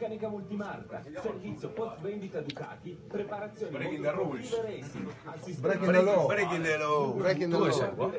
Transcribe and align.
Meccanica 0.00 0.28
multimarca, 0.30 1.02
servizio 1.20 1.68
post 1.72 2.00
vendita 2.00 2.40
Ducati, 2.40 2.98
preparazione 3.06 3.76
Breaking 3.76 4.02
the 4.02 4.10
rules. 4.12 4.62
racing, 4.62 5.60
Breaking 5.60 5.92
the 5.92 6.00
law. 6.00 6.26
Breaking 6.26 6.62
the 6.62 6.78
law. 6.78 7.12
Breaking 7.12 7.50
the 7.50 7.58
law. 7.58 8.10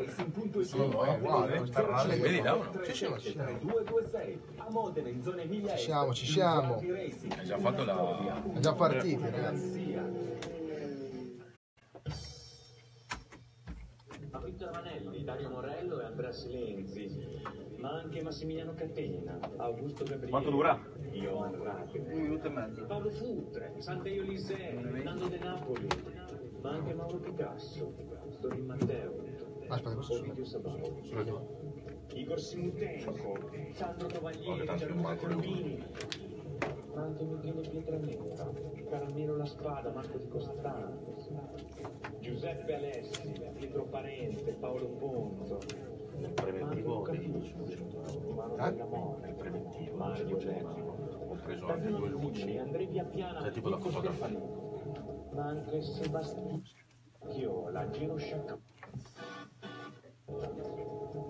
Vedi 2.20 2.42
là 2.42 2.54
uno? 2.54 2.84
Ci 2.86 2.94
siamo. 2.94 3.16
3226 3.16 4.40
a 4.58 4.70
Modena 4.70 5.10
in 5.10 5.24
zona 5.24 5.42
Emilia 5.42 5.76
Ci 5.76 5.86
siamo, 5.86 6.14
ci 6.14 6.28
siamo. 6.28 6.76
Hai 6.76 7.46
già 7.46 7.58
fatto 7.58 7.84
la... 7.84 8.44
È 8.54 8.60
già 8.60 8.74
partiti, 8.74 9.24
ragazzi. 9.24 9.82
Vittorio 14.44 14.74
Manelli, 14.74 15.24
Dario 15.24 15.50
Morello 15.50 16.02
e 16.02 16.06
Andrea 16.06 16.32
Silenzi, 16.32 17.42
ma 17.78 17.92
anche 18.02 18.22
Massimiliano 18.22 18.74
Catena, 18.76 19.40
Augusto 19.58 20.04
Gabriele. 20.04 20.30
Quanto 20.30 20.50
dura? 20.52 20.91
Ioan 21.12 21.62
Rape. 21.64 22.00
Un 22.00 22.22
minuto 22.22 22.48
e 22.48 22.50
mezzo. 22.50 22.86
Paolo 22.86 23.10
Futre, 23.10 23.74
Sant'Eio 23.78 24.24
Lisei, 24.24 25.04
Nando 25.04 25.28
De 25.28 25.38
Napoli, 25.40 25.88
ma 26.62 26.70
anche 26.72 26.94
Mauro 26.94 27.18
Picasso, 27.18 27.94
Dorin 28.40 28.66
Matteo, 28.66 29.24
Aspetta, 29.68 29.94
questo 29.96 30.14
Ovidio 30.20 30.46
Sabao, 30.46 30.80
Igor 32.14 32.40
Simutenko, 32.40 33.50
Sandro 33.74 34.08
Tovaglieri, 34.08 34.78
Gianluca. 34.78 35.16
Cambini, 35.16 35.84
ma 36.94 37.02
anche 37.04 37.24
Michele 37.24 37.62
Pietranera, 37.70 38.52
Caramelo 38.90 39.38
La 39.38 39.46
Spada, 39.46 39.92
Marco 39.92 40.18
Di 40.18 40.28
Costanzo, 40.28 41.16
Giuseppe 42.20 42.76
Alessi, 42.76 43.34
Pietro 43.56 43.84
Parente, 43.84 44.52
Paolo 44.54 44.88
Ponto, 44.90 45.60
Preventivo. 46.30 47.02
Mano 48.36 48.56
Eh? 48.66 48.72
della 48.72 48.86
Morte, 48.86 49.36
Mario 49.96 50.38
Lermo, 50.38 50.96
Ho 51.30 51.36
preso 51.44 51.68
anche 51.68 51.90
due 51.90 52.10
luci. 52.10 52.42
Sei 52.42 53.52
tipo 53.52 53.70
fotografo. 53.78 54.00
Stefano, 54.14 55.30
ma 55.34 55.46
anche 55.46 55.82
Sebastiano 55.82 56.62
Chiola, 57.30 57.90
Giro 57.90 58.18
Sciacca. 58.18 58.58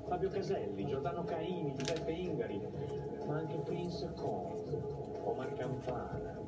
Fabio 0.07 0.29
Caselli, 0.29 0.85
Giordano 0.85 1.23
Caini, 1.23 1.73
Giuseppe 1.75 2.11
Ingari, 2.11 2.61
ma 3.25 3.37
anche 3.37 3.57
Prince 3.59 4.11
Conte, 4.15 4.77
Omar 5.23 5.53
Campana, 5.53 6.39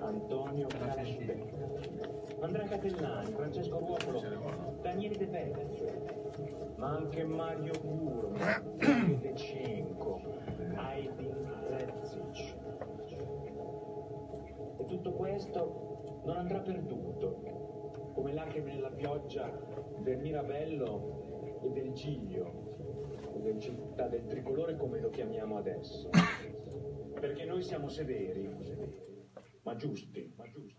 Antonio 0.00 0.66
Carascibe, 0.66 1.52
Andrea 2.40 2.66
Catellani, 2.66 3.32
Francesco 3.32 3.78
Ruopolo, 3.78 4.22
Daniele 4.80 5.16
De 5.16 5.26
Vecchio, 5.26 6.74
ma 6.76 6.96
anche 6.96 7.24
Mario 7.24 7.72
Guro, 7.82 8.32
De 8.78 9.32
Cinco, 9.34 10.20
Aydin 10.74 11.34
Rezic. 11.68 12.54
E 14.78 14.84
tutto 14.86 15.12
questo 15.12 16.22
non 16.24 16.36
andrà 16.36 16.60
perduto, 16.60 18.12
come 18.14 18.32
lacrime 18.32 18.74
nella 18.74 18.90
pioggia 18.90 19.50
del 19.98 20.18
Mirabello 20.18 21.58
e 21.62 21.70
del 21.70 21.92
Giglio, 21.92 22.68
o 23.32 23.38
del 23.38 23.58
città 23.58 24.08
del 24.08 24.24
tricolore 24.26 24.76
come 24.76 24.98
lo 25.00 25.10
chiamiamo 25.10 25.58
adesso. 25.58 26.08
Perché 27.20 27.44
noi 27.44 27.62
siamo 27.62 27.88
severi, 27.88 28.48
ma 29.62 29.76
giusti, 29.76 30.32
ma 30.36 30.44
giusti. 30.48 30.78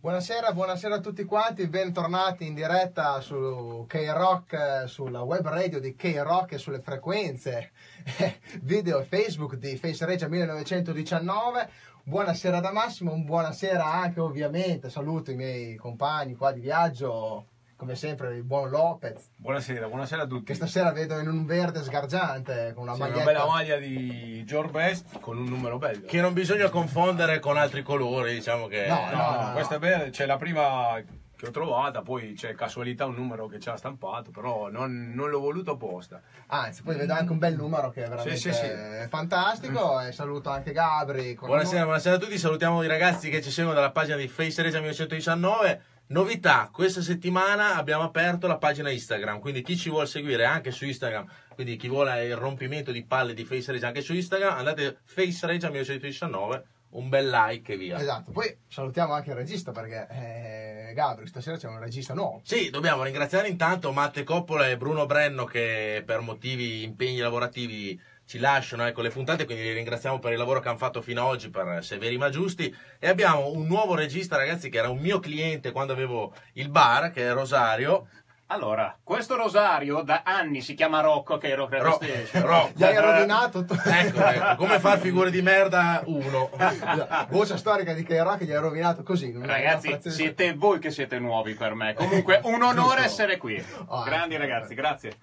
Buonasera, 0.00 0.52
buonasera 0.52 0.94
a 0.94 1.00
tutti 1.00 1.24
quanti, 1.24 1.66
bentornati 1.66 2.46
in 2.46 2.54
diretta 2.54 3.20
su 3.20 3.84
K-Rock, 3.88 4.84
sulla 4.86 5.22
web 5.22 5.46
radio 5.48 5.80
di 5.80 5.96
K-Rock 5.96 6.52
e 6.52 6.58
sulle 6.58 6.80
frequenze 6.80 7.72
video 8.62 9.02
Facebook 9.02 9.56
di 9.56 9.76
Face 9.76 10.06
Regia 10.06 10.28
1919. 10.28 11.68
Buonasera 12.04 12.60
da 12.60 12.70
Massimo, 12.70 13.18
buonasera 13.18 13.84
anche 13.84 14.20
ovviamente, 14.20 14.88
saluto 14.88 15.32
i 15.32 15.36
miei 15.36 15.74
compagni 15.74 16.36
qua 16.36 16.52
di 16.52 16.60
viaggio, 16.60 17.47
come 17.78 17.94
sempre 17.94 18.34
il 18.34 18.42
buon 18.42 18.70
Lopez, 18.70 19.28
Buonasera, 19.36 19.86
buonasera 19.86 20.22
a 20.22 20.26
tutti. 20.26 20.46
che 20.46 20.54
stasera 20.54 20.90
vedo 20.90 21.16
in 21.20 21.28
un 21.28 21.46
verde 21.46 21.80
sgargiante 21.84 22.72
con 22.74 22.82
una 22.88 22.94
Sì, 22.94 23.02
una 23.02 23.22
bella 23.22 23.46
maglia 23.46 23.76
di 23.76 24.42
George 24.44 24.72
Best 24.72 25.20
con 25.20 25.38
un 25.38 25.44
numero 25.44 25.78
bello. 25.78 26.04
che 26.04 26.20
non 26.20 26.32
bisogna 26.32 26.68
confondere 26.70 27.38
con 27.38 27.56
altri 27.56 27.82
colori, 27.82 28.34
diciamo 28.34 28.66
che 28.66 28.86
No, 28.88 29.08
No, 29.12 29.16
no, 29.16 29.30
no, 29.30 29.46
no. 29.46 29.52
questa 29.52 29.76
è 29.76 29.78
bella, 29.78 30.10
c'è 30.10 30.26
la 30.26 30.36
prima 30.36 31.00
che 31.36 31.46
ho 31.46 31.50
trovata, 31.52 32.02
poi 32.02 32.32
c'è 32.32 32.52
casualità 32.56 33.06
un 33.06 33.14
numero 33.14 33.46
che 33.46 33.60
ci 33.60 33.68
ha 33.68 33.76
stampato, 33.76 34.32
però 34.32 34.68
non, 34.70 35.12
non 35.14 35.30
l'ho 35.30 35.38
voluto 35.38 35.70
apposta. 35.74 36.20
Anzi, 36.48 36.82
poi 36.82 36.96
vedo 36.96 37.12
anche 37.12 37.30
un 37.30 37.38
bel 37.38 37.54
numero 37.54 37.90
che 37.90 38.02
è 38.02 38.08
veramente 38.08 38.36
Sì, 38.40 38.52
sì, 38.52 38.58
sì. 38.58 39.08
fantastico 39.08 40.00
e 40.00 40.10
saluto 40.10 40.50
anche 40.50 40.72
Gabri. 40.72 41.36
Buonasera, 41.40 41.84
buonasera 41.84 42.16
a 42.16 42.18
tutti, 42.18 42.36
salutiamo 42.36 42.82
i 42.82 42.88
ragazzi 42.88 43.30
che 43.30 43.40
ci 43.40 43.52
seguono 43.52 43.76
dalla 43.76 43.92
pagina 43.92 44.16
di 44.16 44.26
Face 44.26 44.60
Regia 44.62 44.78
1919. 44.80 45.82
Novità, 46.10 46.70
questa 46.72 47.02
settimana 47.02 47.74
abbiamo 47.76 48.02
aperto 48.02 48.46
la 48.46 48.56
pagina 48.56 48.90
Instagram, 48.90 49.40
quindi 49.40 49.60
chi 49.60 49.76
ci 49.76 49.90
vuole 49.90 50.06
seguire 50.06 50.46
anche 50.46 50.70
su 50.70 50.86
Instagram, 50.86 51.26
quindi 51.54 51.76
chi 51.76 51.86
vuole 51.86 52.24
il 52.24 52.34
rompimento 52.34 52.92
di 52.92 53.04
palle 53.04 53.34
di 53.34 53.44
Face 53.44 53.70
Regia 53.72 53.88
anche 53.88 54.00
su 54.00 54.14
Instagram, 54.14 54.56
andate 54.56 55.00
Face 55.04 55.46
Regia 55.46 55.68
1919, 55.68 56.64
un 56.92 57.10
bel 57.10 57.28
like 57.28 57.74
e 57.74 57.76
via. 57.76 58.00
Esatto, 58.00 58.30
poi 58.30 58.56
salutiamo 58.68 59.12
anche 59.12 59.28
il 59.28 59.36
regista 59.36 59.70
perché 59.70 60.06
eh, 60.10 60.94
Gabri 60.94 61.26
stasera 61.26 61.58
c'è 61.58 61.68
un 61.68 61.78
regista 61.78 62.14
nuovo. 62.14 62.40
Sì, 62.42 62.70
dobbiamo 62.70 63.02
ringraziare 63.02 63.48
intanto 63.48 63.92
Matte 63.92 64.24
Coppola 64.24 64.66
e 64.66 64.78
Bruno 64.78 65.04
Brenno 65.04 65.44
che 65.44 66.02
per 66.06 66.20
motivi, 66.20 66.84
impegni 66.84 67.18
lavorativi 67.18 68.00
ci 68.28 68.38
lasciano 68.38 68.86
ecco, 68.86 69.00
le 69.00 69.08
puntate, 69.08 69.46
quindi 69.46 69.62
li 69.62 69.72
ringraziamo 69.72 70.18
per 70.18 70.32
il 70.32 70.38
lavoro 70.38 70.60
che 70.60 70.68
hanno 70.68 70.76
fatto 70.76 71.00
fino 71.00 71.22
ad 71.22 71.28
oggi 71.28 71.48
per 71.48 71.82
Severi 71.82 72.18
ma 72.18 72.28
Giusti. 72.28 72.72
E 72.98 73.08
abbiamo 73.08 73.50
un 73.50 73.66
nuovo 73.66 73.94
regista, 73.94 74.36
ragazzi, 74.36 74.68
che 74.68 74.76
era 74.76 74.90
un 74.90 74.98
mio 74.98 75.18
cliente 75.18 75.72
quando 75.72 75.94
avevo 75.94 76.34
il 76.52 76.68
bar, 76.68 77.10
che 77.10 77.26
è 77.26 77.32
Rosario. 77.32 78.06
Allora, 78.50 78.94
questo 79.02 79.34
Rosario 79.34 80.02
da 80.02 80.22
anni 80.24 80.60
si 80.60 80.74
chiama 80.74 81.00
Rocco, 81.00 81.38
che 81.38 81.48
ero 81.48 81.68
per 81.68 81.80
Ro-. 81.80 81.98
Ro- 82.32 82.70
Gli 82.74 82.84
hai 82.84 82.96
rovinato 82.98 83.64
tutto. 83.64 83.80
Ecco, 83.82 84.20
ecco, 84.22 84.54
come 84.56 84.78
far 84.78 84.98
figure 84.98 85.30
di 85.30 85.40
merda 85.40 86.02
uno. 86.04 86.50
Voce 87.30 87.56
storica 87.56 87.94
di 87.94 88.02
K-Rock 88.02 88.44
gli 88.44 88.52
hai 88.52 88.60
rovinato 88.60 89.02
così. 89.02 89.34
Ragazzi, 89.38 89.98
siete 90.10 90.52
voi 90.52 90.78
che 90.80 90.90
siete 90.90 91.18
nuovi 91.18 91.54
per 91.54 91.72
me. 91.72 91.94
Comunque, 91.94 92.40
un 92.44 92.62
onore 92.62 93.04
essere 93.04 93.38
qui. 93.38 93.56
Ah, 93.88 94.02
Grandi 94.04 94.34
ecco. 94.34 94.42
ragazzi, 94.42 94.74
grazie. 94.74 95.16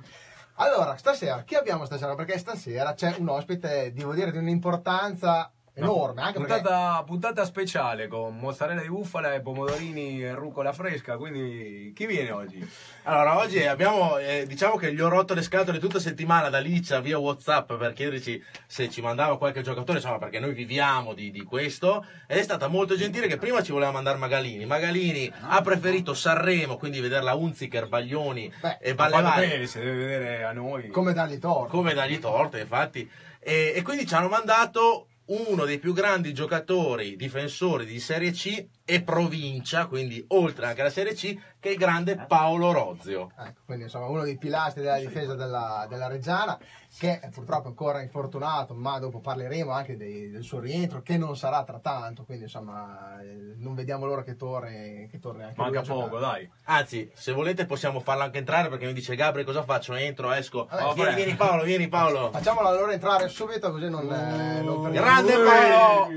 Allora, 0.57 0.95
stasera, 0.95 1.43
chi 1.43 1.55
abbiamo 1.55 1.85
stasera? 1.85 2.16
Perché 2.16 2.38
stasera 2.38 2.93
c'è 2.93 3.16
un 3.17 3.27
ospite, 3.27 3.91
devo 3.93 4.13
dire, 4.13 4.31
di 4.31 4.38
un'importanza 4.38 5.51
enorme. 5.75 6.22
Anche 6.22 6.40
perché 6.40 6.53
Puntata, 6.62 7.03
puntata 7.03 7.46
speciale 7.46 8.08
con 8.08 8.38
mozzarella 8.38 8.81
di 8.81 8.88
bufala 8.90 9.34
e 9.34 9.41
pomodorini 9.41 10.24
e 10.24 10.34
rucola 10.34 10.72
fresca, 10.74 11.18
quindi 11.18 11.91
chi 11.96 12.06
viene 12.06 12.31
oggi? 12.31 12.68
Allora, 13.03 13.38
oggi 13.38 13.63
abbiamo, 13.66 14.18
eh, 14.18 14.46
diciamo 14.47 14.78
che 14.78 14.94
gli 14.94 15.02
ho 15.02 15.09
rotto 15.09 15.34
le 15.34 15.41
scatole 15.41 15.80
tutta 15.80 16.00
settimana 16.00 16.50
da 16.50 16.59
Licia 16.59 17.00
via 17.00 17.18
Whatsapp 17.19 17.74
per 17.74 17.94
chiederci 17.94 18.41
se 18.66 18.90
ci 18.90 19.02
mandava 19.02 19.38
qualche 19.38 19.62
giocatore, 19.62 19.97
insomma, 20.00 20.18
perché 20.18 20.40
noi 20.40 20.53
viviamo 20.53 21.13
di, 21.13 21.30
di 21.31 21.44
questo. 21.44 22.06
Ed 22.28 22.38
è 22.38 22.44
stata 22.44 22.68
molto 22.68 22.96
gentile 22.96 23.28
che 23.28 23.38
prima 23.38 23.62
ci 23.62 23.72
voleva 23.72 23.92
mandare 23.92 24.18
Magalini. 24.18 24.66
Magalini 24.66 25.31
ha 25.50 25.62
preferito 25.62 26.13
Sanremo, 26.13 26.78
quindi 26.78 27.00
vederla 27.00 27.34
Unziker, 27.34 27.88
Baglioni 27.88 28.52
Beh, 28.62 28.78
e 28.80 28.96
Ballevare. 28.96 29.47
bene, 29.47 29.68
se 29.68 29.80
deve 29.80 29.96
vedere 29.97 30.44
a 30.44 30.52
noi. 30.53 30.88
come 30.88 31.13
dargli 31.13 31.38
torto. 31.38 31.75
come 31.75 31.94
dargli 31.94 32.19
torto, 32.19 32.57
infatti. 32.57 33.09
E, 33.40 33.74
e 33.75 33.81
quindi 33.84 34.07
ci 34.07 34.16
hanno 34.16 34.28
mandato 34.30 35.07
uno 35.28 35.66
dei 35.66 35.80
più 35.80 35.94
grandi 35.94 36.34
giocatori 36.34 37.16
difensori 37.16 37.86
di 37.86 38.00
Serie 38.00 38.31
C 38.31 38.68
e 38.86 39.02
provincia, 39.02 39.88
quindi 39.88 40.24
oltre 40.30 40.68
anche 40.68 40.81
alla 40.81 40.90
Serie 40.91 41.13
C, 41.13 41.36
che 41.59 41.69
è 41.69 41.72
il 41.72 41.78
grande 41.78 42.25
Paolo 42.28 42.72
Rozio. 42.72 43.31
Ecco, 43.38 43.62
quindi 43.66 43.86
insomma 43.86 44.06
uno 44.06 44.24
dei 44.24 44.38
pilastri 44.38 44.84
della 44.84 45.00
difesa 45.00 45.34
della, 45.34 45.88
della 45.90 46.08
Reggiana 46.08 46.59
che 46.97 47.19
è 47.19 47.29
purtroppo 47.29 47.67
ancora 47.67 48.01
infortunato 48.01 48.73
ma 48.73 48.97
dopo 49.00 49.19
parleremo 49.19 49.72
anche 49.72 49.97
dei- 49.97 50.30
del 50.30 50.44
suo 50.44 50.59
rientro 50.59 51.01
che 51.01 51.18
non 51.18 51.36
sarà 51.36 51.63
tra 51.63 51.80
tanto 51.80 52.24
quindi 52.24 52.44
insomma 52.45 53.19
eh, 53.21 53.53
non 53.57 53.75
vediamo 53.75 54.06
l'ora 54.06 54.24
che 54.24 54.36
torni, 54.36 55.07
che 55.09 55.19
torni 55.19 55.44
anche 55.44 55.59
Manca 55.62 55.81
poco, 55.81 56.19
dai. 56.19 56.50
Anzi, 56.65 57.09
se 57.13 57.31
volete 57.33 57.65
possiamo 57.65 58.00
farlo 58.00 58.24
anche 58.24 58.38
entrare 58.38 58.69
perché 58.69 58.86
mi 58.86 58.94
dice 58.94 59.15
Gabri 59.15 59.44
cosa 59.44 59.63
faccio? 59.63 59.94
Entro, 59.94 60.31
esco. 60.31 60.68
Vabbè, 60.69 60.94
vieni, 60.94 61.03
vabbè. 61.03 61.15
vieni 61.15 61.36
Paolo, 61.36 61.63
vieni 61.63 61.88
Paolo. 61.88 62.31
facciamolo 62.31 62.68
allora 62.68 62.94
entrare 62.94 63.27
subito 63.27 63.71
così 63.71 63.89
non, 63.89 64.12
eh, 64.12 64.62
non 64.62 64.81
perdiamo- 64.81 65.06
Grande 65.06 65.33
Paolo! 65.33 66.13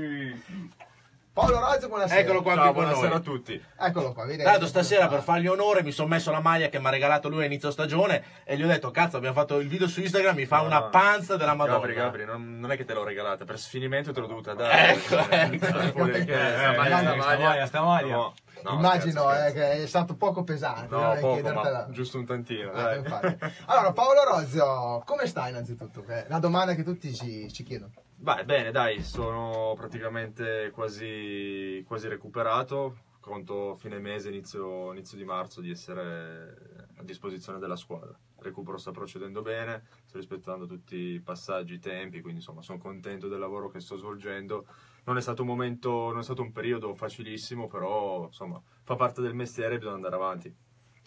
Paolo 1.39 1.59
Rozzi, 1.59 1.87
buonasera. 1.87 2.19
Eccolo 2.19 2.41
qua 2.41 2.53
Ciao, 2.55 2.73
buonasera 2.73 3.15
a 3.15 3.19
tutti. 3.19 3.63
Eccolo 3.79 4.11
qua, 4.11 4.25
vedi? 4.25 4.43
Tanto 4.43 4.67
stasera 4.67 5.07
per 5.07 5.21
fargli 5.21 5.47
onore 5.47 5.83
mi 5.83 5.91
sono 5.91 6.09
messo 6.09 6.31
la 6.31 6.41
maglia 6.41 6.67
che 6.67 6.79
mi 6.79 6.87
ha 6.87 6.89
regalato 6.89 7.29
lui 7.29 7.43
a 7.43 7.45
inizio 7.45 7.71
stagione 7.71 8.23
e 8.43 8.57
gli 8.57 8.63
ho 8.63 8.67
detto 8.67 8.91
cazzo 8.91 9.15
abbiamo 9.17 9.35
fatto 9.35 9.57
il 9.59 9.67
video 9.69 9.87
su 9.87 10.01
Instagram 10.01 10.35
mi 10.35 10.45
fa 10.45 10.57
No, 10.57 10.65
una 10.65 10.83
panza 10.83 11.37
della 11.37 11.53
Madonna. 11.55 11.77
Gabri, 11.77 11.93
Gabri, 11.93 12.25
non, 12.25 12.59
non 12.59 12.71
è 12.71 12.75
che 12.75 12.83
te 12.83 12.93
l'ho 12.93 13.03
regalata, 13.05 13.45
per 13.45 13.57
sfinimento 13.57 14.11
te 14.11 14.19
l'ho 14.19 14.27
dovuta 14.27 14.53
dare. 14.53 14.93
Ecco, 14.95 15.15
ecco. 15.29 16.03
Dire 16.05 16.25
che 16.25 16.33
Eh, 16.33 16.57
sta 16.57 16.73
maglia, 16.75 16.99
eh, 16.99 17.21
sta 17.21 17.37
maglia. 17.37 17.65
sta 17.65 17.81
maglia. 17.81 18.15
No, 18.15 18.33
no, 18.63 18.71
Immagino 18.73 19.21
scherzo, 19.21 19.31
eh, 19.31 19.49
scherzo. 19.51 19.53
che 19.77 19.83
è 19.83 19.87
stato 19.87 20.15
poco 20.15 20.43
pesante 20.43 20.93
No, 20.93 21.13
no, 21.13 21.19
poco, 21.19 21.85
giusto 21.91 22.17
un 22.17 22.25
tantino, 22.25 22.71
Eh, 22.71 22.75
dai. 22.75 22.97
infatti. 22.97 23.37
Allora, 23.67 23.93
Paolo 23.93 24.23
Rozio, 24.25 25.01
come 25.05 25.25
stai 25.27 25.51
innanzitutto? 25.51 26.03
È 26.05 26.25
la 26.27 26.39
domanda 26.39 26.73
che 26.75 26.83
tutti 26.83 27.13
ci, 27.15 27.49
ci 27.53 27.63
chiedono. 27.63 27.91
Vai, 28.21 28.43
bene, 28.43 28.71
dai, 28.71 29.01
sono 29.01 29.73
praticamente 29.77 30.71
quasi, 30.73 31.81
quasi 31.87 32.09
recuperato. 32.09 33.07
Conto 33.21 33.75
fine 33.75 33.97
mese, 33.99 34.27
inizio, 34.27 34.91
inizio 34.91 35.17
di 35.17 35.23
marzo 35.23 35.61
di 35.61 35.69
essere 35.69 36.87
a 36.97 37.03
disposizione 37.03 37.59
della 37.59 37.77
squadra. 37.77 38.09
Il 38.09 38.43
recupero 38.43 38.77
sta 38.77 38.91
procedendo 38.91 39.41
bene, 39.41 39.85
sto 40.05 40.17
rispettando 40.17 40.65
tutti 40.65 40.95
i 40.95 41.21
passaggi, 41.21 41.75
i 41.75 41.79
tempi, 41.79 42.19
quindi 42.19 42.39
insomma 42.39 42.61
sono 42.61 42.77
contento 42.77 43.29
del 43.29 43.39
lavoro 43.39 43.69
che 43.69 43.79
sto 43.79 43.95
svolgendo. 43.95 44.65
Non 45.05 45.15
è 45.15 45.21
stato 45.21 45.43
un 45.43 45.47
momento, 45.47 45.89
non 46.09 46.19
è 46.19 46.23
stato 46.23 46.41
un 46.41 46.51
periodo 46.51 46.93
facilissimo, 46.95 47.67
però 47.67 48.25
insomma 48.25 48.61
fa 48.83 48.95
parte 48.95 49.21
del 49.21 49.33
mestiere 49.33 49.75
e 49.75 49.77
bisogna 49.77 49.95
andare 49.95 50.15
avanti. 50.15 50.53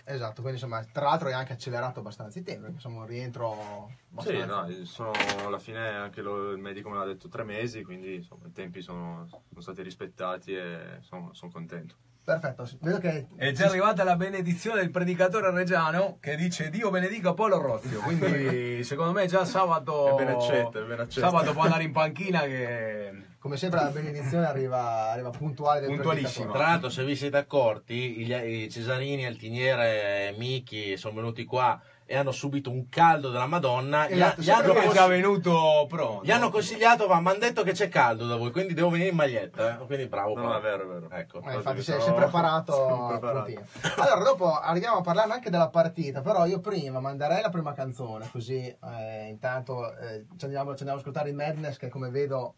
Esatto, 0.05 0.43
quindi 0.43 0.61
insomma, 0.61 0.85
tra 0.91 1.05
l'altro 1.05 1.29
hai 1.29 1.35
anche 1.35 1.53
accelerato 1.53 2.01
abbastanza 2.01 2.39
i 2.39 2.43
tempi, 2.43 2.61
perché 2.61 2.75
insomma 2.77 3.01
un 3.01 3.07
rientro 3.07 3.91
Sì, 4.19 4.35
abbastanza... 4.35 4.79
no, 4.79 4.85
sono 4.85 5.13
alla 5.47 5.59
fine 5.59 5.89
anche 5.89 6.23
lo- 6.23 6.51
il 6.51 6.59
medico 6.59 6.89
me 6.89 6.99
l'ha 6.99 7.05
detto 7.05 7.29
tre 7.29 7.45
mesi, 7.45 7.83
quindi 7.83 8.17
insomma 8.17 8.47
i 8.47 8.53
tempi 8.53 8.83
sono, 8.83 9.27
sono 9.29 9.61
stati 9.61 9.83
rispettati 9.83 10.55
e 10.55 10.97
insomma 10.99 11.31
sono 11.33 11.51
contento. 11.53 11.95
Perfetto, 12.25 12.65
sì. 12.65 12.79
vedo 12.81 12.99
che... 12.99 13.27
È 13.35 13.51
già 13.51 13.67
arrivata 13.67 14.05
la 14.05 14.15
benedizione 14.15 14.81
del 14.81 14.91
predicatore 14.91 15.51
reggiano 15.51 16.19
che 16.21 16.37
dice 16.37 16.71
Dio 16.71 16.89
benedica 16.91 17.35
Paolo 17.35 17.61
Rozio. 17.61 18.01
Quindi 18.01 18.83
secondo 18.85 19.13
me 19.13 19.27
già 19.27 19.45
sabato. 19.45 20.17
È 20.17 20.25
ben 20.25 20.35
accetta, 20.35 20.79
è 20.81 20.85
ben 20.85 21.01
accetta. 21.01 21.29
Sabato 21.29 21.53
può 21.53 21.63
andare 21.63 21.83
in 21.83 21.93
panchina 21.93 22.41
che. 22.43 23.31
Come 23.43 23.57
sempre 23.57 23.81
la 23.81 23.91
benedizione 23.91 24.47
arriva, 24.47 25.11
arriva 25.11 25.31
puntuale 25.31 25.81
del 25.81 25.89
Puntualissimo. 25.89 26.53
Tra 26.53 26.63
l'altro, 26.63 26.89
se 26.91 27.03
vi 27.05 27.17
siete 27.17 27.39
accorti, 27.39 28.21
i, 28.23 28.71
Cesarini, 28.71 29.27
Altiniere 29.27 30.29
e 30.29 30.35
Michi 30.39 30.97
sono 30.97 31.17
venuti 31.17 31.45
qua 31.45 31.81
e 32.07 32.17
hanno 32.17 32.31
subito 32.31 32.71
un 32.71 32.89
caldo 32.89 33.31
della 33.31 33.47
Madonna. 33.47 34.09
Gli, 34.09 34.13
Esatto, 34.13 34.43
gli 34.43 34.51
hanno, 34.51 34.73
cons- 34.75 34.95
già 34.95 35.07
venuto 35.09 35.87
pronto. 35.89 36.25
gli 36.25 36.31
hanno 36.31 36.51
consigliato, 36.51 37.09
ma 37.09 37.21
mi 37.21 37.31
hanno 37.31 37.39
detto 37.41 37.65
che 37.65 37.73
c'è 37.73 37.89
caldo 37.89 38.29
da 38.29 38.37
voi, 38.37 38.53
quindi 38.53 38.75
devo 38.75 38.91
venire 38.91 39.09
in 39.11 39.17
maglietta. 39.17 39.81
eh. 39.81 39.87
Quindi 39.87 40.07
bravo. 40.07 40.35
No, 40.37 40.57
è 40.57 40.61
vero, 40.61 40.85
è 40.85 40.87
vero. 40.87 41.11
Ecco. 41.11 41.43
Eh, 41.43 41.55
infatti 41.55 41.83
sei, 41.83 42.01
Sono- 42.01 42.05
sei 42.05 42.15
preparato. 42.15 42.87
Allora, 43.97 44.23
dopo 44.23 44.57
arriviamo 44.57 44.99
a 44.99 45.03
parlare 45.03 45.33
anche 45.33 45.51
della 45.51 45.69
partita, 45.69 46.21
però 46.21 46.47
io 46.47 46.61
prima 46.61 47.01
manderei 47.01 47.43
la 47.43 47.51
prima 47.51 47.73
canzone, 47.73 48.29
così 48.31 48.59
eh, 48.67 49.27
intanto 49.29 49.97
eh, 49.99 50.27
ci, 50.37 50.45
andiamo, 50.45 50.77
ci 50.77 50.85
andiamo 50.85 50.93
ad 50.93 50.99
ascoltare 50.99 51.31
i 51.31 51.33
Madness 51.35 51.77
che 51.77 51.89
come 51.89 52.09
vedo... 52.09 52.55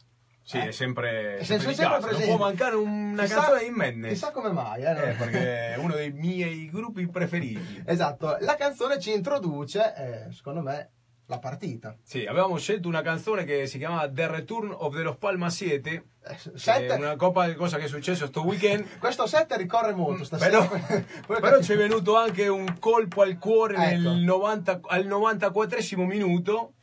Sì, 0.46 0.58
è 0.58 0.70
sempre, 0.72 1.38
È 1.38 1.42
sempre 1.42 1.72
sempre 1.74 1.96
di 1.96 2.02
presente. 2.04 2.26
Non 2.28 2.36
può 2.36 2.46
mancare 2.46 2.74
una 2.76 3.22
Chissà- 3.22 3.34
canzone 3.36 3.62
in 3.62 3.72
Madness. 3.72 4.10
Chissà 4.10 4.30
come 4.30 4.50
mai, 4.52 4.82
eh, 4.82 4.90
Eh, 4.90 5.14
perché 5.14 5.72
è 5.72 5.76
uno 5.80 5.94
dei 5.94 6.12
miei 6.12 6.68
gruppi 6.70 7.08
preferiti. 7.08 7.82
Esatto, 7.86 8.36
la 8.40 8.54
canzone 8.54 8.98
ci 9.00 9.12
introduce, 9.14 9.94
eh, 9.96 10.32
secondo 10.32 10.60
me, 10.60 10.90
la 11.28 11.38
partita. 11.38 11.96
Sì, 12.02 12.26
avevamo 12.26 12.58
scelto 12.58 12.86
una 12.88 13.00
canzone 13.00 13.44
che 13.44 13.66
si 13.66 13.78
chiamava 13.78 14.06
The 14.10 14.26
Return 14.26 14.70
of 14.76 14.94
the 14.94 15.00
Los 15.02 15.16
Palma 15.16 15.48
7. 15.48 15.90
Eh, 16.22 16.36
sette- 16.54 16.92
una 16.92 17.16
coppa 17.16 17.46
di 17.48 17.54
cosa 17.54 17.78
che 17.78 17.84
è 17.84 17.88
successo 17.88 18.26
sto 18.26 18.44
weekend. 18.44 18.84
Questo 19.00 19.26
set 19.26 19.50
ricorre 19.56 19.94
molto 19.94 20.24
stasera. 20.24 20.58
Però, 20.66 21.40
però 21.40 21.62
ci 21.62 21.72
è 21.72 21.76
venuto 21.78 22.18
anche 22.18 22.48
un 22.48 22.76
colpo 22.78 23.22
al 23.22 23.38
cuore 23.38 23.76
Ecco. 23.76 24.10
nel 24.10 24.18
90, 24.22 24.80
al 24.88 25.06
94 25.06 25.78
minuto. 26.04 26.74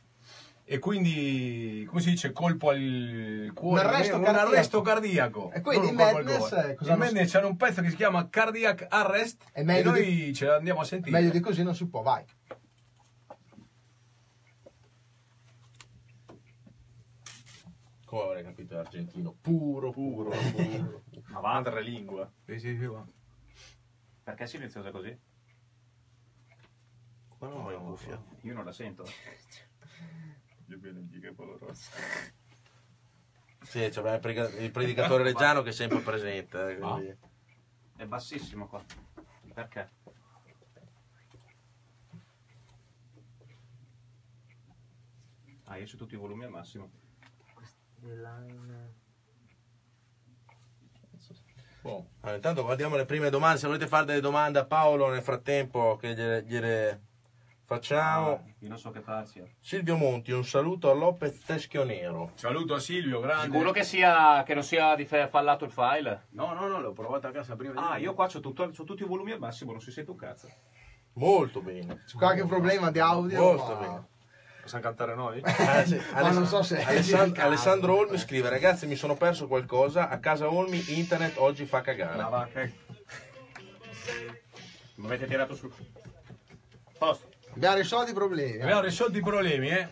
E 0.72 0.78
quindi, 0.78 1.84
come 1.86 2.00
si 2.00 2.08
dice, 2.08 2.32
colpo 2.32 2.70
al 2.70 3.50
cuore, 3.54 3.82
Un 3.82 3.86
arresto 3.88 4.16
un 4.16 4.22
cardiaco. 4.22 4.48
arresto 4.48 4.80
cardiaco. 4.80 5.50
E 5.52 5.60
quindi 5.60 5.86
Non 5.92 5.98
i 5.98 6.02
un 6.02 6.02
colpo 6.12 6.16
al 6.16 6.24
Madness, 6.24 6.52
eh, 6.52 6.74
cosa 6.76 6.90
I 6.90 6.94
hanno- 6.94 7.04
Madness 7.04 7.34
hanno 7.34 7.46
un 7.48 7.56
pezzo 7.58 7.82
che 7.82 7.90
si 7.90 7.96
chiama 7.96 8.28
Cardiac 8.30 8.86
Arrest 8.88 9.44
e 9.52 9.62
meglio 9.64 9.90
noi 9.90 10.32
ce 10.32 10.46
l'andiamo 10.46 10.80
a 10.80 10.84
sentire. 10.84 11.18
Meglio 11.18 11.30
di 11.30 11.40
così 11.40 11.62
non 11.62 11.74
si 11.74 11.86
può, 11.86 12.00
vai. 12.00 12.24
Come 18.06 18.22
avrei 18.24 18.42
capito 18.44 18.74
l'argentino? 18.74 19.34
Puro, 19.40 19.90
puro, 19.90 20.30
puro. 20.30 21.02
Ma 21.28 21.40
va, 21.40 21.52
altra 21.54 21.80
lingua. 21.80 22.30
Sì, 22.44 22.58
sì, 22.58 22.76
sì, 22.78 22.86
va. 22.86 23.04
Perché 24.24 24.44
è 24.44 24.46
silenziosa 24.46 24.90
così? 24.90 25.16
Ma 27.38 27.48
no, 27.48 27.70
è 27.70 27.74
in 27.74 27.80
cuffia. 27.84 28.22
Io 28.42 28.54
non 28.54 28.64
la 28.64 28.72
sento. 28.72 29.04
Dio 30.66 30.78
benedica 30.78 31.32
Paolo 31.34 31.58
Rossi. 31.58 31.90
Sì, 33.62 33.88
c'è 33.88 34.00
il 34.14 34.18
predica- 34.20 34.48
il 34.58 34.70
predicatore 34.70 35.22
reggiano 35.24 35.62
che 35.62 35.70
è 35.70 35.72
sempre 35.72 36.00
presente. 36.00 36.70
eh, 36.72 36.78
quindi- 36.78 37.16
È 37.96 38.06
bassissimo 38.06 38.66
qua. 38.66 38.82
Perché? 39.54 39.90
Ah, 45.64 45.76
io 45.78 45.86
su 45.86 45.96
tutti 45.96 46.14
i 46.14 46.18
volumi 46.18 46.44
al 46.44 46.50
massimo. 46.50 46.90
Boh. 51.82 52.06
Allora, 52.20 52.36
intanto 52.36 52.62
guardiamo 52.62 52.96
le 52.96 53.04
prime 53.06 53.30
domande. 53.30 53.58
Se 53.58 53.66
volete 53.66 53.86
fare 53.86 54.04
delle 54.06 54.20
domande 54.20 54.58
a 54.58 54.64
Paolo 54.66 55.10
nel 55.10 55.22
frattempo 55.22 55.96
che 55.96 56.14
gliele, 56.14 56.42
gliele 56.44 57.02
facciamo. 57.74 58.30
Ah, 58.30 58.40
io 58.60 58.68
non 58.68 58.78
so 58.78 58.90
che 58.90 59.00
farci. 59.00 59.38
eh. 59.40 59.54
Silvio 59.60 59.96
Monti, 59.96 60.30
un 60.32 60.44
saluto 60.44 60.90
a 60.90 60.94
Lopez 60.94 61.40
Teschio 61.40 61.84
Nero. 61.84 62.32
Saluto 62.34 62.74
a 62.74 62.78
Silvio, 62.80 63.20
grande. 63.20 63.44
Sicuro 63.52 63.70
che, 63.70 63.82
sia, 63.84 64.42
che 64.44 64.54
non 64.54 64.62
sia 64.62 64.94
di 64.94 65.04
fallato 65.04 65.64
il 65.64 65.70
file? 65.70 66.26
No, 66.30 66.52
no, 66.54 66.66
no, 66.68 66.80
l'ho 66.80 66.92
provato 66.92 67.26
a 67.26 67.30
casa 67.30 67.56
prima. 67.56 67.90
Ah, 67.90 67.96
io 67.96 68.14
qua 68.14 68.26
c'ho, 68.26 68.40
tutto, 68.40 68.70
c'ho 68.70 68.84
tutti 68.84 69.02
i 69.02 69.06
volumi 69.06 69.32
al 69.32 69.38
massimo, 69.38 69.72
non 69.72 69.80
si 69.80 69.90
sente 69.90 70.10
un 70.10 70.16
cazzo. 70.16 70.48
Molto 71.14 71.60
bene. 71.60 72.02
C'è 72.06 72.16
qualche 72.16 72.44
problema 72.46 72.90
di 72.90 72.98
audio. 72.98 73.40
Molto 73.40 73.74
ma- 73.74 73.80
bene. 73.80 74.06
Possiamo 74.62 74.84
cantare 74.84 75.14
noi? 75.16 75.40
Ah, 75.42 75.82
sì, 75.84 76.00
Ma 76.14 76.30
non 76.30 76.46
so 76.46 76.62
se- 76.62 76.80
Alessand- 76.82 77.36
Alessandro 77.38 77.96
Olmi 77.98 78.16
scrive: 78.16 78.48
Ragazzi, 78.48 78.86
mi 78.86 78.94
sono 78.94 79.14
perso 79.16 79.48
qualcosa. 79.48 80.08
A 80.08 80.18
casa 80.20 80.48
Olmi, 80.50 80.82
internet 80.96 81.34
oggi 81.38 81.66
fa 81.66 81.80
cagare. 81.80 82.22
va, 82.22 82.48
che... 82.52 82.72
Mi 84.96 85.06
avete 85.06 85.26
tirato 85.26 85.54
sul... 85.56 85.72
Posto. 86.96 87.28
Abbiamo 87.54 87.76
risolto 87.76 88.10
i 88.10 88.14
problemi. 88.14 88.56
eh. 88.58 88.62
Abbiamo 88.62 88.80
risolto 88.80 89.18
i 89.18 89.20
problemi, 89.22 89.68
eh. 89.68 89.88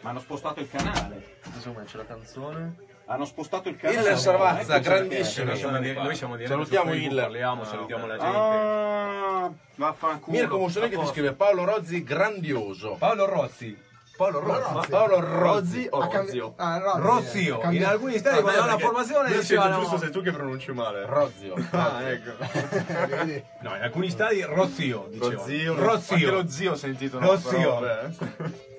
Ma 0.00 0.10
hanno 0.10 0.20
spostato 0.20 0.60
il 0.60 0.68
canale. 0.70 1.38
Insomma, 1.54 1.82
c'è 1.82 1.96
la 1.96 2.06
canzone. 2.06 2.76
Hanno 3.06 3.24
spostato 3.24 3.68
il 3.68 3.76
canale. 3.76 4.10
Il 4.12 4.16
Saravazza, 4.18 4.76
Ecco 4.76 4.84
grandissimo. 4.84 5.46
Noi 5.46 5.56
siamo, 5.56 5.78
di- 5.78 5.92
noi 5.92 6.14
siamo 6.16 6.34
diretti 6.36 6.52
Salutiamo 6.52 6.94
il- 6.94 7.14
parliamo, 7.14 7.64
salutiamo 7.64 8.06
la 8.06 8.16
gente. 8.18 8.36
Ah, 8.36 9.52
vaffanculo. 9.76 10.36
Mirko 10.36 10.58
Mussolini 10.58 10.90
che 10.90 10.98
ti 10.98 11.06
scrive: 11.06 11.32
Paolo 11.32 11.64
Rozzi, 11.64 12.02
grandioso. 12.02 12.96
Paolo 12.98 13.26
Rozzi. 13.26 13.76
Paolo 14.16 14.40
Rozzi. 14.40 14.88
Paolo 14.88 15.20
Rozzi. 15.20 15.86
o 15.90 16.10
Rozio? 16.10 16.54
ah, 16.56 16.78
Rozzi, 16.96 17.48
Rozio. 17.48 17.70
In 17.70 17.84
alcuni 17.84 18.18
stati 18.18 18.40
quando 18.40 18.60
hanno 18.62 18.72
la 18.72 18.78
formazione 18.78 19.28
Io 19.30 19.40
dicevano... 19.40 19.70
sento 19.72 19.82
giusto 19.82 19.98
sei 19.98 20.10
tu 20.10 20.22
che 20.22 20.32
pronunci 20.32 20.72
male. 20.72 21.04
Rozio. 21.06 21.54
Ah, 21.70 22.00
ecco. 22.02 23.44
No, 23.60 23.74
in 23.74 23.82
alcuni 23.82 24.10
stati 24.10 24.40
Rozio, 24.42 25.08
dicevano. 25.10 25.36
Lo 25.36 25.44
zio, 25.44 25.74
Rozio. 25.74 26.14
anche 26.14 26.30
lo 26.30 26.48
zio 26.48 26.72
ho 26.72 26.76
sentito. 26.76 27.18
no, 27.18 27.32
Lo 27.32 27.38
però. 27.38 27.80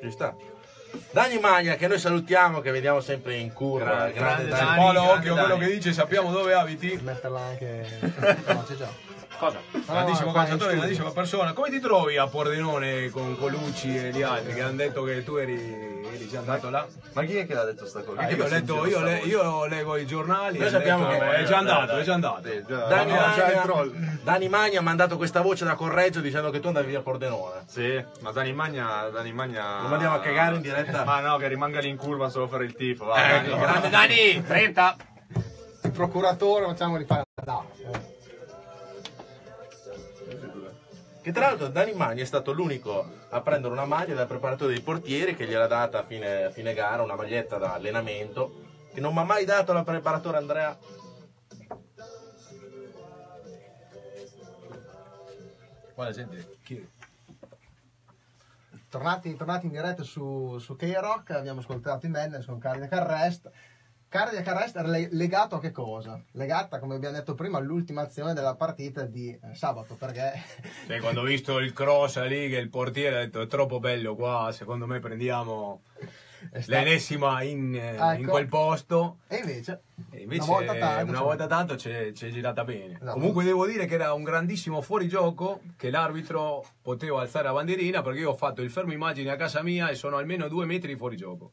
Ci 0.01 0.12
sta. 0.12 0.36
Dani 1.12 1.39
Magna, 1.39 1.75
che 1.75 1.88
noi 1.88 2.00
salutiamo, 2.00 2.60
che 2.62 2.72
vediamo 2.72 3.00
sempre 3.01 3.36
in 3.36 3.53
curva. 3.53 4.10
Grande, 4.10 4.13
Grande, 4.13 4.46
grande 4.48 4.65
Dani. 4.65 4.77
Paolo, 4.77 5.12
occhio 5.12 5.36
quello 5.36 5.58
che 5.58 5.67
dice, 5.67 5.94
sappiamo 5.94 6.32
dove 6.32 6.53
abiti. 6.53 7.00
Metterla 7.03 7.39
anche... 7.41 7.86
No, 8.48 8.63
c'è 8.63 8.75
già. 8.75 8.89
Cosa? 9.38 9.60
Grandissimo 9.86 10.29
Ah, 10.29 10.32
qua 10.32 10.41
in 10.41 10.48
calciatore, 10.48 10.75
grandissima 10.77 11.12
persona. 11.12 11.53
Come 11.53 11.70
ti 11.70 11.79
trovi 11.79 12.17
a 12.17 12.25
Pordenone 12.27 13.10
con 13.12 13.38
Colucci 13.38 13.96
e 13.96 14.10
gli 14.12 14.22
altri 14.24 14.53
che 14.53 14.62
hanno 14.62 14.75
detto 14.77 15.03
che 15.03 15.24
tu 15.24 15.36
eri, 15.36 15.53
eri 16.12 16.27
già 16.27 16.39
andato 16.39 16.70
là? 16.72 16.86
Ma 17.13 17.24
chi 17.24 17.36
è 17.38 17.46
che 17.46 17.53
l'ha 17.53 17.63
detto 17.63 17.86
sta 17.86 18.01
cosa? 18.01 18.22
Ah, 18.22 18.29
io, 18.32 18.44
ho 18.44 18.48
letto, 18.48 18.86
io, 18.88 19.01
le- 19.01 19.20
io 19.20 19.65
leggo 19.67 19.96
i 19.98 20.08
giornali. 20.08 20.58
Noi 20.58 20.67
e 20.67 20.72
sappiamo 20.72 21.08
che- 21.08 21.20
è 21.36 21.44
già 21.44 21.58
andato, 21.58 21.86
dai, 21.86 22.01
è 22.01 22.03
già 22.03 22.13
andato. 22.15 22.41
Dani, 22.41 23.12
No, 23.12 23.17
già 23.36 23.48
il 23.50 23.56
Magna, 23.56 23.62
troll. 23.62 23.91
Dani 24.24 24.50
Magna 24.50 24.79
ha 24.79 24.84
mandato 24.84 25.17
questa 25.17 25.41
voce 25.41 25.65
da 25.65 25.75
Correggio 25.75 26.20
dicendo 26.20 26.50
che 26.50 26.60
tu 26.60 26.67
andavi 26.67 26.88
via 26.88 27.00
a 27.00 27.01
Pordenone. 27.03 27.62
Sì, 27.67 28.03
ma 28.22 28.32
Dani 28.32 28.53
Magna, 28.53 29.10
Dani 29.10 29.32
Magna... 29.34 29.82
Lo 29.84 29.88
mandiamo 29.89 30.15
a 30.15 30.20
cagare 30.20 30.56
in 30.56 30.62
diretta? 30.62 31.03
Ma 31.03 31.20
no, 31.20 31.38
che 31.38 31.48
rimanga 31.48 31.79
lì 31.79 31.89
in 31.89 31.98
curva 31.98 32.29
solo 32.29 32.46
a 32.46 32.48
fare 32.48 32.65
il 32.65 32.74
tifo. 32.74 33.06
Va, 33.06 33.36
Ecco, 33.36 33.50
Dani. 33.56 33.62
grande 33.62 33.89
Dani! 33.89 34.44
30! 34.46 34.96
Il 35.84 35.91
procuratore 35.91 36.65
facciamo 36.65 36.98
rifare 36.98 37.24
no. 37.46 37.70
Che 41.27 41.34
tra 41.34 41.48
l'altro 41.48 41.67
Dani 41.67 41.91
Magni 41.91 42.22
è 42.22 42.24
stato 42.24 42.53
l'unico 42.53 43.05
a 43.31 43.41
prendere 43.41 43.74
una 43.74 43.84
maglia 43.84 44.15
dal 44.15 44.27
preparatore 44.27 44.72
dei 44.72 44.81
portieri 44.81 45.36
che 45.36 45.46
gliel'ha 45.46 45.67
data 45.67 46.00
a 46.00 46.03
fine, 46.05 46.46
a 46.46 46.51
fine 46.51 46.74
gara, 46.74 47.03
una 47.03 47.17
maglietta 47.17 47.57
da 47.57 47.74
allenamento. 47.74 48.63
che 48.93 49.01
non 49.01 49.13
mi 49.13 49.19
ha 49.19 49.24
mai 49.24 49.43
dato 49.43 49.74
la 49.74 49.84
preparatore 49.84 50.38
Andrea. 50.38 50.77
Guarda, 55.93 56.13
gente, 56.13 56.60
chi... 56.63 56.89
Tornati, 58.88 59.36
tornati 59.36 59.65
in 59.65 59.74
diretta 59.74 60.03
su, 60.03 60.57
su 60.60 60.77
K-Rock, 60.77 61.31
abbiamo 61.31 61.60
ascoltato 61.60 62.05
i 62.05 62.10
Madness 62.10 62.46
con 62.46 62.57
Cardiac 62.57 62.93
Arrest. 62.93 63.51
Cardiac 64.09 64.47
Arrest 64.47 64.75
era 64.77 64.87
legato 64.87 65.55
a 65.55 65.59
che 65.59 65.71
cosa? 65.71 66.21
Legata, 66.31 66.79
come 66.79 66.95
abbiamo 66.95 67.15
detto 67.17 67.33
prima, 67.35 67.57
all'ultima 67.57 68.01
azione 68.01 68.33
della 68.33 68.55
partita 68.55 69.03
di 69.03 69.29
eh, 69.29 69.53
sabato, 69.53 69.95
perché 69.95 70.31
Cioè, 70.87 70.99
quando 70.99 71.21
ho 71.21 71.25
visto 71.25 71.59
il 71.59 71.73
cross 71.73 72.21
lì, 72.25 72.49
che 72.49 72.57
il 72.57 72.69
portiere 72.69 73.15
ha 73.17 73.19
detto 73.19 73.41
è 73.41 73.47
troppo 73.47 73.79
bello 73.79 74.15
qua, 74.15 74.49
secondo 74.53 74.87
me 74.87 74.99
prendiamo 74.99 75.81
stato- 76.51 76.65
l'ennesima 76.67 77.41
in, 77.43 77.75
eh, 77.75 77.95
Ecco. 77.95 78.21
in 78.21 78.27
quel 78.27 78.47
posto. 78.47 79.17
E 79.27 79.37
invece, 79.37 79.81
E 80.11 80.21
invece 80.21 80.43
una 80.43 80.51
volta 80.53 80.75
tanto, 80.75 81.11
una 81.11 81.21
volta 81.21 81.47
tanto 81.47 81.75
c'è, 81.75 82.11
c'è 82.13 82.29
girata 82.29 82.63
bene. 82.63 82.97
No. 83.01 83.11
Comunque 83.11 83.43
devo 83.43 83.65
dire 83.65 83.85
che 83.87 83.95
era 83.95 84.13
un 84.13 84.23
grandissimo 84.23 84.81
fuorigioco 84.81 85.59
che 85.75 85.89
l'arbitro 85.89 86.63
poteva 86.81 87.19
alzare 87.19 87.45
la 87.47 87.53
bandierina 87.53 88.01
perché 88.01 88.19
io 88.19 88.29
ho 88.31 88.35
fatto 88.35 88.61
il 88.61 88.69
fermo 88.71 88.93
immagini 88.93 89.27
a 89.27 89.35
casa 89.35 89.61
mia 89.61 89.89
e 89.89 89.95
sono 89.95 90.15
almeno 90.15 90.47
due 90.47 90.65
metri 90.65 90.93
di 90.93 90.97
fuorigioco. 90.97 91.51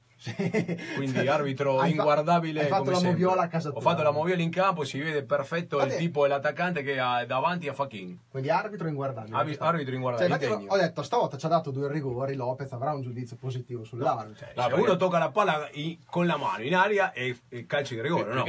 Quindi 0.96 1.26
arbitro 1.26 1.78
Hai 1.78 1.90
fa- 1.92 1.96
inguardabile. 1.96 2.60
hai 2.62 2.66
fatto 2.68 2.82
come 2.82 2.92
la 2.92 2.98
sempre. 2.98 3.20
moviola 3.24 3.42
a 3.42 3.48
casa 3.48 3.68
Ho 3.68 3.72
tua. 3.72 3.80
fatto 3.80 4.02
la 4.02 4.10
moviola 4.10 4.42
in 4.42 4.50
campo, 4.50 4.84
si 4.84 4.98
vede 5.00 5.22
perfetto 5.24 5.76
il 5.76 5.82
Vabbè. 5.88 5.96
tipo 5.98 6.24
e 6.24 6.28
l'attaccante 6.28 6.82
che 6.82 6.98
ha 6.98 7.24
davanti 7.26 7.68
a 7.68 7.72
Fachin. 7.72 8.18
quindi 8.30 8.50
arbitro 8.50 8.88
inguardabile. 8.88 9.36
Arbi- 9.36 9.56
arbitro 9.58 9.84
Cioè, 9.86 9.94
inguardabile. 9.94 10.46
indegno. 10.46 10.72
ho 10.72 10.76
detto, 10.76 11.02
stavolta 11.02 11.36
ci 11.36 11.46
ha 11.46 11.48
dato 11.48 11.70
due 11.70 11.90
rigori, 11.90 12.34
Lopez 12.34 12.72
avrà 12.72 12.92
un 12.94 13.02
giudizio 13.02 13.36
positivo 13.36 13.84
sull'arbitro. 13.84 14.34
Cioè, 14.36 14.52
No, 14.56 14.62
se 14.62 14.68
perché- 14.68 14.84
uno 14.84 14.96
tocca 14.96 15.18
la 15.18 15.30
palla 15.30 15.68
in- 15.72 15.98
con 16.06 16.26
la 16.26 16.36
mano 16.36 16.62
in 16.62 16.74
aria 16.74 17.12
è, 17.12 17.34
è 17.48 17.66
calcio 17.66 17.94
di 17.94 18.00
rigore, 18.00 18.32
no? 18.32 18.44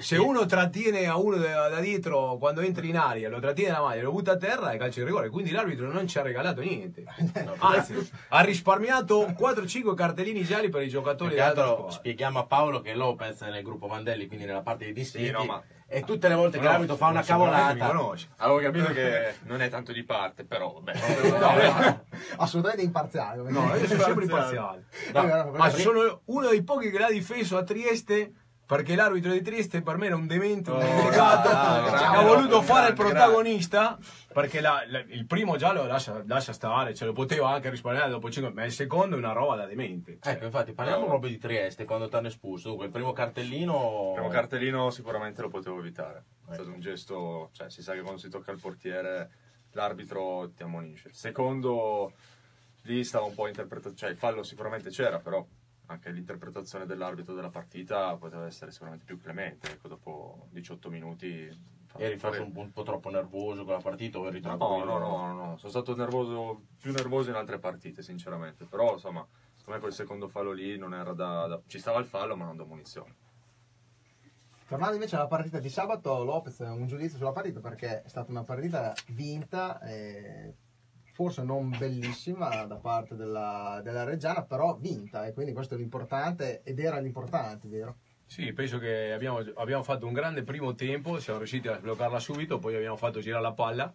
Se 0.00 0.16
uno 0.16 0.44
trattiene 0.46 1.06
a 1.06 1.16
uno 1.16 1.36
da, 1.36 1.68
da 1.68 1.80
dietro 1.80 2.36
quando 2.38 2.60
entri 2.60 2.88
in 2.88 2.96
aria, 2.96 3.28
lo 3.28 3.38
trattiene 3.40 3.72
la 3.72 3.80
maglia 3.80 4.00
e 4.00 4.02
lo 4.02 4.12
butta 4.12 4.32
a 4.32 4.36
terra, 4.36 4.70
è 4.70 4.76
calcio 4.78 5.00
di 5.00 5.06
rigore. 5.06 5.28
Quindi 5.28 5.50
l'arbitro 5.50 5.90
non 5.90 6.06
ci 6.06 6.18
ha 6.18 6.22
regalato 6.22 6.60
niente. 6.62 7.04
Anzi, 7.58 8.10
ha 8.28 8.40
risparmiato 8.42 9.26
4-5 9.38 9.94
cartellini 9.94 10.42
gialli 10.44 10.68
per 10.68 10.82
i 10.82 10.88
giocatori 10.88 11.10
Che 11.14 11.28
dell'altra 11.28 11.64
altro 11.64 11.90
spieghiamo 11.90 12.38
a 12.38 12.46
Paolo 12.46 12.80
che 12.80 12.94
Lopez 12.94 13.42
è 13.42 13.50
nel 13.50 13.62
gruppo 13.62 13.86
Mandelli, 13.86 14.26
quindi 14.26 14.44
nella 14.44 14.62
parte 14.62 14.86
di 14.86 14.92
distinti, 14.92 15.26
Sì, 15.26 15.32
no, 15.32 15.44
ma- 15.44 15.62
e 15.86 16.04
tutte 16.04 16.26
le 16.26 16.34
volte 16.34 16.56
che 16.56 16.64
No, 16.64 16.70
l'arbitro 16.70 16.96
fa 16.96 17.08
una 17.08 17.22
cavolata. 17.22 17.90
Avevo 18.38 18.58
capito 18.60 18.92
che 18.92 19.34
non 19.44 19.60
è 19.60 19.68
tanto 19.68 19.92
di 19.92 20.02
parte, 20.04 20.44
però 20.44 20.80
vabbè. 20.80 22.00
assolutamente 22.38 22.82
imparziale. 22.82 23.42
No, 23.50 23.76
io 23.76 23.86
sono 23.86 24.00
sempre 24.00 24.24
imparziale. 24.24 24.84
No, 25.12 25.22
no, 25.22 25.50
Ma 25.50 25.68
sono 25.68 26.22
uno 26.24 26.48
dei 26.48 26.62
pochi 26.62 26.90
che 26.90 26.98
l'ha 26.98 27.10
difeso 27.10 27.58
a 27.58 27.62
Trieste 27.62 28.32
perché 28.64 28.94
l'arbitro 28.94 29.32
di 29.32 29.42
Trieste 29.42 29.82
per 29.82 29.96
me 29.98 30.06
era 30.06 30.16
un 30.16 30.26
demente, 30.26 30.70
un 30.70 30.76
Oh, 30.76 30.80
delegato, 30.80 31.48
grande, 31.48 31.90
ha 31.90 32.10
grande, 32.10 32.24
voluto 32.26 32.62
fare 32.62 32.88
il 32.88 32.94
protagonista 32.94 33.98
perché 34.32 34.60
la- 34.60 34.82
la- 34.86 35.04
il 35.08 35.26
primo 35.26 35.56
giallo 35.56 35.84
lascia, 35.84 36.22
lascia 36.26 36.52
stare, 36.54 36.94
ce 36.94 37.04
lo 37.04 37.12
poteva 37.12 37.50
anche 37.50 37.68
risparmiare 37.68 38.08
dopo 38.08 38.30
5, 38.30 38.52
ma 38.52 38.64
il 38.64 38.72
secondo 38.72 39.16
è 39.16 39.18
una 39.18 39.32
roba 39.32 39.56
da 39.56 39.66
demente. 39.66 40.18
Cioè, 40.22 40.32
Ecco, 40.34 40.44
infatti, 40.46 40.72
parliamo 40.72 41.04
proprio 41.06 41.28
di 41.30 41.38
Trieste 41.38 41.84
quando 41.84 42.08
ti 42.08 42.16
hanno 42.16 42.28
espulso. 42.28 42.68
Dunque, 42.68 42.86
il 42.86 42.92
primo 42.92 43.12
cartellino. 43.12 44.06
Il 44.08 44.14
primo 44.14 44.28
cartellino 44.28 44.90
sicuramente 44.90 45.42
lo 45.42 45.48
potevo 45.48 45.78
evitare. 45.78 46.24
È 46.48 46.54
stato 46.54 46.70
un 46.70 46.80
gesto, 46.80 47.50
cioè 47.52 47.68
si 47.68 47.82
sa 47.82 47.92
che 47.92 48.00
quando 48.00 48.20
si 48.20 48.30
tocca 48.30 48.52
il 48.52 48.60
portiere 48.60 49.30
l'arbitro 49.72 50.50
ti 50.56 50.62
ammonisce. 50.62 51.08
Il 51.08 51.14
secondo, 51.14 52.12
lì 52.82 53.04
stava 53.04 53.24
un 53.26 53.34
po' 53.34 53.46
interpretato, 53.48 53.94
cioè 53.94 54.10
il 54.10 54.16
fallo 54.16 54.42
sicuramente 54.42 54.90
c'era, 54.90 55.18
però 55.18 55.44
anche 55.86 56.10
l'interpretazione 56.10 56.86
dell'arbitro 56.86 57.34
della 57.34 57.50
partita 57.50 58.16
poteva 58.16 58.46
essere 58.46 58.70
sicuramente 58.70 59.04
più 59.04 59.18
clemente. 59.18 59.70
Ecco, 59.72 59.88
dopo 59.88 60.46
18 60.50 60.90
minuti... 60.90 61.80
Eri 61.96 62.16
forse 62.16 62.40
un, 62.40 62.52
un 62.54 62.72
po' 62.72 62.84
troppo 62.84 63.10
nervoso 63.10 63.64
con 63.64 63.74
la 63.74 63.80
partita 63.80 64.18
o 64.18 64.26
eri 64.26 64.40
No, 64.40 64.56
tranquillo? 64.56 64.84
no, 64.84 64.98
no, 64.98 65.26
no, 65.26 65.32
no, 65.34 65.56
sono 65.58 65.70
stato 65.70 65.94
nervoso, 65.94 66.62
più 66.80 66.90
nervoso 66.90 67.28
in 67.28 67.36
altre 67.36 67.58
partite, 67.58 68.02
sinceramente. 68.02 68.64
Però, 68.64 68.94
insomma, 68.94 69.26
secondo 69.52 69.72
me 69.72 69.78
quel 69.80 69.92
secondo 69.92 70.28
fallo 70.28 70.52
lì 70.52 70.78
non 70.78 70.94
era 70.94 71.12
da... 71.12 71.46
da- 71.46 71.60
ci 71.66 71.78
stava 71.78 71.98
il 71.98 72.06
fallo, 72.06 72.34
ma 72.34 72.46
non 72.46 72.56
da 72.56 72.64
munizione. 72.64 73.14
Tornando 74.66 74.94
invece 74.94 75.16
alla 75.16 75.26
partita 75.26 75.58
di 75.58 75.68
sabato, 75.68 76.24
Lopez 76.24 76.60
un 76.60 76.86
giudizio 76.86 77.18
sulla 77.18 77.32
partita 77.32 77.60
perché 77.60 78.02
è 78.04 78.08
stata 78.08 78.30
una 78.30 78.42
partita 78.42 78.94
vinta, 79.08 79.78
eh, 79.82 80.54
forse 81.12 81.42
non 81.42 81.74
bellissima 81.78 82.64
da 82.64 82.76
parte 82.76 83.14
della, 83.14 83.80
della 83.84 84.04
Reggiana, 84.04 84.42
però 84.42 84.76
vinta 84.76 85.26
e 85.26 85.32
quindi 85.32 85.52
questo 85.52 85.74
è 85.74 85.78
l'importante 85.78 86.62
ed 86.64 86.78
era 86.80 86.98
l'importante, 86.98 87.68
vero? 87.68 87.96
Sì, 88.26 88.52
penso 88.54 88.78
che 88.78 89.12
abbiamo, 89.12 89.38
abbiamo 89.56 89.82
fatto 89.82 90.06
un 90.06 90.14
grande 90.14 90.42
primo 90.42 90.74
tempo, 90.74 91.20
siamo 91.20 91.38
riusciti 91.38 91.68
a 91.68 91.76
sbloccarla 91.76 92.18
subito, 92.18 92.58
poi 92.58 92.74
abbiamo 92.74 92.96
fatto 92.96 93.20
girare 93.20 93.42
la 93.42 93.52
palla, 93.52 93.92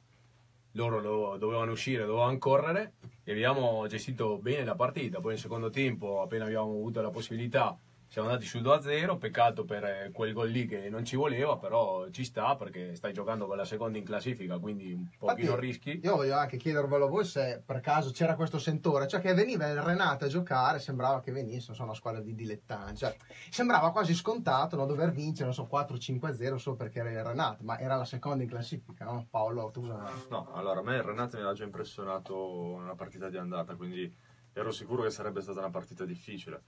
loro 0.73 0.99
lo- 0.99 1.37
dovevano 1.37 1.71
uscire, 1.71 2.05
dovevano 2.05 2.37
correre 2.37 2.93
e 3.23 3.31
abbiamo 3.31 3.87
gestito 3.87 4.37
bene 4.37 4.63
la 4.63 4.75
partita. 4.75 5.19
Poi 5.19 5.31
nel 5.31 5.39
secondo 5.39 5.71
tempo, 5.71 6.21
appena 6.21 6.45
abbiamo 6.45 6.69
avuto 6.69 7.01
la 7.01 7.09
possibilità, 7.09 7.75
siamo 8.09 8.29
andati 8.29 8.45
sul 8.45 8.61
2-0, 8.61 9.17
peccato 9.17 9.65
per 9.65 9.83
eh, 9.83 10.09
quel 10.13 10.31
gol 10.33 10.49
lì 10.49 10.65
che 10.65 10.89
non 10.89 11.03
ci 11.03 11.15
voleva, 11.15 11.57
però 11.57 12.09
ci 12.09 12.23
sta 12.23 12.55
perché 12.55 12.95
stai 12.95 13.11
giocando 13.11 13.45
con 13.47 13.57
la 13.57 13.65
seconda 13.65 13.97
in 13.97 14.05
classifica, 14.05 14.57
quindi 14.59 14.93
un 14.93 15.07
pochino 15.17 15.51
Infatti, 15.51 15.65
rischi. 15.65 15.99
Io 16.03 16.15
voglio 16.15 16.35
anche 16.35 16.57
chiedervelo 16.57 17.05
a 17.05 17.09
voi 17.09 17.25
se 17.25 17.61
per 17.65 17.81
caso 17.81 18.11
c'era 18.11 18.35
questo 18.35 18.59
sentore, 18.59 19.07
cioè 19.07 19.19
che 19.19 19.33
veniva 19.33 19.67
il 19.67 19.81
Renato 19.81 20.25
a 20.25 20.27
giocare, 20.29 20.79
sembrava 20.79 21.19
che 21.19 21.31
venisse 21.31 21.67
non 21.67 21.75
so, 21.75 21.83
una 21.83 21.93
squadra 21.93 22.21
di 22.21 22.33
dilettanti, 22.33 22.97
cioè, 22.97 23.15
sembrava 23.49 23.91
quasi 23.91 24.13
scontato 24.13 24.77
no, 24.77 24.85
dover 24.85 25.11
vincere, 25.11 25.45
non 25.45 25.53
so, 25.53 25.67
4-5-0 25.69 26.55
solo 26.55 26.75
perché 26.77 26.99
era 26.99 27.11
il 27.11 27.23
Renato, 27.23 27.63
ma 27.63 27.77
era 27.77 27.97
la 27.97 28.05
seconda 28.05 28.41
in 28.41 28.49
classifica, 28.49 29.03
no? 29.03 29.27
Paolo, 29.29 29.69
tu 29.71 29.81
cosa... 29.81 30.09
No, 30.29 30.49
allora 30.53 30.79
a 30.79 30.83
me 30.83 30.95
il 30.95 31.03
Renato 31.03 31.35
mi 31.35 31.41
aveva 31.41 31.53
già 31.53 31.65
impressionato 31.65 32.77
nella 32.79 32.95
partita 32.95 33.29
di 33.29 33.37
andata, 33.37 33.75
quindi 33.75 34.11
ero 34.53 34.71
sicuro 34.71 35.03
che 35.03 35.09
sarebbe 35.09 35.41
stata 35.41 35.59
una 35.59 35.69
partita 35.69 36.05
difficile. 36.05 36.61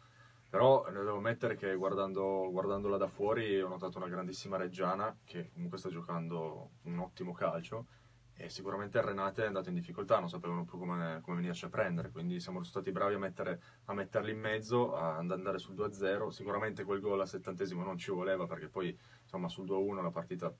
Però 0.49 0.83
ne 0.89 1.03
devo 1.03 1.19
mettere 1.19 1.55
che 1.55 1.75
guardando, 1.75 2.49
guardandola 2.49 2.97
da 2.97 3.07
fuori 3.07 3.61
ho 3.61 3.67
notato 3.67 3.99
una 3.99 4.07
grandissima 4.07 4.57
Reggiana 4.57 5.15
che 5.23 5.51
comunque 5.53 5.77
sta 5.77 5.89
giocando 5.89 6.71
un 6.83 6.97
ottimo 6.97 7.33
calcio 7.33 7.85
e 8.33 8.49
sicuramente 8.49 8.97
il 8.97 9.03
Renate 9.03 9.43
è 9.43 9.47
andato 9.47 9.69
in 9.69 9.75
difficoltà, 9.75 10.17
non 10.17 10.29
sapevano 10.29 10.63
più 10.63 10.79
come, 10.79 11.19
come 11.21 11.35
venirci 11.35 11.65
a 11.65 11.69
prendere, 11.69 12.09
quindi 12.09 12.39
siamo 12.39 12.63
stati 12.63 12.91
bravi 12.91 13.15
a, 13.15 13.19
mettere, 13.19 13.61
a 13.85 13.93
metterli 13.93 14.31
in 14.31 14.39
mezzo, 14.39 14.95
a- 14.95 15.17
ad 15.17 15.29
andare 15.29 15.59
sul 15.59 15.75
2-0. 15.75 16.29
Sicuramente 16.31 16.83
quel 16.83 17.01
gol 17.01 17.19
al 17.19 17.27
settantesimo 17.27 17.83
non 17.83 17.97
ci 17.97 18.11
voleva 18.11 18.47
perché 18.47 18.69
poi 18.69 18.97
insomma 19.21 19.49
sul 19.49 19.65
2-1 19.65 20.01
la 20.01 20.09
partita 20.09 20.51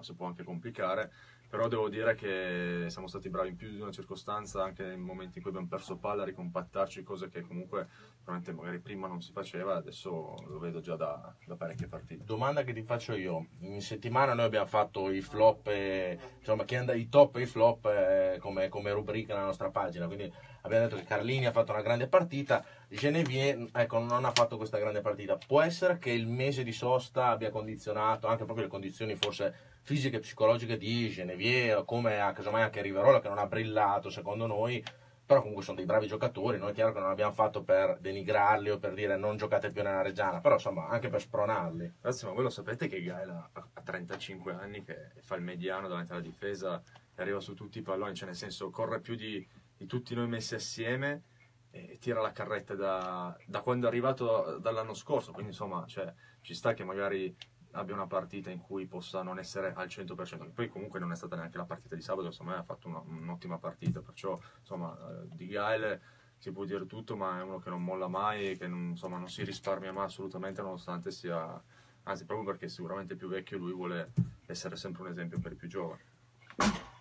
si 0.00 0.14
può 0.14 0.26
anche 0.26 0.44
complicare, 0.44 1.12
però 1.48 1.68
devo 1.68 1.88
dire 1.88 2.14
che 2.14 2.86
siamo 2.88 3.06
stati 3.06 3.28
bravi 3.28 3.48
in 3.48 3.56
più 3.56 3.70
di 3.70 3.80
una 3.80 3.92
circostanza 3.92 4.62
anche 4.62 4.84
nei 4.84 4.96
momenti 4.96 5.38
in 5.38 5.42
cui 5.42 5.50
abbiamo 5.50 5.68
perso 5.68 5.96
palla 5.96 6.22
a 6.22 6.26
ricompattarci, 6.26 7.02
cose 7.02 7.28
che 7.28 7.42
comunque 7.42 7.88
veramente 8.24 8.52
magari 8.52 8.80
prima 8.80 9.06
non 9.06 9.22
si 9.22 9.32
faceva, 9.32 9.76
adesso 9.76 10.34
lo 10.46 10.58
vedo 10.58 10.80
già 10.80 10.96
da, 10.96 11.34
da 11.44 11.54
parecchie 11.54 11.86
partite. 11.86 12.24
Domanda 12.24 12.64
che 12.64 12.72
ti 12.72 12.82
faccio 12.82 13.14
io. 13.14 13.46
In 13.60 13.80
settimana 13.80 14.34
noi 14.34 14.46
abbiamo 14.46 14.66
fatto 14.66 15.10
i 15.10 15.20
flop, 15.20 15.68
eh, 15.68 16.18
insomma, 16.38 16.64
i 16.66 17.08
top 17.08 17.36
e 17.36 17.42
i 17.42 17.46
flop 17.46 17.86
eh, 17.86 18.38
come, 18.40 18.68
come 18.68 18.92
rubrica 18.92 19.34
nella 19.34 19.46
nostra 19.46 19.70
pagina. 19.70 20.06
Quindi 20.06 20.32
abbiamo 20.66 20.84
detto 20.84 20.96
che 20.96 21.04
Carlini 21.04 21.46
ha 21.46 21.52
fatto 21.52 21.72
una 21.72 21.82
grande 21.82 22.06
partita, 22.06 22.64
Genevieve 22.88 23.68
ecco, 23.72 23.98
non 23.98 24.24
ha 24.24 24.32
fatto 24.32 24.56
questa 24.56 24.78
grande 24.78 25.00
partita. 25.00 25.38
Può 25.46 25.60
essere 25.60 25.98
che 25.98 26.10
il 26.10 26.26
mese 26.26 26.62
di 26.62 26.72
sosta 26.72 27.28
abbia 27.28 27.50
condizionato 27.50 28.26
anche 28.26 28.44
proprio 28.44 28.66
le 28.66 28.70
condizioni 28.70 29.16
forse 29.16 29.54
fisiche 29.82 30.16
e 30.16 30.20
psicologiche 30.20 30.76
di 30.76 31.08
Genevieve, 31.08 31.84
come 31.84 32.20
a, 32.20 32.32
casomai 32.32 32.62
anche 32.62 32.82
Riverola 32.82 33.20
che 33.20 33.28
non 33.28 33.38
ha 33.38 33.46
brillato 33.46 34.10
secondo 34.10 34.46
noi. 34.46 34.84
Però 35.26 35.40
comunque 35.40 35.64
sono 35.64 35.76
dei 35.76 35.86
bravi 35.86 36.06
giocatori, 36.06 36.56
noi 36.56 36.70
è 36.70 36.72
chiaro 36.72 36.92
che 36.92 37.00
non 37.00 37.08
l'abbiamo 37.08 37.32
fatto 37.32 37.64
per 37.64 37.98
denigrarli 37.98 38.70
o 38.70 38.78
per 38.78 38.94
dire 38.94 39.16
non 39.16 39.36
giocate 39.36 39.72
più 39.72 39.82
nella 39.82 40.00
Reggiana, 40.00 40.38
però 40.38 40.54
insomma 40.54 40.86
anche 40.86 41.08
per 41.08 41.20
spronarli. 41.20 41.94
Ragazzi, 42.00 42.26
ma 42.26 42.30
voi 42.30 42.44
lo 42.44 42.48
sapete 42.48 42.86
che 42.86 43.02
Gaela 43.02 43.50
ha 43.52 43.66
ha 43.72 43.80
35 43.82 44.52
anni, 44.52 44.84
che 44.84 45.10
fa 45.20 45.34
il 45.34 45.42
mediano 45.42 45.88
davanti 45.88 46.12
alla 46.12 46.20
difesa 46.20 46.80
e 47.14 47.22
arriva 47.22 47.40
su 47.40 47.54
tutti 47.54 47.78
i 47.78 47.82
palloni, 47.82 48.14
cioè 48.14 48.28
nel 48.28 48.36
senso 48.36 48.70
corre 48.70 49.00
più 49.00 49.16
di, 49.16 49.44
di 49.76 49.86
tutti 49.86 50.14
noi 50.14 50.28
messi 50.28 50.54
assieme 50.54 51.22
e 51.70 51.98
tira 52.00 52.20
la 52.20 52.32
carretta 52.32 52.74
da, 52.74 53.36
da 53.46 53.60
quando 53.60 53.86
è 53.86 53.88
arrivato 53.88 54.58
dall'anno 54.58 54.94
scorso, 54.94 55.32
quindi 55.32 55.50
insomma 55.50 55.84
cioè, 55.86 56.12
ci 56.40 56.54
sta 56.54 56.72
che 56.72 56.84
magari 56.84 57.34
abbia 57.72 57.94
una 57.94 58.06
partita 58.06 58.50
in 58.50 58.60
cui 58.60 58.86
possa 58.86 59.22
non 59.22 59.38
essere 59.38 59.74
al 59.74 59.88
100%, 59.88 60.44
che 60.44 60.50
poi 60.50 60.68
comunque 60.68 60.98
non 60.98 61.12
è 61.12 61.16
stata 61.16 61.36
neanche 61.36 61.58
la 61.58 61.66
partita 61.66 61.94
di 61.94 62.00
sabato, 62.00 62.26
insomma 62.26 62.56
ha 62.56 62.62
fatto 62.62 62.88
una- 62.88 63.02
un'ottima 63.04 63.58
partita, 63.58 64.00
perciò 64.00 64.38
insomma 64.60 64.96
eh, 64.96 65.28
di 65.36 65.46
Gael 65.46 66.00
si 66.38 66.52
può 66.52 66.64
dire 66.64 66.86
tutto, 66.86 67.16
ma 67.16 67.38
è 67.38 67.42
uno 67.42 67.58
che 67.58 67.70
non 67.70 67.82
molla 67.82 68.08
mai 68.08 68.56
che 68.56 68.66
non, 68.66 68.90
insomma, 68.90 69.18
non 69.18 69.28
si 69.28 69.44
risparmia 69.44 69.92
mai 69.92 70.04
assolutamente 70.04 70.62
nonostante 70.62 71.10
sia, 71.10 71.62
anzi 72.04 72.24
proprio 72.24 72.46
perché 72.46 72.68
sicuramente 72.68 73.16
più 73.16 73.28
vecchio 73.28 73.58
lui 73.58 73.72
vuole 73.72 74.12
essere 74.46 74.76
sempre 74.76 75.02
un 75.02 75.08
esempio 75.08 75.38
per 75.38 75.52
i 75.52 75.56
più 75.56 75.68
giovani. 75.68 76.02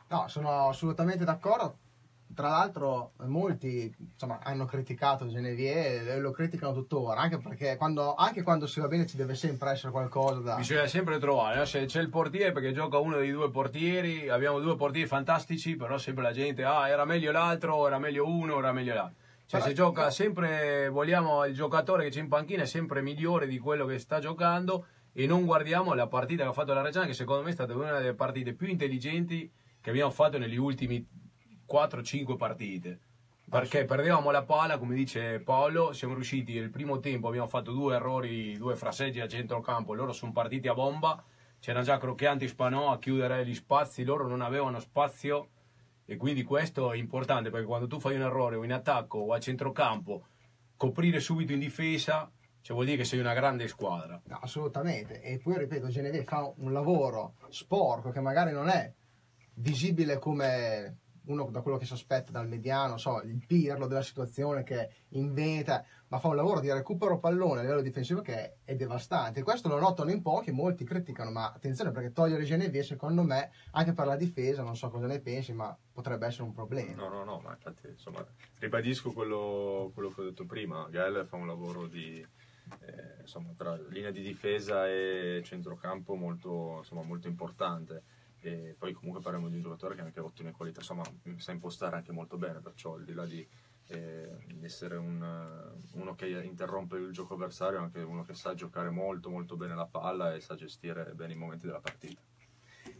No, 0.08 0.28
sono 0.28 0.70
assolutamente 0.70 1.26
d'accordo. 1.26 1.85
Tra 2.36 2.50
l'altro 2.50 3.14
molti 3.26 3.92
insomma, 3.98 4.40
hanno 4.44 4.66
criticato 4.66 5.28
Genevieve 5.28 6.14
e 6.14 6.20
lo 6.20 6.32
criticano 6.32 6.74
tuttora, 6.74 7.22
anche 7.22 7.40
perché 7.40 7.78
quando, 7.78 8.14
anche 8.14 8.44
quando 8.44 8.68
si 8.68 8.80
va 8.80 8.88
bene 8.88 9.08
ci 9.08 9.16
deve 9.18 9.34
sempre 9.34 9.72
essere 9.72 9.92
qualcosa 9.92 10.42
da... 10.42 10.56
Bisogna 10.58 10.86
sempre 10.86 11.18
trovare, 11.18 11.58
no? 11.58 11.66
se 11.66 11.86
c'è 11.86 12.02
il 12.02 12.10
portiere 12.10 12.52
perché 12.52 12.74
gioca 12.74 13.00
uno 13.00 13.18
dei 13.18 13.32
due 13.32 13.50
portieri, 13.50 14.30
abbiamo 14.30 14.60
due 14.60 14.76
portieri 14.76 15.08
fantastici, 15.08 15.76
però 15.76 15.98
sempre 15.98 16.24
la 16.24 16.32
gente, 16.32 16.64
ah 16.64 16.88
era 16.90 17.06
meglio 17.06 17.32
l'altro, 17.32 17.88
era 17.88 17.98
meglio 17.98 18.28
uno, 18.28 18.60
era 18.60 18.72
meglio 18.72 18.94
l'altro. 18.94 19.24
Cioè 19.48 19.60
Però- 19.60 19.72
se 19.72 19.74
gioca 19.74 20.10
sempre, 20.12 20.90
vogliamo 20.90 21.46
il 21.46 21.54
giocatore 21.54 22.04
che 22.04 22.10
c'è 22.10 22.20
in 22.20 22.28
panchina 22.28 22.64
è 22.64 22.68
sempre 22.68 23.02
migliore 23.02 23.48
di 23.48 23.60
quello 23.60 23.86
che 23.86 23.98
sta 24.00 24.20
giocando 24.20 24.88
e 25.14 25.28
non 25.28 25.46
guardiamo 25.46 25.94
la 25.94 26.08
partita 26.08 26.44
che 26.44 26.50
ha 26.50 26.54
fatto 26.54 26.74
la 26.74 26.82
Reggiana 26.82 27.06
che 27.06 27.14
secondo 27.14 27.44
me 27.44 27.52
è 27.52 27.54
stata 27.54 27.74
una 27.74 28.00
delle 28.00 28.16
partite 28.16 28.54
più 28.54 28.68
intelligenti 28.68 29.50
che 29.80 29.90
abbiamo 29.90 30.12
fatto 30.12 30.38
negli 30.38 30.58
ultimi 30.58 31.08
4-5 31.70 32.38
partite. 32.38 33.00
Perché 33.48 33.86
perdevamo 33.86 34.32
la 34.32 34.44
palla, 34.44 34.80
come 34.80 34.96
dice 34.96 35.40
Paolo, 35.40 35.94
siamo 35.94 36.16
riusciti 36.16 36.54
il 36.54 36.72
primo 36.72 37.00
tempo, 37.00 37.28
abbiamo 37.28 37.48
fatto 37.48 37.72
due 37.72 37.96
errori, 37.96 38.58
due 38.58 38.76
fraseggi 38.76 39.20
a 39.20 39.28
centrocampo, 39.28 39.94
loro 39.94 40.14
sono 40.14 40.32
partiti 40.32 40.68
a 40.68 40.74
bomba, 40.74 41.24
c'erano 41.60 41.86
già 41.86 41.98
Crocchianti 41.98 42.48
Spanò 42.48 42.92
a 42.92 42.98
chiudere 42.98 43.46
gli 43.46 43.54
spazi, 43.54 44.04
loro 44.04 44.28
non 44.28 44.42
avevano 44.42 44.80
spazio 44.80 45.50
e 46.06 46.18
quindi 46.18 46.44
questo 46.44 46.92
è 46.92 46.98
importante 46.98 47.52
perché 47.52 47.68
quando 47.68 47.88
tu 47.88 48.00
fai 48.00 48.16
un 48.16 48.22
errore 48.22 48.56
o 48.56 48.64
in 48.64 48.74
attacco 48.74 49.20
o 49.20 49.34
a 49.34 49.40
centrocampo, 49.40 50.26
coprire 50.76 51.20
subito 51.20 51.54
in 51.54 51.60
difesa, 51.60 52.30
cioè 52.62 52.76
vuol 52.76 52.88
dire 52.88 52.98
che 52.98 53.06
sei 53.06 53.20
una 53.20 53.34
grande 53.34 53.68
squadra. 53.68 54.20
No, 54.26 54.40
assolutamente. 54.42 55.22
E 55.22 55.38
poi 55.38 55.60
ripeto, 55.60 55.88
Genevieve 55.88 56.26
fa 56.26 56.52
un 56.58 56.74
lavoro 56.74 57.36
sporco 57.50 58.10
che 58.10 58.22
magari 58.22 58.52
non 58.52 58.70
è 58.70 58.92
visibile 59.54 60.18
come 60.18 60.98
uno 61.28 61.50
da 61.50 61.62
quello 61.62 61.78
che 61.78 61.86
si 61.86 61.94
aspetta 61.94 62.32
dal 62.32 62.48
mediano, 62.48 62.98
so, 62.98 63.22
il 63.22 63.44
pirlo 63.46 63.88
della 63.88 64.02
situazione 64.02 64.64
che 64.64 64.90
inventa, 65.10 65.84
ma 66.08 66.20
fa 66.20 66.28
un 66.28 66.36
lavoro 66.36 66.60
di 66.60 66.72
recupero 66.72 67.20
pallone 67.20 67.60
a 67.60 67.64
livello 67.64 67.82
difensivo 67.82 68.22
che 68.22 68.34
è, 68.34 68.54
è 68.66 68.76
devastante. 68.76 69.44
Questo 69.44 69.68
lo 69.68 69.80
notano 69.80 70.12
in 70.12 70.22
pochi, 70.22 70.52
molti 70.52 70.84
criticano, 70.84 71.32
ma 71.32 71.52
attenzione 71.52 71.92
perché 71.92 72.12
togliere 72.12 72.44
Genevieve 72.44 72.86
secondo 72.86 73.24
me, 73.24 73.52
anche 73.72 73.94
per 73.94 74.06
la 74.06 74.16
difesa, 74.16 74.64
non 74.64 74.76
so 74.76 74.90
cosa 74.90 75.08
ne 75.08 75.20
pensi, 75.20 75.54
ma 75.54 75.76
potrebbe 75.92 76.28
essere 76.28 76.44
un 76.44 76.54
problema. 76.54 76.96
No, 76.96 77.10
no, 77.10 77.24
no, 77.24 77.40
ma 77.40 77.52
infatti, 77.52 77.88
insomma, 77.88 78.26
ribadisco 78.60 79.12
quello, 79.12 79.92
quello 79.94 80.10
che 80.10 80.22
ho 80.22 80.24
detto 80.26 80.46
prima. 80.46 80.88
Gael 80.90 81.26
fa 81.26 81.38
un 81.38 81.48
lavoro 81.48 81.88
di, 81.88 82.26
eh, 82.82 83.22
insomma, 83.22 83.54
tra 83.56 83.76
linea 83.90 84.12
di 84.12 84.22
difesa 84.22 84.88
e 84.88 85.42
centrocampo 85.44 86.16
molto, 86.16 86.78
insomma, 86.80 87.04
molto 87.04 87.28
importante. 87.28 88.04
E 88.46 88.76
poi 88.78 88.94
comunque 88.94 89.22
parliamo 89.22 89.50
di 89.50 89.56
un 89.56 89.62
giocatore 89.62 89.96
che 89.96 90.02
ha 90.02 90.04
anche 90.04 90.20
ottime 90.20 90.52
qualità, 90.52 90.82
insomma, 90.82 91.04
sa 91.38 91.52
impostare 91.52 91.96
anche 91.96 92.12
molto 92.12 92.38
bene, 92.38 92.60
perciò 92.60 92.94
al 92.94 93.04
di 93.04 93.14
là 93.14 93.26
di, 93.26 93.46
eh, 93.88 94.38
di 94.46 94.64
essere 94.64 94.98
un, 94.98 95.74
uno 95.94 96.14
che 96.14 96.28
interrompe 96.28 96.98
il 96.98 97.12
gioco 97.12 97.34
avversario, 97.34 97.80
anche 97.80 98.02
uno 98.02 98.24
che 98.24 98.36
sa 98.36 98.54
giocare 98.54 98.92
molto 98.92 99.32
molto 99.32 99.56
bene 99.56 99.74
la 99.74 99.88
palla 99.88 100.36
e 100.36 100.42
sa 100.42 100.54
gestire 100.54 101.12
bene 101.16 101.34
i 101.34 101.38
momenti 101.38 101.66
della 101.66 101.80
partita. 101.80 102.22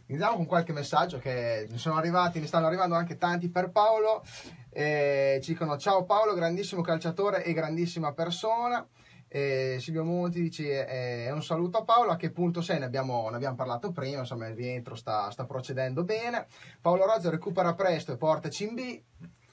Iniziamo 0.06 0.36
con 0.36 0.46
qualche 0.46 0.72
messaggio 0.72 1.18
che 1.18 1.68
ne 1.70 1.78
sono 1.78 1.96
arrivati, 1.96 2.40
ne 2.40 2.48
stanno 2.48 2.66
arrivando 2.66 2.96
anche 2.96 3.16
tanti 3.16 3.48
per 3.48 3.70
Paolo. 3.70 4.24
Eh, 4.70 5.38
ci 5.42 5.52
dicono 5.52 5.76
ciao 5.78 6.04
Paolo, 6.04 6.34
grandissimo 6.34 6.82
calciatore 6.82 7.44
e 7.44 7.52
grandissima 7.52 8.12
persona. 8.12 8.84
Eh, 9.28 9.76
Silvio 9.80 10.04
Monti 10.04 10.40
dice 10.40 10.86
eh, 10.86 11.30
un 11.32 11.42
saluto 11.42 11.78
a 11.78 11.84
Paolo, 11.84 12.12
a 12.12 12.16
che 12.16 12.30
punto 12.30 12.60
sei? 12.60 12.78
Ne 12.78 12.84
abbiamo, 12.84 13.28
ne 13.28 13.36
abbiamo 13.36 13.56
parlato 13.56 13.92
prima, 13.92 14.20
insomma 14.20 14.46
il 14.46 14.54
rientro 14.54 14.94
sta, 14.94 15.30
sta 15.30 15.44
procedendo 15.44 16.04
bene. 16.04 16.46
Paolo 16.80 17.06
Rozzo 17.06 17.30
recupera 17.30 17.74
presto 17.74 18.12
e 18.12 18.16
portaci 18.16 18.64
in 18.64 18.74
B. 18.74 19.02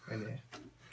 Quindi, 0.05 0.41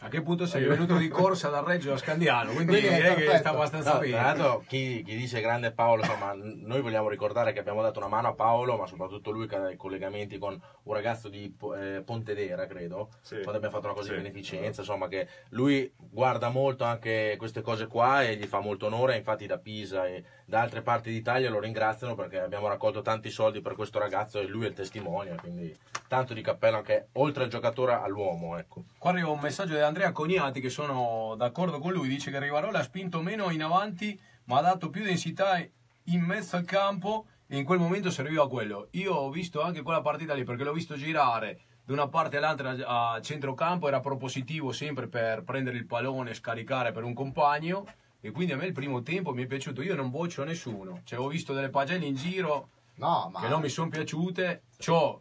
A 0.02 0.08
che 0.08 0.22
punto 0.22 0.46
sei 0.46 0.64
venuto 0.64 0.96
di 0.96 1.08
corsa 1.08 1.50
dal 1.50 1.62
Reggio 1.62 1.92
a 1.92 1.98
Scandiano? 1.98 2.52
Quindi 2.52 2.72
Quindi 2.72 2.86
è 2.88 2.94
direi 2.94 3.14
che 3.16 3.22
perfetto. 3.24 3.38
sta 3.38 3.50
abbastanza 3.50 3.92
No, 3.92 3.98
bene. 3.98 4.12
tra 4.12 4.22
l'altro 4.22 4.64
chi, 4.66 5.02
chi 5.02 5.14
dice 5.14 5.40
grande 5.42 5.72
Paolo, 5.72 6.00
insomma, 6.02 6.32
noi 6.34 6.80
vogliamo 6.80 7.10
ricordare 7.10 7.52
che 7.52 7.58
abbiamo 7.58 7.82
dato 7.82 7.98
una 7.98 8.08
mano 8.08 8.28
a 8.28 8.32
Paolo, 8.32 8.78
ma 8.78 8.86
soprattutto 8.86 9.30
lui 9.30 9.46
che 9.46 9.56
ha 9.56 9.60
dei 9.60 9.76
collegamenti 9.76 10.38
con 10.38 10.58
un 10.84 10.94
ragazzo 10.94 11.28
di 11.28 11.54
eh, 11.76 12.02
Pontedera, 12.02 12.66
credo, 12.66 13.10
Sì. 13.20 13.34
quando 13.42 13.56
abbiamo 13.56 13.74
fatto 13.74 13.86
una 13.88 13.94
cosa 13.94 14.06
Sì. 14.08 14.12
di 14.14 14.22
beneficenza, 14.22 14.80
insomma, 14.80 15.06
che 15.06 15.28
lui 15.50 15.92
guarda 15.98 16.48
molto 16.48 16.84
anche 16.84 17.34
queste 17.36 17.60
cose 17.60 17.86
qua 17.86 18.22
e 18.22 18.36
gli 18.36 18.46
fa 18.46 18.60
molto 18.60 18.86
onore, 18.86 19.16
infatti 19.16 19.46
da 19.46 19.58
Pisa 19.58 20.06
e 20.06 20.24
da 20.50 20.60
altre 20.60 20.82
parti 20.82 21.12
d'Italia 21.12 21.48
lo 21.48 21.60
ringraziano 21.60 22.16
perché 22.16 22.40
abbiamo 22.40 22.66
raccolto 22.66 23.02
tanti 23.02 23.30
soldi 23.30 23.60
per 23.60 23.76
questo 23.76 24.00
ragazzo 24.00 24.40
e 24.40 24.48
lui 24.48 24.64
è 24.64 24.68
il 24.68 24.74
testimone, 24.74 25.36
quindi 25.36 25.74
tanto 26.08 26.34
di 26.34 26.42
cappello 26.42 26.78
anche 26.78 27.08
oltre 27.12 27.44
al 27.44 27.48
giocatore 27.48 27.92
all'uomo, 27.92 28.58
ecco. 28.58 28.82
Qua 28.98 29.10
arriva 29.12 29.30
un 29.30 29.38
messaggio 29.38 29.74
di 29.74 29.80
Andrea 29.80 30.10
Cognati 30.10 30.60
che 30.60 30.68
sono 30.68 31.36
d'accordo 31.36 31.78
con 31.78 31.92
lui, 31.92 32.08
dice 32.08 32.32
che 32.32 32.40
Rivarola 32.40 32.80
ha 32.80 32.82
spinto 32.82 33.22
meno 33.22 33.48
in 33.50 33.62
avanti 33.62 34.20
ma 34.46 34.58
ha 34.58 34.62
dato 34.62 34.90
più 34.90 35.04
densità 35.04 35.56
in 36.04 36.20
mezzo 36.20 36.56
al 36.56 36.64
campo 36.64 37.26
e 37.46 37.56
in 37.56 37.64
quel 37.64 37.78
momento 37.78 38.10
serviva 38.10 38.48
quello. 38.48 38.88
Io 38.92 39.14
ho 39.14 39.30
visto 39.30 39.62
anche 39.62 39.82
quella 39.82 40.00
partita 40.00 40.34
lì 40.34 40.42
perché 40.42 40.64
l'ho 40.64 40.72
visto 40.72 40.96
girare 40.96 41.60
da 41.84 41.92
una 41.92 42.08
parte 42.08 42.38
all'altra 42.38 42.74
a 42.84 43.20
centrocampo, 43.20 43.86
era 43.86 44.00
propositivo 44.00 44.72
sempre 44.72 45.06
per 45.06 45.44
prendere 45.44 45.76
il 45.76 45.86
pallone, 45.86 46.34
scaricare 46.34 46.90
per 46.90 47.04
un 47.04 47.14
compagno 47.14 47.86
e 48.20 48.30
quindi 48.30 48.52
a 48.52 48.56
me 48.56 48.66
il 48.66 48.72
primo 48.72 49.02
tempo 49.02 49.32
mi 49.32 49.42
è 49.44 49.46
piaciuto, 49.46 49.82
io 49.82 49.94
non 49.94 50.10
vocio 50.10 50.44
nessuno, 50.44 51.00
cioè 51.04 51.18
ho 51.18 51.28
visto 51.28 51.52
delle 51.52 51.70
pagelle 51.70 52.04
in 52.04 52.14
giro 52.16 52.68
no, 52.96 53.30
ma 53.32 53.40
che 53.40 53.48
non 53.48 53.60
mi 53.60 53.68
sono 53.68 53.88
piaciute. 53.88 54.62
Ciò, 54.76 55.20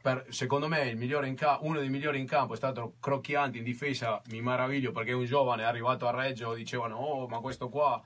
per, 0.00 0.26
secondo 0.28 0.68
me, 0.68 0.82
il 0.88 0.96
migliore 0.96 1.26
in 1.26 1.34
ca- 1.34 1.58
uno 1.62 1.80
dei 1.80 1.88
migliori 1.88 2.20
in 2.20 2.26
campo 2.26 2.52
è 2.54 2.56
stato 2.56 2.94
Crocchianti 3.00 3.58
in 3.58 3.64
difesa. 3.64 4.22
Mi 4.30 4.40
meraviglio 4.40 4.92
perché 4.92 5.10
è 5.10 5.14
un 5.14 5.24
giovane 5.24 5.62
è 5.62 5.66
arrivato 5.66 6.06
a 6.06 6.12
Reggio. 6.12 6.54
Dicevano, 6.54 6.96
oh, 6.96 7.26
ma 7.26 7.40
questo 7.40 7.68
qua 7.68 8.00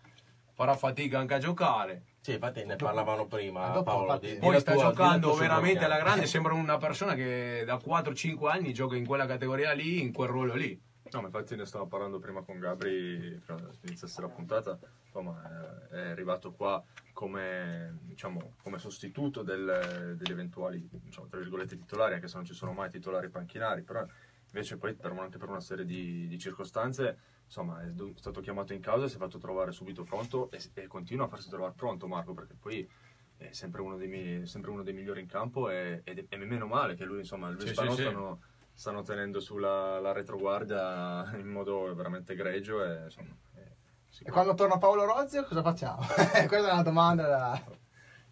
farà 0.55 0.75
fatica 0.75 1.19
anche 1.19 1.35
a 1.35 1.39
giocare. 1.39 2.05
Sì, 2.23 2.33
infatti 2.33 2.65
ne 2.65 2.77
parlavano 2.77 3.27
prima 3.27 3.67
dopo, 3.69 3.83
Paolo. 3.83 4.03
infatti, 4.07 4.33
di- 4.35 4.39
Poi 4.39 4.61
sta 4.61 4.73
tua- 4.73 4.83
giocando 4.85 5.35
veramente 5.35 5.85
alla 5.85 5.99
grande. 5.99 6.25
Sembra 6.27 6.55
una 6.55 6.79
persona 6.79 7.15
che 7.15 7.65
da 7.67 7.77
4-5 7.77 8.49
anni 8.49 8.73
gioca 8.73 8.97
in 8.97 9.05
quella 9.05 9.27
categoria 9.27 9.73
lì, 9.73 10.01
in 10.01 10.13
quel 10.13 10.29
ruolo 10.29 10.55
lì. 10.55 10.81
No, 11.13 11.21
ma 11.21 11.27
infatti 11.27 11.57
ne 11.57 11.67
stavo 11.67 11.87
parlando 11.87 12.19
prima 12.19 12.43
con 12.43 12.59
Gabri, 12.59 13.39
prima 13.45 13.61
che 13.79 13.87
iniziasse 13.87 14.23
la 14.23 14.29
puntata, 14.29 14.79
insomma, 15.05 15.89
è, 15.91 15.95
è 15.95 16.09
arrivato 16.09 16.53
qua 16.53 16.83
come, 17.13 17.99
diciamo, 18.01 18.55
come 18.63 18.79
sostituto 18.79 19.43
del- 19.43 20.15
degli 20.17 20.31
eventuali, 20.31 20.89
diciamo, 20.91 21.27
tra 21.29 21.39
virgolette, 21.39 21.77
titolari, 21.77 22.15
anche 22.15 22.29
se 22.29 22.37
non 22.37 22.47
ci 22.47 22.55
sono 22.55 22.73
mai 22.73 22.89
titolari 22.89 23.29
panchinari, 23.29 23.83
però 23.83 24.07
invece 24.47 24.79
poi 24.79 24.95
per, 24.95 25.13
anche 25.13 25.37
per 25.37 25.51
una 25.51 25.61
serie 25.61 25.85
di, 25.85 26.27
di 26.27 26.39
circostanze, 26.39 27.19
insomma, 27.45 27.83
è 27.83 27.93
stato 28.15 28.41
chiamato 28.41 28.73
in 28.73 28.81
causa 28.81 29.05
e 29.05 29.09
si 29.11 29.17
è 29.17 29.19
fatto 29.19 29.37
trovare 29.37 29.73
subito 29.73 30.05
pronto 30.05 30.51
e, 30.51 30.61
e 30.73 30.87
continua 30.87 31.27
a 31.27 31.29
farsi 31.29 31.51
trovare 31.51 31.75
pronto 31.77 32.09
Marco, 32.09 32.33
perché 32.33 32.55
poi 32.55 32.89
è 33.37 33.53
sempre 33.53 33.83
uno 33.83 33.99
dei, 33.99 34.09
miei- 34.09 34.47
sempre 34.47 34.71
uno 34.71 34.83
dei 34.83 34.95
migliori 34.95 35.21
in 35.21 35.27
campo 35.27 35.69
e, 35.69 36.01
è, 36.05 36.25
e 36.27 36.37
meno 36.39 36.67
male 36.67 36.95
che 36.95 37.05
lui, 37.05 37.19
insomma, 37.19 37.51
lui 37.51 37.63
Sì, 37.65 37.69
e 37.69 37.75
Spanò 37.75 37.91
sì, 37.91 37.97
sì. 37.97 38.03
stanno 38.03 38.41
stanno 38.83 39.03
tenendo 39.03 39.39
sulla 39.39 40.01
la 40.01 40.11
retroguardia 40.11 41.37
in 41.39 41.47
modo 41.47 41.95
veramente 41.95 42.33
egregio 42.33 42.85
e 42.85 43.05
insomma 43.05 43.31
E 44.25 44.31
quando 44.33 44.55
torna 44.55 44.77
Paolo 44.77 45.05
Rozio 45.05 45.45
cosa 45.45 45.63
facciamo? 45.63 46.01
Questa 46.49 46.69
è 46.69 46.73
una 46.73 46.83
domanda 46.83 47.29
da... 47.29 47.63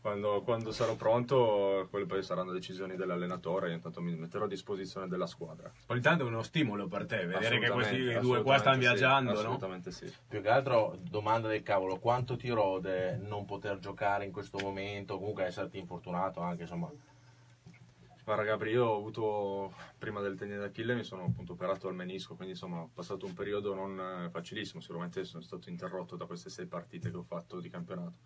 quando, 0.01 0.43
quando 0.43 0.73
sarò 0.73 0.97
pronto 0.97 1.87
quelle 1.89 2.07
poi 2.07 2.25
saranno 2.25 2.51
decisioni 2.51 2.97
dell'allenatore 2.97 3.69
io 3.69 3.75
intanto 3.75 4.01
mi 4.01 4.13
metterò 4.17 4.47
a 4.47 4.49
disposizione 4.49 5.07
della 5.07 5.29
squadra 5.29 5.71
Ogni 5.87 6.01
tanto 6.01 6.25
è 6.25 6.27
uno 6.27 6.43
stimolo 6.43 6.89
per 6.89 7.07
te, 7.07 7.27
vedere 7.27 7.61
che 7.61 7.71
questi 7.71 8.19
due 8.19 8.43
qua 8.43 8.59
stanno 8.59 8.75
sì, 8.75 8.81
viaggiando, 8.81 9.33
no? 9.33 9.39
assolutamente 9.39 9.93
sì 9.93 10.13
Più 10.27 10.43
che 10.43 10.49
altro, 10.49 10.99
domanda 11.01 11.47
del 11.47 11.63
cavolo, 11.63 12.01
quanto 12.01 12.37
ti 12.37 12.49
rode 12.49 13.21
non 13.23 13.45
poter 13.45 13.79
giocare 13.79 14.25
in 14.25 14.33
questo 14.33 14.59
momento, 14.59 15.17
comunque 15.17 15.45
esserti 15.45 15.79
infortunato 15.79 16.41
anche, 16.41 16.63
insomma. 16.63 16.91
Guarda 18.31 18.45
Gabri, 18.45 18.71
io 18.71 18.85
ho 18.85 18.97
avuto, 18.97 19.75
prima 19.99 20.21
del 20.21 20.37
tendine 20.37 20.61
d'Achille 20.61 20.95
mi 20.95 21.03
sono 21.03 21.25
appunto 21.25 21.55
operato 21.55 21.89
al 21.89 21.97
menisco, 21.97 22.37
quindi 22.37 22.53
insomma 22.53 22.83
ho 22.83 22.91
passato 22.95 23.27
un 23.27 23.35
periodo 23.35 23.75
non 23.75 23.99
eh, 23.99 24.31
facilissimo, 24.31 24.81
sicuramente 24.81 25.25
sono 25.25 25.43
stato 25.43 25.69
interrotto 25.69 26.15
da 26.15 26.27
queste 26.27 26.49
sei 26.49 26.67
partite 26.67 27.11
che 27.11 27.17
ho 27.17 27.25
fatto 27.25 27.59
di 27.59 27.69
campionato. 27.69 28.19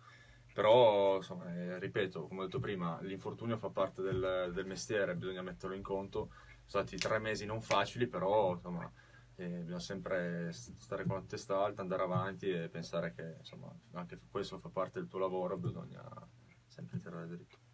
Però, 0.53 1.15
insomma, 1.15 1.51
eh, 1.51 1.79
ripeto, 1.79 2.27
come 2.27 2.41
ho 2.41 2.43
detto 2.43 2.59
prima, 2.59 2.99
l'infortunio 3.01 3.57
fa 3.57 3.71
parte 3.71 4.03
del, 4.03 4.51
del 4.53 4.67
mestiere, 4.67 5.15
bisogna 5.15 5.41
metterlo 5.41 5.75
in 5.75 5.81
conto. 5.81 6.29
Sono 6.65 6.85
stati 6.85 6.97
tre 6.97 7.17
mesi 7.17 7.47
non 7.47 7.61
facili, 7.63 8.05
però 8.05 8.53
insomma, 8.53 8.87
eh, 9.37 9.61
bisogna 9.61 9.79
sempre 9.79 10.51
stare 10.51 11.03
con 11.05 11.15
la 11.15 11.23
testa 11.23 11.63
alta, 11.63 11.81
andare 11.81 12.03
avanti 12.03 12.47
e 12.51 12.69
pensare 12.69 13.11
che 13.15 13.37
insomma, 13.39 13.75
anche 13.93 14.19
questo 14.29 14.59
fa 14.59 14.69
parte 14.69 14.99
del 14.99 15.07
tuo 15.09 15.17
lavoro, 15.17 15.57
bisogna 15.57 16.03
sempre 16.67 16.99
tirare 16.99 17.25
dritto. 17.25 17.64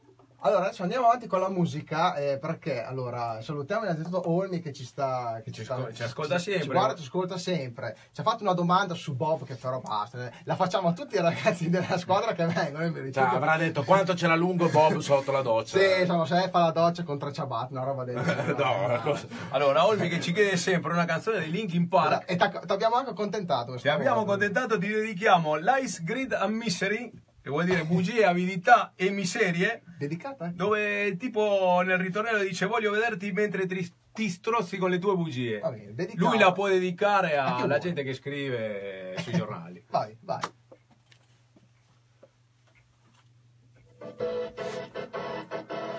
Allora, 0.44 0.66
adesso 0.66 0.82
andiamo 0.82 1.06
avanti 1.06 1.28
con 1.28 1.40
la 1.40 1.50
musica 1.50 2.16
eh, 2.16 2.40
perché 2.40 2.84
allora 2.84 3.40
salutiamo 3.42 3.84
innanzitutto 3.84 4.28
Olmi 4.32 4.60
che 4.60 4.74
ci 4.74 4.84
sta 4.84 5.40
che 5.44 5.52
Ci 5.52 5.64
sta- 5.64 5.76
ascol- 5.76 5.94
ci 5.94 6.02
ascolta 6.02 6.40
sempre. 6.40 6.62
Ci 6.64 6.68
guarda, 6.70 6.96
ci 6.96 7.02
ascolta 7.04 7.38
sempre. 7.38 7.98
Ci 8.12 8.22
ha 8.22 8.24
fatto 8.24 8.42
una 8.44 8.54
domanda 8.54 8.96
su 8.96 9.14
Bob 9.16 9.44
che 9.46 9.54
però 9.54 9.80
basta. 9.82 10.26
eh. 10.26 10.32
La 10.46 10.56
facciamo 10.56 10.88
a 10.88 10.94
tutti 10.94 11.14
i 11.16 11.20
ragazzi 11.22 11.70
della 11.70 11.96
squadra 12.00 12.34
che 12.34 12.46
vengono. 12.48 12.90
mi 12.90 13.12
Cioè, 13.12 13.24
avrà 13.24 13.56
detto 13.58 13.84
quanto 13.84 14.14
c'era 14.16 14.36
lungo 14.36 14.68
Bob 14.70 14.98
sotto 14.98 15.32
la 15.32 15.44
doccia. 15.44 15.78
Sì, 15.78 16.02
insomma, 16.02 16.26
se 16.26 16.50
fa 16.50 16.60
la 16.60 16.72
doccia 16.72 17.04
con 17.04 17.20
tre 17.20 17.32
ciabatte, 17.32 17.74
una 17.74 17.84
roba 17.84 18.04
del 18.04 18.16
genere. 18.24 18.54
No, 18.58 18.84
una 18.86 19.00
cosa- 19.00 19.28
Allora, 19.50 19.86
Olmi 19.86 20.10
che 20.10 20.20
ci 20.20 20.34
chiede 20.34 20.58
sempre 20.58 20.92
una 20.94 21.06
canzone 21.06 21.38
dei 21.38 21.52
Linkin 21.52 21.88
Park. 21.88 22.24
E 22.30 22.36
ti 22.36 22.44
abbiamo 22.74 22.96
anche 22.96 23.12
accontentato. 23.12 23.76
Ti 23.76 23.88
abbiamo 23.90 24.16
volta. 24.26 24.32
contentato, 24.32 24.80
ti 24.80 24.88
dedichiamo 24.88 25.56
l'Ice 25.56 26.02
Grid 26.04 26.34
a 26.34 26.48
Misery, 26.48 27.12
che 27.42 27.50
vuol 27.50 27.66
dire 27.66 27.84
bugie, 27.86 28.24
avidità 28.26 28.94
e 28.96 29.10
miserie, 29.10 29.82
Dedicata? 29.98 30.48
eh? 30.48 30.52
dove 30.54 31.16
tipo 31.18 31.82
nel 31.84 31.98
ritornello 31.98 32.40
dice 32.44 32.68
voglio 32.68 32.92
vederti 32.92 33.32
mentre 33.32 33.66
ti, 33.66 33.94
ti 34.14 34.30
strozzi 34.30 34.78
con 34.78 34.90
le 34.92 35.00
tue 35.00 35.16
bugie. 35.16 35.60
Bene. 35.60 36.12
Lui 36.16 36.38
la 36.38 36.52
può 36.52 36.68
dedicare 36.68 37.36
alla 37.38 37.80
gente 37.80 38.04
che 38.04 38.14
scrive 38.14 39.16
sui 39.20 39.34
giornali. 39.34 39.84
Vai, 39.90 40.16
vai. 40.22 40.40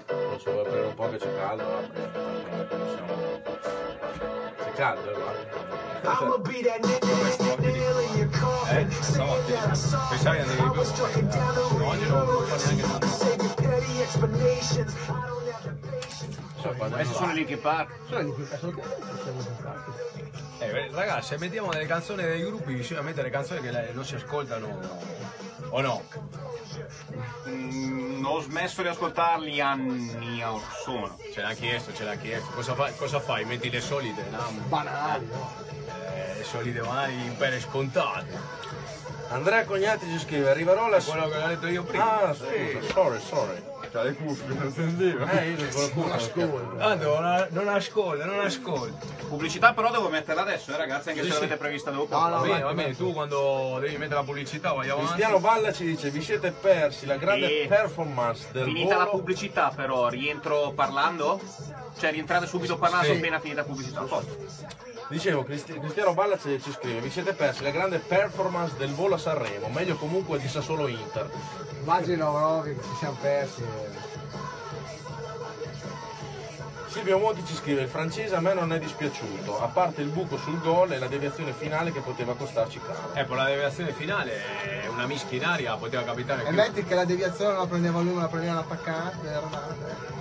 Posso 0.06 0.60
aprire 0.60 0.86
un 0.86 0.94
po' 0.94 1.08
che 1.10 1.16
c'è 1.18 1.34
caldo, 1.36 1.64
C'è 4.56 4.72
caldo, 4.74 5.10
eh, 5.10 5.14
guarda. 5.14 5.50
I'ma 6.04 6.38
be 6.38 6.62
that 6.62 6.80
nigga 6.80 8.41
that 8.72 9.68
I'm 9.68 9.74
sorry. 9.74 10.08
Pensavi 10.10 10.38
andavi 10.38 10.70
più. 10.70 10.82
Cioè, 16.62 16.76
Questi 16.76 17.14
sono 17.14 17.32
assolutamente. 18.52 19.22
siamo 19.22 19.42
contratti. 19.42 19.90
Eh, 20.60 20.90
ragazzi, 20.92 21.36
mettiamo 21.38 21.70
delle 21.72 21.86
canzoni 21.86 22.22
dei 22.22 22.42
gruppi, 22.42 22.74
bisogna 22.74 23.02
mettere 23.02 23.30
canzoni 23.30 23.60
che 23.60 23.90
non 23.92 24.04
si 24.04 24.14
ascoltano 24.14 24.68
o 25.70 25.80
no. 25.80 26.02
Mm, 27.48 28.24
ho 28.24 28.40
smesso 28.40 28.82
di 28.82 28.88
ascoltarli 28.88 29.60
anni 29.60 30.42
or 30.44 30.60
sono. 30.84 31.16
Ce 31.32 31.40
l'ha 31.40 31.52
chiesto, 31.54 31.92
ce 31.92 32.04
l'ha 32.04 32.14
chiesto. 32.14 32.50
Cosa, 32.52 32.74
fa- 32.74 32.92
cosa 32.92 33.18
fai? 33.18 33.44
Metti 33.44 33.68
le 33.70 33.80
solite, 33.80 34.24
no? 34.30 34.38
Banali, 34.68 35.26
no? 35.26 35.50
Eh, 36.42 36.44
le 36.44 36.44
solite 36.44 36.80
banali 36.80 37.34
per 37.38 37.60
scontate. 37.60 38.60
Andrea 39.28 39.64
Cognati 39.64 40.06
ci 40.10 40.18
scrive, 40.18 40.50
arriverò 40.50 40.88
la... 40.88 41.00
Quello 41.00 41.28
che 41.28 41.36
ho 41.38 41.46
detto 41.46 41.66
io 41.68 41.84
prima. 41.84 42.20
Ah, 42.28 42.34
scusa, 42.34 42.92
sorry, 42.92 43.20
sorry. 43.20 43.62
C'ha 43.90 44.02
le 44.02 44.14
cuffie, 44.14 44.54
non 44.54 44.72
sentivo. 44.72 45.24
Eh, 45.26 45.50
io 45.50 45.68
qualcuno 45.68 46.06
Non 46.08 46.16
ascolto. 46.16 46.76
Tanto 46.76 47.20
non, 47.20 47.46
non 47.50 47.68
ascolta, 47.68 48.24
non 48.26 48.40
ascolta. 48.40 49.06
Pubblicità 49.28 49.72
però 49.72 49.90
devo 49.90 50.08
metterla 50.08 50.42
adesso, 50.42 50.72
eh, 50.72 50.76
ragazzi, 50.76 51.10
anche 51.10 51.22
Sì, 51.22 51.28
se 51.28 51.34
sì. 51.34 51.40
l'avete 51.40 51.56
prevista 51.58 51.90
dopo. 51.90 52.14
No, 52.14 52.28
no, 52.28 52.36
Va 52.40 52.42
bene, 52.42 52.62
va 52.62 52.74
bene, 52.74 52.96
tu 52.96 53.12
quando 53.12 53.78
devi 53.80 53.96
mettere 53.96 54.16
la 54.20 54.24
pubblicità 54.24 54.72
vai 54.72 54.88
avanti. 54.90 55.06
Cristiano 55.12 55.38
Valla 55.40 55.72
ci 55.72 55.84
dice, 55.84 56.10
vi 56.10 56.22
siete 56.22 56.50
persi 56.52 57.06
la 57.06 57.16
grande 57.16 57.62
E- 57.62 57.66
performance 57.68 58.48
del 58.52 58.64
Finita 58.64 58.96
la 58.96 59.04
volo 59.04 59.16
pubblicità 59.18 59.72
però, 59.74 60.08
rientro 60.08 60.72
parlando? 60.74 61.40
Cioè 61.98 62.10
rientrate 62.10 62.46
subito 62.46 62.76
parlando 62.76 63.06
Sì. 63.06 63.12
appena 63.12 63.40
finita 63.40 63.62
pubblicità. 63.62 64.00
a 64.00 64.04
posto. 64.04 64.36
Dicevo, 65.12 65.44
Cristi- 65.44 65.78
Cristiano 65.78 66.14
Balla 66.14 66.38
ci, 66.38 66.58
ci 66.62 66.72
scrive, 66.72 67.00
vi 67.00 67.10
siete 67.10 67.34
persi 67.34 67.62
la 67.62 67.68
grande 67.70 67.98
performance 67.98 68.76
del 68.78 68.94
volo 68.94 69.16
a 69.16 69.18
Sanremo, 69.18 69.68
meglio 69.68 69.96
comunque 69.96 70.38
di 70.38 70.48
Sassuolo 70.48 70.88
Inter. 70.88 71.30
Immagino 71.82 72.32
proprio 72.32 72.74
che 72.74 72.82
ci 72.82 72.94
siamo 72.98 73.16
persi. 73.20 73.62
Silvio 76.86 77.18
Monti 77.18 77.44
ci 77.44 77.54
scrive, 77.54 77.82
il 77.82 77.88
francese 77.88 78.34
a 78.34 78.40
me 78.40 78.54
non 78.54 78.72
è 78.72 78.78
dispiaciuto, 78.78 79.60
a 79.62 79.66
parte 79.66 80.00
il 80.00 80.08
buco 80.08 80.38
sul 80.38 80.58
gol 80.60 80.92
e 80.92 80.98
la 80.98 81.08
deviazione 81.08 81.52
finale 81.52 81.92
che 81.92 82.00
poteva 82.00 82.34
costarci 82.34 82.80
caro. 82.80 83.12
Ecco, 83.12 83.34
la 83.34 83.44
deviazione 83.44 83.92
finale 83.92 84.32
è 84.82 84.86
una 84.88 85.04
mischia 85.06 85.36
in 85.36 85.44
aria, 85.44 85.76
poteva 85.76 86.04
capitare 86.04 86.40
E 86.42 86.46
più. 86.46 86.54
metti 86.54 86.84
che 86.84 86.94
la 86.94 87.04
deviazione 87.04 87.54
la 87.56 87.66
prendeva 87.66 88.00
lui, 88.00 88.14
ma 88.14 88.22
la 88.22 88.28
prendeva 88.28 88.54
l'attaccante. 88.54 89.28
Renate. 89.28 90.11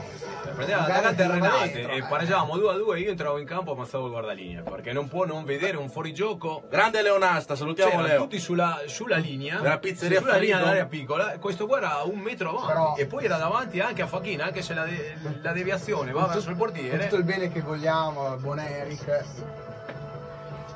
Prendeva 0.53 0.81
Magari 0.81 1.03
l'attaccante 1.03 1.23
andava 1.23 1.49
Renate 1.63 1.89
e 1.89 1.97
eh. 1.97 2.03
pareggiavamo 2.03 2.57
2 2.57 2.69
a 2.69 2.73
2 2.77 2.99
io 2.99 3.09
entravo 3.11 3.37
in 3.37 3.45
campo 3.45 3.71
e 3.71 3.73
ammazzavo 3.75 4.05
il 4.05 4.11
guardalinea 4.11 4.61
perché 4.61 4.91
non 4.93 5.07
può 5.07 5.25
non 5.25 5.43
vedere 5.43 5.77
un 5.77 5.89
fuorigioco 5.89 6.63
Grande 6.69 7.01
Leonasta, 7.01 7.55
salutiamo 7.55 7.89
c'erano 7.91 8.07
Leo. 8.07 8.21
tutti 8.21 8.39
sulla, 8.39 8.81
sulla 8.85 9.17
linea 9.17 9.59
Della 9.59 9.77
pizzeria 9.77 10.19
sulla 10.19 10.35
linea 10.37 10.55
Frido. 10.57 10.57
dell'area 10.69 10.85
piccola 10.85 11.37
questo 11.39 11.65
qua 11.67 11.77
era 11.77 12.01
un 12.03 12.19
metro 12.19 12.49
avanti 12.49 12.67
Però- 12.67 12.95
e 12.97 13.05
poi 13.05 13.25
era 13.25 13.37
davanti 13.37 13.79
anche 13.79 14.01
a 14.01 14.07
Facchina 14.07 14.45
anche 14.45 14.61
se 14.61 14.73
la, 14.73 14.83
de- 14.85 15.15
la 15.41 15.51
deviazione 15.51 16.11
va 16.11 16.25
verso 16.27 16.49
il 16.49 16.55
portiere 16.55 17.03
tutto 17.03 17.15
il 17.15 17.23
bene 17.23 17.51
che 17.51 17.61
vogliamo, 17.61 18.35
buon 18.37 18.59
Eric. 18.59 19.23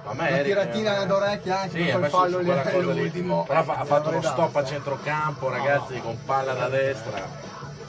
A 0.07 0.13
me 0.13 0.29
Una 0.31 0.41
tiratina 0.43 1.01
eh, 1.01 1.05
d'orecchia 1.07 1.61
anche 1.61 1.81
Sì, 1.81 1.89
ha 1.89 1.91
quel 1.93 2.01
messo 2.03 2.17
fallo 2.17 2.39
lì 2.39 2.51
all'ultimo. 2.51 3.43
Però 3.47 3.59
ha 3.59 3.85
fatto 3.85 4.09
Eh, 4.09 4.11
uno 4.11 4.19
dai, 4.21 4.31
stop 4.31 4.55
a 4.55 4.63
centrocampo, 4.63 5.49
ragazzi, 5.49 5.99
con 5.99 6.17
palla 6.25 6.53
da 6.53 6.69
destra. 6.69 7.44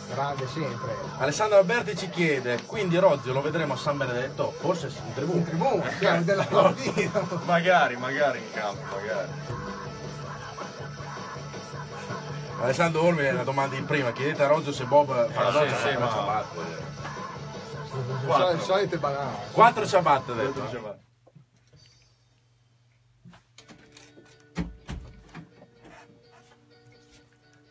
Grande 0.09 0.47
sempre. 0.47 0.95
Alessandro 1.19 1.59
Alberti 1.59 1.97
ci 1.97 2.09
chiede, 2.11 2.63
quindi 2.65 2.97
Rozio 2.99 3.33
lo 3.33 3.43
vedremo 3.43 3.75
a 3.75 3.77
San 3.77 3.97
Benedetto? 3.97 4.53
Forse 4.61 4.87
in 4.87 4.93
In 5.07 5.15
tribuna. 5.15 5.43
tribuna, 5.45 5.89
chiaro, 5.99 6.23
della 6.23 6.45
partita. 6.45 7.23
magari 7.45 7.97
magari 7.97 8.39
in 8.39 8.51
campo 8.53 8.95
magari 8.97 9.29
Alessandro 12.61 13.03
Olmi, 13.03 13.31
la 13.31 13.43
domanda 13.43 13.75
di 13.77 13.83
prima, 13.83 14.13
chiedete 14.13 14.43
a 14.43 14.47
Rozio 14.47 14.73
se 14.73 14.85
Bob 14.85 15.31
fa 15.31 15.43
la 15.43 15.51
sì, 15.53 15.59
doccia, 15.59 15.77
sì, 15.77 15.93
fa 15.95 15.99
ma- 15.99 16.11
ciabatte. 16.11 16.85
Sol- 18.27 18.61
Solite 18.61 18.99
banane. 18.99 19.37
Quattro 19.53 19.87
ciabatte 19.87 20.33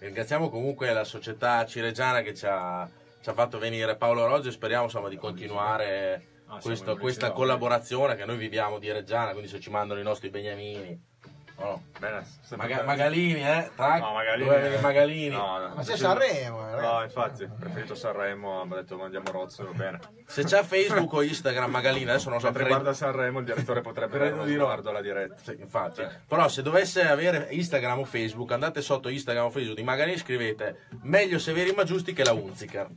Ringraziamo 0.06 0.50
comunque 0.50 0.94
la 0.94 1.04
società 1.04 1.66
cireggiana 1.66 2.22
che 2.22 2.36
ci 2.36 2.46
ha, 2.46 2.88
ci 3.22 3.28
ha 3.28 3.34
fatto 3.34 3.58
venire 3.58 3.96
Paolo 3.96 4.28
Rozio 4.28 4.52
e 4.52 4.54
speriamo 4.54 4.84
insomma, 4.84 5.10
di 5.10 5.18
continuare 5.18 6.28
Ah, 6.48 6.60
questo- 6.60 6.96
questa 6.96 7.32
collaborazione 7.32 8.16
che 8.16 8.24
noi 8.24 8.38
viviamo 8.38 8.78
di 8.78 8.92
Reggiana, 8.92 9.32
quindi 9.32 9.48
se 9.50 9.60
ci 9.60 9.72
mandano 9.72 10.00
i 10.00 10.04
nostri 10.04 10.30
beniamini. 10.30 11.14
No? 11.58 11.84
Bene, 12.00 12.26
sempre 12.42 12.68
Maga- 12.68 12.84
Magalini, 12.84 13.42
eh? 13.42 13.70
Tac, 13.76 14.00
No, 14.02 14.14
Magalini. 14.14 14.50
venire 14.50 14.80
Magalini. 14.80 15.28
No, 15.36 15.58
no, 15.60 15.74
Ma 15.76 15.84
c'è. 15.84 15.96
Sanremo, 15.96 16.68
eh, 16.68 16.72
No, 16.72 16.76
ragazzi. 16.76 17.04
infatti, 17.06 17.44
ho 17.44 17.56
preferito 17.58 17.96
Sanremo, 17.96 18.66
mi 18.66 18.74
ha 18.74 18.76
detto 18.76 18.98
mandiamo 18.98 19.32
Rozzo, 19.32 19.64
va 19.66 19.72
bene. 19.72 20.00
Se 20.26 20.44
c'è 20.44 20.64
Facebook 20.64 21.12
o 21.14 21.22
Instagram 21.22 21.72
Magalini, 21.72 22.10
adesso 22.10 22.30
non 22.30 22.40
so 22.40 22.52
credo- 22.52 22.68
guarda 22.70 22.94
Sanremo 22.94 23.40
il 23.40 23.46
direttore 23.46 23.82
potrebbe 23.82 24.30
uno 24.30 24.44
di 24.46 24.56
no. 24.56 24.64
sguardo 24.64 24.90
alla 24.90 25.02
diretta. 25.02 25.36
Sì, 25.42 25.58
infatti. 25.60 26.06
Però 26.28 26.48
se 26.48 26.62
dovesse 26.62 27.08
avere 27.08 27.48
Instagram 27.52 28.00
o 28.00 28.06
Facebook, 28.06 28.52
andate 28.52 28.82
sotto 28.82 29.08
Instagram 29.10 29.46
o 29.46 29.50
Facebook 29.50 29.78
di 29.78 29.84
Magalini 29.84 30.18
e 30.18 30.20
scrivete 30.20 30.80
meglio 31.04 31.40
Severi 31.40 31.72
ma 31.72 31.84
giusti 31.84 32.14
che 32.14 32.24
la 32.24 32.34
Unziker. 32.34 32.88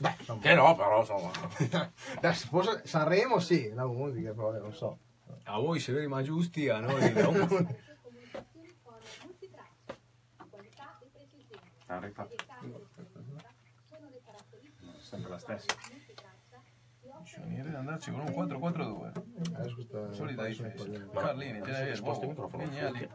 Beh. 0.00 0.14
Che 0.40 0.54
no, 0.54 0.74
però 0.74 1.00
insomma. 1.00 1.30
Forse 2.48 2.80
Sanremo 2.84 3.38
sì, 3.38 3.70
la 3.74 3.84
musica 3.86 4.32
poi 4.32 4.58
non 4.58 4.72
so. 4.72 4.96
a 5.44 5.58
voi 5.58 5.78
severi 5.80 6.06
ma 6.06 6.22
giusti 6.22 6.68
a 6.68 6.78
noi 6.78 7.12
no. 11.90 11.96
Ah, 11.96 11.98
rifatti. 12.00 12.36
Sempre 14.98 15.30
la 15.30 15.38
stessa. 15.38 15.66
Bisognerebbe 17.22 17.76
andarci 17.76 18.10
con 18.12 18.20
un 18.20 18.26
4-4-2 18.32 19.12
Adesso 19.54 19.74
questa- 19.74 20.12
solita 20.12 20.42
adesso 20.42 20.62
un 20.62 20.72
po' 20.74 20.84
difesa 20.84 21.04
di- 21.04 21.10
Carlini 21.10 21.60
te 21.60 21.70
ne 21.70 21.94
Sposta 21.94 22.24
il 22.24 22.30
microfono. 22.30 22.64
Vignali 22.64 23.10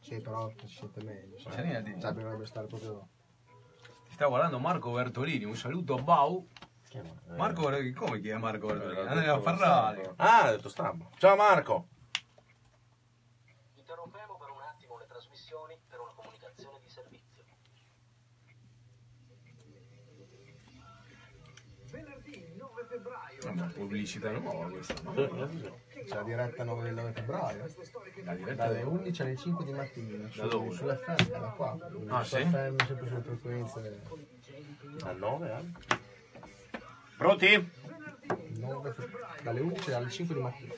Sì, 0.00 0.20
però 0.20 0.52
si 0.56 0.68
sente 0.68 1.02
meglio. 1.02 1.38
Segnati. 1.38 2.00
Cioè, 2.00 2.12
dovrebbe 2.12 2.46
stare 2.46 2.66
proprio... 2.66 3.08
Ti 4.06 4.12
sta 4.12 4.26
guardando 4.26 4.58
Marco 4.58 4.92
Bertolini, 4.92 5.44
un 5.44 5.56
saluto 5.56 5.94
a 5.94 6.02
Bau. 6.02 6.46
Marco, 7.36 7.62
come 7.94 8.20
chi 8.20 8.28
è 8.28 8.36
Marco 8.36 8.66
Bertolini? 8.66 9.08
Andrea 9.08 9.40
Ferrari. 9.40 10.02
Ah, 10.16 10.42
ha 10.42 10.50
detto 10.50 10.68
stampa. 10.68 11.08
Ciao 11.16 11.36
Marco. 11.36 11.88
Interrompiamo 13.74 14.36
per 14.36 14.50
un 14.50 14.60
attimo 14.62 14.98
le 14.98 15.06
trasmissioni 15.06 15.78
per 15.88 16.00
una 16.00 16.12
comunicazione 16.12 16.78
di 16.82 16.88
servizio. 16.88 17.30
Una 23.44 23.70
pubblicità 23.74 24.30
nuova 24.30 24.68
questa, 24.70 24.94
no? 25.02 25.12
C'è 25.14 26.14
la 26.14 26.22
diretta 26.22 26.64
9 26.64 26.82
del 26.84 26.94
9 26.94 27.12
febbraio. 27.12 27.74
La 28.24 28.34
diretta 28.34 28.66
Dalle 28.66 28.82
11 28.82 29.22
alle 29.22 29.36
5 29.36 29.64
di 29.64 29.72
mattina. 29.72 30.28
Da 30.34 30.46
dove? 30.46 30.70
Su, 30.70 30.76
sull'FM, 30.76 31.28
da 31.30 31.38
qua. 31.56 31.76
Ah, 32.08 32.24
Su 32.24 32.36
sì? 32.36 32.42
FM, 32.44 32.76
sempre 32.86 33.08
sulle 33.08 33.20
frequenze. 33.22 34.00
A 35.04 35.12
9 35.12 35.50
anni. 35.52 35.72
Pronti? 37.16 37.70
9 38.58 38.92
fe- 38.92 39.08
dalle 39.42 39.60
11 39.60 39.92
alle 39.92 40.10
5 40.10 40.34
di 40.34 40.40
mattina. 40.40 40.74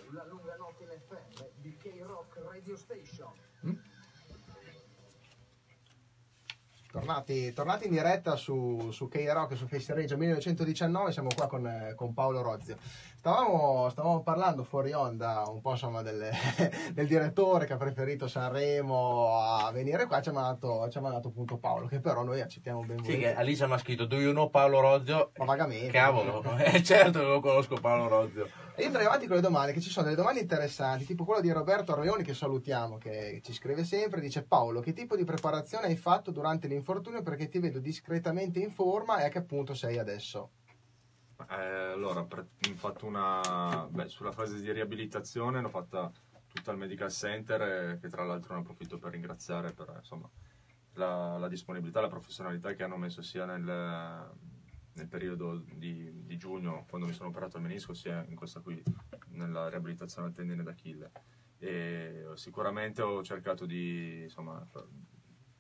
Tornati, 6.95 7.53
tornati 7.53 7.87
in 7.87 7.91
diretta 7.91 8.37
su, 8.37 8.91
su 8.93 9.09
K-Rock 9.09 9.51
e 9.53 9.57
su 9.57 9.67
Face 9.67 9.93
Reggio 9.93 10.17
1919, 10.17 11.11
siamo 11.11 11.29
qua 11.35 11.49
con, 11.49 11.93
con 11.97 12.15
Paolo 12.15 12.41
Rozio. 12.41 12.77
Stavamo, 13.17 13.89
stavamo 13.91 14.23
parlando 14.23 14.63
fuori 14.63 14.93
onda 14.93 15.43
un 15.49 15.61
po' 15.61 15.73
insomma 15.73 16.03
delle- 16.03 16.31
del 16.95 17.09
direttore 17.09 17.67
che 17.67 17.73
ha 17.73 17.77
preferito 17.77 18.29
Sanremo 18.29 19.37
a 19.37 19.73
venire 19.73 20.07
qua, 20.07 20.23
ci 20.23 20.29
ha 20.29 20.33
mandato, 20.33 20.89
ci 20.89 20.99
ha 20.99 21.01
mandato 21.01 21.29
appunto 21.29 21.57
Paolo, 21.57 21.89
che 21.89 21.99
però 21.99 22.23
noi 22.23 22.41
accettiamo 22.41 22.85
ben 22.85 22.99
Sì, 22.99 23.05
che 23.05 23.11
volentieri. 23.11 23.37
Alice 23.39 23.67
mi 23.67 23.73
ha 23.73 23.79
scritto 23.79 24.05
Do 24.05 24.21
you 24.21 24.31
know 24.31 24.49
Paolo 24.49 24.79
Rozio? 24.81 25.33
Ma 25.39 25.47
vagamente. 25.47 25.91
Cavolo, 25.91 26.45
eh, 26.59 26.81
certo 26.85 27.19
che 27.19 27.27
lo 27.27 27.41
conosco 27.41 27.75
Paolo 27.81 28.07
Rozio. 28.07 28.49
E 28.77 28.81
io 28.81 28.89
andrei 28.89 29.07
avanti 29.07 29.29
con 29.29 29.37
le 29.37 29.43
domande, 29.43 29.73
che 29.73 29.81
ci 29.81 29.89
sono 29.89 30.05
delle 30.05 30.17
domande 30.17 30.41
interessanti, 30.41 31.05
tipo 31.05 31.25
quella 31.25 31.41
di 31.41 31.53
Roberto 31.53 31.93
Arleoni 31.93 32.25
che 32.25 32.35
salutiamo, 32.35 32.99
che 32.99 33.41
ci 33.45 33.53
scrive 33.53 33.85
sempre, 33.85 34.21
dice 34.21 34.43
Paolo, 34.43 34.81
che 34.81 34.93
tipo 34.93 35.15
di 35.15 35.23
preparazione 35.23 35.87
hai 35.87 35.97
fatto 35.97 36.33
durante 36.33 36.67
l'infortunio 36.67 37.23
perché 37.23 37.49
ti 37.49 37.61
vedo 37.61 37.79
discretamente 37.79 38.59
in 38.59 38.73
forma 38.73 39.19
e 39.19 39.27
a 39.27 39.29
che 39.29 39.45
punto 39.45 39.75
sei 39.75 39.99
adesso? 39.99 40.51
Eh, 41.51 41.55
allora, 41.55 42.23
ho 42.23 42.29
fatto 42.75 43.07
una... 43.07 43.87
Beh, 43.89 44.09
sulla 44.09 44.33
fase 44.33 44.61
di 44.61 44.73
riabilitazione 44.73 45.61
l'ho 45.61 45.69
fatta 45.69 46.11
tutta 46.49 46.73
al 46.73 46.77
Medical 46.77 47.13
Center, 47.13 47.63
eh, 47.63 47.99
che 48.01 48.09
tra 48.09 48.25
l'altro 48.25 48.55
ne 48.55 48.61
approfitto 48.63 48.99
per 48.99 49.13
ringraziare 49.13 49.73
per 49.73 49.93
insomma, 49.99 50.29
la, 50.95 51.39
la 51.39 51.49
disponibilità, 51.49 52.01
la 52.01 52.09
professionalità 52.09 52.73
che 52.73 52.83
hanno 52.83 52.97
messo 52.97 53.23
sia 53.23 53.45
nel, 53.45 54.33
nel 54.95 55.09
periodo 55.09 55.63
di, 55.75 56.25
di 56.25 56.37
giugno, 56.37 56.87
quando 56.89 57.07
mi 57.07 57.13
sono 57.13 57.29
operato 57.29 57.57
al 57.57 57.63
menisco, 57.63 57.95
sia 57.95 58.25
in 58.29 58.35
questa 58.35 58.61
qui, 58.61 58.83
nella 59.29 59.69
riabilitazione 59.69 60.29
al 60.29 60.35
tendine 60.35 60.63
d'Achille. 60.63 61.11
E 61.59 62.27
sicuramente 62.35 63.03
ho 63.03 63.23
cercato 63.23 63.67
di, 63.67 64.23
insomma, 64.23 64.67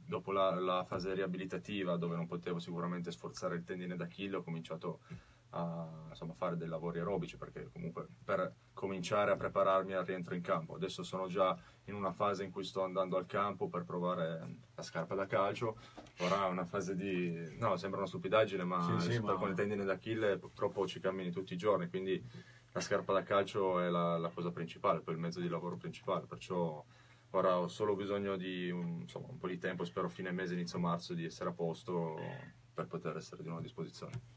dopo 0.06 0.32
la, 0.32 0.58
la 0.58 0.84
fase 0.84 1.14
riabilitativa, 1.14 1.96
dove 1.96 2.16
non 2.16 2.26
potevo 2.26 2.58
sicuramente 2.58 3.10
sforzare 3.10 3.56
il 3.56 3.64
tendine 3.64 3.96
d'Achille, 3.96 4.36
ho 4.36 4.42
cominciato 4.42 5.00
a 5.54 5.88
insomma, 6.08 6.34
fare 6.34 6.56
dei 6.56 6.68
lavori 6.68 6.98
aerobici 6.98 7.36
perché 7.36 7.68
comunque 7.72 8.06
per 8.24 8.52
cominciare 8.72 9.30
a 9.30 9.36
prepararmi 9.36 9.92
al 9.92 10.04
rientro 10.04 10.34
in 10.34 10.42
campo. 10.42 10.74
Adesso 10.74 11.02
sono 11.02 11.26
già 11.26 11.56
in 11.84 11.94
una 11.94 12.12
fase 12.12 12.44
in 12.44 12.50
cui 12.50 12.64
sto 12.64 12.82
andando 12.82 13.16
al 13.16 13.26
campo 13.26 13.68
per 13.68 13.84
provare 13.84 14.56
la 14.74 14.82
scarpa 14.82 15.14
da 15.14 15.26
calcio. 15.26 15.76
Ora 16.18 16.46
è 16.46 16.50
una 16.50 16.64
fase 16.64 16.96
di... 16.96 17.56
no, 17.58 17.76
sembra 17.76 18.00
una 18.00 18.08
stupidaggine, 18.08 18.64
ma, 18.64 18.98
Sì, 18.98 19.12
sì, 19.12 19.20
ma- 19.20 19.34
con 19.34 19.50
il 19.50 19.54
tendine 19.54 19.84
d'Achille 19.84 20.38
purtroppo 20.38 20.86
ci 20.86 21.00
cammini 21.00 21.30
tutti 21.30 21.54
i 21.54 21.58
giorni, 21.58 21.88
quindi 21.88 22.22
la 22.72 22.80
scarpa 22.80 23.12
da 23.12 23.22
calcio 23.22 23.78
è 23.78 23.88
la, 23.88 24.18
la 24.18 24.30
cosa 24.30 24.50
principale, 24.50 25.00
poi 25.00 25.14
il 25.14 25.20
mezzo 25.20 25.40
di 25.40 25.48
lavoro 25.48 25.76
principale, 25.76 26.26
perciò 26.26 26.84
ora 27.30 27.58
ho 27.58 27.68
solo 27.68 27.94
bisogno 27.94 28.36
di 28.36 28.70
un, 28.70 29.02
insomma, 29.02 29.28
un 29.30 29.38
po' 29.38 29.48
di 29.48 29.58
tempo, 29.58 29.84
spero 29.84 30.08
fine 30.08 30.32
mese, 30.32 30.54
inizio 30.54 30.78
marzo, 30.78 31.14
di 31.14 31.24
essere 31.24 31.50
a 31.50 31.52
posto 31.52 32.16
per 32.74 32.86
poter 32.86 33.16
essere 33.16 33.42
di 33.42 33.48
nuovo 33.48 33.60
a 33.60 33.62
disposizione. 33.62 34.33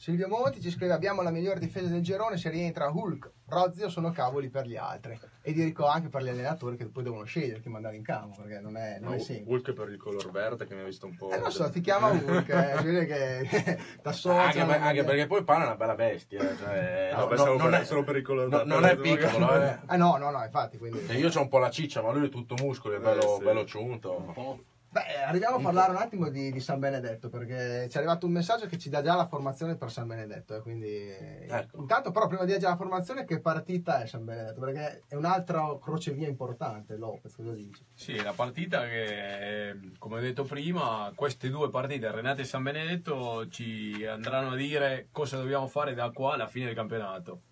Silvio 0.00 0.28
Monti 0.28 0.60
ci 0.60 0.70
scrive 0.70 0.92
abbiamo 0.92 1.22
la 1.22 1.30
migliore 1.30 1.58
difesa 1.58 1.88
del 1.88 2.02
girone, 2.02 2.36
se 2.36 2.48
rientra 2.50 2.88
Hulk, 2.88 3.32
Rozio 3.48 3.88
sono 3.88 4.12
cavoli 4.12 4.48
per 4.48 4.64
gli 4.64 4.76
altri. 4.76 5.18
E 5.42 5.52
dico 5.52 5.86
anche 5.86 6.08
per 6.08 6.22
gli 6.22 6.28
allenatori 6.28 6.76
che 6.76 6.86
poi 6.86 7.02
devono 7.02 7.24
scegliere 7.24 7.58
chi 7.60 7.68
mandare 7.68 7.96
in 7.96 8.04
campo, 8.04 8.40
perché 8.40 8.60
non 8.60 8.76
è, 8.76 8.98
non 9.00 9.14
è 9.14 9.16
No, 9.16 9.22
semplice. 9.22 9.50
Hulk 9.50 9.72
per 9.72 9.88
il 9.88 9.96
color 9.96 10.30
verde 10.30 10.66
che 10.68 10.74
mi 10.76 10.82
ha 10.82 10.84
visto 10.84 11.06
un 11.06 11.16
po'... 11.16 11.32
Eh 11.32 11.38
non 11.40 11.50
so, 11.50 11.68
ti 11.70 11.80
chiama 11.80 12.10
Hulk, 12.10 12.48
eh, 12.48 13.06
che 13.06 13.78
da 14.00 14.12
socio... 14.12 14.38
Anche, 14.38 14.64
per- 14.64 14.80
anche 14.82 15.02
perché 15.02 15.26
poi 15.26 15.42
Paolo 15.42 15.64
è 15.64 15.66
una 15.66 15.76
bella 15.76 15.94
bestia. 15.96 16.48
eh, 16.48 16.56
Cioè, 16.56 17.10
No, 17.14 17.18
no, 17.24 17.30
no, 17.30 17.36
solo, 17.36 17.56
non 17.58 17.70
per, 17.70 17.80
è, 17.80 17.84
solo 17.84 18.04
per 18.04 18.16
il 18.16 18.22
color 18.22 18.48
no, 18.48 18.56
verde. 18.58 18.72
non 18.72 18.84
è 18.84 18.96
piccolo, 18.96 19.60
eh. 19.60 19.78
Eh 19.90 19.96
no, 19.96 20.16
no, 20.16 20.30
no, 20.30 20.44
infatti, 20.44 20.78
quindi... 20.78 21.00
Io 21.16 21.28
ho 21.28 21.40
un 21.40 21.48
po' 21.48 21.58
la 21.58 21.70
ciccia, 21.70 22.02
ma 22.02 22.12
lui 22.12 22.26
è 22.26 22.30
tutto 22.30 22.54
muscolo, 22.62 22.94
è 22.94 23.00
bello, 23.00 23.34
Eh, 23.34 23.36
sì. 23.38 23.42
bello 23.42 23.64
ciunto. 23.64 24.64
Beh, 24.98 25.22
arriviamo 25.22 25.56
a 25.56 25.60
parlare 25.60 25.92
un 25.92 25.98
attimo 25.98 26.28
di, 26.28 26.50
di 26.50 26.60
San 26.60 26.80
Benedetto, 26.80 27.28
perché 27.28 27.88
ci 27.88 27.96
è 27.96 27.98
arrivato 27.98 28.26
un 28.26 28.32
messaggio 28.32 28.66
che 28.66 28.78
ci 28.78 28.88
dà 28.88 29.00
già 29.00 29.14
la 29.14 29.28
formazione 29.28 29.76
per 29.76 29.92
San 29.92 30.08
Benedetto, 30.08 30.56
eh, 30.56 30.60
quindi... 30.60 30.88
Ecco. 30.90 31.78
Intanto 31.78 32.10
però 32.10 32.26
prima 32.26 32.42
di 32.42 32.48
dare 32.48 32.60
già 32.60 32.70
la 32.70 32.76
formazione, 32.76 33.24
che 33.24 33.40
partita 33.40 34.02
è 34.02 34.06
San 34.06 34.24
Benedetto? 34.24 34.58
Perché 34.58 35.04
è 35.06 35.14
un'altra 35.14 35.78
crocevia 35.80 36.26
importante, 36.26 36.96
Lopez, 36.96 37.36
cosa 37.36 37.52
dici? 37.52 37.86
Sì, 37.94 38.20
la 38.20 38.32
partita 38.32 38.80
che, 38.86 39.68
eh, 39.68 39.92
come 39.98 40.18
ho 40.18 40.20
detto 40.20 40.42
prima, 40.42 41.12
queste 41.14 41.48
due 41.48 41.70
partite, 41.70 42.10
Renate 42.10 42.42
e 42.42 42.44
San 42.44 42.64
Benedetto, 42.64 43.46
ci 43.48 44.04
andranno 44.04 44.50
a 44.50 44.56
dire 44.56 45.08
cosa 45.12 45.36
dobbiamo 45.36 45.68
fare 45.68 45.94
da 45.94 46.10
qua 46.10 46.34
alla 46.34 46.48
fine 46.48 46.66
del 46.66 46.74
campionato. 46.74 47.42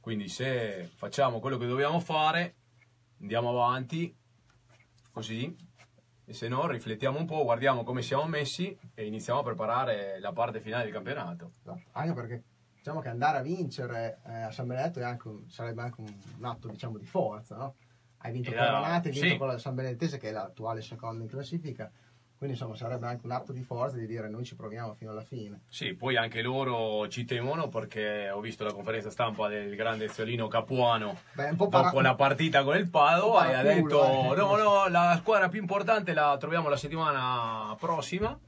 Quindi 0.00 0.28
se 0.28 0.90
facciamo 0.94 1.40
quello 1.40 1.58
che 1.58 1.66
dobbiamo 1.66 2.00
fare, 2.00 2.54
andiamo 3.20 3.50
avanti, 3.50 4.14
così, 5.12 5.72
e 6.26 6.32
se 6.32 6.48
no 6.48 6.66
riflettiamo 6.66 7.18
un 7.18 7.26
po', 7.26 7.42
guardiamo 7.44 7.82
come 7.84 8.02
siamo 8.02 8.26
messi 8.26 8.76
e 8.94 9.06
iniziamo 9.06 9.40
a 9.40 9.42
preparare 9.42 10.18
la 10.20 10.32
parte 10.32 10.60
finale 10.60 10.84
del 10.84 10.92
campionato. 10.92 11.50
Anche 11.92 12.12
perché 12.14 12.42
diciamo 12.76 13.00
che 13.00 13.08
andare 13.08 13.38
a 13.38 13.42
vincere 13.42 14.20
eh, 14.26 14.42
a 14.42 14.50
San 14.50 14.66
Benedetto 14.66 15.00
è 15.00 15.04
anche 15.04 15.28
un- 15.28 15.48
sarebbe 15.50 15.82
anche 15.82 16.00
un, 16.00 16.44
atto 16.44 16.68
diciamo, 16.68 16.98
di 16.98 17.06
forza, 17.06 17.56
no? 17.56 17.74
Hai 18.18 18.32
vinto 18.32 18.50
Eh, 18.50 18.54
con 18.54 18.64
Renate, 18.64 19.08
hai 19.08 19.14
vinto 19.14 19.28
sì. 19.28 19.36
con 19.36 19.48
la 19.48 19.58
San 19.58 19.74
Benedettese 19.74 20.16
che 20.18 20.28
è 20.30 20.32
l'attuale 20.32 20.80
secondo 20.80 21.22
in 21.22 21.28
classifica, 21.28 21.90
quindi 22.36 22.56
insomma 22.56 22.76
sarebbe 22.76 23.06
anche 23.06 23.24
un 23.24 23.32
atto 23.32 23.52
di 23.52 23.62
forza 23.62 23.96
di 23.96 24.06
dire 24.06 24.28
noi 24.28 24.44
ci 24.44 24.54
proviamo 24.54 24.94
fino 24.94 25.10
alla 25.12 25.22
fine. 25.22 25.62
Sì, 25.68 25.94
poi 25.94 26.16
anche 26.16 26.42
loro 26.42 27.08
ci 27.08 27.24
temono 27.24 27.68
perché 27.68 28.28
ho 28.30 28.40
visto 28.40 28.64
la 28.64 28.72
conferenza 28.72 29.08
stampa 29.10 29.48
del 29.48 29.74
grande 29.76 30.08
Ziolino 30.08 30.46
Capuano 30.48 31.18
Beh, 31.32 31.50
dopo 31.50 31.68
para- 31.68 32.00
la 32.02 32.14
partita 32.14 32.62
con 32.62 32.76
il 32.76 32.88
Padova 32.90 33.48
e 33.50 33.54
ha 33.54 33.62
detto 33.62 34.32
eh. 34.32 34.36
no 34.36 34.56
no 34.56 34.88
la 34.88 35.16
squadra 35.20 35.48
più 35.48 35.60
importante 35.60 36.12
la 36.12 36.36
troviamo 36.38 36.68
la 36.68 36.76
settimana 36.76 37.74
prossima 37.78 38.38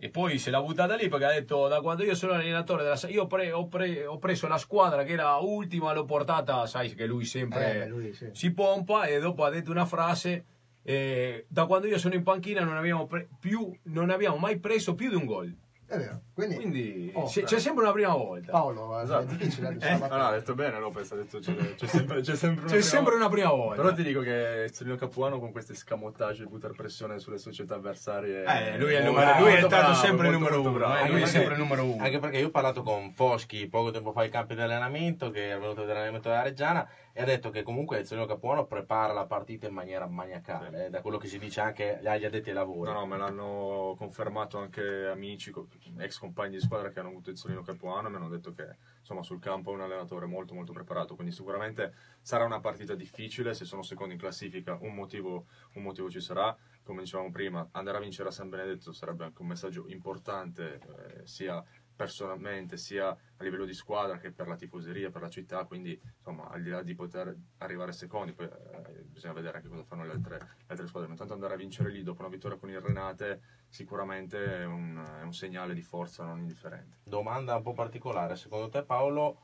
e 0.00 0.10
poi 0.10 0.38
se 0.38 0.50
l'ha 0.50 0.60
buttata 0.62 0.94
lì 0.94 1.08
perché 1.08 1.24
ha 1.24 1.32
detto 1.32 1.66
da 1.68 1.80
quando 1.80 2.04
io 2.04 2.14
sono 2.14 2.32
allenatore 2.32 2.82
della 2.84 2.98
io 3.08 3.22
ho, 3.22 3.26
pre- 3.26 3.50
ho 3.52 3.66
pre- 3.66 4.06
ho 4.06 4.18
preso 4.18 4.46
la 4.46 4.58
squadra 4.58 5.02
che 5.02 5.12
era 5.12 5.36
ultima 5.36 5.92
l'ho 5.92 6.04
portata 6.04 6.66
sai 6.66 6.94
che 6.94 7.04
lui 7.06 7.24
sempre 7.24 7.82
Eh, 7.84 7.88
lui 7.88 8.12
sì. 8.14 8.28
si 8.32 8.52
pompa 8.52 9.04
e 9.04 9.18
dopo 9.20 9.44
ha 9.44 9.50
detto 9.50 9.70
una 9.72 9.84
frase 9.86 10.44
eh, 10.92 11.44
da 11.48 11.66
quando 11.66 11.86
io 11.86 11.98
sono 11.98 12.14
in 12.14 12.22
panchina 12.22 12.62
non 12.64 12.76
abbiamo, 12.76 13.06
pre- 13.06 13.28
più, 13.38 13.70
non 13.84 14.08
abbiamo 14.10 14.36
mai 14.36 14.58
preso 14.58 14.94
più 14.94 15.10
di 15.10 15.16
un 15.16 15.26
gol 15.26 15.54
È 15.86 15.96
vero, 15.96 16.20
quindi, 16.34 16.54
quindi 16.56 17.10
Oh, 17.14 17.24
c'è, 17.26 17.42
c'è 17.44 17.58
sempre 17.58 17.84
una 17.84 17.92
prima 17.92 18.12
volta 18.14 18.52
Paolo, 18.52 18.98
eh, 18.98 19.02
Esatto. 19.02 19.22
è 19.32 19.36
difficile. 19.36 19.68
Eh, 19.72 19.74
diciamo, 19.74 20.06
no, 20.06 20.16
no, 20.16 20.26
ha 20.28 20.32
detto 20.32 20.54
bene 20.54 20.78
Lopez, 20.78 21.10
ha 21.12 21.16
detto 21.16 21.38
c'è, 21.40 21.74
c'è 21.74 21.86
sempre, 21.88 22.20
c'è 22.20 22.36
sempre 22.36 22.60
una 22.64 22.70
C'è 22.72 22.76
prima 22.78 22.82
sempre 22.82 23.14
una 23.16 23.28
prima 23.28 23.50
volta. 23.50 23.82
Però 23.82 23.94
ti 23.94 24.02
dico 24.02 24.20
che 24.20 24.70
Celino 24.72 24.96
Capuano 24.96 25.38
con 25.38 25.50
questi 25.52 25.74
scamottaggi 25.74 26.42
di 26.42 26.48
buttare 26.48 26.74
pressione 26.74 27.18
sulle 27.18 27.38
società 27.38 27.74
avversarie 27.76 28.44
Eh, 28.44 28.78
lui 28.78 28.92
è 28.94 28.98
il 28.98 29.04
numero- 29.04 29.38
lui 29.40 29.52
è 29.52 29.60
bravo, 29.60 29.68
stato 29.68 29.94
sempre 29.94 30.26
il 30.28 30.32
numero 30.34 30.60
uno, 30.60 30.72
bravo. 30.72 30.94
eh, 30.94 30.98
Anche 31.00 31.10
lui 31.10 31.20
è 31.20 31.22
perché- 31.22 31.38
sempre 31.38 31.54
il 31.54 31.60
numero 31.60 31.84
uno. 31.84 32.02
Anche 32.04 32.18
perché 32.18 32.38
io 32.38 32.46
ho 32.46 32.50
parlato 32.50 32.82
con 32.82 33.10
Foschi 33.12 33.66
poco 33.68 33.90
tempo 33.90 34.12
fa 34.12 34.20
ai 34.22 34.30
campi 34.30 34.54
di 34.54 34.60
allenamento, 34.62 35.30
che 35.30 35.52
è 35.52 35.58
venuto 35.58 35.80
a 35.80 35.84
vedere 35.86 35.94
l'allenamento 36.00 36.28
della 36.28 36.42
Reggiana, 36.42 36.88
e 37.18 37.22
ha 37.22 37.24
detto 37.24 37.50
che 37.50 37.64
comunque 37.64 38.04
Zeno 38.04 38.26
Capuano 38.26 38.66
prepara 38.66 39.12
la 39.12 39.26
partita 39.26 39.66
in 39.66 39.74
maniera 39.74 40.06
maniacale, 40.06 40.86
eh, 40.86 40.88
da 40.88 41.00
quello 41.00 41.18
che 41.18 41.26
si 41.26 41.40
dice 41.40 41.60
anche 41.60 41.98
agli 41.98 42.24
addetti 42.24 42.50
ai 42.50 42.54
lavori. 42.54 42.92
No, 42.92 43.00
no, 43.00 43.06
me 43.06 43.16
l'hanno 43.16 43.96
confermato 43.98 44.56
anche 44.58 45.06
amici, 45.06 45.52
ex 45.98 46.18
compagni 46.18 46.54
di 46.54 46.60
squadra 46.60 46.90
che 46.90 47.00
hanno 47.00 47.08
avuto 47.08 47.30
il 47.30 47.36
Solino 47.36 47.62
Capuano 47.62 48.08
mi 48.08 48.14
hanno 48.14 48.28
detto 48.28 48.52
che 48.52 48.76
insomma 49.00 49.24
sul 49.24 49.40
campo 49.40 49.72
è 49.72 49.74
un 49.74 49.80
allenatore 49.80 50.26
molto 50.26 50.54
molto 50.54 50.70
preparato, 50.70 51.16
quindi 51.16 51.34
sicuramente 51.34 51.92
sarà 52.20 52.44
una 52.44 52.60
partita 52.60 52.94
difficile, 52.94 53.52
se 53.52 53.64
sono 53.64 53.82
secondo 53.82 54.12
in 54.12 54.20
classifica 54.20 54.78
un 54.80 54.94
motivo, 54.94 55.46
un 55.72 55.82
motivo 55.82 56.08
ci 56.08 56.20
sarà, 56.20 56.56
come 56.84 57.02
dicevamo 57.02 57.32
prima, 57.32 57.68
andare 57.72 57.96
a 57.96 58.00
vincere 58.00 58.28
a 58.28 58.32
San 58.32 58.48
Benedetto 58.48 58.92
sarebbe 58.92 59.24
anche 59.24 59.42
un 59.42 59.48
messaggio 59.48 59.88
importante 59.88 60.74
eh, 60.74 61.26
sia 61.26 61.64
personalmente 61.98 62.76
sia 62.76 63.08
a 63.08 63.42
livello 63.42 63.64
di 63.64 63.74
squadra 63.74 64.18
che 64.18 64.30
per 64.30 64.46
la 64.46 64.54
tifoseria, 64.54 65.10
per 65.10 65.20
la 65.20 65.28
città, 65.28 65.64
quindi 65.64 66.00
insomma 66.18 66.48
al 66.48 66.62
di 66.62 66.70
là 66.70 66.80
di 66.82 66.94
poter 66.94 67.34
arrivare 67.58 67.90
secondi, 67.90 68.32
poi 68.32 68.46
eh, 68.46 69.02
bisogna 69.02 69.34
vedere 69.34 69.56
anche 69.56 69.68
cosa 69.68 69.82
fanno 69.82 70.04
le 70.04 70.12
altre, 70.12 70.38
le 70.38 70.64
altre 70.68 70.86
squadre, 70.86 71.08
ma 71.08 71.14
intanto 71.14 71.34
andare 71.34 71.54
a 71.54 71.56
vincere 71.56 71.90
lì 71.90 72.04
dopo 72.04 72.20
una 72.20 72.30
vittoria 72.30 72.56
con 72.56 72.70
il 72.70 72.80
Renate 72.80 73.40
sicuramente 73.68 74.60
è 74.60 74.64
un, 74.64 75.04
è 75.20 75.24
un 75.24 75.32
segnale 75.32 75.74
di 75.74 75.82
forza 75.82 76.24
non 76.24 76.38
indifferente. 76.38 76.98
Domanda 77.02 77.56
un 77.56 77.62
po' 77.62 77.74
particolare, 77.74 78.36
secondo 78.36 78.68
te 78.68 78.84
Paolo, 78.84 79.40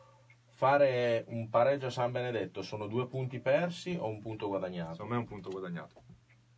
fare 0.50 1.24
un 1.26 1.48
pareggio 1.48 1.86
a 1.86 1.90
San 1.90 2.12
Benedetto 2.12 2.62
sono 2.62 2.86
due 2.86 3.08
punti 3.08 3.40
persi 3.40 3.96
o 3.98 4.06
un 4.06 4.20
punto 4.20 4.46
guadagnato? 4.46 4.92
Secondo 4.92 5.14
me 5.14 5.18
è 5.18 5.22
un 5.22 5.28
punto 5.28 5.50
guadagnato. 5.50 6.03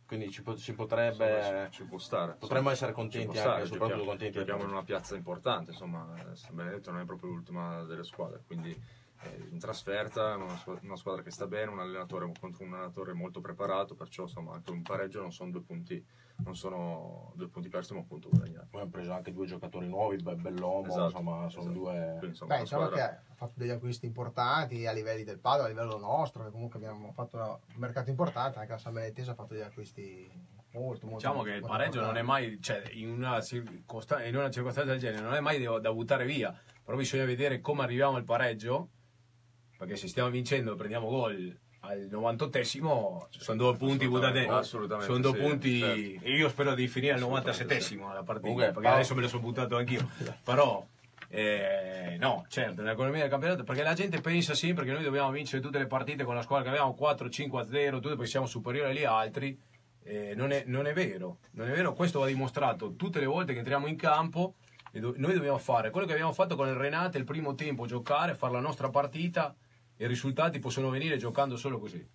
Quindi 0.07 0.31
ci, 0.31 0.41
po- 0.41 0.55
si 0.55 0.71
Insomma, 0.71 0.87
potrebbe... 0.87 1.67
ci, 1.69 1.77
ci 1.79 1.83
può 1.83 1.97
stare. 1.97 2.35
Potremmo 2.39 2.69
Insomma, 2.69 2.71
essere 2.71 2.91
ci 2.91 2.95
contenti 2.95 3.37
stare, 3.37 3.49
anche, 3.55 3.65
soprattutto 3.65 3.87
giochiamo- 3.97 4.09
contenti 4.09 4.37
Giochiamo 4.37 4.63
in 4.63 4.69
una 4.69 4.83
piazza 4.83 5.15
importante, 5.15 5.71
insomma, 5.71 6.13
eh, 6.15 6.35
San 6.35 6.55
Benedetto 6.55 6.91
non 6.91 7.01
è 7.01 7.05
proprio 7.05 7.29
l'ultima 7.31 7.83
delle 7.83 8.03
squadre, 8.05 8.41
quindi 8.47 8.71
eh, 9.21 9.47
in 9.51 9.59
trasferta 9.59 10.35
una 10.81 10.95
squadra 10.95 11.21
che 11.21 11.31
sta 11.31 11.45
bene, 11.45 11.71
un 11.71 11.79
allenatore 11.79 12.31
contro 12.39 12.63
un 12.63 12.73
allenatore 12.73 13.11
molto 13.13 13.41
preparato, 13.41 13.95
perciò 13.95 14.23
insomma 14.23 14.53
anche 14.53 14.71
un 14.71 14.81
pareggio 14.81 15.19
non 15.19 15.33
sono 15.33 15.51
due 15.51 15.61
punti, 15.61 16.01
non 16.43 16.55
sono 16.55 17.31
due 17.35 17.47
punti 17.49 17.67
persi 17.69 17.93
ma 17.93 17.99
un 17.99 18.07
punto 18.07 18.29
guadagnato. 18.29 18.67
Poi 18.69 18.81
hanno 18.81 18.89
preso 18.89 19.11
anche 19.11 19.31
due 19.33 19.45
giocatori 19.45 19.87
nuovi, 19.87 20.17
Be- 20.17 20.35
Bellomo, 20.35 20.85
Esatto, 20.87 21.05
insomma, 21.05 21.49
sono 21.49 21.63
esatto. 21.63 21.77
due... 21.79 22.05
Quindi, 22.09 22.25
insomma, 22.27 22.55
Beh, 22.55 22.61
diciamo 22.61 22.85
squadra- 22.85 23.09
che 23.09 23.15
ha 23.27 23.35
fatto 23.35 23.53
degli 23.55 23.69
acquisti 23.69 24.05
importanti 24.05 24.85
a 24.85 24.91
livelli 24.91 25.23
del 25.23 25.39
Padova, 25.39 25.65
a 25.65 25.69
livello 25.69 25.97
nostro, 25.97 26.43
che 26.43 26.51
comunque 26.51 26.77
abbiamo 26.79 27.11
fatto 27.11 27.37
un 27.37 27.79
mercato 27.79 28.09
importante, 28.09 28.59
anche 28.59 28.71
la 28.71 28.77
San 28.77 28.93
Benedettese 28.93 29.31
ha 29.31 29.35
fatto 29.35 29.53
degli 29.53 29.63
acquisti 29.63 30.55
Molto, 30.73 31.07
molto, 31.07 31.25
Diciamo 31.27 31.41
che 31.43 31.53
il 31.53 31.59
molto 31.61 31.75
pareggio 31.75 32.01
non 32.01 32.17
è 32.17 32.21
mai, 32.21 32.61
cioè 32.61 32.83
in 32.91 33.09
una, 33.09 33.41
circosta- 33.41 34.23
in 34.23 34.35
una 34.35 34.51
circostanza 34.51 34.91
del 34.91 34.99
genere, 34.99 35.23
non 35.23 35.33
è 35.33 35.39
mai 35.39 35.63
da, 35.63 35.79
da 35.79 35.91
buttare 35.91 36.25
via. 36.25 36.55
Però 36.83 36.95
bisogna 36.95 37.25
vedere 37.25 37.61
come 37.61 37.81
arriviamo 37.83 38.17
al 38.17 38.25
pareggio, 38.25 38.89
perché 39.77 39.95
se 39.95 40.07
stiamo 40.07 40.29
vincendo 40.29 40.75
prendiamo 40.75 41.07
gol 41.07 41.57
al 41.87 42.07
98esimo, 42.11 43.27
sono 43.29 43.57
due 43.57 43.77
punti 43.77 44.07
buttati. 44.07 44.39
assolutamente 44.39 45.11
Sono 45.11 45.21
due 45.29 45.39
sì, 45.39 45.47
punti. 45.47 45.79
certo. 45.79 46.27
Io 46.29 46.49
spero 46.49 46.73
di 46.73 46.87
finire 46.87 47.13
al 47.13 47.19
Assolutamente 47.19 47.77
97esimo 47.77 47.99
la 48.13 48.23
partita, 48.23 48.39
Comunque, 48.39 48.65
perché 48.65 48.81
Paolo- 48.81 48.95
adesso 48.95 49.15
me 49.15 49.21
lo 49.21 49.27
sono 49.27 49.41
buttato 49.41 49.77
anch'io. 49.77 50.09
Però. 50.43 50.85
eh, 51.29 52.17
no, 52.19 52.45
certo, 52.49 52.81
nell'economia 52.81 53.21
del 53.21 53.29
campionato, 53.29 53.63
perché 53.63 53.83
la 53.83 53.93
gente 53.93 54.19
pensa 54.21 54.53
sempre 54.53 54.85
che 54.85 54.91
noi 54.91 55.03
dobbiamo 55.03 55.31
vincere 55.31 55.61
tutte 55.61 55.77
le 55.77 55.87
partite 55.87 56.23
con 56.23 56.35
la 56.35 56.41
squadra 56.41 56.69
che 56.71 56.77
abbiamo 56.77 56.95
4-5-0, 56.99 57.99
tutti 57.99 58.15
poi 58.15 58.27
siamo 58.27 58.45
superiori 58.45 58.91
agli 58.91 59.03
altri. 59.05 59.57
Eh, 60.03 60.33
non, 60.35 60.51
è, 60.51 60.63
non 60.67 60.87
è 60.87 60.93
vero, 60.93 61.39
non 61.51 61.69
è 61.69 61.73
vero, 61.73 61.93
questo 61.93 62.19
va 62.19 62.27
dimostrato 62.27 62.95
tutte 62.95 63.19
le 63.19 63.25
volte 63.25 63.51
che 63.51 63.59
entriamo 63.59 63.87
in 63.87 63.97
campo. 63.97 64.53
noi 64.93 65.33
dobbiamo 65.33 65.57
fare 65.57 65.89
quello 65.89 66.07
che 66.07 66.13
abbiamo 66.13 66.31
fatto 66.31 66.55
con 66.55 66.67
il 66.69 66.75
Renate 66.75 67.17
il 67.17 67.25
primo 67.25 67.55
tempo, 67.55 67.85
giocare, 67.85 68.33
fare 68.33 68.53
la 68.53 68.61
nostra 68.61 68.89
partita 68.89 69.53
i 69.97 70.07
risultati 70.07 70.59
possono 70.59 70.89
venire 70.89 71.17
giocando 71.17 71.57
solo 71.57 71.79
così. 71.79 72.05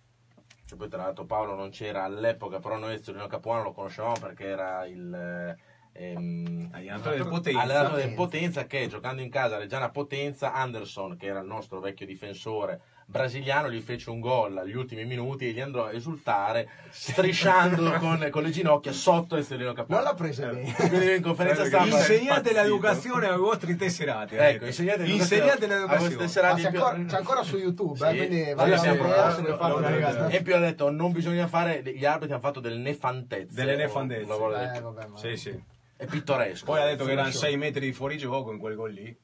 Cioè, 0.65 0.77
poi 0.77 0.89
tra 0.89 1.03
l'altro 1.03 1.25
Paolo 1.25 1.55
non 1.55 1.69
c'era 1.69 2.03
all'epoca, 2.03 2.59
però 2.59 2.77
noi 2.77 3.01
Zolino 3.01 3.27
Capuano 3.27 3.63
lo 3.63 3.71
conoscevamo 3.73 4.19
perché 4.19 4.45
era 4.45 4.85
il 4.85 5.13
eh, 5.13 6.11
ehm, 6.11 6.69
Allenatore 6.71 7.17
del 7.17 7.27
Potenza. 7.27 7.61
allenatore 7.61 8.05
del 8.05 8.13
Potenza 8.13 8.65
che 8.65 8.87
giocando 8.87 9.21
in 9.21 9.29
casa 9.29 9.57
Reggiana 9.57 9.89
Potenza, 9.89 10.53
Anderson, 10.53 11.17
che 11.17 11.27
era 11.27 11.39
il 11.39 11.47
nostro 11.47 11.79
vecchio 11.79 12.05
difensore 12.05 12.81
brasiliano, 13.05 13.69
gli 13.69 13.81
fece 13.81 14.09
un 14.09 14.19
gol 14.19 14.57
agli 14.57 14.75
ultimi 14.75 15.05
minuti 15.05 15.47
e 15.47 15.51
gli 15.51 15.59
andò 15.59 15.85
a 15.85 15.91
esultare 15.93 16.69
strisciando 16.89 17.91
con, 17.99 18.27
con 18.31 18.43
le 18.43 18.49
ginocchia 18.49 18.91
sotto 18.91 19.35
il 19.35 19.45
Zolino 19.45 19.73
Capuano. 19.73 20.01
Non 20.01 20.11
l'ha 20.11 20.17
presa 20.17 20.47
bene. 20.47 20.73
Quindi 20.73 21.15
in 21.15 21.21
conferenza 21.21 21.65
stampa 21.65 21.97
Insegnate 21.97 22.53
l'educazione 22.53 23.27
ai 23.27 23.37
vostri 23.37 23.75
tesserati. 23.75 24.35
Ecco, 24.35 24.65
insegnate 24.65 25.03
l'educazione. 25.03 26.15
Ma 26.15 26.21
tesserati 26.21 26.61
c'è 26.61 26.67
ancora, 26.67 27.05
c'è 27.05 27.17
ancora 27.17 27.43
su 27.43 27.57
YouTube, 27.57 28.07
eh, 28.07 28.11
Sì. 28.11 28.17
quindi 28.17 28.43
Sì, 28.43 28.53
vale 28.53 28.77
sì, 28.77 28.87
la. 28.87 30.27
E 30.29 30.41
più 30.41 30.55
ha 30.55 30.59
detto 30.59 30.89
non 30.89 31.11
bisogna 31.11 31.47
fare, 31.47 31.81
gli 31.83 32.05
arbitri 32.05 32.33
hanno 32.33 32.41
fatto 32.41 32.59
delle 32.59 32.77
nefandezze. 32.77 33.53
Delle 33.53 33.87
vuole 33.87 34.73
Eh, 34.75 34.81
vabbè, 34.81 35.07
Sì, 35.15 35.37
sì. 35.37 35.63
È 35.95 36.05
pittoresco. 36.05 36.65
Poi 36.65 36.81
ha 36.81 36.85
detto 36.85 37.05
che 37.05 37.11
erano 37.11 37.31
6 37.31 37.57
metri 37.57 37.85
di 37.85 37.93
fuorigioco 37.93 38.51
in 38.51 38.57
quel 38.57 38.75
gol 38.75 38.91
lì. 38.91 39.17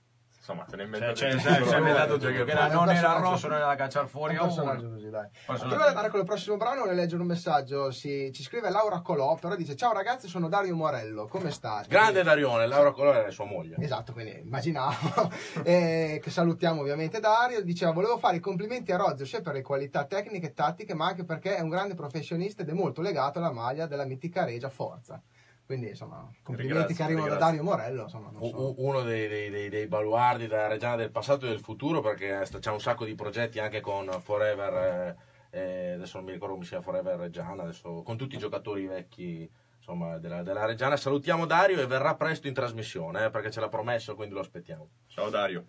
Insomma, 0.50 0.66
te 0.66 0.76
ne 0.78 0.84
Cioè, 0.84 0.86
inventate 0.86 1.16
cioè, 1.16 1.30
tutto, 1.32 1.42
cioè, 1.44 1.68
ci 1.68 1.74
ha 1.74 1.76
eh, 1.76 1.78
inventato 1.78 2.20
cioè, 2.20 2.32
tutto, 2.32 2.44
che 2.46 2.52
era- 2.52 2.68
non 2.68 2.90
era 2.90 3.14
rosso, 3.20 3.48
non 3.48 3.58
era 3.58 3.68
da 3.68 3.76
cacciare 3.76 4.08
fuori 4.08 4.36
a 4.36 4.44
uno. 4.44 4.90
così, 4.90 5.10
dai. 5.12 5.28
Prima 5.46 5.68
di 5.68 5.74
andare 5.84 6.10
con 6.10 6.20
il 6.22 6.26
prossimo 6.26 6.58
brano, 6.58 6.82
voglio 6.82 6.94
leggere 6.94 7.22
un 7.22 7.28
messaggio. 7.28 7.92
Si- 7.92 8.32
ci 8.34 8.42
scrive 8.42 8.72
Laura 8.72 9.02
Colò, 9.02 9.36
però 9.36 9.56
dice: 9.56 9.76
Ciao 9.76 9.94
ragazzi, 9.94 10.28
sono 10.28 10.50
Dario 10.50 10.76
Morello, 10.76 11.28
come 11.28 11.52
state? 11.52 11.88
Grande 11.88 12.24
Darione, 12.24 12.66
Laura 12.66 12.92
Colore 12.92 13.28
è 13.28 13.32
sua 13.32 13.46
moglie. 13.46 13.76
Esatto, 13.80 14.12
quindi 14.12 14.40
immaginavo 14.40 15.30
Eh, 15.64 16.20
che 16.22 16.32
salutiamo 16.32 16.82
ovviamente 16.82 17.20
Dario. 17.20 17.62
Diceva: 17.62 17.92
Volevo 17.92 18.18
fare 18.18 18.38
i 18.38 18.40
complimenti 18.40 18.92
a 18.92 18.98
Rozio 18.98 19.26
sia 19.26 19.42
per 19.42 19.54
le 19.54 19.62
qualità 19.62 20.06
tecniche 20.06 20.48
e 20.48 20.54
tattiche, 20.54 20.96
ma 20.96 21.06
anche 21.06 21.26
perché 21.26 21.58
è 21.58 21.62
un 21.62 21.70
grande 21.70 21.94
professionista 21.94 22.64
ed 22.64 22.70
è 22.70 22.74
molto 22.74 23.02
legato 23.02 23.38
alla 23.38 23.52
maglia 23.52 23.86
della 23.86 24.06
mitica 24.06 24.46
Regia 24.46 24.70
Forza. 24.70 25.22
Quindi, 25.70 25.90
insomma, 25.90 26.28
complimenti 26.42 26.88
Ringrazio, 26.88 26.96
che 26.96 27.04
arrivano 27.04 27.28
da. 27.28 27.36
Dario 27.36 27.62
Morello. 27.62 28.02
Insomma, 28.02 28.32
so. 28.40 28.74
Uno 28.82 29.02
dei, 29.04 29.28
dei- 29.28 29.52
dei- 29.52 29.70
dei 29.70 29.86
baluardi 29.86 30.48
della 30.48 30.66
Reggiana 30.66 30.96
del 30.96 31.12
passato 31.12 31.46
e 31.46 31.50
del 31.50 31.60
futuro 31.60 32.02
perché 32.02 32.44
c'è 32.60 32.72
un 32.72 32.82
sacco 32.82 33.06
di 33.06 33.14
progetti 33.14 33.60
anche 33.60 33.80
con 33.80 34.10
Forever, 34.24 35.16
eh, 35.52 35.60
eh, 35.60 35.92
adesso 35.92 36.18
non 36.18 36.26
mi 36.26 36.32
ricordo 36.32 36.56
come 36.56 36.66
sia 36.66 36.82
Forever 36.82 37.20
Reggiana, 37.20 37.62
adesso, 37.62 38.02
con 38.02 38.18
tutti 38.18 38.34
i 38.34 38.40
giocatori 38.40 38.88
vecchi 38.88 39.48
insomma, 39.78 40.18
della, 40.18 40.42
della 40.42 40.66
Reggiana. 40.66 40.98
Salutiamo 40.98 41.46
Dario 41.46 41.80
e 41.80 41.86
verrà 41.86 42.16
presto 42.16 42.48
in 42.48 42.56
trasmissione 42.56 43.26
eh, 43.26 43.30
perché 43.30 43.52
ce 43.52 43.60
l'ha 43.60 43.70
promesso, 43.70 44.16
quindi 44.16 44.34
lo 44.34 44.40
aspettiamo. 44.40 44.88
Ciao 45.06 45.30
Dario. 45.30 45.66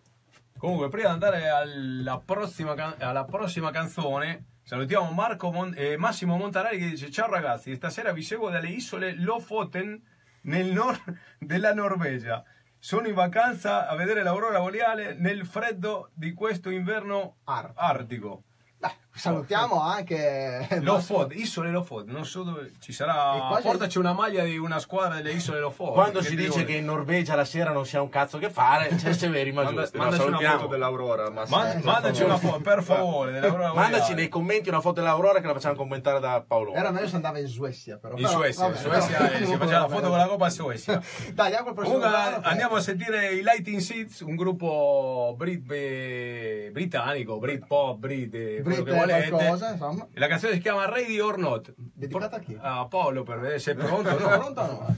Comunque, 0.57 0.89
prima 0.89 1.09
di 1.09 1.13
andare 1.13 1.47
alla 1.47 2.19
prossima, 2.25 2.97
alla 2.97 3.25
prossima 3.27 3.71
canzone, 3.71 4.45
salutiamo 4.71 5.11
Marco 5.11 5.51
Mon- 5.51 5.75
eh, 5.77 5.97
Massimo 5.97 6.37
Montanari 6.37 6.79
che 6.79 6.91
dice: 6.91 7.11
Ciao 7.11 7.29
ragazzi, 7.29 7.75
stasera 7.75 8.13
vi 8.13 8.23
seguo 8.23 8.51
dalle 8.51 8.69
isole 8.69 9.17
Lofoten 9.17 10.01
nel 10.43 10.71
nord 10.71 11.01
della 11.41 11.75
Norvegia. 11.75 12.45
Sono 12.79 13.09
in 13.09 13.15
vacanza 13.15 13.89
a 13.89 13.97
vedere 13.97 14.23
l'aurora 14.23 14.61
boreale 14.61 15.15
nel 15.15 15.45
freddo 15.45 16.11
di 16.15 16.33
questo 16.35 16.71
inverno 16.71 17.39
Ar- 17.47 17.73
artico. 17.75 18.45
Beh, 18.79 18.95
salutiamo 19.21 19.81
anche 19.83 20.67
Lofot, 20.81 21.33
isole 21.35 21.71
Lofot, 21.71 22.07
non 22.09 22.25
so 22.25 22.43
dove 22.43 22.73
ci 22.81 22.93
sarà. 22.93 23.59
Portaci 23.63 23.99
una 23.99 24.13
maglia 24.13 24.45
di 24.45 24.57
una 24.57 24.79
squadra 24.79 25.17
delle 25.17 25.33
isole 25.33 25.61
Lofot. 25.61 25.93
Quando 25.93 26.23
si 26.23 26.35
dice 26.35 26.49
vuole? 26.49 26.65
che 26.65 26.73
in 26.75 26.85
Norvegia 26.87 27.35
la 27.37 27.45
sera 27.45 27.71
non 27.73 27.85
si 27.87 27.97
ha 27.97 28.03
un 28.03 28.09
cazzo 28.09 28.39
che 28.39 28.49
fare, 28.51 28.89
c'è 28.97 29.13
Severi 29.13 29.53
ma 29.53 29.63
Manda- 29.65 29.83
giusti. 29.83 29.97
no, 29.99 30.05
mandaci 30.05 30.27
una 30.29 30.51
foto 30.59 30.67
dell'Aurora. 30.69 31.31
Massimo. 31.31 31.57
Man- 31.59 31.77
Eh, 31.77 31.83
mandaci 31.85 32.23
una 32.23 32.37
foto, 32.39 32.61
per 32.61 32.83
favore, 32.83 33.41
Mandaci 33.75 34.15
nei 34.15 34.29
commenti 34.29 34.69
una 34.69 34.81
foto 34.81 35.01
dell'Aurora 35.01 35.41
che 35.41 35.47
la 35.47 35.53
facciamo 35.53 35.75
commentare 35.75 36.19
da 36.21 36.43
Paolo. 36.47 36.73
Era 36.73 36.91
meglio 36.91 37.09
se 37.09 37.17
andava 37.17 37.39
in 37.39 37.47
Svezia, 37.47 37.99
però. 37.99 38.17
In 38.17 38.27
Suecia, 38.27 38.67
in 38.67 38.73
vabbè, 38.73 38.83
Suecia 39.01 39.31
eh, 39.33 39.45
si 39.45 39.57
faceva 39.57 39.79
la 39.81 39.89
foto 39.89 40.09
con 40.09 40.17
la 40.19 40.27
Coppa 40.27 40.49
Suecia. 40.51 41.03
Dai, 41.35 41.47
andiamo 41.47 41.65
col 41.67 41.75
prossimo 41.75 41.95
Comunque 41.99 42.19
brano, 42.21 42.41
che- 42.43 42.49
andiamo 42.49 42.75
a 42.77 42.81
sentire 42.81 43.33
i 43.35 43.43
Lighting 43.43 43.79
Seeds, 43.81 44.21
un 44.21 44.37
gruppo 44.37 45.35
brit- 45.37 45.71
eh, 45.71 46.71
britannico, 46.73 47.39
Brit 47.39 47.67
Pop, 47.67 47.99
Brit, 47.99 48.35
eh, 48.35 48.61
quello 48.63 48.77
che 48.77 48.83
Brit 48.83 48.95
volete. 49.11 49.31
qualcosa, 49.31 49.70
insomma. 49.70 50.07
E 50.12 50.18
La 50.18 50.27
canzone 50.27 50.53
si 50.55 50.61
chiama 50.61 50.88
Ready 50.88 51.18
or 51.18 51.38
Not. 51.38 51.73
Dedicata 51.77 52.37
a 52.37 52.38
chi? 52.38 52.57
A 52.61 52.87
Paolo 52.87 53.23
per 53.23 53.38
vedere 53.38 53.59
se 53.59 53.73
è 53.73 53.75
pronto 53.75 54.11
o 54.11 54.18
no. 54.18 54.29
pronto 54.38 54.61
o 54.61 54.66
no? 54.66 54.96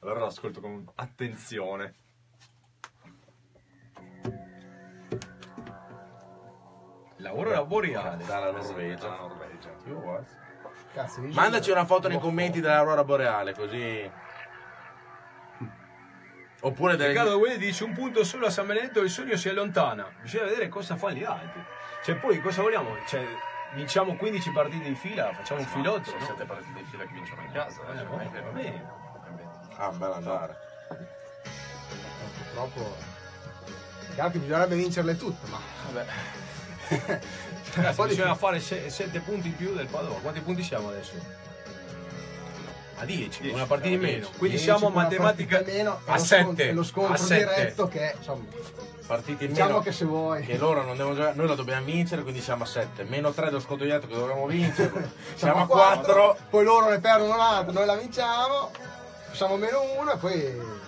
Allora 0.00 0.20
l'ascolto 0.20 0.60
con 0.60 0.90
attenzione. 0.94 1.94
L'aurora 7.16 7.64
boreale. 7.64 8.24
Dalla 8.24 8.50
Norvegia. 8.50 9.08
Dalla 9.08 9.16
Norvegia. 9.16 10.38
Cazzo, 10.92 11.20
Mandaci 11.22 11.70
una 11.70 11.84
foto 11.84 12.08
nei 12.08 12.18
commenti 12.18 12.60
dell'aurora 12.60 13.04
boreale, 13.04 13.54
così. 13.54 14.10
Oppure 16.62 16.96
delle... 16.96 17.10
Riccardo 17.10 17.38
Guidi 17.38 17.58
dice 17.58 17.84
un 17.84 17.92
punto 17.92 18.24
solo 18.24 18.46
a 18.46 18.50
San 18.50 18.66
Benedetto 18.66 19.00
il 19.00 19.10
sogno 19.10 19.36
si 19.36 19.48
allontana. 19.48 20.06
Bisogna 20.20 20.44
vedere 20.44 20.68
cosa 20.68 20.96
fanno 20.96 21.14
gli 21.14 21.24
altri. 21.24 21.64
Cioè 22.02 22.14
poi 22.16 22.40
cosa 22.40 22.62
vogliamo? 22.62 22.96
Cioè, 23.06 23.26
vinciamo 23.74 24.16
15 24.16 24.50
partite 24.52 24.88
in 24.88 24.96
fila, 24.96 25.32
facciamo 25.34 25.60
un 25.60 25.66
filotto. 25.66 26.04
Sono 26.10 26.18
no? 26.20 26.26
sette 26.26 26.44
partite 26.44 26.78
in 26.78 26.86
fila 26.86 27.04
che 27.04 27.12
vincono 27.12 27.42
in 27.42 27.52
casa. 27.52 27.80
Eh, 27.92 27.98
eh, 27.98 28.04
va 28.04 28.16
bene, 28.16 28.30
cioè, 28.32 28.42
va 28.42 28.50
bene. 28.50 28.88
Ah, 29.76 29.90
bello 29.90 30.14
andare. 30.14 30.56
Purtroppo. 32.36 32.96
Chiaro 34.14 34.30
che 34.30 34.38
bisognerebbe 34.38 34.74
vincerle 34.76 35.16
tutte, 35.16 35.48
ma. 35.50 35.58
Vabbè. 35.86 36.06
Ragazzi, 37.74 38.06
bisogna 38.08 38.34
fare 38.34 38.58
7 38.60 39.20
punti 39.20 39.48
in 39.48 39.56
più 39.56 39.74
del 39.74 39.86
Padova. 39.86 40.18
Quanti 40.20 40.40
punti 40.40 40.62
siamo 40.62 40.88
adesso? 40.88 41.12
A 42.96 43.04
10, 43.04 43.48
una 43.48 43.66
partita 43.66 43.94
in 43.94 44.00
meno. 44.00 44.26
Quindi 44.36 44.56
Dieci 44.56 44.64
siamo 44.64 44.90
matematica 44.90 45.62
meno, 45.64 46.00
a 46.04 46.12
lo 46.16 46.18
scontro- 46.18 46.54
7. 46.56 46.68
e 46.68 46.72
lo 46.72 46.82
scontro 46.82 47.14
A 47.14 47.16
7. 47.16 47.54
diretto 47.54 47.88
che 47.88 48.14
insomma 48.16 48.44
Partite 49.10 49.44
in 49.44 49.50
diciamo 49.50 49.68
meno. 49.70 49.82
che 49.82 49.90
se 49.92 50.04
vuoi 50.04 50.44
Che 50.44 50.56
loro 50.56 50.84
non 50.84 50.96
devono 50.96 51.16
giocare, 51.16 51.34
noi 51.34 51.48
la 51.48 51.54
dobbiamo 51.56 51.84
vincere, 51.84 52.22
quindi 52.22 52.40
siamo 52.40 52.62
a 52.62 52.66
7. 52.66 53.02
Meno 53.04 53.32
3 53.32 53.46
dello 53.46 53.58
sconto 53.58 53.82
diretto 53.82 54.06
che 54.06 54.14
dovremmo 54.14 54.46
vincere. 54.46 55.10
siamo 55.34 55.62
a 55.62 55.66
4. 55.66 56.36
poi 56.48 56.64
loro 56.64 56.88
ne 56.90 57.00
perdono 57.00 57.34
un'altra 57.34 57.72
noi 57.72 57.86
la 57.86 57.96
vinciamo 57.96 58.70
siamo 59.32 59.56
meno 59.56 59.80
uno 59.98 60.12
e 60.12 60.16
poi. 60.16 60.78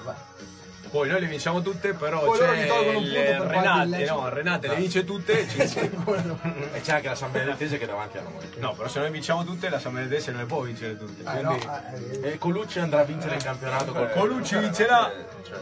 Poi 0.90 1.08
noi 1.08 1.20
le 1.20 1.26
vinciamo 1.26 1.62
tutte, 1.62 1.94
però 1.94 2.20
Poi 2.20 2.38
c'è 2.38 2.94
il 2.96 3.40
Renate, 3.40 4.04
no, 4.04 4.28
Renate 4.28 4.68
le 4.68 4.74
vince 4.74 5.04
tutte. 5.04 5.48
ci- 5.48 5.58
E 5.60 6.80
c'è 6.82 6.92
anche 6.92 7.08
la 7.08 7.14
San 7.14 7.32
Benedettese 7.32 7.78
che 7.78 7.84
è 7.84 7.86
davanti 7.86 8.18
a 8.18 8.20
noi. 8.22 8.46
No, 8.58 8.74
però 8.74 8.88
se 8.88 8.98
noi 9.00 9.10
vinciamo 9.10 9.42
tutte, 9.42 9.70
la 9.70 9.80
San 9.80 9.94
Benedetto 9.94 10.30
non 10.32 10.40
le 10.40 10.46
può 10.46 10.60
vincere 10.60 10.98
tutte. 10.98 11.22
Eh, 11.22 11.40
no, 11.40 11.56
Quindi 11.56 12.20
eh, 12.26 12.32
E 12.32 12.38
Colucci 12.38 12.78
andrà 12.78 13.00
a 13.00 13.04
vincere 13.04 13.36
il 13.36 13.42
campionato 13.42 13.92
col 13.92 14.12
Colucci 14.12 14.58
vincerà. 14.58 15.10
Cioè, 15.42 15.58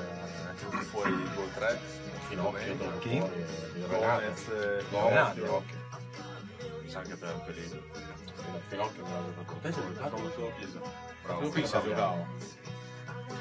anche 0.49 0.85
fuori 0.85 1.11
il 1.11 1.31
gol 1.35 1.49
3. 1.55 1.81
Finocchio. 2.31 2.75
dopo 2.77 2.99
Chi? 2.99 3.17
il. 3.17 3.87
Gomez, 3.89 4.49
eh, 4.49 4.85
Gomez, 4.89 5.09
Renato. 5.09 5.35
Finocchio. 5.35 5.77
sa 6.87 6.99
anche 7.01 7.17
per 7.17 7.35
periodo. 7.45 7.83
Finocchio 8.69 9.03
non 9.03 9.13
l'aveva 9.13 9.43
fatto. 9.43 9.59
Te 9.61 9.73
sei 9.73 9.83
giocato? 9.95 10.17
Solo 10.17 10.53
Pisa. 10.57 10.81
Bravo. 11.25 11.49
Qui 11.51 11.67
si 11.67 11.79
giocavo. 11.83 12.27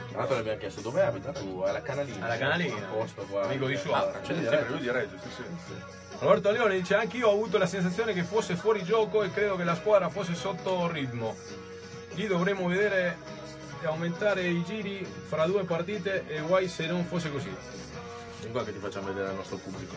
Tra 0.10 0.18
l'altro 0.18 0.36
l'abbiamo 0.36 0.58
chiesto 0.58 0.82
dove 0.82 1.02
abita 1.04 1.32
tu? 1.32 1.60
Alla 1.60 1.82
Canalina. 1.84 2.26
Alla 2.26 2.38
Canalina. 2.38 2.76
Un 2.76 2.88
posto 2.92 3.22
qua. 3.30 3.44
Amico 3.44 3.68
di 3.68 3.78
Suara. 3.78 4.20
C'è 4.22 4.34
sempre 4.34 4.70
lui 4.70 4.80
di 4.80 4.90
Reggio, 4.92 5.18
sì, 5.20 5.30
sì. 5.30 5.98
Roberto 6.20 6.52
Leone 6.52 6.80
dice 6.80 6.96
anch'io 6.96 7.30
ho 7.30 7.34
avuto 7.34 7.58
la 7.60 7.68
sensazione 7.68 8.14
che 8.14 8.24
fosse 8.24 8.56
fuori 8.56 8.84
gioco 8.84 9.24
e 9.24 9.32
credo 9.32 9.56
che 9.56 9.64
la 9.64 9.76
squadra 9.76 10.10
fosse 10.10 10.34
sotto 10.34 10.92
ritmo. 10.92 11.36
Lì 12.16 12.26
dovremmo 12.26 12.68
vedere 12.68 13.18
e 13.82 13.86
aumentare 13.86 14.46
i 14.48 14.64
giri 14.66 15.06
fra 15.06 15.46
due 15.46 15.64
partite 15.64 16.26
e 16.28 16.42
guai 16.42 16.68
se 16.68 16.88
non 16.88 17.06
fosse 17.06 17.32
così. 17.32 17.56
Vieni 18.40 18.52
qua 18.54 18.64
che 18.64 18.74
ti 18.74 18.80
facciamo 18.80 19.08
vedere 19.08 19.30
il 19.30 19.36
nostro 19.36 19.58
pubblico. 19.58 19.96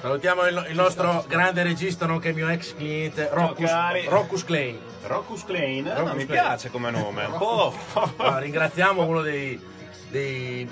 Salutiamo 0.00 0.46
il, 0.46 0.66
il 0.70 0.74
nostro 0.76 1.24
grande 1.28 1.62
regista, 1.62 2.06
nonché 2.06 2.32
mio 2.32 2.48
ex 2.48 2.74
cliente, 2.74 3.28
Rockus, 3.32 3.68
cari. 3.68 4.04
Rockus 4.06 4.44
Klein. 4.44 4.78
Rockus 5.02 5.44
Klein, 5.44 5.84
Rockus 5.92 6.12
mi 6.14 6.26
Klein. 6.26 6.26
piace 6.26 6.70
come 6.70 6.90
nome, 6.90 7.24
un 7.24 7.36
po'. 7.36 7.74
Ah, 8.18 8.38
ringraziamo 8.38 9.04
uno 9.04 9.22
dei, 9.22 9.60
dei 10.08 10.68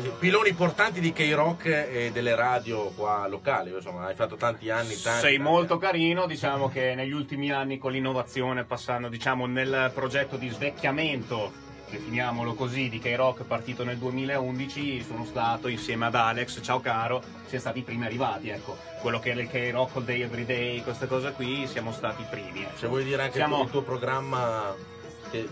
si- 0.00 0.12
piloni 0.18 0.52
portanti 0.54 0.98
di 1.00 1.12
K-Rock 1.12 1.66
e 1.66 2.10
delle 2.12 2.34
radio 2.34 2.90
qua 2.96 3.26
locali. 3.28 3.72
Insomma, 3.72 4.06
hai 4.06 4.14
fatto 4.14 4.34
tanti 4.36 4.70
anni. 4.70 5.00
Tanti, 5.00 5.20
Sei 5.20 5.36
tanti 5.36 5.38
molto 5.38 5.78
carino, 5.78 6.26
diciamo 6.26 6.68
che 6.68 6.94
negli 6.96 7.12
ultimi 7.12 7.52
anni 7.52 7.78
con 7.78 7.92
l'innovazione, 7.92 8.64
passando 8.64 9.08
diciamo 9.08 9.46
nel 9.46 9.90
progetto 9.94 10.36
di 10.36 10.48
svecchiamento, 10.48 11.52
definiamolo 11.88 12.54
così, 12.54 12.88
di 12.88 12.98
K-Rock 12.98 13.44
partito 13.44 13.84
nel 13.84 13.96
2011, 13.98 15.04
sono 15.06 15.24
stato 15.24 15.68
insieme 15.68 16.06
ad 16.06 16.14
Alex, 16.14 16.60
ciao 16.62 16.80
caro, 16.80 17.22
siamo 17.46 17.60
stati 17.60 17.78
i 17.78 17.82
primi 17.82 18.04
arrivati, 18.04 18.48
ecco, 18.48 18.76
quello 19.00 19.18
che 19.20 19.30
era 19.30 19.40
il 19.40 19.48
K-Rock 19.48 19.96
All 19.96 20.04
Day 20.04 20.22
Everyday, 20.22 20.82
queste 20.82 21.06
cose 21.06 21.32
qui, 21.32 21.66
siamo 21.66 21.92
stati 21.92 22.22
i 22.22 22.26
primi. 22.28 22.62
ecco. 22.62 22.76
Se 22.76 22.86
vuoi 22.88 23.04
dire 23.04 23.22
anche 23.22 23.36
Siamo- 23.36 23.62
il 23.62 23.70
tuo 23.70 23.82
programma 23.82 24.74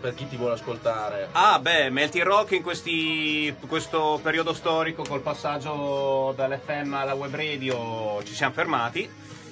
per 0.00 0.14
chi 0.14 0.26
ti 0.28 0.36
vuole 0.36 0.54
ascoltare. 0.54 1.28
Ah, 1.32 1.58
beh, 1.58 1.90
Melty 1.90 2.20
Rock 2.22 2.52
in 2.52 2.62
questi- 2.62 3.54
questo 3.66 4.18
periodo 4.22 4.54
storico 4.54 5.02
col 5.02 5.20
passaggio 5.20 6.32
dall'FM 6.36 6.94
alla 6.94 7.14
web 7.14 7.34
radio 7.34 8.22
ci 8.24 8.34
siamo 8.34 8.54
fermati. 8.54 9.08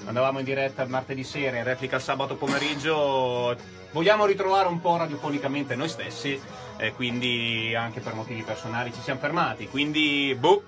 Andavamo 0.06 0.38
in 0.38 0.44
diretta 0.44 0.84
martedì 0.86 1.22
sera, 1.22 1.58
in 1.58 1.64
replica 1.64 1.96
il 1.96 2.02
sabato 2.02 2.36
pomeriggio. 2.36 3.54
Vogliamo 3.92 4.24
ritrovare 4.24 4.68
un 4.68 4.80
po' 4.80 4.96
radiofonicamente 4.96 5.74
noi 5.76 5.88
stessi 5.88 6.40
e 6.76 6.92
quindi 6.92 7.74
anche 7.76 8.00
per 8.00 8.14
motivi 8.14 8.42
personali 8.42 8.92
ci 8.92 9.00
siamo 9.00 9.20
fermati. 9.20 9.68
Quindi, 9.68 10.36
boh, 10.38 10.62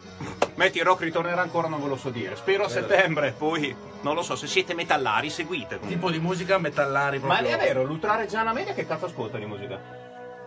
Melty 0.55 0.81
Rock 0.81 1.03
ritornerà 1.03 1.41
ancora, 1.43 1.69
non 1.69 1.83
ve 1.83 1.89
lo 1.89 1.97
so 1.97 2.11
dire. 2.11 2.37
Spero 2.37 2.65
a 2.65 2.69
settembre, 2.69 3.33
poi 3.37 3.75
non 4.03 4.15
lo 4.15 4.23
so, 4.23 4.37
se 4.37 4.47
siete 4.47 4.75
metallari 4.75 5.31
seguite. 5.31 5.81
Tipo 5.87 6.11
di 6.11 6.19
musica 6.19 6.59
metallari 6.59 7.19
Ma 7.19 7.35
proprio. 7.37 7.57
è 7.57 7.59
vero, 7.59 7.83
l'ultrareggiana 7.85 8.53
media 8.53 8.75
che 8.75 8.87
cazzo 8.87 9.07
ascolta 9.07 9.39
di 9.39 9.47
musica? 9.47 9.79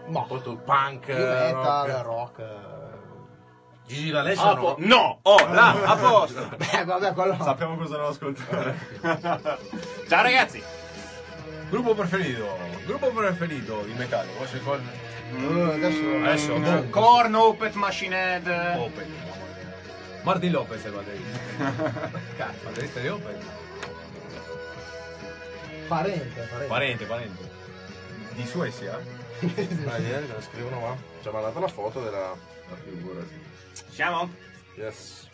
Ma 0.07 0.25
Molto 0.27 0.55
punk, 0.55 1.07
io 1.09 1.15
metal, 1.17 1.87
rock. 1.87 2.03
rock. 2.39 2.43
Gigi 3.87 4.09
D'Alessio 4.11 4.43
Ah, 4.43 4.53
no? 4.53 4.59
po- 4.61 4.75
no! 4.79 5.19
Oh, 5.21 5.47
là, 5.53 5.71
a 5.83 5.95
posto! 5.95 6.49
Beh, 6.57 6.83
vabbè, 6.85 7.13
quello. 7.13 7.37
Sappiamo 7.41 7.77
cosa 7.77 7.97
non 7.97 8.05
ascoltare. 8.07 8.77
Ciao 10.07 10.21
ragazzi! 10.23 10.61
Gruppo 11.69 11.93
preferito, 11.95 12.45
gruppo 12.85 13.07
preferito 13.11 13.81
di 13.83 13.93
metallo. 13.93 14.31
Uh, 15.35 15.71
adesso. 15.73 16.15
Adesso, 16.15 16.55
Eh, 16.55 16.59
boh. 16.59 16.89
Corn, 16.89 17.35
Opet, 17.35 17.73
Machine 17.73 18.15
Head. 18.15 18.47
Opel. 18.77 19.05
Martin 20.23 20.51
Lopez 20.51 20.83
è 20.83 20.89
batterista. 20.89 21.39
Cazzo, 22.37 22.63
batterista 22.65 22.99
di 22.99 23.07
Opel. 23.07 23.37
Parente, 25.87 26.41
parente. 26.41 26.67
Parente, 26.67 27.05
parente. 27.05 27.49
Di 28.33 28.45
Suecia? 28.45 28.99
Ah, 29.39 29.97
ieri 29.99 30.25
me 30.25 30.33
la 30.33 30.41
scrivono 30.41 30.79
qua. 30.79 30.97
Ci 31.21 31.27
ha 31.27 31.31
mandato 31.31 31.59
la 31.59 31.67
foto 31.67 32.01
della. 32.03 32.29
La 32.69 32.75
figura. 32.83 33.21
Siamo? 33.91 34.29
Yes. 34.75 35.26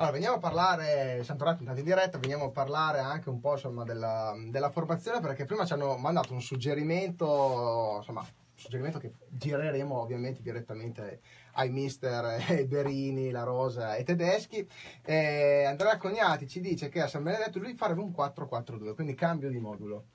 Allora, 0.00 0.14
veniamo 0.14 0.36
a 0.36 0.40
parlare, 0.40 1.22
siamo 1.24 1.40
tornati 1.40 1.62
in 1.62 1.84
diretta, 1.84 2.16
veniamo 2.16 2.46
a 2.46 2.50
parlare 2.50 3.00
anche 3.00 3.28
un 3.28 3.38
po' 3.38 3.52
insomma, 3.52 3.84
della, 3.84 4.34
della 4.48 4.70
formazione 4.70 5.20
perché 5.20 5.44
prima 5.44 5.66
ci 5.66 5.74
hanno 5.74 5.98
mandato 5.98 6.32
un 6.32 6.40
suggerimento, 6.40 7.96
insomma, 7.98 8.20
un 8.20 8.26
suggerimento 8.54 8.98
che 8.98 9.12
gireremo 9.28 10.00
ovviamente 10.00 10.40
direttamente 10.40 11.20
ai 11.52 11.68
mister 11.68 12.64
Berini, 12.66 13.30
La 13.30 13.42
Rosa 13.42 13.96
e 13.96 14.02
Tedeschi. 14.02 14.66
Eh, 15.04 15.64
Andrea 15.64 15.98
Cognati 15.98 16.48
ci 16.48 16.60
dice 16.60 16.88
che 16.88 17.02
a 17.02 17.06
San 17.06 17.22
Benedetto 17.22 17.58
lui 17.58 17.74
farebbe 17.74 18.00
un 18.00 18.14
4-4-2, 18.16 18.94
quindi 18.94 19.14
cambio 19.14 19.50
di 19.50 19.58
modulo. 19.58 20.06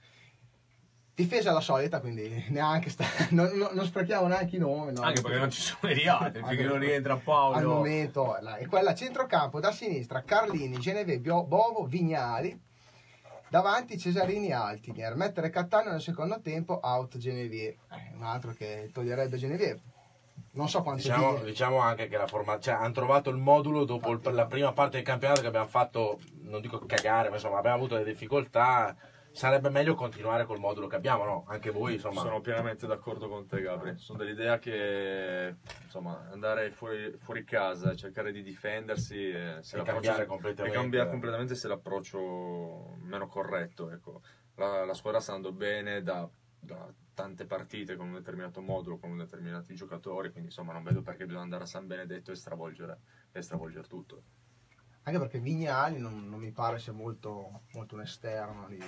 Difesa 1.15 1.51
alla 1.51 1.61
solita, 1.61 2.01
quindi 2.01 2.45
neanche 2.49 2.89
sta, 2.89 3.05
non, 3.29 3.49
non- 3.55 3.69
non 3.73 3.85
sprechiamo 3.85 4.27
neanche 4.27 4.57
i 4.57 4.59
nomi. 4.59 4.91
no? 4.91 5.01
Anche 5.01 5.21
perché 5.21 5.37
non 5.37 5.49
ci 5.49 5.61
sono 5.61 5.91
i 5.93 6.05
altri, 6.07 6.43
finché 6.45 6.63
non 6.63 6.77
rientra 6.77 7.13
al 7.13 7.21
Paolo. 7.21 7.69
momento 7.75 8.37
la- 8.41 8.57
è 8.57 8.65
quella 8.67 8.93
centrocampo 8.93 9.59
da 9.61 9.71
sinistra 9.71 10.23
Carlini, 10.23 10.77
Geneve, 10.77 11.19
Bio- 11.19 11.43
Bovo, 11.45 11.85
Vignali 11.85 12.61
davanti 13.47 13.97
Cesarini 13.97 14.51
Altinier 14.51 15.15
mettere 15.15 15.49
Cattaneo 15.49 15.91
nel 15.91 16.01
secondo 16.01 16.41
tempo 16.41 16.79
out 16.83 17.17
Genevieve 17.17 17.77
Eh, 17.91 18.11
un 18.17 18.23
altro 18.23 18.51
che 18.53 18.89
toglierebbe 18.91 19.37
Genevieve 19.37 19.79
non 20.51 20.67
so 20.67 20.81
quanto 20.83 21.01
Diciamo, 21.01 21.33
dire. 21.35 21.45
diciamo 21.45 21.79
anche 21.79 22.07
che 22.07 22.17
la 22.17 22.27
forma, 22.27 22.59
cioè, 22.59 22.73
hanno 22.75 22.93
trovato 22.93 23.29
il 23.29 23.35
modulo 23.37 23.83
dopo 23.85 24.11
il- 24.11 24.19
la 24.33 24.45
prima 24.45 24.71
parte 24.73 24.97
del 24.97 25.05
campionato 25.05 25.41
che 25.41 25.47
abbiamo 25.47 25.67
fatto, 25.67 26.19
non 26.43 26.59
dico 26.61 26.79
cagare, 26.85 27.27
ma 27.29 27.35
insomma 27.35 27.57
abbiamo 27.57 27.75
avuto 27.77 27.95
delle 27.95 28.09
difficoltà. 28.11 28.95
Sarebbe 29.35 29.69
meglio 29.69 29.95
continuare 29.95 30.45
col 30.45 30.59
modulo 30.59 30.87
che 30.87 30.95
abbiamo, 30.95 31.25
no? 31.25 31.43
Anche 31.47 31.69
voi, 31.69 31.95
insomma. 31.95 32.21
Sono 32.21 32.39
pienamente 32.39 32.87
d'accordo 32.87 33.27
con 33.27 33.45
te, 33.45 33.61
Gabri. 33.61 33.97
Sono 33.97 34.17
dell'idea 34.19 34.59
che 34.59 35.55
insomma, 35.83 36.29
andare 36.31 36.71
fuori, 36.71 37.11
fuori 37.17 37.43
casa 37.43 37.91
e 37.91 37.97
cercare 37.97 38.31
di 38.31 38.41
difendersi 38.41 39.29
eh, 39.29 39.35
E 39.35 39.55
l'approccio- 39.55 39.83
cambiare 39.83 40.25
completamente. 40.25 40.77
e 40.77 40.81
cambiare 40.81 41.09
completamente 41.09 41.55
se 41.55 41.67
l'approccio 41.67 42.95
meno 43.01 43.27
corretto. 43.27 43.91
Ecco. 43.91 44.21
La, 44.55 44.85
la 44.85 44.93
squadra 44.93 45.19
sta 45.19 45.33
andando 45.33 45.57
bene 45.57 46.01
da, 46.01 46.29
da 46.57 46.89
tante 47.13 47.45
partite 47.45 47.97
con 47.97 48.07
un 48.07 48.13
determinato 48.13 48.61
modulo, 48.61 48.97
con 48.97 49.17
determinati 49.17 49.75
giocatori, 49.75 50.29
quindi 50.29 50.47
insomma 50.47 50.71
non 50.71 50.83
vedo 50.83 51.01
perché 51.01 51.25
bisogna 51.25 51.43
andare 51.43 51.63
a 51.63 51.67
San 51.67 51.87
Benedetto 51.87 52.31
e 52.31 52.35
stravolgere, 52.35 52.99
e 53.33 53.41
stravolgere 53.41 53.85
tutto. 53.87 54.23
Anche 55.07 55.19
perché 55.19 55.39
Vignali 55.39 55.99
non, 55.99 56.27
non 56.27 56.39
mi 56.39 56.51
pare 56.51 56.79
sia 56.79 56.91
molto, 56.91 57.61
molto 57.73 57.93
un 57.93 58.01
esterno 58.01 58.65
di, 58.67 58.79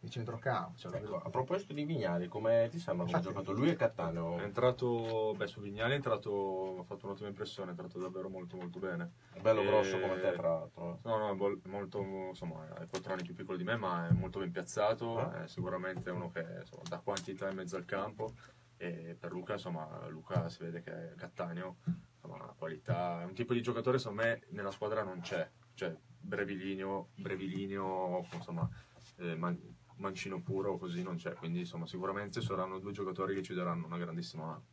di 0.00 0.10
centrocampo 0.10 0.76
cioè, 0.76 0.96
Ecco, 0.96 1.16
a 1.20 1.30
proposito 1.30 1.72
di 1.72 1.84
Vignali, 1.84 2.26
come 2.26 2.66
ti 2.70 2.78
sembra 2.80 3.06
come 3.06 3.18
ha 3.18 3.20
giocato 3.20 3.52
lui 3.52 3.70
e 3.70 3.76
Cattaneo? 3.76 4.36
È 4.38 4.42
entrato, 4.42 5.32
beh, 5.36 5.46
su 5.46 5.60
Vignali 5.60 5.92
è 5.92 5.94
entrato, 5.94 6.78
ha 6.80 6.82
fatto 6.82 7.06
un'ottima 7.06 7.28
impressione, 7.28 7.68
è 7.68 7.70
entrato 7.70 8.00
davvero 8.00 8.28
molto 8.28 8.56
molto 8.56 8.80
bene. 8.80 9.12
È 9.32 9.40
bello 9.40 9.60
Eh, 9.62 9.66
grosso 9.66 10.00
come 10.00 10.18
te, 10.20 10.32
tra 10.32 10.48
l'altro. 10.48 10.98
No, 11.04 11.18
no, 11.18 11.30
è 11.30 11.34
bol- 11.34 11.60
molto, 11.66 12.00
insomma, 12.02 12.66
è 12.74 12.86
4 12.88 13.12
anni 13.12 13.22
più 13.22 13.34
piccolo 13.34 13.56
di 13.56 13.64
me, 13.64 13.76
ma 13.76 14.08
è 14.08 14.12
molto 14.12 14.40
ben 14.40 14.50
piazzato, 14.50 15.18
Ah. 15.18 15.44
è 15.44 15.46
sicuramente 15.48 16.10
uno 16.10 16.30
che 16.30 16.44
insomma, 16.60 16.82
dà 16.88 16.98
quantità 16.98 17.48
in 17.48 17.54
mezzo 17.56 17.76
al 17.76 17.84
campo 17.84 18.34
e 18.76 19.16
per 19.18 19.30
Luca, 19.30 19.52
insomma, 19.52 20.06
Luca 20.08 20.48
si 20.48 20.62
vede 20.64 20.82
che 20.82 21.12
è 21.12 21.14
Cattaneo, 21.14 21.76
insomma, 22.14 22.52
qualità, 22.58 23.20
è 23.20 23.24
un 23.24 23.34
tipo 23.34 23.52
di 23.52 23.62
giocatore, 23.62 23.98
secondo 23.98 24.22
me, 24.22 24.42
nella 24.50 24.70
squadra 24.70 25.02
non 25.02 25.20
c'è, 25.20 25.48
cioè 25.80 25.96
brevilineo, 26.20 27.08
brevilineo, 27.14 28.26
insomma, 28.32 28.68
eh, 29.16 29.34
man- 29.34 29.58
mancino 29.96 30.42
puro 30.42 30.76
così 30.76 31.02
non 31.02 31.16
c'è, 31.16 31.32
quindi 31.32 31.60
insomma, 31.60 31.86
sicuramente 31.86 32.42
saranno 32.42 32.78
due 32.78 32.92
giocatori 32.92 33.34
che 33.34 33.42
ci 33.42 33.54
daranno 33.54 33.86
una 33.86 33.96
grandissima 33.96 34.44
mano. 34.44 34.64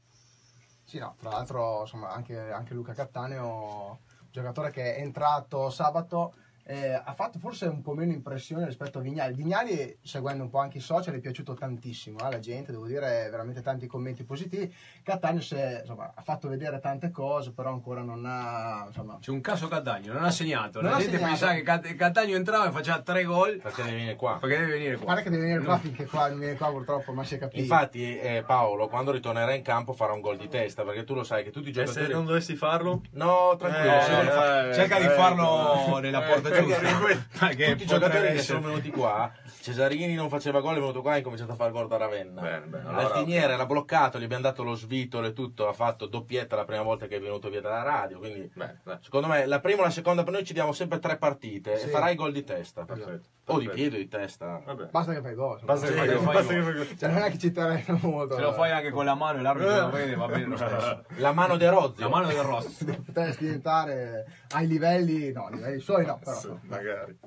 Sì, 0.83 0.99
no, 0.99 1.15
tra 1.17 1.29
l'altro 1.29 1.81
insomma, 1.81 2.09
anche, 2.09 2.37
anche 2.37 2.73
Luca 2.73 2.93
Cattaneo, 2.93 4.01
giocatore 4.29 4.69
che 4.69 4.95
è 4.95 5.01
entrato 5.01 5.69
sabato, 5.69 6.35
eh, 6.67 6.93
ha 6.93 7.13
fatto 7.13 7.39
forse 7.39 7.65
un 7.65 7.81
po' 7.81 7.93
meno 7.93 8.11
impressione 8.11 8.65
rispetto 8.65 8.97
a 8.99 9.01
Vignali. 9.01 9.33
Vignali, 9.33 9.97
seguendo 10.01 10.43
un 10.43 10.49
po' 10.49 10.59
anche 10.59 10.77
i 10.79 10.81
social, 10.81 11.13
è 11.15 11.19
piaciuto 11.19 11.53
tantissimo 11.53 12.17
alla 12.19 12.39
gente, 12.39 12.71
devo 12.71 12.85
dire 12.85 13.27
veramente 13.31 13.61
tanti 13.61 13.87
commenti 13.87 14.23
positivi. 14.25 14.73
Cattaneo 15.03 15.41
è, 15.51 15.79
insomma, 15.81 16.11
ha 16.13 16.21
fatto 16.21 16.49
vedere 16.49 16.79
tante 16.79 17.09
cose, 17.11 17.51
però 17.53 17.71
ancora 17.71 18.01
non 18.01 18.23
ha... 18.25 18.83
Insomma, 18.87 19.17
C'è 19.21 19.31
un 19.31 19.39
caso 19.41 19.67
Cattaneo, 19.67 20.11
non 20.13 20.23
ha 20.25 20.31
segnato. 20.31 20.81
Non 20.81 20.91
La 20.91 20.97
ha 20.97 20.99
gente 20.99 21.15
segnato. 21.17 21.31
pensava 21.31 21.53
che 21.53 21.63
Cat- 21.63 21.95
Cattaneo 21.95 22.35
entrava 22.35 22.67
e 22.67 22.71
faceva 22.71 22.99
tre 23.01 23.23
gol 23.23 23.59
Perché 23.61 23.83
devi 23.83 23.95
venire 23.95 24.15
qua. 24.15 24.37
perché 24.39 24.57
deve 24.57 24.71
venire 24.73 24.95
qua. 24.95 25.05
guarda 25.05 25.21
che 25.21 25.29
deve 25.29 25.41
venire 25.43 25.63
qua 25.63 25.73
No. 25.75 25.79
finché 25.79 26.05
qua 26.05 26.27
non 26.29 26.39
viene 26.39 26.55
qua 26.57 26.69
purtroppo, 26.69 27.13
ma 27.13 27.23
si 27.23 27.35
è 27.35 27.37
capito. 27.37 27.61
Infatti, 27.61 28.19
eh, 28.19 28.43
Paolo, 28.45 28.87
quando 28.89 29.11
ritornerà 29.11 29.53
in 29.53 29.61
campo 29.63 29.93
farà 29.93 30.11
un 30.13 30.19
gol 30.21 30.35
di 30.37 30.47
testa, 30.49 30.83
perché 30.83 31.03
tu 31.05 31.13
lo 31.13 31.23
sai 31.23 31.43
che 31.45 31.51
tutti 31.51 31.67
i 31.69 31.71
E 31.71 31.73
se 31.73 31.85
giocatori. 31.85 32.13
non 32.13 32.25
dovessi 32.25 32.55
farlo? 32.55 33.01
No, 33.11 33.55
tranquillo. 33.57 33.97
Eh, 33.97 34.01
se 34.01 34.69
eh, 34.69 34.73
Cerca 34.73 34.99
di 34.99 35.05
eh, 35.05 35.09
farlo 35.11 35.97
eh, 35.97 36.01
nella 36.01 36.25
eh, 36.25 36.27
porta 36.29 36.49
perché- 36.63 37.71
tutti 37.71 37.83
i 37.83 37.85
giocatori 37.85 38.31
che 38.33 38.41
sono 38.41 38.61
venuti 38.61 38.89
qua, 38.91 39.31
Cesarini 39.61 40.13
non 40.13 40.29
faceva 40.29 40.59
gol, 40.61 40.75
è 40.77 40.79
venuto 40.79 41.01
qua 41.01 41.15
e 41.15 41.19
ha 41.19 41.21
cominciato 41.23 41.51
a 41.51 41.55
fare 41.55 41.71
gol 41.71 41.87
da 41.87 41.97
Ravenna. 41.97 42.41
Allora, 42.41 42.91
L'altiniere 42.91 43.45
ok. 43.47 43.51
era 43.53 43.65
bloccato, 43.65 44.19
gli 44.19 44.23
abbiamo 44.23 44.43
dato 44.43 44.63
lo 44.63 44.75
svitolo 44.75 45.27
e 45.27 45.33
tutto, 45.33 45.67
ha 45.67 45.73
fatto 45.73 46.05
doppietta 46.05 46.55
la 46.55 46.65
prima 46.65 46.81
volta 46.83 47.07
che 47.07 47.17
è 47.17 47.19
venuto 47.19 47.49
via 47.49 47.61
dalla 47.61 47.83
radio, 47.83 48.17
quindi 48.19 48.49
Bene, 48.53 48.79
dai. 48.83 48.97
secondo 49.01 49.27
me 49.27 49.45
la 49.45 49.59
prima 49.59 49.81
e 49.81 49.85
la 49.85 49.89
seconda 49.91 50.23
per 50.23 50.33
noi 50.33 50.43
ci 50.45 50.53
diamo 50.53 50.71
sempre 50.71 50.99
tre 50.99 51.17
partite 51.17 51.77
Sì. 51.77 51.85
e 51.85 51.89
farai 51.89 52.15
gol 52.15 52.31
di 52.31 52.43
testa. 52.43 52.85
Perfetto. 52.85 53.27
O 53.49 53.59
di 53.59 53.69
piede 53.69 53.95
o 53.95 53.99
di 53.99 54.07
testa. 54.09 54.61
Vabbè. 54.65 54.87
Basta 54.87 55.13
che 55.13 55.21
fai 55.21 55.33
gol. 55.33 55.61
Basta 55.63 55.87
che 55.87 55.93
fai 55.93 56.07
gol, 56.07 56.19
fai 56.19 56.33
basta 56.33 56.53
gol. 56.53 56.63
che 56.63 56.71
fai 56.71 56.73
gol. 56.73 56.97
Cioè, 56.97 57.09
non 57.09 57.21
è 57.21 57.31
che 57.31 57.37
ci 57.37 57.51
terreno 57.51 57.99
molto. 58.01 58.35
Se 58.35 58.41
lo 58.41 58.53
fai 58.53 58.71
anche 58.71 58.91
con 58.91 59.05
la 59.05 59.15
mano 59.15 59.39
e 59.39 59.41
l'arbitro 59.41 59.79
lo 59.79 59.89
vede, 59.89 60.15
va 60.15 60.27
bene 60.27 60.45
lo 60.45 60.57
stesso. 60.57 61.05
La 61.17 61.31
mano 61.31 61.55
di 61.55 61.65
Rozio. 61.65 62.03
La 62.03 62.09
mano 62.09 62.27
del 62.27 62.41
Ross. 62.41 62.83
Potresti 63.05 63.45
diventare 63.45 64.25
ai 64.49 64.67
livelli, 64.67 65.31
no, 65.31 65.45
ai 65.45 65.53
livelli 65.53 65.79
suoi 65.79 66.05
no, 66.05 66.19
però. 66.21 66.37
Sì, 66.37 66.51
magari. 66.63 67.17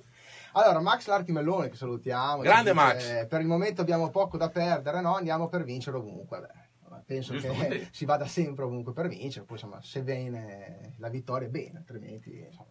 Allora, 0.52 0.80
Max 0.80 1.06
Lartimellone 1.06 1.70
che 1.70 1.76
salutiamo. 1.76 2.42
Grande 2.42 2.72
dice, 2.72 2.84
Max. 2.84 3.26
Per 3.26 3.40
il 3.40 3.46
momento 3.46 3.80
abbiamo 3.80 4.10
poco 4.10 4.36
da 4.36 4.50
perdere, 4.50 5.00
no? 5.00 5.14
Andiamo 5.14 5.48
per 5.48 5.64
vincere 5.64 5.96
ovunque. 5.96 6.40
Beh, 6.40 7.02
penso 7.06 7.32
Giusto, 7.32 7.52
che 7.52 7.88
si 7.92 8.04
vada 8.04 8.26
sempre 8.26 8.64
ovunque 8.64 8.92
per 8.92 9.08
vincere, 9.08 9.44
poi 9.44 9.56
insomma 9.56 9.80
se 9.80 10.02
viene 10.02 10.94
la 10.98 11.08
vittoria 11.08 11.48
bene, 11.48 11.78
altrimenti 11.78 12.38
insomma. 12.38 12.69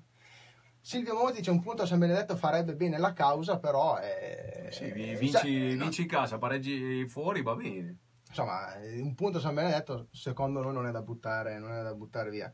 Silvio 0.89 1.13
Monti 1.13 1.37
dice 1.37 1.51
un 1.51 1.61
punto 1.61 1.83
a 1.83 1.85
San 1.85 1.99
Benedetto 1.99 2.35
farebbe 2.35 2.73
bene 2.73 2.97
la 2.97 3.13
causa, 3.13 3.59
però 3.59 3.97
è... 3.97 4.69
Sì, 4.71 4.91
vi- 4.91 5.03
cioè, 5.05 5.17
vinci, 5.43 5.75
no, 5.75 5.83
vinci 5.83 6.01
in 6.01 6.07
casa, 6.07 6.39
pareggi 6.39 7.07
fuori, 7.07 7.43
va 7.43 7.53
bene. 7.55 7.95
insomma, 8.27 8.73
un 8.95 9.13
punto 9.13 9.37
a 9.37 9.41
San 9.41 9.53
Benedetto 9.53 10.07
secondo 10.11 10.63
noi 10.63 10.73
non 10.73 10.87
è 10.87 10.91
da 10.91 11.03
buttare, 11.03 11.59
non 11.59 11.71
è 11.73 11.83
da 11.83 11.93
buttare 11.93 12.31
via. 12.31 12.51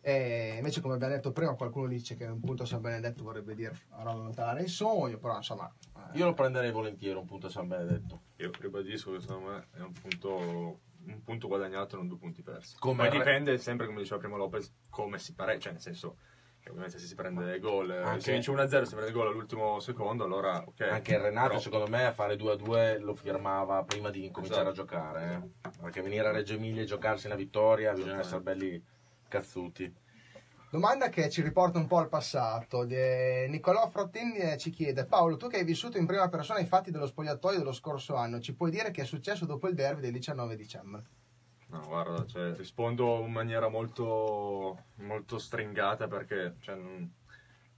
E 0.00 0.54
invece, 0.56 0.80
come 0.80 0.94
abbiamo 0.94 1.14
detto 1.14 1.30
prima, 1.30 1.54
qualcuno 1.54 1.86
dice 1.86 2.16
che 2.16 2.24
un 2.24 2.40
punto 2.40 2.64
a 2.64 2.66
San 2.66 2.80
Benedetto 2.80 3.22
vorrebbe 3.22 3.54
dire 3.54 3.78
allontanare 3.90 4.62
il 4.62 4.68
sogno, 4.68 5.18
però 5.18 5.36
insomma. 5.36 5.72
eh, 6.12 6.18
Io 6.18 6.24
lo 6.24 6.34
prenderei 6.34 6.72
volentieri 6.72 7.16
un 7.16 7.24
punto 7.24 7.46
a 7.46 7.50
San 7.50 7.68
Benedetto. 7.68 8.22
Io 8.38 8.50
ribadisco 8.58 9.12
che 9.12 9.20
secondo 9.20 9.48
me 9.50 9.68
è 9.70 9.80
un 9.80 9.92
punto, 9.92 10.80
un 11.06 11.22
punto 11.22 11.46
guadagnato 11.46 11.94
e 11.94 11.98
non 11.98 12.08
due 12.08 12.18
punti 12.18 12.42
persi. 12.42 12.74
Come 12.80 13.08
re- 13.08 13.16
dipende 13.16 13.56
sempre, 13.58 13.86
come 13.86 14.00
diceva 14.00 14.18
prima 14.18 14.36
Lopez, 14.36 14.72
come 14.90 15.20
si 15.20 15.34
pareggia, 15.34 15.60
cioè 15.60 15.72
nel 15.74 15.80
senso 15.82 16.16
ovviamente 16.70 16.98
se 16.98 17.06
si 17.06 17.14
prende 17.14 17.58
gol, 17.58 17.90
eh, 17.90 18.02
Anche- 18.02 18.20
se 18.20 18.32
vince 18.32 18.50
1-0 18.50 18.84
si 18.84 18.94
prende 18.94 19.12
gol 19.12 19.28
all'ultimo 19.28 19.78
secondo, 19.80 20.24
allora 20.24 20.62
ok. 20.66 20.80
Anche 20.82 21.14
il 21.14 21.20
Renato, 21.20 21.48
Però- 21.48 21.60
secondo 21.60 21.86
me, 21.88 22.04
a 22.04 22.12
fare 22.12 22.36
2-2 22.36 22.98
lo 22.98 23.14
firmava 23.14 23.82
prima 23.84 24.10
di 24.10 24.24
incominciare 24.26 24.70
Esatto. 24.70 24.80
a 24.80 24.84
giocare. 24.84 25.50
eh. 25.62 25.70
Perché 25.80 26.02
venire 26.02 26.28
a 26.28 26.32
Reggio 26.32 26.54
Emilia 26.54 26.82
e 26.82 26.86
giocarsi 26.86 27.26
una 27.26 27.36
vittoria 27.36 27.92
bisogna 27.92 28.20
essere 28.20 28.40
belli 28.40 28.82
cazzuti. 29.28 29.92
Domanda 30.68 31.08
che 31.08 31.30
ci 31.30 31.42
riporta 31.42 31.78
un 31.78 31.86
po' 31.86 31.98
al 31.98 32.08
passato. 32.08 32.84
Di- 32.84 33.48
Niccolò 33.48 33.88
Frottini 33.88 34.36
eh, 34.36 34.56
ci 34.58 34.70
chiede: 34.70 35.06
Paolo, 35.06 35.36
tu 35.36 35.46
che 35.48 35.58
hai 35.58 35.64
vissuto 35.64 35.96
in 35.96 36.06
prima 36.06 36.28
persona 36.28 36.58
i 36.58 36.66
fatti 36.66 36.90
dello 36.90 37.06
spogliatoio 37.06 37.58
dello 37.58 37.72
scorso 37.72 38.16
anno, 38.16 38.40
ci 38.40 38.52
puoi 38.54 38.70
dire 38.70 38.90
che 38.90 39.02
è 39.02 39.04
successo 39.06 39.46
dopo 39.46 39.68
il 39.68 39.74
derby 39.74 40.00
del 40.02 40.12
19 40.12 40.56
dicembre? 40.56 41.04
No, 41.68 41.80
guarda, 41.86 42.24
cioè, 42.26 42.54
rispondo 42.54 43.22
in 43.24 43.32
maniera 43.32 43.68
molto, 43.68 44.84
molto 44.96 45.38
stringata 45.38 46.06
perché 46.06 46.54
cioè, 46.60 46.76
non, 46.76 47.12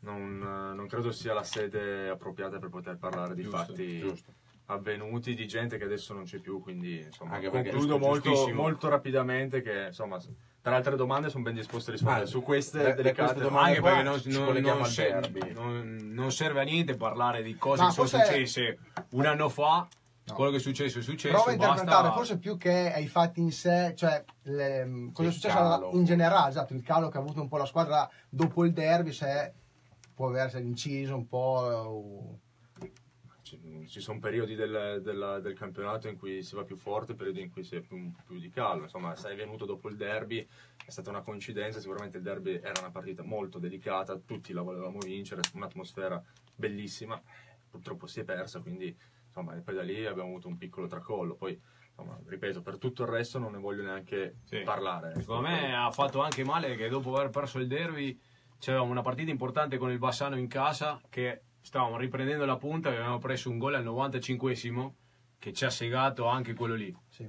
non, 0.01 0.39
non 0.74 0.86
credo 0.86 1.11
sia 1.11 1.32
la 1.32 1.43
sede 1.43 2.09
appropriata 2.09 2.59
per 2.59 2.68
poter 2.68 2.99
parlare 2.99 3.34
di 3.34 3.43
Giusto, 3.43 3.57
fatti 3.59 3.99
giusto. 3.99 4.32
avvenuti 4.66 5.34
di 5.34 5.47
gente 5.49 5.78
che 5.78 5.84
adesso 5.84 6.12
non 6.12 6.24
c'è 6.24 6.39
più, 6.39 6.61
quindi 6.61 6.99
insomma, 7.01 7.41
concludo 7.41 7.99
molto, 7.99 8.53
molto 8.53 8.89
rapidamente 8.91 9.62
che 9.62 9.86
insomma, 9.86 10.20
per 10.61 10.72
altre 10.74 10.95
domande 10.95 11.30
sono 11.30 11.45
ben 11.45 11.55
disposto 11.55 11.89
a 11.89 11.95
rispondere, 11.95 12.24
Ah, 12.24 12.28
su 12.28 12.43
queste 12.43 12.78
da- 12.78 12.89
da 12.91 12.95
delicate 12.95 13.32
queste 13.32 13.43
domande 13.43 13.68
Anche 13.70 13.80
qua 13.80 13.91
perché 13.91 14.03
non, 14.05 14.20
non- 14.26 14.45
colleghiamo 14.45 14.86
non 16.12 16.30
serve 16.30 16.61
a 16.61 16.64
niente 16.64 16.95
parlare 16.95 17.43
di 17.43 17.57
cose 17.57 17.80
Ma 17.82 17.89
che 17.89 17.95
sono 17.95 18.07
forse- 18.07 18.24
successe 18.26 18.78
un 19.12 19.24
anno 19.24 19.49
fa. 19.49 19.89
No. 20.29 20.35
Quello 20.35 20.51
che 20.51 20.57
è 20.59 20.61
successo 20.61 20.99
è 20.99 21.03
successo. 21.03 21.35
Prova 21.35 21.51
a 21.51 21.55
interpretare 21.55 22.03
basta- 22.03 22.12
forse 22.16 22.39
più 22.39 22.57
che 22.57 22.93
ai 22.93 23.07
fatti 23.07 23.41
in 23.41 23.51
sé, 23.51 23.95
cioè 23.97 24.22
le- 24.43 25.11
cosa 25.12 25.29
è 25.29 25.33
successo 25.33 25.55
calo. 25.57 25.91
in 25.95 26.05
generale, 26.05 26.51
esatto, 26.51 26.74
il 26.74 26.83
calo 26.83 27.09
che 27.09 27.16
ha 27.16 27.20
avuto 27.20 27.41
un 27.41 27.49
po' 27.49 27.57
la 27.57 27.64
squadra 27.66 28.09
dopo 28.29 28.64
il 28.64 28.72
derby, 28.72 29.12
se 29.12 29.55
può 30.14 30.29
aversi 30.29 30.59
inciso 30.59 31.14
un 31.16 31.26
po'. 31.26 32.39
ci, 33.87 34.01
sono 34.01 34.18
periodi 34.18 34.55
del, 34.55 35.01
del- 35.03 35.41
del 35.43 35.55
campionato 35.55 36.07
in 36.09 36.18
cui 36.18 36.43
si 36.43 36.55
va 36.55 36.64
più 36.64 36.76
forte, 36.76 37.14
periodi 37.14 37.41
in 37.41 37.51
cui 37.51 37.64
si 37.64 37.76
è 37.76 37.81
più, 37.81 38.12
più 38.26 38.39
di 38.39 38.51
calmo. 38.51 38.83
Insomma, 38.83 39.16
sei 39.16 39.35
venuto 39.37 39.64
dopo 39.64 39.89
il 39.89 39.97
derby, 39.97 40.47
è 40.85 40.91
stata 40.91 41.09
una 41.09 41.22
coincidenza. 41.22 41.81
Sicuramente 41.81 42.18
il 42.18 42.22
derby 42.22 42.57
era 42.62 42.79
una 42.81 42.91
partita 42.91 43.22
molto 43.22 43.59
delicata, 43.59 44.18
tutti 44.18 44.53
la 44.53 44.61
volevamo 44.61 44.99
vincere, 44.99 45.41
un'atmosfera 45.55 46.22
bellissima. 46.55 47.18
Purtroppo 47.70 48.07
si 48.07 48.20
è 48.20 48.24
persa, 48.24 48.61
quindi 48.61 48.95
insomma, 49.39 49.57
e 49.57 49.61
poi 49.62 49.74
da 49.74 49.82
lì 49.82 50.05
abbiamo 50.07 50.28
avuto 50.30 50.49
un 50.49 50.57
piccolo 50.57 50.86
tracollo. 50.86 51.34
Poi, 51.34 51.61
insomma, 51.91 52.18
ripeto, 52.26 52.61
per 52.62 52.78
tutto 52.78 53.03
il 53.05 53.09
resto 53.09 53.39
non 53.39 53.53
ne 53.53 53.59
voglio 53.59 53.82
neanche 53.82 54.36
Sì. 54.45 54.61
parlare. 54.61 55.11
ecco. 55.11 55.20
Secondo 55.20 55.49
me 55.49 55.74
ha 55.76 55.91
fatto 55.91 56.20
anche 56.22 56.45
male 56.45 56.74
che 56.76 56.89
dopo 56.89 57.14
aver 57.16 57.30
perso 57.30 57.59
il 57.59 57.66
derby 57.68 58.18
c'avevamo 58.59 58.91
una 58.91 59.03
partita 59.03 59.30
importante 59.30 59.78
con 59.78 59.91
il 59.91 59.99
Bassano 59.99 60.36
in 60.36 60.49
casa 60.49 61.01
che 61.09 61.43
stavamo 61.61 61.97
riprendendo 61.97 62.45
la 62.45 62.57
punta 62.57 62.89
e 62.91 62.95
avevamo 62.97 63.18
preso 63.18 63.51
un 63.51 63.59
gol 63.59 63.74
al 63.74 63.84
95esimo 63.84 64.93
che 65.39 65.53
ci 65.53 65.64
ha 65.64 65.70
segato 65.70 66.26
anche 66.26 66.55
quello 66.55 66.74
lì. 66.74 66.95
Sì. 67.09 67.28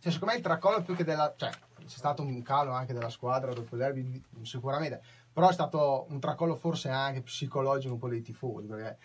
Cioè, 0.00 0.12
secondo 0.12 0.32
me 0.32 0.38
il 0.38 0.44
tracollo 0.44 0.82
più 0.82 0.94
che 0.94 1.04
della. 1.04 1.34
cioè, 1.36 1.50
c'è 1.80 1.98
stato 1.98 2.22
un 2.22 2.40
calo 2.42 2.70
anche 2.72 2.94
della 2.94 3.10
squadra 3.10 3.52
dopo 3.52 3.74
il 3.74 3.80
derby, 3.82 4.22
sicuramente. 4.42 5.02
Però 5.32 5.48
è 5.48 5.52
stato 5.52 6.06
un 6.08 6.18
tracollo 6.20 6.56
forse 6.56 6.88
anche 6.88 7.20
psicologico 7.22 7.92
un 7.92 7.98
po' 8.00 8.08
dei 8.08 8.22
tifosi, 8.22 8.66
perché 8.66 8.98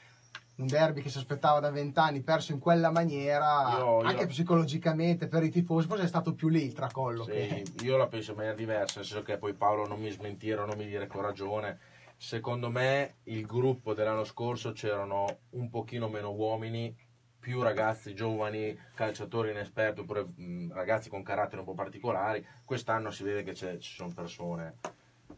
un 0.58 0.68
derby 0.68 1.02
che 1.02 1.10
si 1.10 1.18
aspettava 1.18 1.60
da 1.60 1.70
vent'anni 1.70 2.22
perso 2.22 2.54
in 2.54 2.60
quella 2.60 2.90
maniera, 2.90 3.78
Io- 3.78 4.02
io- 4.02 4.08
anche 4.08 4.28
psicologicamente 4.28 5.28
per 5.28 5.44
i 5.44 5.50
tifosi, 5.50 5.88
forse 5.88 6.04
è 6.04 6.08
stato 6.08 6.34
più 6.34 6.48
lì 6.48 6.64
il 6.64 6.74
tracollo. 6.74 7.24
Sì, 7.26 7.32
che- 7.32 7.64
io 7.84 7.98
la 7.98 8.08
penso 8.08 8.32
in 8.32 8.38
maniera 8.38 8.56
diversa, 8.58 9.00
nel 9.00 9.06
senso 9.08 9.24
che 9.24 9.38
poi 9.38 9.54
Paolo 9.54 9.88
non 9.88 10.00
mi 10.00 10.10
smentire 10.12 10.66
non 10.66 10.78
mi 10.78 10.86
dire 10.86 11.08
con 11.08 11.22
ragione. 11.22 11.80
Secondo 12.18 12.70
me 12.70 13.16
il 13.24 13.46
gruppo 13.46 13.94
dell'anno 13.94 14.24
scorso 14.24 14.72
c'erano 14.72 15.40
un 15.52 15.70
pochino 15.70 16.08
meno 16.08 16.32
uomini, 16.32 16.96
più 17.38 17.62
ragazzi 17.62 18.16
giovani, 18.16 18.76
calciatori 18.96 19.52
inesperti, 19.52 20.00
oppure 20.00 20.24
mh, 20.24 20.74
ragazzi 20.74 21.10
con 21.10 21.22
caratteri 21.22 21.60
un 21.60 21.66
po' 21.66 21.74
particolari. 21.74 22.44
Quest'anno 22.64 23.12
si 23.12 23.24
vede 23.24 23.44
che 23.44 23.54
ci 23.54 23.78
sono 23.82 24.12
persone 24.16 24.78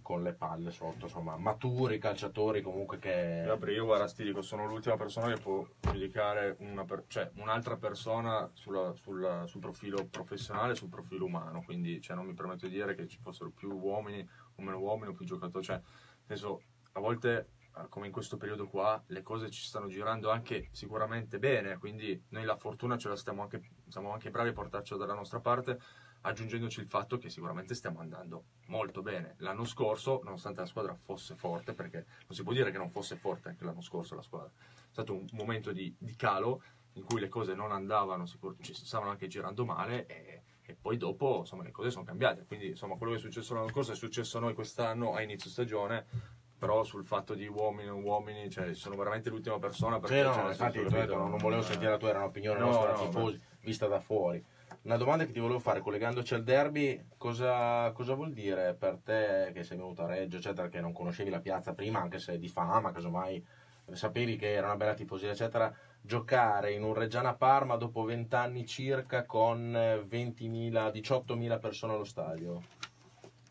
con 0.07 0.23
le 0.23 0.31
palle 0.31 0.71
sotto, 0.71 1.07
insomma, 1.07 1.35
maturi 1.35 1.99
calciatori 1.99 2.61
comunque 2.61 2.97
che... 2.97 3.43
Gabri, 3.45 3.73
io 3.73 3.83
guarda, 3.83 4.07
ti 4.07 4.23
dico, 4.23 4.41
sono 4.41 4.65
l'ultima 4.65 4.95
persona 4.95 5.33
che 5.33 5.41
può 5.41 5.67
giudicare 5.81 6.55
per- 6.85 7.03
cioè, 7.07 7.29
un'altra 7.35 7.75
persona 7.75 8.49
sulla- 8.53 8.93
sulla- 8.93 9.45
sul 9.47 9.59
profilo 9.59 10.05
professionale 10.05 10.75
sul 10.75 10.87
profilo 10.87 11.25
umano, 11.25 11.61
quindi 11.61 11.99
cioè, 11.99 12.15
non 12.15 12.25
mi 12.25 12.33
permetto 12.33 12.67
di 12.67 12.75
dire 12.75 12.95
che 12.95 13.05
ci 13.05 13.19
fossero 13.21 13.51
più 13.53 13.69
uomini 13.69 14.25
o 14.55 14.61
meno 14.61 14.79
uomini 14.79 15.09
o 15.09 15.13
più 15.13 15.25
giocatori, 15.25 15.65
cioè, 15.65 15.81
senso, 16.25 16.61
a 16.93 17.01
volte 17.01 17.49
eh, 17.75 17.89
come 17.89 18.05
in 18.05 18.13
questo 18.13 18.37
periodo 18.37 18.65
qua 18.69 19.03
le 19.07 19.21
cose 19.21 19.49
ci 19.49 19.65
stanno 19.65 19.87
girando 19.87 20.31
anche 20.31 20.69
sicuramente 20.71 21.37
bene, 21.37 21.77
quindi 21.79 22.23
noi 22.29 22.45
la 22.45 22.55
fortuna 22.55 22.95
ce 22.97 23.09
la 23.09 23.17
stiamo 23.17 23.41
anche, 23.41 23.59
siamo 23.89 24.13
anche 24.13 24.31
bravi 24.31 24.51
a 24.51 24.53
portarcela 24.53 25.01
dalla 25.01 25.19
nostra 25.19 25.41
parte, 25.41 25.77
aggiungendoci 26.21 26.79
il 26.79 26.87
fatto 26.87 27.17
che 27.17 27.29
sicuramente 27.29 27.73
stiamo 27.75 27.99
andando 27.99 28.45
molto 28.67 29.01
bene. 29.01 29.35
L'anno 29.37 29.65
scorso, 29.65 30.21
nonostante 30.23 30.61
la 30.61 30.65
squadra 30.65 30.95
fosse 30.95 31.35
forte, 31.35 31.73
perché 31.73 32.05
non 32.27 32.35
si 32.35 32.43
può 32.43 32.53
dire 32.53 32.71
che 32.71 32.77
non 32.77 32.89
fosse 32.89 33.15
forte 33.15 33.49
anche 33.49 33.63
l'anno 33.63 33.81
scorso 33.81 34.15
la 34.15 34.21
squadra, 34.21 34.49
è 34.49 34.91
stato 34.91 35.13
un 35.13 35.27
momento 35.31 35.71
di, 35.71 35.93
di 35.97 36.15
calo 36.15 36.61
in 36.93 37.03
cui 37.03 37.19
le 37.19 37.29
cose 37.29 37.53
non 37.53 37.71
andavano, 37.71 38.25
ci 38.25 38.73
stavano 38.73 39.11
anche 39.11 39.27
girando 39.27 39.65
male 39.65 40.05
e, 40.07 40.41
e 40.63 40.75
poi 40.79 40.97
dopo 40.97 41.39
insomma, 41.39 41.63
le 41.63 41.71
cose 41.71 41.91
sono 41.91 42.03
cambiate. 42.03 42.45
Quindi 42.45 42.67
insomma, 42.69 42.95
quello 42.95 43.13
che 43.13 43.19
è 43.19 43.21
successo 43.21 43.53
l'anno 43.53 43.69
scorso 43.69 43.91
è 43.91 43.95
successo 43.95 44.37
a 44.37 44.41
noi 44.41 44.53
quest'anno 44.53 45.13
a 45.13 45.21
inizio 45.21 45.49
stagione. 45.49 46.35
Però 46.57 46.83
sul 46.83 47.05
fatto 47.05 47.35
di 47.35 47.45
uomini 47.45 47.87
o 47.87 47.97
uomini, 47.97 48.49
cioè, 48.49 48.73
sono 48.73 48.95
veramente 48.95 49.29
l'ultima 49.29 49.59
persona 49.59 49.99
perché 49.99 50.15
Sì, 50.15 50.23
no, 50.23 50.33
cioè, 50.33 50.47
infatti 50.47 50.79
non, 51.13 51.37
volevo 51.37 51.61
sentire 51.61 51.91
la 51.91 51.97
tua, 51.97 52.09
era 52.09 52.17
un'opinione 52.17 52.59
No, 52.59 52.65
nostra 52.65 52.93
no, 52.93 53.05
tifosi, 53.07 53.39
vista 53.61 53.85
da 53.85 53.99
fuori. 53.99 54.43
Una 54.87 54.95
domanda 54.95 55.25
che 55.25 55.33
ti 55.33 55.41
volevo 55.41 55.59
fare, 55.59 55.81
collegandoci 55.81 56.33
al 56.33 56.45
derby, 56.45 57.09
cosa, 57.17 57.91
cosa 57.91 58.13
vuol 58.13 58.31
dire 58.31 58.73
per 58.73 58.97
te 59.03 59.51
che 59.53 59.63
sei 59.63 59.75
venuto 59.75 60.03
a 60.03 60.07
Reggio, 60.07 60.37
eccetera, 60.37 60.69
che 60.69 60.79
non 60.79 60.93
conoscevi 60.93 61.29
la 61.29 61.41
piazza 61.41 61.73
prima, 61.73 61.99
anche 61.99 62.19
se 62.19 62.39
di 62.39 62.47
fama, 62.47 62.93
casomai 62.93 63.45
sapevi 63.91 64.37
che 64.37 64.53
era 64.53 64.67
una 64.67 64.77
bella 64.77 64.93
tifoseria, 64.93 65.33
eccetera, 65.33 65.75
giocare 65.99 66.71
in 66.71 66.83
un 66.83 66.93
Reggiana 66.93 67.35
Parma 67.35 67.75
dopo 67.75 68.05
20 68.05 68.33
anni 68.35 68.65
circa 68.65 69.25
con 69.25 69.75
eh, 69.75 70.05
20.000, 70.05 70.89
18.000 70.89 71.59
persone 71.59 71.91
allo 71.91 72.05
stadio? 72.05 72.61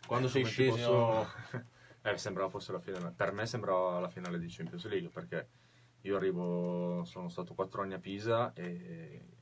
Quando 0.07 0.29
sei 0.29 0.41
Come 0.41 0.55
ti 0.55 0.63
sceso... 0.63 1.05
posso- 1.05 1.65
Eh, 2.07 2.17
sembrava 2.17 2.49
fosse 2.49 2.71
la 2.71 2.79
finale. 2.79 3.13
Per 3.15 3.33
me 3.33 3.47
sembrava 3.47 3.99
la 3.99 4.09
finale 4.09 4.39
di 4.39 4.47
Champions 4.49 4.87
League 4.87 5.09
perché 5.09 5.49
io 6.03 6.17
arrivo, 6.17 7.03
sono 7.05 7.29
stato 7.29 7.53
quattro 7.53 7.83
anni 7.83 7.95
a 7.95 7.99
Pisa 7.99 8.53
e 8.55 9.36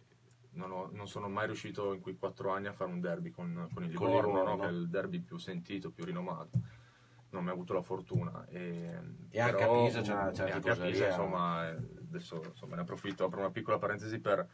non, 0.54 0.70
ho- 0.72 0.88
non 0.92 1.06
sono 1.06 1.28
mai 1.28 1.46
riuscito 1.46 1.92
in 1.92 2.00
quei 2.00 2.16
quattro 2.16 2.50
anni 2.50 2.66
a 2.66 2.72
fare 2.72 2.90
un 2.90 3.00
derby 3.00 3.30
con, 3.30 3.68
con 3.72 3.84
il 3.84 3.94
Con 3.94 4.06
Livorno, 4.08 4.30
Livorno. 4.32 4.54
no? 4.56 4.60
che 4.62 4.66
è 4.68 4.70
il 4.70 4.88
derby 4.88 5.20
più 5.20 5.36
sentito, 5.36 5.90
più 5.90 6.04
rinomato. 6.04 6.58
Non 7.30 7.42
mi 7.42 7.50
ha 7.50 7.52
avuto 7.52 7.72
la 7.72 7.82
fortuna. 7.82 8.46
E, 8.48 8.98
E 9.30 9.40
anche 9.40 9.62
a 9.64 9.68
Pisa 9.68 10.00
c'era 10.02 10.30
e 10.30 10.50
anche 10.52 10.70
a. 10.70 10.76
Pisa, 10.76 11.06
insomma, 11.06 11.66
adesso 11.66 12.40
insomma, 12.44 12.76
ne 12.76 12.82
approfitto, 12.82 13.24
apro 13.24 13.40
una 13.40 13.50
piccola 13.50 13.78
parentesi 13.78 14.20
per, 14.20 14.46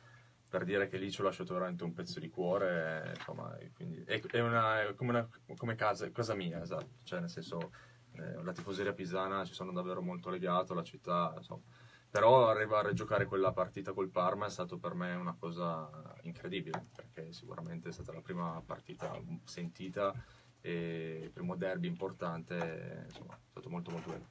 per 0.48 0.64
dire 0.64 0.88
che 0.88 0.96
lì 0.96 1.10
ci 1.10 1.20
ho 1.20 1.24
lasciato 1.24 1.52
veramente 1.52 1.84
un 1.84 1.92
pezzo 1.92 2.18
di 2.20 2.30
cuore, 2.30 3.12
insomma, 3.16 3.54
quindi 3.74 4.02
è, 4.06 4.20
è 4.20 4.40
una- 4.40 4.82
è 4.82 4.94
come, 4.94 5.10
una, 5.10 5.28
come 5.56 5.74
casa, 5.74 6.10
casa 6.10 6.34
mia, 6.34 6.62
esatto, 6.62 6.88
cioè 7.04 7.20
nel 7.20 7.28
senso 7.28 7.70
eh, 8.12 8.42
la 8.42 8.52
tifoseria 8.52 8.92
pisana 8.94 9.44
ci 9.44 9.52
sono 9.52 9.72
davvero 9.72 10.00
molto 10.00 10.30
legato, 10.30 10.72
la 10.72 10.82
città, 10.82 11.34
insomma. 11.36 11.62
Però 12.10 12.48
arrivare 12.48 12.88
a 12.88 12.92
giocare 12.92 13.24
quella 13.24 13.52
partita 13.52 13.92
col 13.92 14.08
Parma 14.08 14.46
è 14.46 14.50
stato 14.50 14.78
per 14.78 14.94
me 14.94 15.14
una 15.14 15.36
cosa 15.38 15.88
incredibile, 16.22 16.86
perché 16.92 17.32
sicuramente 17.32 17.90
è 17.90 17.92
stata 17.92 18.12
la 18.12 18.20
prima 18.20 18.60
partita 18.66 19.16
sentita 19.44 20.12
e 20.60 21.20
il 21.22 21.30
primo 21.30 21.54
derby 21.54 21.86
importante, 21.86 23.04
insomma, 23.06 23.34
è 23.34 23.50
stato 23.50 23.70
molto 23.70 23.90
molto 23.92 24.10
bello. 24.10 24.28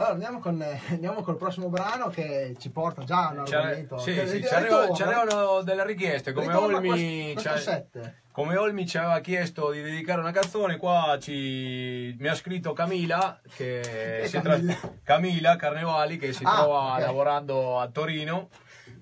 Allora 0.00 0.14
andiamo, 0.14 0.38
con, 0.38 0.62
eh, 0.62 0.80
andiamo 0.88 1.20
col 1.20 1.36
prossimo 1.36 1.68
brano 1.68 2.08
che 2.08 2.56
ci 2.58 2.70
porta 2.70 3.04
già 3.04 3.28
a 3.28 3.30
un 3.32 3.98
sì, 3.98 4.14
che- 4.14 4.26
sì, 4.26 4.40
c'erano, 4.40 4.64
ritorna. 4.86 4.94
c'erano 4.94 5.62
delle 5.62 5.84
richieste, 5.84 6.32
come 6.32 6.54
Olmi, 6.54 7.34
come 8.32 8.56
Olmi 8.56 8.86
ci 8.86 8.96
aveva 8.96 9.18
chiesto 9.20 9.70
di 9.70 9.82
dedicare 9.82 10.20
una 10.20 10.30
canzone, 10.30 10.78
qua 10.78 11.18
ci, 11.20 12.16
mi 12.18 12.28
ha 12.28 12.34
scritto 12.34 12.72
Camila, 12.72 13.38
che 13.54 14.22
si 14.26 14.40
tra-? 14.40 14.58
Camila 15.02 15.56
Carnevali, 15.56 16.16
che 16.16 16.32
si 16.32 16.44
Ah, 16.46 16.54
trova 16.62 16.94
ok. 16.94 17.00
lavorando 17.00 17.78
a 17.78 17.86
Torino. 17.88 18.48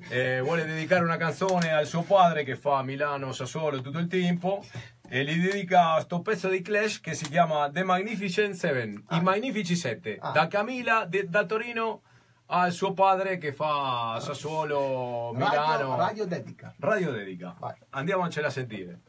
e 0.09 0.41
vuole 0.41 0.65
dedicare 0.65 1.05
una 1.05 1.17
canzone 1.17 1.73
al 1.73 1.87
suo 1.87 2.03
padre 2.03 2.43
che 2.43 2.57
fa 2.57 2.83
Milano 2.83 3.33
Sassuolo 3.33 3.81
tutto 3.81 3.99
il 3.99 4.07
tempo 4.09 4.65
e 5.09 5.25
gli 5.25 5.41
dedica 5.43 5.99
sto 6.01 6.21
pezzo 6.21 6.49
di 6.49 6.61
Clash 6.61 7.01
che 7.01 7.15
si 7.15 7.29
chiama 7.29 7.71
The 7.71 7.83
Magnificent 7.83 8.55
Seven, 8.55 9.05
i 9.11 9.21
Magnifici 9.21 9.75
Sette, 9.75 10.19
Ah. 10.21 10.31
da 10.33 10.47
Camila 10.49 11.05
de- 11.07 11.29
da 11.29 11.45
Torino 11.45 12.03
al 12.47 12.73
suo 12.73 12.93
padre 12.93 13.39
che 13.39 13.53
fa 13.53 14.19
Sassuolo 14.21 15.33
Milano. 15.35 15.57
Radio, 15.57 15.97
radio 15.97 16.27
dedica. 16.27 16.75
Radio 16.79 17.11
dedica. 17.13 17.55
Vai. 17.59 17.75
Andiamocela 17.91 18.47
a 18.47 18.51
sentire. 18.51 19.01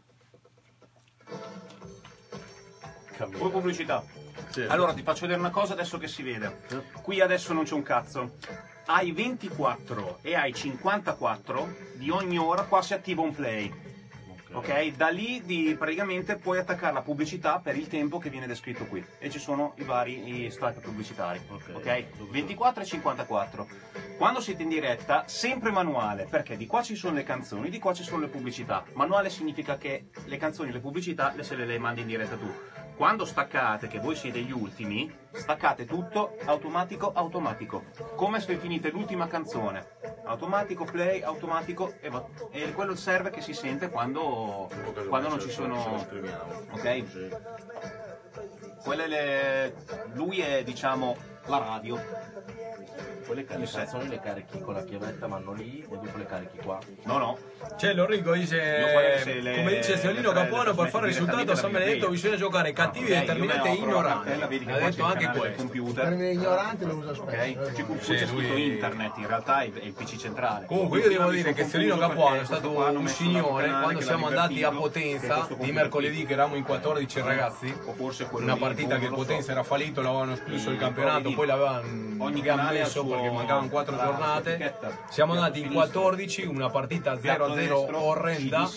Poi 3.18 3.50
pubblicità. 3.52 4.04
Allora 4.68 4.94
ti 4.94 5.04
faccio 5.04 5.22
vedere 5.22 5.40
una 5.40 5.50
cosa 5.52 5.74
adesso 5.74 5.98
che 5.98 6.08
si 6.08 6.24
vede. 6.24 6.62
Qui 7.02 7.20
adesso 7.20 7.52
non 7.54 7.66
c'è 7.66 7.74
un 7.74 7.84
cazzo. 7.84 8.36
Hai 8.86 9.12
24 9.12 10.20
e 10.22 10.36
hai 10.36 10.54
54 10.54 11.76
di 11.96 12.10
ogni 12.10 12.38
ora 12.38 12.64
qua 12.64 12.82
si 12.82 12.94
attiva 12.94 13.22
un 13.22 13.36
play. 13.36 13.72
Ok? 14.52 14.96
Da 14.96 15.10
lì 15.10 15.42
di- 15.44 15.76
praticamente 15.78 16.38
puoi 16.38 16.58
attaccare 16.58 16.94
la 16.94 17.02
pubblicità 17.02 17.60
per 17.60 17.78
il 17.78 17.88
tempo 17.88 18.18
che 18.18 18.30
viene 18.30 18.48
descritto 18.48 18.86
qui. 18.86 19.06
E 19.20 19.30
ci 19.30 19.40
sono 19.40 19.74
i 19.78 19.84
vari 19.84 20.46
i 20.46 20.52
strike 20.52 20.80
pubblicitari. 20.80 21.40
Ok? 21.74 22.06
24 22.32 22.82
e 22.82 22.86
54. 22.86 23.68
Quando 24.18 24.42
siete 24.42 24.64
in 24.64 24.70
diretta, 24.70 25.24
sempre 25.28 25.72
manuale, 25.72 26.26
perché 26.30 26.58
di 26.58 26.66
qua 26.66 26.82
ci 26.82 26.96
sono 26.96 27.16
le 27.16 27.24
canzoni, 27.24 27.70
di 27.70 27.80
qua 27.80 27.94
ci 27.94 28.04
sono 28.04 28.22
le 28.22 28.28
pubblicità. 28.28 28.84
Manuale 28.94 29.30
significa 29.30 29.78
che 29.78 30.08
le 30.26 30.38
canzoni 30.38 30.70
e 30.70 30.74
le 30.74 30.80
pubblicità 30.80 31.32
le 31.36 31.44
se 31.44 31.56
le 31.56 31.78
mandi 31.80 32.02
in 32.02 32.08
diretta 32.08 32.36
tu. 32.36 32.52
Quando 33.00 33.24
staccate, 33.24 33.88
che 33.88 33.98
voi 33.98 34.14
siete 34.14 34.42
gli 34.42 34.52
ultimi, 34.52 35.10
staccate 35.32 35.86
tutto 35.86 36.36
automatico, 36.44 37.14
automatico. 37.14 37.86
Come 38.18 38.42
se 38.42 38.58
finite 38.58 38.90
l'ultima 38.90 39.26
canzone. 39.26 39.92
Automatico, 40.26 40.84
play, 40.84 41.22
automatico 41.22 41.94
e, 42.02 42.10
va- 42.10 42.26
e 42.52 42.74
quello 42.74 42.98
serve 42.98 43.30
che 43.30 43.40
si 43.40 43.54
sente 43.54 43.90
quando, 43.90 44.70
quando 45.08 45.30
non 45.30 45.40
ci 45.40 45.50
sono... 45.50 46.06
Ok? 46.72 47.06
Quelle 48.84 49.08
le... 49.08 49.76
Lui 50.12 50.42
è 50.42 50.62
diciamo 50.66 51.16
la 51.50 51.58
radio. 51.58 52.00
Quelle 53.26 53.42
Il 53.42 53.60
le 53.60 53.66
set. 53.68 53.78
canzoni 53.84 54.08
le 54.10 54.20
carichi 54.20 54.60
con 54.60 54.74
la 54.74 54.84
chiavetta, 54.84 55.28
vanno 55.28 55.54
lì 55.54 55.82
e 55.84 55.88
dopo 55.88 56.18
le 56.18 56.26
carichi 56.26 56.58
qua. 56.58 56.80
No, 57.04 57.18
no. 57.20 57.38
C'è 57.78 57.94
Lorico 57.94 58.34
dice, 58.34 58.58
le- 59.40 59.56
come 59.58 59.76
dice 59.76 59.98
Seolino 59.98 60.30
le 60.30 60.34
tre- 60.34 60.42
Capuano, 60.44 60.70
le 60.72 60.76
per 60.76 60.90
fare 60.90 60.90
trasmetti 60.90 61.08
risultato 61.08 61.52
a 61.52 61.56
San 61.56 61.72
Benedetto 61.72 62.10
bisogna 62.10 62.36
giocare 62.38 62.74
cattivi 62.74 63.06
Ok, 63.06 63.12
e 63.12 63.14
io 63.14 63.20
determinati 63.20 63.68
e 63.68 63.74
ignoranti. 63.74 64.30
Ha 64.30 64.34
c'è 64.34 64.48
detto 64.48 64.96
il 64.96 65.02
anche 65.04 65.26
questo. 65.28 65.48
Il 65.48 65.56
computer. 65.56 66.04
termine 66.06 66.32
ignorante 66.32 66.86
lo 66.86 66.94
usa 66.96 67.14
spesso. 67.14 67.22
Ok? 67.24 67.34
eh. 67.78 67.84
Qui 67.84 67.98
Sì, 68.00 68.14
c'è 68.16 68.26
scritto 68.26 68.54
lui- 68.54 68.66
internet, 68.74 69.18
in 69.18 69.28
realtà 69.28 69.60
è 69.62 69.66
il 69.66 69.94
PC 69.94 70.16
centrale. 70.18 70.66
Comunque 70.66 71.00
io 71.00 71.10
devo 71.10 71.30
dire 71.30 71.54
che 71.54 71.66
Seolino 71.66 71.98
Capuano 71.98 72.42
è 72.42 72.46
stato 72.46 72.72
un 72.72 73.08
signore 73.08 73.70
quando 73.70 74.02
siamo 74.02 74.26
andati 74.28 74.64
a 74.64 74.72
Potenza 74.72 75.48
di 75.60 75.72
mercoledì 75.72 76.26
che 76.26 76.34
eravamo 76.34 76.56
in 76.56 76.64
14 76.64 77.22
ragazzi. 77.22 77.72
o 77.86 77.94
forse 77.94 78.26
quello 78.28 78.46
Una 78.46 78.58
partita 78.58 78.96
boh, 78.96 79.00
che 79.00 79.06
il 79.06 79.12
lo. 79.12 79.18
Potenza 79.18 79.52
era 79.52 79.62
fallito, 79.64 80.02
l'avevano 80.02 80.34
escluso 80.34 80.70
il 80.72 80.76
Mm, 80.78 80.80
campionato, 80.80 81.32
poi 81.46 82.18
ogni 82.20 82.42
canale 82.42 82.86
suo- 82.86 83.06
perché 83.06 83.30
mancavano 83.32 83.70
4 83.70 83.96
la- 83.96 84.04
giornate. 84.04 84.76
Siamo 85.10 85.34
andati 85.34 85.60
in 85.60 85.68
sinistro. 85.70 86.02
14, 86.02 86.46
una 86.48 86.70
partita 86.70 87.16
Piatto 87.16 87.46
0-0 87.54 87.56
destro, 87.56 88.02
orrenda. 88.04 88.70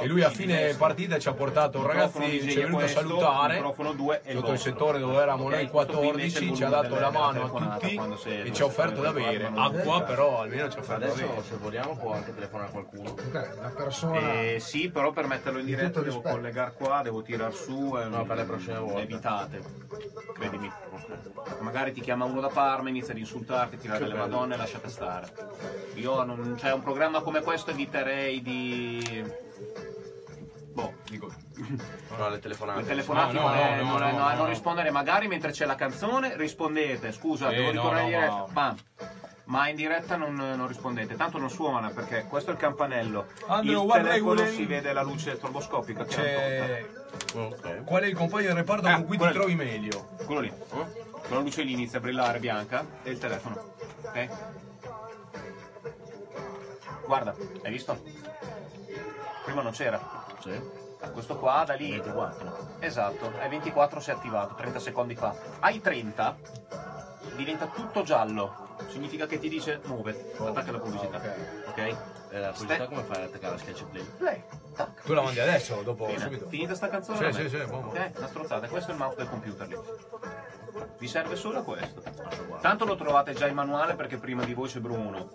E 0.00 0.06
lui 0.06 0.22
a 0.22 0.30
fine 0.30 0.74
partita 0.74 1.18
ci 1.18 1.28
ha 1.28 1.32
portato 1.32 1.86
ragazzi, 1.86 2.40
ci 2.50 2.58
è 2.58 2.62
venuto 2.64 2.84
a 2.84 2.88
salutare 2.88 3.58
e 4.22 4.32
sotto 4.34 4.52
il 4.52 4.58
settore 4.58 4.98
dove 4.98 5.14
eravamo 5.20 5.48
noi 5.50 5.68
questo 5.68 5.98
qui 5.98 6.08
invece 6.08 6.38
è 6.38 6.46
14, 6.46 6.50
il 6.50 6.56
ci 6.56 6.64
ha 6.64 6.68
dato 6.68 6.98
la 6.98 7.10
mano 7.10 7.42
a 7.44 7.76
tutti 7.78 8.00
e 8.44 8.52
ci 8.52 8.62
ha 8.62 8.64
offerto 8.64 9.00
da 9.00 9.12
bere. 9.12 9.50
Acqua 9.54 10.02
però 10.02 10.40
almeno 10.40 10.68
ci 10.68 10.76
ha 10.78 10.80
offerto 10.80 11.06
da 11.06 11.12
bere. 11.14 11.42
se 11.42 11.56
vogliamo 11.56 11.96
può 11.96 12.12
anche 12.12 12.34
telefonare 12.34 12.68
a 12.68 12.72
qualcuno. 12.72 13.14
Una 13.58 13.72
persona. 13.76 14.18
Eh, 14.18 14.56
sì, 14.60 14.90
però 14.90 15.12
per 15.12 15.26
metterlo 15.26 15.58
in 15.60 15.64
Di 15.66 15.74
diretta 15.74 16.00
devo 16.00 16.20
collegare 16.20 16.72
qua, 16.76 17.02
devo 17.02 17.22
tirar 17.22 17.52
su 17.54 17.96
e 17.96 18.04
No, 18.04 18.24
per 18.24 18.36
le 18.36 18.44
prossime 18.44 18.78
volte. 18.78 19.02
evitate. 19.02 19.62
Credimi. 20.34 20.70
Magari 21.60 21.89
ti 21.92 22.00
chiama 22.00 22.24
uno 22.24 22.40
da 22.40 22.48
Parma, 22.48 22.88
inizia 22.88 23.12
ad 23.12 23.18
insultarti, 23.18 23.78
tirare 23.78 24.06
le 24.06 24.14
madonne 24.14 24.54
e 24.54 24.56
lasciate 24.56 24.88
stare. 24.88 25.28
Io 25.94 26.22
non, 26.24 26.56
cioè 26.58 26.72
un 26.72 26.82
programma 26.82 27.20
come 27.20 27.40
questo 27.42 27.70
eviterei 27.70 28.42
di. 28.42 29.24
Boh, 30.72 30.92
dico. 31.08 31.28
No, 32.16 32.28
le 32.28 32.38
telefonate. 32.38 32.80
Le 32.80 32.86
telefonate 32.86 33.32
No, 33.34 33.40
no, 33.40 33.48
non, 33.48 33.56
è- 33.56 33.76
no, 33.76 33.82
non 33.82 33.98
no, 34.00 34.06
è- 34.06 34.12
no, 34.12 34.18
no, 34.18 34.28
no. 34.28 34.34
non 34.36 34.46
rispondere 34.48 34.90
magari 34.90 35.26
mentre 35.26 35.50
c'è 35.50 35.66
la 35.66 35.74
canzone, 35.74 36.36
rispondete, 36.36 37.12
scusa, 37.12 37.48
Sì, 37.48 37.56
devo 37.56 37.66
no, 37.66 37.72
ritornare 37.72 38.00
no, 38.02 38.06
in 38.08 38.12
diretta. 38.14 38.34
ma- 38.34 38.46
Bam. 38.52 38.76
Ma 39.44 39.68
in 39.68 39.74
diretta 39.74 40.14
non, 40.16 40.34
non 40.36 40.68
rispondete, 40.68 41.16
tanto 41.16 41.36
non 41.38 41.50
suona 41.50 41.88
perché 41.90 42.24
questo 42.28 42.50
è 42.50 42.52
il 42.52 42.60
campanello. 42.60 43.26
Andrew, 43.48 43.84
il 43.84 43.90
telefono 43.92 44.46
si 44.46 44.64
vede 44.64 44.92
la 44.92 45.02
luce 45.02 45.34
stroboscopica 45.34 46.04
che 46.04 46.14
C'è... 46.14 46.86
Ok. 47.34 47.82
Qual 47.84 48.02
è 48.02 48.06
il 48.06 48.14
compagno 48.14 48.46
del 48.46 48.54
reparto 48.56 48.86
Ah, 48.86 48.94
con 48.94 49.06
cui 49.06 49.16
ti 49.16 49.24
quello- 49.24 49.32
trovi 49.34 49.54
meglio? 49.56 50.10
Quello 50.24 50.40
lì. 50.40 50.52
Quella 51.30 51.44
luce 51.44 51.62
lì 51.62 51.74
inizia 51.74 51.98
a 51.98 52.00
brillare 52.00 52.40
bianca 52.40 52.84
e 53.04 53.10
il 53.12 53.18
telefono. 53.18 53.74
Ok? 54.02 54.28
Guarda, 57.06 57.36
hai 57.62 57.70
visto? 57.70 58.02
Prima 59.44 59.62
non 59.62 59.70
c'era. 59.70 60.26
Sì. 60.40 60.60
Questo 61.12 61.36
qua 61.36 61.62
da 61.64 61.74
lì. 61.74 61.90
24. 61.92 62.78
Esatto, 62.80 63.32
ai 63.38 63.48
24 63.48 64.00
si 64.00 64.10
è 64.10 64.14
attivato 64.14 64.54
30 64.54 64.80
secondi 64.80 65.14
fa. 65.14 65.32
Ai 65.60 65.80
30 65.80 66.36
diventa 67.36 67.68
tutto 67.68 68.02
giallo. 68.02 68.74
Significa 68.88 69.26
che 69.26 69.38
ti 69.38 69.48
dice 69.48 69.80
muove, 69.84 70.34
attacca 70.36 70.72
la 70.72 70.80
pubblicità. 70.80 71.20
Ok? 71.68 71.78
E 71.78 71.96
la 72.38 72.50
pubblicità 72.50 72.86
come 72.86 73.02
fai 73.02 73.16
ad 73.16 73.28
attaccare 73.28 73.52
la 73.54 73.58
sketch 73.58 73.84
play? 73.86 74.04
Play, 74.18 74.42
tac. 74.76 75.02
Tu 75.02 75.12
la 75.12 75.22
mandi 75.22 75.40
adesso, 75.40 75.80
dopo, 75.82 76.06
Fine. 76.06 76.18
subito. 76.18 76.48
Finita 76.48 76.74
sta 76.74 76.88
canzone? 76.88 77.32
Sì, 77.32 77.42
sì, 77.42 77.48
sì, 77.48 77.64
buono. 77.66 77.88
Ok, 77.88 78.10
una 78.16 78.26
strozzata. 78.28 78.68
Questo 78.68 78.90
è 78.90 78.92
il 78.94 79.00
mouse 79.00 79.16
del 79.16 79.28
computer 79.28 79.66
lì. 79.68 79.76
Vi 80.98 81.08
serve 81.08 81.34
solo 81.34 81.62
questo. 81.62 82.02
Tanto 82.60 82.84
lo 82.84 82.94
trovate 82.94 83.32
già 83.34 83.46
in 83.46 83.54
manuale 83.54 83.94
perché 83.94 84.18
prima 84.18 84.44
di 84.44 84.54
voi 84.54 84.68
c'è 84.68 84.78
Bruno. 84.78 85.30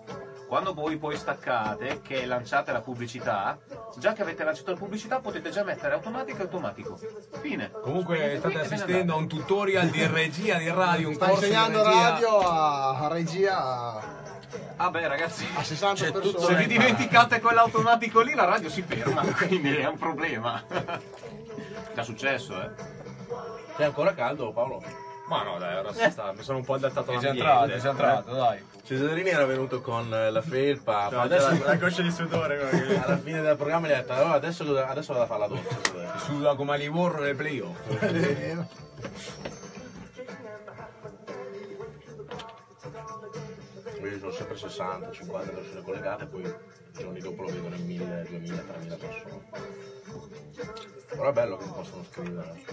Quando 0.48 0.72
voi 0.74 0.96
poi 0.96 1.16
staccate, 1.16 2.00
che 2.02 2.24
lanciate 2.24 2.70
la 2.72 2.80
pubblicità, 2.80 3.58
già 3.98 4.12
che 4.12 4.22
avete 4.22 4.44
lanciato 4.44 4.70
la 4.70 4.76
pubblicità 4.76 5.18
potete 5.18 5.50
già 5.50 5.64
mettere 5.64 5.94
automatico 5.94 6.38
e 6.38 6.42
automatico. 6.42 6.98
Fine. 7.40 7.70
Comunque 7.82 8.36
state 8.38 8.60
assistendo 8.60 9.14
a 9.14 9.16
un 9.16 9.26
tutorial 9.26 9.88
di 9.88 10.06
regia 10.06 10.56
di 10.56 10.70
radio, 10.70 11.08
un 11.08 11.14
Sta 11.14 11.26
corso 11.26 11.40
di 11.40 11.46
insegnando 11.48 11.82
regia. 11.84 12.10
radio 12.10 12.38
a, 12.38 12.98
a 12.98 13.08
regia. 13.08 14.25
Ah 14.78 14.90
beh 14.90 15.08
ragazzi, 15.08 15.46
a 15.54 15.62
60 15.62 16.04
C'è 16.04 16.12
persone. 16.12 16.44
se 16.44 16.54
vi 16.54 16.66
dimenticate 16.66 17.40
quell'automatico 17.40 18.20
lì 18.20 18.34
la 18.34 18.44
radio 18.44 18.68
si 18.68 18.82
ferma, 18.82 19.22
quindi 19.46 19.74
è 19.74 19.86
un 19.88 19.96
problema. 19.96 20.62
Già 21.94 22.02
successo, 22.02 22.60
eh. 22.60 22.70
È 23.76 23.84
ancora 23.84 24.12
caldo 24.14 24.52
Paolo? 24.52 24.82
Ma 25.28 25.42
no, 25.42 25.58
dai, 25.58 25.76
ora 25.78 25.92
si 25.92 26.08
sta. 26.10 26.32
Mi 26.36 26.42
sono 26.42 26.58
un 26.58 26.64
po' 26.64 26.74
adattato 26.74 27.10
È 27.10 27.14
all'ambiente. 27.16 27.38
entrato, 27.40 27.70
è 27.72 27.78
già 27.78 27.90
entrato, 27.90 28.32
dai. 28.34 28.64
Cesarini 28.84 29.28
era 29.30 29.44
venuto 29.44 29.80
con 29.80 30.12
eh, 30.14 30.30
la 30.30 30.40
felpa. 30.42 31.08
Cioè, 31.10 31.18
adesso, 31.20 31.48
la, 31.50 31.58
la 31.72 31.78
coscia 31.78 32.02
di 32.02 32.10
sudore. 32.12 32.68
che- 32.70 33.00
alla 33.02 33.16
fine 33.18 33.40
del 33.40 33.56
programma 33.56 33.88
gli 33.88 33.92
ha 33.92 33.96
detto 33.96 34.12
allora 34.12 34.34
adesso, 34.34 34.62
adesso 34.78 35.12
vado 35.14 35.24
a 35.24 35.26
fare 35.26 35.40
la 35.40 35.46
doccia. 35.48 36.18
Suda 36.22 36.54
come 36.54 36.74
a 36.74 36.76
Livorno 36.76 37.20
nel 37.22 37.34
playoff. 37.34 37.78
60, 44.56 45.10
50 45.12 45.52
persone 45.52 45.82
collegate, 45.82 46.26
poi 46.26 46.42
i 46.42 46.54
giorni 46.92 47.20
dopo 47.20 47.42
lo 47.42 47.48
vedono 47.48 47.74
in 47.74 47.86
1000, 47.86 48.26
2000, 48.28 48.62
3000 48.62 48.96
persone. 48.96 49.48
Però 51.08 51.28
è 51.28 51.32
bello 51.32 51.56
che 51.56 51.66
possono 51.66 52.04
scrivere. 52.10 52.64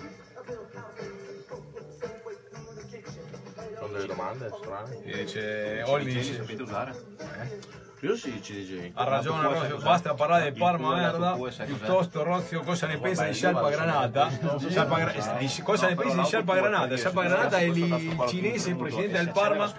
Sono 3.78 3.94
delle 3.94 4.06
domande 4.06 4.52
strane? 4.58 5.04
E 5.04 5.24
Dice 5.24 5.84
Li 5.98 6.06
dice, 6.06 6.36
sapete 6.36 6.62
usare? 6.62 6.96
Io 8.04 8.18
sì, 8.18 8.38
CDJ. 8.38 8.91
Ha 8.95 9.04
ragione 9.06 9.43
Rozio, 9.43 9.78
basta 9.78 10.14
parlare 10.14 10.43
del 10.43 10.54
Parma 10.58 10.93
merda. 10.93 11.38
Piuttosto 11.64 12.22
Rozio 12.22 12.60
cosa 12.60 12.86
ne 12.86 12.97
pensa 12.97 13.24
di 13.24 13.34
Scialpa 13.34 13.70
Granata? 13.70 14.30
Cosa 15.64 15.88
ne 15.88 15.95
pensi 15.95 16.18
di 16.18 16.26
Scialpa 16.26 16.54
Granata? 16.56 16.97
Scialpa 16.97 17.24
Granata 17.24 17.58
è 17.60 17.62
il 17.62 18.26
cinese, 18.28 18.72
il 18.72 18.76
presidente 18.76 19.18
del 19.18 19.32
Parma, 19.32 19.72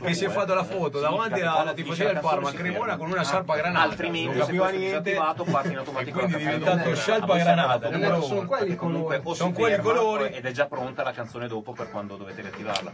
che 0.00 0.14
si 0.14 0.24
è 0.24 0.28
fatto 0.28 0.54
la 0.54 0.62
foto 0.62 1.00
davanti 1.00 1.40
alla 1.40 1.72
tifoseria 1.72 2.12
del 2.12 2.22
Parma 2.22 2.50
a 2.50 2.52
Cremona 2.52 2.96
con 2.96 3.10
una 3.10 3.24
Scialpa 3.24 3.56
Granata. 3.56 3.88
Altrimenti, 3.88 4.28
non 4.28 4.38
capiva 4.38 4.68
niente 4.68 5.12
e 5.14 5.16
automatico 5.16 5.82
quindi 6.12 6.34
è 6.34 6.38
diventato. 6.38 6.94
Scialpa 6.94 7.36
Granata. 7.36 7.90
sono 8.20 8.46
quelli 8.46 8.76
ferma 8.76 9.82
colori. 9.82 10.28
ed 10.28 10.46
è 10.46 10.52
già 10.52 10.66
pronta 10.66 11.02
la 11.02 11.12
canzone 11.12 11.48
dopo 11.48 11.72
per 11.72 11.90
quando 11.90 12.14
dovete 12.14 12.42
riattivarla. 12.42 12.92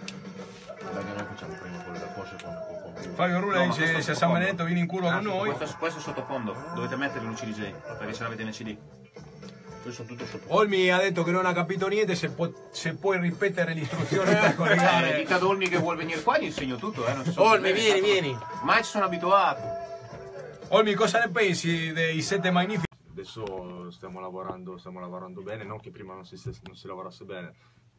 Fabio 3.19 3.41
Rula 3.41 3.59
No, 3.59 3.67
ma 3.67 3.75
dice 3.75 4.01
se 4.01 4.13
a 4.13 4.15
San. 4.15 4.33
Benedetto 4.33 4.63
vieni 4.63 4.79
in 4.79 4.87
curva 4.87 5.15
con 5.15 5.25
noi. 5.25 5.51
Questo, 5.53 5.77
questo 5.77 5.99
è 5.99 6.03
sottofondo, 6.03 6.55
dovete 6.77 6.95
metterlo 6.95 7.23
in 7.25 7.29
un 7.31 7.35
CDJ, 7.35 7.73
perché 7.99 8.15
ce 8.15 8.23
l'avete 8.23 8.45
nel 8.45 8.53
CD. 8.53 8.77
Questo 9.83 10.05
tutto 10.05 10.25
sotto. 10.25 10.55
Olmi 10.55 10.89
ha 10.89 10.99
detto 10.99 11.25
che 11.25 11.33
non 11.33 11.45
ha 11.45 11.53
capito 11.53 11.89
niente, 11.89 12.15
se, 12.15 12.31
può- 12.31 12.49
se 12.71 12.95
puoi 12.95 13.19
ripetere 13.19 13.75
le 13.75 13.81
istruzioni 13.81 14.31
per 14.33 14.45
Eh, 14.45 14.55
collegare. 14.55 15.17
dite 15.17 15.35
ad 15.35 15.43
Olmi 15.43 15.69
che 15.69 15.79
vuol 15.79 15.97
venire 15.97 16.23
qua, 16.23 16.39
gli 16.39 16.45
insegno 16.45 16.77
tutto, 16.77 17.05
eh. 17.09 17.15
Olmi, 17.39 17.73
vieni, 17.73 18.01
vieni. 18.03 18.39
Mai 18.63 18.85
ci 18.85 18.91
sono 18.91 19.07
abituato. 19.07 19.63
Olmi, 20.69 20.95
cosa 20.95 21.19
ne 21.19 21.29
pensi 21.29 21.91
dei 21.93 22.23
sette 22.23 22.53
magnifici? 22.53 22.87
Adesso 23.11 23.91
stiamo 23.91 24.21
lavorando, 24.21 24.79
stiamo 24.79 25.01
lavorando 25.01 25.41
bene, 25.41 25.65
non 25.65 25.81
che 25.81 25.91
prima 25.91 26.15
non 26.15 26.25
si, 26.25 26.41
non 26.67 26.77
si 26.77 26.87
lavorasse 26.87 27.25
bene. 27.25 27.53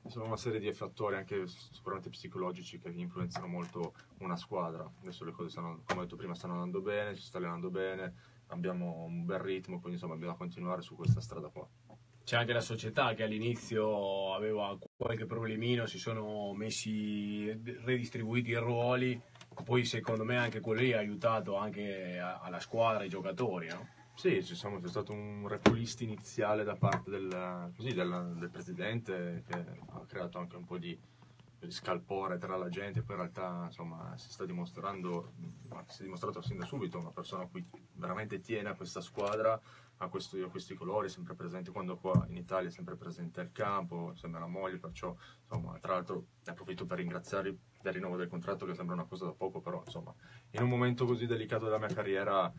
Sono 0.07 0.25
una 0.25 0.37
serie 0.37 0.59
di 0.59 0.71
fattori 0.73 1.15
anche 1.17 1.45
sicuramente 1.45 2.09
psicologici 2.09 2.79
che 2.79 2.89
influenzano 2.89 3.47
molto 3.47 3.93
una 4.19 4.35
squadra. 4.35 4.89
Adesso 5.01 5.23
le 5.23 5.31
cose 5.31 5.49
stanno, 5.49 5.81
come 5.85 5.99
ho 5.99 6.03
detto 6.03 6.15
prima, 6.15 6.33
stanno 6.33 6.53
andando 6.53 6.81
bene, 6.81 7.15
ci 7.15 7.21
sta 7.21 7.37
allenando 7.37 7.69
bene, 7.69 8.13
abbiamo 8.47 9.03
un 9.03 9.25
bel 9.25 9.39
ritmo, 9.39 9.79
quindi 9.79 9.99
insomma 9.99 10.15
bisogna 10.15 10.35
continuare 10.35 10.81
su 10.81 10.95
questa 10.95 11.21
strada 11.21 11.49
qua. 11.49 11.67
C'è 12.23 12.37
anche 12.37 12.53
la 12.53 12.61
società 12.61 13.13
che 13.13 13.23
all'inizio 13.23 14.33
aveva 14.33 14.77
qualche 14.95 15.25
problemino, 15.25 15.85
si 15.85 15.97
sono 15.97 16.53
messi 16.53 17.47
redistribuiti 17.83 18.51
i 18.51 18.55
ruoli, 18.55 19.19
poi 19.63 19.83
secondo 19.83 20.23
me 20.23 20.37
anche 20.37 20.59
quello 20.59 20.81
lì 20.81 20.93
ha 20.93 20.99
aiutato 20.99 21.55
anche 21.55 22.19
alla 22.19 22.59
squadra, 22.59 23.03
ai 23.03 23.09
giocatori, 23.09 23.67
no? 23.67 23.97
Sì, 24.19 24.43
ci 24.43 24.53
siamo- 24.53 24.81
c'è 24.81 24.89
stato 24.89 25.13
un 25.13 25.47
repulist 25.47 26.01
iniziale 26.01 26.65
da 26.65 26.75
parte 26.75 27.09
del, 27.09 27.71
così, 27.73 27.93
del- 27.93 28.33
del 28.37 28.49
presidente 28.49 29.43
che 29.47 29.53
ha 29.93 30.05
creato 30.05 30.37
anche 30.39 30.57
un 30.57 30.65
po' 30.65 30.77
di, 30.77 30.99
di 31.57 31.71
scalpore 31.71 32.37
tra 32.37 32.57
la 32.57 32.67
gente, 32.67 33.01
poi 33.01 33.15
in 33.15 33.21
realtà 33.21 33.61
insomma, 33.67 34.13
si 34.17 34.29
sta 34.29 34.43
dimostrando, 34.45 35.31
si 35.87 36.01
è 36.01 36.03
dimostrato 36.03 36.41
sin 36.41 36.57
da 36.57 36.65
subito, 36.65 36.99
una 36.99 37.11
persona 37.11 37.43
a 37.43 37.47
cui 37.47 37.65
veramente 37.93 38.41
tiene 38.41 38.67
a 38.67 38.75
questa 38.75 38.99
squadra, 38.99 39.57
a, 40.01 40.07
questo- 40.09 40.35
a 40.43 40.49
questi 40.49 40.75
colori, 40.75 41.07
sempre 41.07 41.33
presente 41.35 41.71
quando 41.71 41.95
qua 41.95 42.25
in 42.27 42.35
Italia 42.35 42.69
sempre 42.69 42.97
presente 42.97 43.39
al 43.39 43.53
campo, 43.53 44.13
sembra 44.15 44.41
la 44.41 44.47
moglie, 44.47 44.79
perciò 44.79 45.15
insomma, 45.43 45.79
tra 45.79 45.93
l'altro 45.93 46.25
ne 46.43 46.51
approfitto 46.51 46.85
per 46.85 46.97
ringraziarli 46.97 47.57
del 47.81 47.93
rinnovo 47.93 48.17
del 48.17 48.27
contratto 48.27 48.65
che 48.65 48.73
sembra 48.73 48.95
una 48.95 49.05
cosa 49.05 49.23
da 49.23 49.31
poco, 49.31 49.61
però 49.61 49.81
insomma 49.85 50.13
in 50.51 50.61
un 50.61 50.67
momento 50.67 51.05
così 51.05 51.25
delicato 51.25 51.63
della 51.63 51.77
mia 51.77 51.87
carriera 51.87 52.51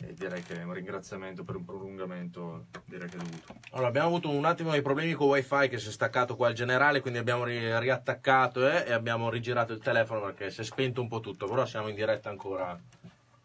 e 0.00 0.14
direi 0.14 0.42
che 0.42 0.54
un 0.62 0.72
ringraziamento 0.72 1.42
per 1.42 1.56
un 1.56 1.64
prolungamento 1.64 2.66
direi 2.84 3.08
che 3.08 3.16
è 3.16 3.18
dovuto. 3.18 3.54
Allora, 3.72 3.88
abbiamo 3.88 4.06
avuto 4.06 4.30
un 4.30 4.44
attimo 4.44 4.72
di 4.72 4.80
problemi 4.80 5.12
con 5.12 5.28
wifi 5.28 5.68
che 5.68 5.78
si 5.78 5.88
è 5.88 5.90
staccato 5.90 6.36
qua 6.36 6.48
il 6.48 6.54
generale, 6.54 7.00
quindi 7.00 7.18
abbiamo 7.18 7.44
ri- 7.44 7.78
riattaccato 7.78 8.68
eh, 8.68 8.84
e 8.86 8.92
abbiamo 8.92 9.28
rigirato 9.28 9.72
il 9.72 9.80
telefono 9.80 10.20
perché 10.20 10.50
si 10.50 10.60
è 10.60 10.64
spento 10.64 11.00
un 11.00 11.08
po' 11.08 11.20
tutto, 11.20 11.46
però 11.46 11.66
siamo 11.66 11.88
in 11.88 11.96
diretta 11.96 12.30
ancora. 12.30 12.78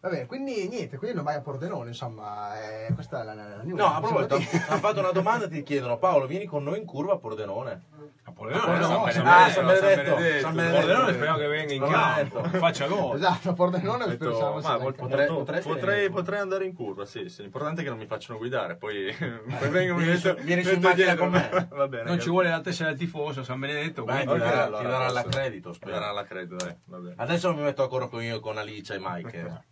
Va 0.04 0.10
bene, 0.10 0.26
quindi 0.26 0.68
niente, 0.68 0.97
quindi 0.97 1.16
non 1.16 1.24
vai 1.24 1.36
a 1.36 1.39
Pordenone, 1.41 1.88
insomma, 1.88 2.60
eh, 2.62 2.93
questa 2.93 3.22
è 3.22 3.24
la, 3.24 3.34
la, 3.34 3.47
la 3.56 3.64
news. 3.64 3.80
No, 3.80 3.86
a 3.86 4.01
proposito, 4.01 4.36
hanno 4.36 4.80
fatto 4.82 4.99
una 4.99 5.12
domanda 5.16 5.45
e 5.45 5.47
ti 5.47 5.64
chiedono 5.64 5.97
Paolo, 5.97 6.26
vieni 6.28 6.43
con 6.43 6.62
noi 6.62 6.80
in 6.80 6.86
curva 6.86 7.14
a 7.14 7.18
Pordenone. 7.20 7.84
A 8.26 8.32
Pordenone, 8.34 8.80
no, 8.80 9.10
San 9.10 9.12
San 9.12 9.24
Benedetto, 9.24 9.30
Ah, 9.30 9.49
San 9.49 9.66
Benedetto. 9.66 10.39
San 10.41 10.56
Benedetto. 10.56 10.80
Pordenone 10.86 11.14
speriamo 11.14 11.38
che 11.38 11.47
venga 11.47 11.74
in 11.74 11.82
campo, 11.84 12.43
faccia 12.43 12.88
gol. 12.88 13.16
Esatto, 13.16 13.49
a 13.49 13.54
Pordenone 13.54 14.04
Ho 14.04 14.08
detto, 14.08 14.26
pensavo 14.30 14.60
ma 14.60 14.78
Potrei- 14.78 15.28
potrei, 15.28 15.62
venire. 15.64 16.10
potrei 16.10 16.39
andare 16.39 16.66
in 16.66 16.74
curva, 16.74 17.06
sì, 17.06 17.30
sì. 17.30 17.41
L'importante 17.43 17.80
è 17.80 17.84
che 17.86 17.89
non 17.89 17.99
mi 17.99 18.06
facciano 18.06 18.38
guidare, 18.38 18.76
poi, 18.76 19.06
poi 19.18 19.70
vengono 19.70 19.99
Vieni 19.99 20.18
su- 20.18 20.34
vieni 20.36 20.64
su 20.64 20.74
in 20.74 20.82
macchina 20.82 21.16
con 21.16 21.30
me. 21.30 21.68
Va 21.72 21.88
bene. 21.88 22.10
Non 22.10 22.20
ci 22.20 22.30
vuole 22.30 22.49
la 22.49 22.60
testa 22.60 22.84
del 22.84 22.97
tifoso 22.97 23.41
San 23.43 23.58
Benedetto, 23.58 24.04
Vai, 24.04 24.28
ti 24.28 24.38
darà, 24.38 24.66
ti 24.66 24.84
darà 24.84 25.10
l'accredito, 25.10 25.72
spero. 25.72 25.91
darà 25.93 26.12
la 26.12 26.24
credo, 26.26 26.58
dai, 26.58 26.76
va 26.88 26.97
bene. 26.97 27.16
Adesso 27.18 27.54
mi 27.54 27.62
metto 27.62 27.84
a 27.84 27.88
corro 27.88 28.10
con 28.10 28.22
io 28.22 28.41
con 28.41 28.58
Alicia 28.58 28.95
e 28.95 28.99
Mike. 28.99 29.72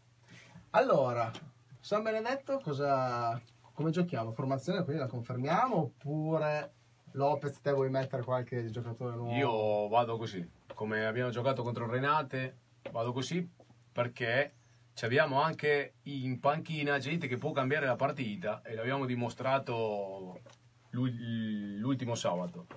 Allora, 0.73 1.29
San 1.81 2.01
Benedetto, 2.01 2.61
cosa, 2.63 3.37
come 3.73 3.91
giochiamo? 3.91 4.31
Formazione, 4.31 4.83
quindi 4.85 5.01
la 5.01 5.07
confermiamo 5.09 5.75
oppure 5.75 6.71
Lopez 7.11 7.59
te 7.59 7.73
vuoi 7.73 7.89
mettere 7.89 8.23
qualche 8.23 8.69
giocatore 8.69 9.17
nuovo? 9.17 9.35
Io 9.35 9.87
vado 9.89 10.15
così, 10.17 10.49
come 10.73 11.05
abbiamo 11.05 11.29
giocato 11.29 11.61
contro 11.61 11.89
Renate, 11.89 12.55
vado 12.89 13.11
così 13.11 13.45
perché 13.91 14.53
abbiamo 15.01 15.41
anche 15.41 15.95
in 16.03 16.39
panchina 16.39 16.99
gente 16.99 17.27
che 17.27 17.37
può 17.37 17.51
cambiare 17.51 17.85
la 17.85 17.97
partita 17.97 18.61
e 18.61 18.73
l'abbiamo 18.75 19.05
dimostrato 19.05 20.39
l'ul- 20.91 21.79
l'ultimo 21.79 22.15
sabato. 22.15 22.67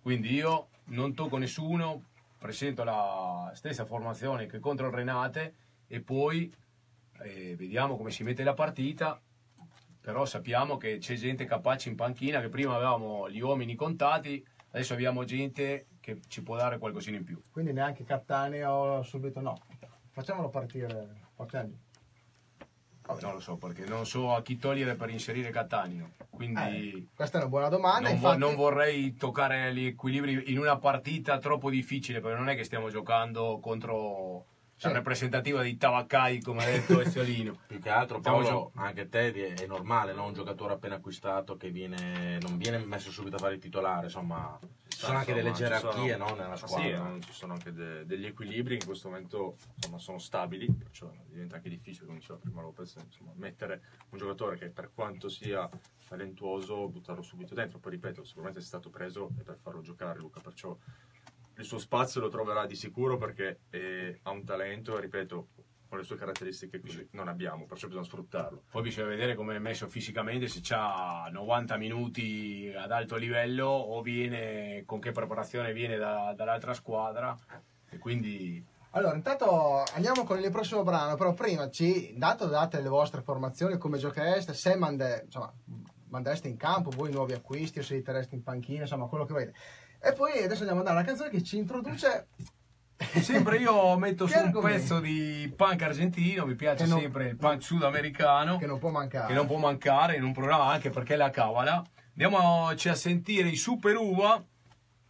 Quindi 0.00 0.34
io 0.34 0.68
non 0.84 1.14
tocco 1.14 1.36
nessuno, 1.36 2.04
presento 2.38 2.84
la 2.84 3.50
stessa 3.54 3.84
formazione 3.84 4.46
che 4.46 4.60
contro 4.60 4.88
Renate 4.88 5.54
e 5.88 6.00
poi 6.00 6.54
eh, 7.22 7.54
vediamo 7.56 7.96
come 7.96 8.10
si 8.10 8.22
mette 8.22 8.42
la 8.44 8.54
partita. 8.54 9.20
Però 10.02 10.24
sappiamo 10.24 10.78
che 10.78 10.96
c'è 10.98 11.14
gente 11.14 11.44
capace 11.44 11.90
in 11.90 11.94
panchina, 11.94 12.40
che 12.40 12.48
prima 12.48 12.74
avevamo 12.74 13.28
gli 13.28 13.40
uomini 13.40 13.74
contati, 13.74 14.42
adesso 14.70 14.94
abbiamo 14.94 15.24
gente 15.24 15.88
che 16.00 16.20
ci 16.26 16.42
può 16.42 16.56
dare 16.56 16.78
qualcosina 16.78 17.18
in 17.18 17.24
più. 17.24 17.40
Quindi 17.50 17.72
neanche 17.74 18.04
Cattaneo 18.04 19.02
subito 19.02 19.40
no. 19.40 19.58
Facciamolo 20.12 20.48
partire, 20.48 21.28
portiamo. 21.34 21.72
Non 23.20 23.32
lo 23.32 23.40
so 23.40 23.56
perché 23.56 23.84
non 23.86 24.06
so 24.06 24.32
a 24.34 24.40
chi 24.40 24.56
togliere 24.56 24.94
per 24.94 25.10
inserire 25.10 25.50
Cattaneo. 25.50 26.12
Quindi 26.30 26.60
Eh, 26.60 27.06
questa 27.14 27.38
è 27.38 27.40
una 27.40 27.50
buona 27.50 27.68
domanda. 27.68 28.08
non, 28.08 28.18
vo- 28.20 28.32
infatti, 28.32 28.38
non 28.38 28.54
vorrei 28.54 29.14
toccare 29.16 29.74
gli 29.74 29.86
equilibri 29.86 30.50
in 30.52 30.58
una 30.58 30.78
partita 30.78 31.38
troppo 31.38 31.68
difficile 31.70 32.20
perché 32.20 32.38
non 32.38 32.48
è 32.48 32.54
che 32.54 32.62
stiamo 32.64 32.88
giocando 32.88 33.58
contro 33.60 34.46
Sì. 34.80 34.86
la 34.86 34.94
rappresentativa 34.94 35.62
di 35.62 35.76
Tavaccai, 35.76 36.40
come 36.40 36.64
ha 36.64 36.66
detto 36.66 37.00
Eziolino. 37.02 37.58
Più 37.66 37.78
che 37.78 37.90
altro, 37.90 38.18
Stiamo 38.20 38.40
Paolo, 38.40 38.72
anche 38.76 39.10
te 39.10 39.54
è 39.54 39.66
normale, 39.66 40.14
no? 40.14 40.24
un 40.24 40.32
giocatore 40.32 40.72
appena 40.72 40.94
acquistato 40.94 41.58
che 41.58 41.70
viene, 41.70 42.38
non 42.40 42.56
viene 42.56 42.78
messo 42.78 43.10
subito 43.10 43.36
a 43.36 43.38
fare 43.40 43.54
il 43.56 43.60
titolare, 43.60 44.06
insomma, 44.06 44.58
ci 44.88 44.98
sono 44.98 45.18
anche 45.18 45.34
delle 45.34 45.52
gerarchie 45.52 46.12
sono- 46.12 46.28
no? 46.30 46.34
nella 46.34 46.56
squadra. 46.56 46.80
Sì, 47.10 47.16
eh, 47.16 47.20
ci 47.20 47.32
sono 47.32 47.52
anche 47.52 47.72
de- 47.74 48.06
degli 48.06 48.24
equilibri 48.24 48.74
in 48.76 48.84
questo 48.86 49.08
momento 49.10 49.56
insomma, 49.74 49.98
sono 49.98 50.18
stabili, 50.18 50.72
perciò 50.72 51.10
diventa 51.26 51.56
anche 51.56 51.68
difficile, 51.68 52.06
come 52.06 52.18
diceva 52.18 52.38
prima 52.38 52.62
Lopez, 52.62 52.96
insomma, 53.04 53.32
mettere 53.34 53.82
un 54.10 54.18
giocatore 54.18 54.56
che 54.56 54.70
per 54.70 54.92
quanto 54.94 55.28
sia 55.28 55.68
talentuoso, 56.08 56.88
buttarlo 56.88 57.22
subito 57.22 57.54
dentro. 57.54 57.78
Poi 57.78 57.92
ripeto, 57.92 58.24
sicuramente 58.24 58.60
è 58.60 58.62
stato 58.64 58.88
preso 58.90 59.30
e 59.38 59.42
per 59.42 59.58
farlo 59.60 59.80
giocare 59.80 60.18
Luca, 60.18 60.40
perciò 60.40 60.76
il 61.60 61.66
suo 61.66 61.78
spazio 61.78 62.20
lo 62.20 62.28
troverà 62.28 62.66
di 62.66 62.74
sicuro 62.74 63.16
perché 63.16 63.60
eh, 63.70 64.18
ha 64.22 64.30
un 64.30 64.44
talento 64.44 64.96
e 64.96 65.00
ripeto, 65.00 65.48
con 65.90 65.98
le 65.98 66.04
sue 66.04 66.16
caratteristiche 66.16 66.80
qui 66.80 67.08
non 67.12 67.28
abbiamo, 67.28 67.66
perciò 67.66 67.88
bisogna 67.88 68.04
sfruttarlo. 68.04 68.62
Poi 68.70 68.82
bisogna 68.82 69.08
vedere 69.08 69.34
come 69.34 69.56
è 69.56 69.58
messo 69.58 69.88
fisicamente, 69.88 70.48
se 70.48 70.60
ha 70.72 71.28
90 71.30 71.76
minuti 71.76 72.72
ad 72.74 72.92
alto 72.92 73.16
livello 73.16 73.66
o 73.66 74.00
viene, 74.00 74.84
con 74.86 75.00
che 75.00 75.10
preparazione 75.10 75.72
viene 75.72 75.96
da- 75.96 76.32
dall'altra 76.34 76.74
squadra. 76.74 77.36
E 77.88 77.98
quindi 77.98 78.64
Allora, 78.90 79.16
intanto 79.16 79.82
andiamo 79.94 80.24
con 80.24 80.38
il 80.38 80.50
prossimo 80.50 80.84
brano, 80.84 81.16
però 81.16 81.34
prima 81.34 81.68
ci 81.70 82.12
intanto 82.12 82.46
date 82.46 82.80
le 82.80 82.88
vostre 82.88 83.20
formazioni, 83.20 83.76
come 83.76 83.98
giochereste, 83.98 84.54
se 84.54 84.76
mande, 84.76 85.22
insomma, 85.24 85.52
mandereste 86.10 86.48
in 86.48 86.56
campo 86.56 86.90
voi 86.90 87.10
nuovi 87.10 87.32
acquisti 87.32 87.80
o 87.80 87.82
se 87.82 87.94
li 87.94 88.02
terreste 88.02 88.34
in 88.34 88.42
panchina, 88.42 88.82
insomma, 88.82 89.06
quello 89.06 89.24
che 89.24 89.32
volete. 89.32 89.54
E 90.02 90.12
poi 90.12 90.42
adesso 90.42 90.60
andiamo 90.60 90.80
a 90.80 90.84
dare 90.84 90.96
una 90.96 91.04
canzone 91.06 91.30
che 91.30 91.42
ci 91.42 91.56
introduce 91.58 92.28
sempre 93.20 93.56
io 93.58 93.96
metto 93.98 94.26
su 94.26 94.36
un 94.38 94.60
pezzo 94.60 95.00
di 95.00 95.52
punk 95.56 95.82
argentino, 95.82 96.44
mi 96.46 96.54
piace 96.54 96.86
non- 96.86 97.00
sempre 97.00 97.28
il 97.28 97.36
punk 97.36 97.62
sudamericano. 97.62 98.58
che 98.58 98.66
non 98.66 98.78
può 98.78 98.90
mancare. 98.90 99.26
che 99.28 99.34
non 99.34 99.46
può 99.46 99.56
mancare 99.58 100.16
in 100.16 100.22
un 100.24 100.32
programma 100.32 100.66
anche 100.66 100.90
perché 100.90 101.14
è 101.14 101.16
la 101.16 101.30
cavala. 101.30 101.82
Andiamoci 102.10 102.88
a 102.88 102.94
sentire 102.94 103.48
i 103.48 103.56
Super 103.56 103.96
Uva. 103.96 104.42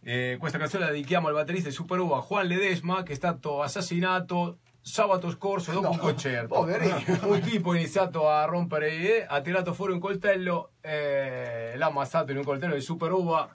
Eh, 0.03 0.37
questa 0.39 0.57
canzone 0.57 0.85
la 0.85 0.91
dedichiamo 0.91 1.27
al 1.27 1.33
batterista 1.33 1.67
di 1.69 1.73
Super 1.75 1.99
Uva, 1.99 2.25
Juan 2.27 2.47
Ledesma, 2.47 3.03
che 3.03 3.11
è 3.11 3.15
stato 3.15 3.61
assassinato 3.61 4.59
sabato 4.83 5.29
scorso 5.29 5.71
dopo 5.73 5.87
No, 5.87 5.91
un 5.93 5.97
concerto. 5.99 6.55
poverino. 6.55 7.01
Un 7.23 7.39
tipo 7.41 7.71
ha 7.71 7.75
iniziato 7.75 8.27
a 8.29 8.45
rompere, 8.45 9.25
ha 9.27 9.39
tirato 9.41 9.73
fuori 9.73 9.91
un 9.93 9.99
coltello, 9.99 10.71
eh, 10.81 11.73
l'ha 11.75 11.85
ammazzato 11.85 12.31
in 12.31 12.37
un 12.37 12.43
coltello 12.43 12.73
di 12.73 12.81
Super 12.81 13.11
Uva 13.11 13.47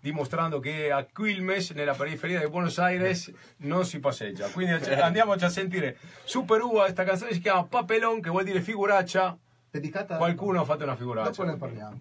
dimostrando 0.00 0.58
che 0.60 0.90
a 0.90 1.04
Quilmes, 1.04 1.70
nella 1.70 1.94
periferia 1.94 2.40
di 2.40 2.48
Buenos 2.48 2.78
Aires, 2.78 3.32
non 3.58 3.84
si 3.84 3.98
passeggia. 4.00 4.48
Quindi 4.48 4.80
cioè, 4.84 4.94
andiamoci 5.00 5.44
a 5.44 5.48
sentire 5.48 5.96
Super 6.24 6.62
Uva, 6.62 6.82
questa 6.82 7.04
canzone 7.04 7.32
si 7.32 7.40
chiama 7.40 7.64
Papelon, 7.64 8.20
che 8.20 8.30
vuol 8.30 8.44
dire 8.44 8.60
figuraccia. 8.60 9.36
Dedicata 9.70 10.14
a... 10.14 10.16
Qualcuno 10.18 10.60
ha 10.60 10.64
fatto 10.64 10.84
una 10.84 10.96
figuraccia. 10.96 11.30
Dopo 11.30 11.44
ne 11.44 11.56
parliamo. 11.56 12.00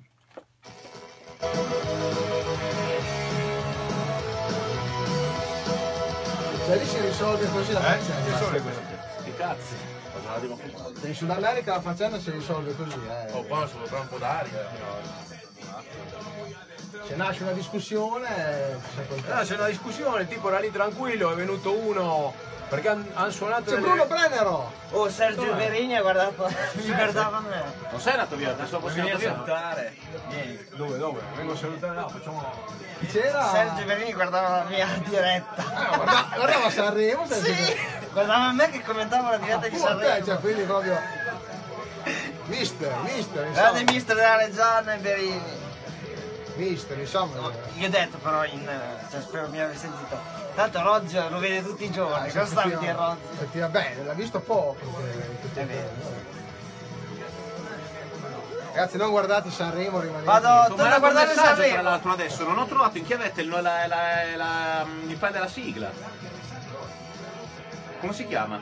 Cioè 6.66 6.78
lì 6.78 6.86
si 6.86 7.00
risolve 7.00 7.48
così 7.50 7.72
la 7.72 7.80
Eh? 7.80 7.98
faccenda. 7.98 8.32
Che 8.32 8.38
sono 8.38 8.52
le 8.52 8.62
cose? 8.62 8.82
Sti 9.20 9.34
cazzi. 9.36 9.76
Se 11.00 11.08
in 11.08 11.16
Sud 11.16 11.30
America 11.30 11.76
la 11.76 11.82
faccenda 11.82 12.20
si 12.20 12.32
risolve 12.32 12.76
così, 12.76 13.00
eh. 13.08 13.32
Oh, 13.32 13.44
qua 13.44 13.66
per 13.66 14.00
un 14.00 14.08
po' 14.10 14.18
d'aria. 14.18 14.70
Se 17.08 17.16
nasce 17.16 17.44
una 17.44 17.54
discussione, 17.54 18.28
eh, 18.28 18.74
Ah, 18.74 19.02
contento. 19.08 19.44
c'è 19.46 19.54
una 19.56 19.68
discussione, 19.68 20.22
il 20.24 20.28
tipo 20.28 20.50
era 20.50 20.60
lì 20.60 20.72
tranquillo, 20.72 21.32
è 21.32 21.36
venuto 21.36 21.72
uno 21.74 22.34
perché 22.68 22.90
hanno 22.90 23.32
suonato 23.32 23.64
C'è 23.64 23.70
delle- 23.76 23.82
Bruno 23.82 24.06
Brennero! 24.08 24.72
Oh, 24.92 25.10
Sergio 25.10 25.56
Verini 25.56 25.96
ha 25.96 26.02
guardato, 26.02 26.52
mi 26.74 26.86
guardava 26.94 27.38
a 27.38 27.40
me. 27.40 27.64
Non 27.92 28.00
sei 28.02 28.12
andato 28.12 28.36
via, 28.36 28.50
adesso 28.52 28.78
possiamo 28.80 29.08
venire 29.08 29.26
a 29.26 29.32
salutare. 29.32 29.96
Dove, 30.76 30.98
dove? 30.98 31.22
Vengo 31.36 31.54
a 31.54 31.56
salutare 31.56 31.96
là, 31.96 32.08
facciamo... 32.10 32.54
Chi 33.00 33.06
c'era? 33.08 33.50
Sergio 33.52 33.86
Verini 33.86 34.14
guardava 34.14 34.50
la 34.50 34.64
mia 34.66 34.88
diretta. 35.06 35.64
Ah, 35.74 35.96
guarda- 35.96 36.28
guardava 36.36 36.70
Sanremo, 36.70 37.26
Sergio 37.26 37.46
Sì, 37.46 37.52
Verini. 37.54 37.80
guardava 38.12 38.44
a 38.48 38.52
me 38.52 38.70
che 38.70 38.82
commentavo 38.84 39.30
la 39.30 39.38
diretta 39.38 39.68
di 39.70 39.78
Pure 39.78 39.96
te, 39.96 40.02
cioè, 40.02 40.10
Sanremo. 40.18 40.40
quindi 40.40 40.62
proprio... 40.64 41.00
Mister, 42.48 42.94
mister, 43.04 43.52
Grande 43.52 43.84
mister 43.92 44.16
della 44.16 44.38
Reggiana 44.38 44.94
e 44.94 44.98
Verini. 44.98 45.66
Mister, 46.58 46.98
insomma. 47.00 47.52
Io 47.76 47.88
ho 47.88 47.90
detto 47.90 48.18
però 48.18 48.44
in. 48.46 48.68
cioè 49.10 49.22
spero 49.22 49.48
mi 49.50 49.60
abbia 49.60 49.78
sentito. 49.78 50.20
Tanto 50.56 50.82
Rozio 50.82 51.30
lo 51.30 51.40
vede 51.40 51.64
tutti 51.64 51.86
i 51.86 51.92
giorni, 51.92 52.32
cosa 52.32 52.46
sta 52.46 52.62
a 52.64 52.68
dire 52.68 52.92
Rozio? 52.94 53.18
Effettivamente, 53.34 54.00
beh, 54.02 54.06
l'ha 54.06 54.14
visto 54.14 54.40
poco. 54.40 54.76
perché- 54.86 55.62
È 55.62 55.66
vero. 55.66 56.26
Ragazzi, 58.74 58.98
non 58.98 59.10
guardate 59.10 59.50
Sanremo, 59.50 60.00
rimanete. 60.00 60.26
Vado, 60.26 60.64
Sto 60.66 60.76
torno 60.76 60.94
a 60.96 61.00
guardare 61.00 61.28
messaggio, 61.28 61.46
tra 61.48 61.56
Sanremo. 61.56 61.82
l'altro 61.82 62.12
adesso, 62.12 62.44
non 62.44 62.58
ho 62.60 62.66
trovato 62.68 62.98
in 63.00 63.06
chiavetta 63.06 63.42
il, 63.42 63.50
la, 63.50 63.60
la, 63.62 63.88
la, 63.88 64.36
la- 64.36 64.86
il 65.08 65.16
file 65.18 65.32
della 65.32 65.48
sigla. 65.48 65.90
Come 68.00 68.14
si 68.14 68.28
chiama? 68.28 68.60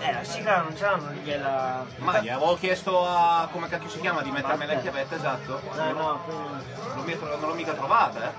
Eh, 0.00 0.12
la 0.12 0.22
sigla 0.24 0.62
non 0.62 0.74
c'hanno 0.74 1.10
lì 1.10 1.36
la. 1.38 1.84
Ma 1.98 2.20
gli 2.20 2.28
avevo 2.28 2.56
chiesto 2.56 3.04
a 3.04 3.48
come 3.50 3.68
cacchio 3.68 3.88
si 3.88 4.00
chiama 4.00 4.22
di 4.22 4.30
mettermela 4.30 4.72
in 4.74 4.80
chiavetta, 4.82 5.16
esatto. 5.16 5.60
No, 5.74 5.92
no, 5.92 6.20
quindi. 6.24 6.64
Non, 6.94 7.04
mi- 7.04 7.18
non 7.20 7.40
l'ho 7.40 7.54
mica 7.54 7.72
trovata, 7.72 8.24
eh. 8.28 8.32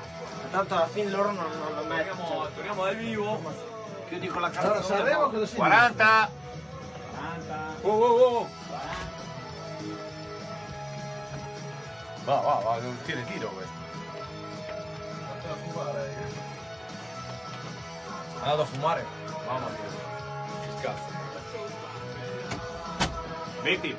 Tanto 0.51 0.73
alla 0.75 0.87
fine 0.87 1.09
loro 1.09 1.31
non, 1.31 1.45
non 1.51 1.75
lo 1.75 1.83
mettono. 1.83 2.47
Torniamo 2.55 2.83
dal 2.85 2.95
vivo. 2.95 3.41
Chiudi 4.07 4.27
con 4.27 4.41
la 4.41 4.47
Allora, 4.55 4.73
canzone. 4.75 4.97
Sanremo 4.97 5.29
cosa 5.29 5.45
si 5.45 5.55
40! 5.55 6.29
Oh, 7.81 7.89
oh, 7.89 8.37
oh. 8.39 8.49
Va, 12.23 12.35
va, 12.35 12.53
va, 12.63 12.77
non 12.79 12.97
tiene 13.03 13.23
tiro 13.25 13.49
questo. 13.49 13.77
È 18.33 18.41
andato 18.43 18.61
a 18.61 18.65
fumare? 18.65 19.05
Mamma 19.45 19.67
mia. 19.67 19.97
Che 20.61 20.81
cazzo. 20.81 21.18
20. 23.61 23.95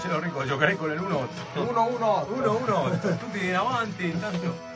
Ce 0.00 0.08
lo 0.08 0.20
ricordo, 0.20 0.48
giocherei 0.48 0.76
con 0.76 0.90
l'1-8. 0.90 1.28
1-1-8. 1.54 2.28
1-1-8, 2.28 3.18
tutti 3.18 3.46
in 3.46 3.54
avanti, 3.54 4.08
intanto. 4.08 4.66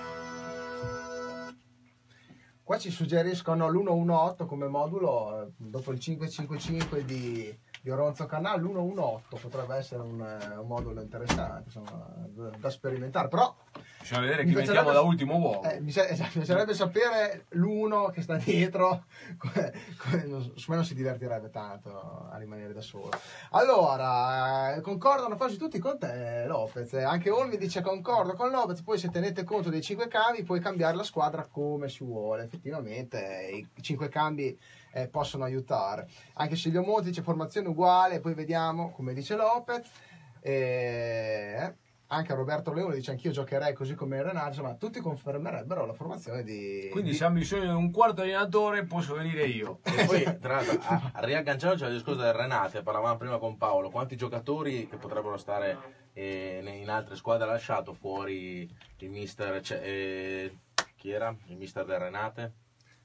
Qua 2.64 2.78
ci 2.78 2.90
suggeriscono 2.90 3.68
l'118 3.68 4.46
come 4.46 4.66
modulo, 4.66 5.42
eh, 5.42 5.52
dopo 5.56 5.92
il 5.92 6.00
555 6.00 7.04
di, 7.04 7.54
di 7.82 7.90
Oronzo 7.90 8.26
Canal, 8.26 8.62
l'118 8.62 9.40
potrebbe 9.40 9.76
essere 9.76 10.00
un, 10.02 10.20
eh, 10.20 10.56
un 10.56 10.66
modulo 10.66 11.02
interessante, 11.02 11.64
insomma, 11.66 12.04
da, 12.28 12.50
da 12.58 12.70
sperimentare. 12.70 13.28
Però 13.28 13.54
Bisogna 14.02 14.20
vedere 14.20 14.42
Mi 14.42 14.50
chi 14.50 14.56
mettiamo 14.56 14.90
da 14.90 15.00
ultimo 15.00 15.36
uomo. 15.38 15.62
eh, 15.62 15.80
mi, 15.80 15.90
esatto, 15.90 16.22
mi 16.24 16.44
piacerebbe 16.44 16.74
sapere 16.74 17.46
l'uno 17.50 18.08
che 18.08 18.20
sta 18.20 18.36
dietro, 18.36 19.04
su 20.56 20.70
me 20.70 20.74
non 20.74 20.84
si 20.84 20.94
divertirebbe 20.94 21.50
tanto 21.50 22.28
a 22.30 22.36
rimanere 22.36 22.72
da 22.72 22.80
solo. 22.80 23.10
Allora, 23.50 24.76
concordano 24.82 25.36
quasi 25.36 25.56
tutti 25.56 25.78
con 25.78 25.98
te 25.98 26.44
Lopez, 26.46 26.94
anche 26.94 27.30
Olmi 27.30 27.56
dice 27.56 27.80
concordo 27.80 28.34
con 28.34 28.50
Lopez, 28.50 28.82
poi 28.82 28.98
se 28.98 29.08
tenete 29.08 29.44
conto 29.44 29.70
dei 29.70 29.80
cinque 29.80 30.08
cambi 30.08 30.42
puoi 30.42 30.58
cambiare 30.58 30.96
la 30.96 31.04
squadra 31.04 31.46
come 31.46 31.88
si 31.88 32.02
vuole, 32.02 32.42
effettivamente 32.42 33.48
i 33.52 33.82
cinque 33.82 34.08
cambi 34.08 34.58
eh, 34.94 35.06
possono 35.06 35.44
aiutare. 35.44 36.08
Anche 36.34 36.56
Silvio 36.56 36.82
Monti 36.82 37.10
dice 37.10 37.22
formazione 37.22 37.68
uguale, 37.68 38.18
poi 38.20 38.34
vediamo 38.34 38.90
come 38.90 39.14
dice 39.14 39.36
Lopez. 39.36 39.88
Eh, 40.44 41.74
anche 42.12 42.34
Roberto 42.34 42.72
Leone 42.72 42.94
dice 42.94 43.10
anch'io 43.12 43.30
giocherei 43.30 43.72
così 43.72 43.94
come 43.94 44.18
il 44.18 44.24
Renato, 44.24 44.48
insomma 44.48 44.74
tutti 44.74 45.00
confermerebbero 45.00 45.86
la 45.86 45.94
formazione 45.94 46.42
di... 46.42 46.88
Quindi 46.92 47.10
di- 47.10 47.16
se 47.16 47.24
hanno 47.24 47.38
bisogno 47.38 47.62
di 47.62 47.68
un 47.70 47.90
quarto 47.90 48.20
allenatore 48.20 48.84
posso 48.84 49.14
venire 49.14 49.46
io. 49.46 49.80
E 49.82 50.04
poi, 50.04 50.22
tra 50.38 50.56
l'altro, 50.56 50.78
a, 50.82 51.10
a 51.14 51.24
riagganciarci 51.24 51.84
al 51.84 51.92
discorso 51.92 52.20
del 52.20 52.34
Renate, 52.34 52.82
parlavamo 52.82 53.16
prima 53.16 53.38
con 53.38 53.56
Paolo, 53.56 53.88
quanti 53.90 54.16
giocatori 54.16 54.86
che 54.86 54.96
potrebbero 54.96 55.38
stare 55.38 56.10
eh, 56.12 56.60
in 56.62 56.90
altre 56.90 57.16
squadre 57.16 57.46
ha 57.48 57.50
lasciato 57.50 57.94
fuori 57.94 58.70
il 58.98 59.10
mister, 59.10 59.62
cioè, 59.62 59.80
eh, 59.82 60.58
chi 60.96 61.10
era? 61.10 61.34
Il 61.46 61.56
mister 61.56 61.86
del 61.86 61.98
Renate? 61.98 62.52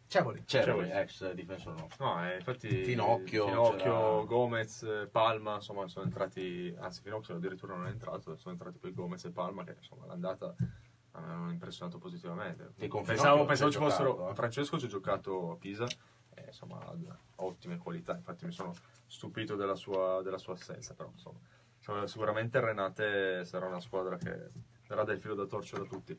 Cevoli. 0.07 0.41
Cervoli, 0.45 0.89
ex 0.89 1.31
difensore 1.33 1.79
nostro. 1.79 2.05
No, 2.05 2.25
eh, 2.25 2.35
infatti 2.35 2.83
Finocchio, 2.83 3.45
Finocchio, 3.47 3.75
c'era- 3.77 4.23
Gomez, 4.23 4.83
eh, 4.83 5.07
Palma, 5.11 5.55
insomma, 5.55 5.87
sono 5.87 6.05
entrati, 6.05 6.73
anzi 6.79 7.01
Finocchio 7.01 7.35
addirittura 7.35 7.75
non 7.75 7.87
è 7.87 7.89
entrato, 7.89 8.35
sono 8.37 8.53
entrati 8.53 8.77
poi 8.77 8.93
Gomez 8.93 9.25
e 9.25 9.31
Palma 9.31 9.63
che 9.65 9.75
insomma 9.77 10.05
l'andata 10.05 10.55
mi 10.57 11.23
hanno 11.23 11.51
impressionato 11.51 11.97
positivamente. 11.97 12.71
Pensavo, 12.77 13.45
pensavo 13.45 13.71
ci 13.71 13.77
fossero, 13.79 14.11
giocato, 14.11 14.31
eh? 14.31 14.35
Francesco 14.35 14.79
ci 14.79 14.85
ha 14.85 14.89
giocato 14.89 15.51
a 15.51 15.55
Pisa, 15.57 15.85
e, 16.33 16.43
insomma 16.45 16.79
ha 16.79 16.95
ottime 17.37 17.77
qualità, 17.77 18.15
infatti 18.15 18.45
mi 18.45 18.51
sono 18.51 18.73
stupito 19.07 19.55
della 19.55 19.75
sua, 19.75 20.21
della 20.21 20.37
sua 20.37 20.53
assenza, 20.53 20.93
però 20.93 21.09
insomma 21.11 21.39
sicuramente 22.05 22.59
Renate 22.59 23.45
sarà 23.45 23.65
una 23.65 23.79
squadra 23.79 24.17
che 24.17 24.49
darà 24.87 25.03
del 25.03 25.19
filo 25.19 25.35
da 25.35 25.45
torcere 25.45 25.83
a 25.83 25.85
tutti. 25.85 26.17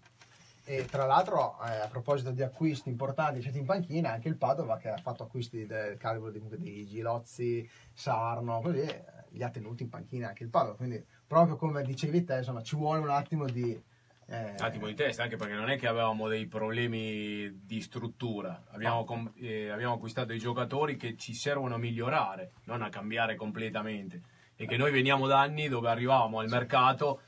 E 0.70 0.84
tra 0.84 1.06
l'altro, 1.06 1.56
eh, 1.64 1.80
a 1.80 1.88
proposito 1.88 2.30
di 2.30 2.42
acquisti 2.42 2.90
importanti 2.90 3.36
lasciati 3.36 3.56
in 3.56 3.64
panchina, 3.64 4.12
anche 4.12 4.28
il 4.28 4.36
Padova 4.36 4.76
che 4.76 4.90
ha 4.90 4.98
fatto 4.98 5.22
acquisti 5.22 5.64
del 5.64 5.96
calibro 5.96 6.30
di, 6.30 6.42
di 6.58 6.86
Gilozzi, 6.86 7.66
Sarno, 7.90 8.60
così 8.60 8.80
eh, 8.80 9.04
li 9.30 9.42
ha 9.42 9.48
tenuti 9.48 9.84
in 9.84 9.88
panchina 9.88 10.28
anche 10.28 10.42
il 10.42 10.50
Padova. 10.50 10.76
Quindi, 10.76 11.02
proprio 11.26 11.56
come 11.56 11.82
dicevi 11.82 12.22
te, 12.22 12.36
insomma, 12.36 12.62
ci 12.62 12.76
vuole 12.76 13.00
un 13.00 13.08
attimo 13.08 13.46
di. 13.46 13.82
eh, 14.26 14.54
attimo 14.58 14.88
di 14.88 14.94
testa, 14.94 15.22
anche 15.22 15.36
perché 15.36 15.54
non 15.54 15.70
è 15.70 15.78
che 15.78 15.86
avevamo 15.86 16.28
dei 16.28 16.46
problemi 16.46 17.62
di 17.64 17.80
struttura, 17.80 18.64
abbiamo, 18.72 19.04
com- 19.04 19.32
eh, 19.36 19.70
abbiamo 19.70 19.94
acquistato 19.94 20.26
dei 20.26 20.38
giocatori 20.38 20.98
che 20.98 21.16
ci 21.16 21.32
servono 21.32 21.76
a 21.76 21.78
migliorare, 21.78 22.50
non 22.64 22.82
a 22.82 22.90
cambiare 22.90 23.36
completamente. 23.36 24.20
E 24.54 24.66
che 24.66 24.76
noi 24.76 24.90
veniamo 24.90 25.26
da 25.26 25.40
anni 25.40 25.66
dove 25.68 25.88
arrivavamo 25.88 26.40
al 26.40 26.48
mercato 26.48 27.22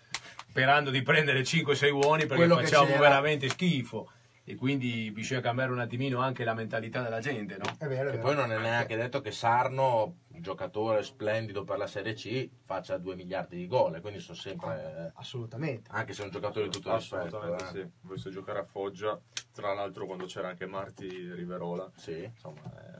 sperando 0.50 0.90
di 0.90 1.00
prendere 1.02 1.42
5-6 1.42 1.90
buoni 1.92 2.26
perché 2.26 2.34
Quello 2.34 2.56
facciamo 2.56 2.96
veramente 2.98 3.48
schifo. 3.48 4.10
E 4.42 4.56
quindi 4.56 5.12
bisogna 5.12 5.40
cambiare 5.40 5.70
un 5.70 5.78
attimino 5.78 6.18
anche 6.18 6.42
la 6.42 6.54
mentalità 6.54 7.02
della 7.02 7.20
gente, 7.20 7.56
no? 7.56 7.76
È 7.78 7.86
vero, 7.86 8.08
è 8.08 8.12
Che 8.12 8.18
poi 8.18 8.34
non 8.34 8.50
è 8.50 8.58
neanche 8.58 8.96
detto 8.96 9.20
che 9.20 9.30
Sarno, 9.30 10.16
giocatore 10.26 11.04
splendido 11.04 11.62
per 11.62 11.78
la 11.78 11.86
Serie 11.86 12.14
C, 12.14 12.48
faccia 12.64 12.96
2 12.98 13.14
miliardi 13.14 13.56
di 13.56 13.68
gol, 13.68 14.00
quindi 14.00 14.18
sono 14.18 14.36
sempre, 14.36 15.12
Assolutamente. 15.14 15.88
anche 15.92 16.14
se 16.14 16.22
è 16.22 16.24
un 16.24 16.32
giocatore 16.32 16.64
di 16.64 16.70
tutto 16.72 16.92
rispetto. 16.96 17.38
Assolutamente 17.38 17.64
eh. 17.64 17.82
sì, 17.82 18.06
ho 18.08 18.12
visto 18.12 18.30
giocare 18.30 18.58
a 18.58 18.64
Foggia, 18.64 19.20
tra 19.52 19.72
l'altro 19.72 20.06
quando 20.06 20.24
c'era 20.24 20.48
anche 20.48 20.66
Marti 20.66 21.32
Riverola, 21.32 21.88
Sì. 21.94 22.24
insomma 22.24 22.62
eh, 22.64 22.98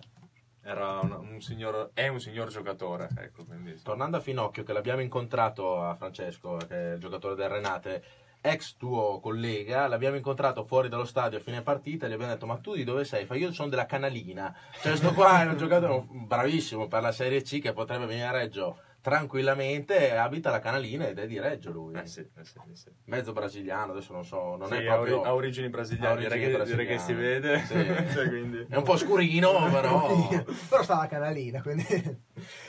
era 0.62 1.00
un, 1.00 1.12
un 1.12 1.40
signor, 1.40 1.90
è 1.94 2.08
un 2.08 2.20
signor 2.20 2.48
giocatore, 2.48 3.08
ecco, 3.16 3.44
quindi. 3.44 3.80
Tornando 3.82 4.18
a 4.18 4.20
Finocchio, 4.20 4.62
che 4.62 4.72
l'abbiamo 4.72 5.00
incontrato 5.00 5.82
a 5.82 5.94
Francesco, 5.94 6.56
che 6.56 6.74
è 6.74 6.92
il 6.94 7.00
giocatore 7.00 7.34
del 7.34 7.48
Renate, 7.48 8.02
ex 8.42 8.76
tuo 8.76 9.20
collega, 9.20 9.86
l'abbiamo 9.86 10.16
incontrato 10.16 10.64
fuori 10.64 10.88
dallo 10.88 11.04
stadio 11.04 11.38
a 11.38 11.42
fine 11.42 11.62
partita 11.62 12.06
e 12.06 12.08
gli 12.08 12.12
abbiamo 12.14 12.32
detto 12.32 12.46
ma 12.46 12.56
tu 12.56 12.74
di 12.74 12.84
dove 12.84 13.04
sei? 13.04 13.26
Fa 13.26 13.34
io 13.34 13.52
sono 13.52 13.68
della 13.68 13.86
Canalina. 13.86 14.54
Cioè 14.80 14.96
sto 14.96 15.12
qua 15.12 15.42
è 15.42 15.46
un 15.46 15.56
giocatore 15.56 16.06
bravissimo 16.08 16.88
per 16.88 17.02
la 17.02 17.12
Serie 17.12 17.42
C 17.42 17.60
che 17.60 17.72
potrebbe 17.72 18.06
venire 18.06 18.26
a 18.26 18.32
Reggio 18.32 18.78
tranquillamente, 19.00 20.14
abita 20.16 20.50
la 20.50 20.58
Canalina 20.58 21.06
ed 21.08 21.18
è 21.18 21.26
di 21.26 21.38
Reggio 21.38 21.70
lui. 21.70 21.94
Eh 21.94 22.06
sì, 22.06 22.20
eh 22.20 22.44
sì, 22.44 22.58
eh 22.70 22.74
sì. 22.76 22.90
Mezzo 23.04 23.32
brasiliano, 23.32 23.92
adesso 23.92 24.12
non 24.12 24.24
so, 24.24 24.56
non 24.56 24.68
Sì, 24.68 24.74
è 24.74 24.86
ha 24.86 24.94
proprio... 24.94 25.22
ha 25.22 25.34
origini 25.34 25.68
brasiliane, 25.68 26.20
direi 26.20 26.40
che- 26.40 26.64
direi 26.64 26.86
che 26.86 26.98
si 26.98 27.12
vede. 27.12 27.62
Cioè, 28.12 28.28
quindi- 28.28 28.66
È 28.68 28.76
un 28.76 28.82
po' 28.82 28.96
scurino, 28.96 29.52
però... 29.70 30.28
però 30.68 30.82
sta 30.82 30.96
la 30.96 31.06
canalina 31.06 31.62
quindi 31.62 31.84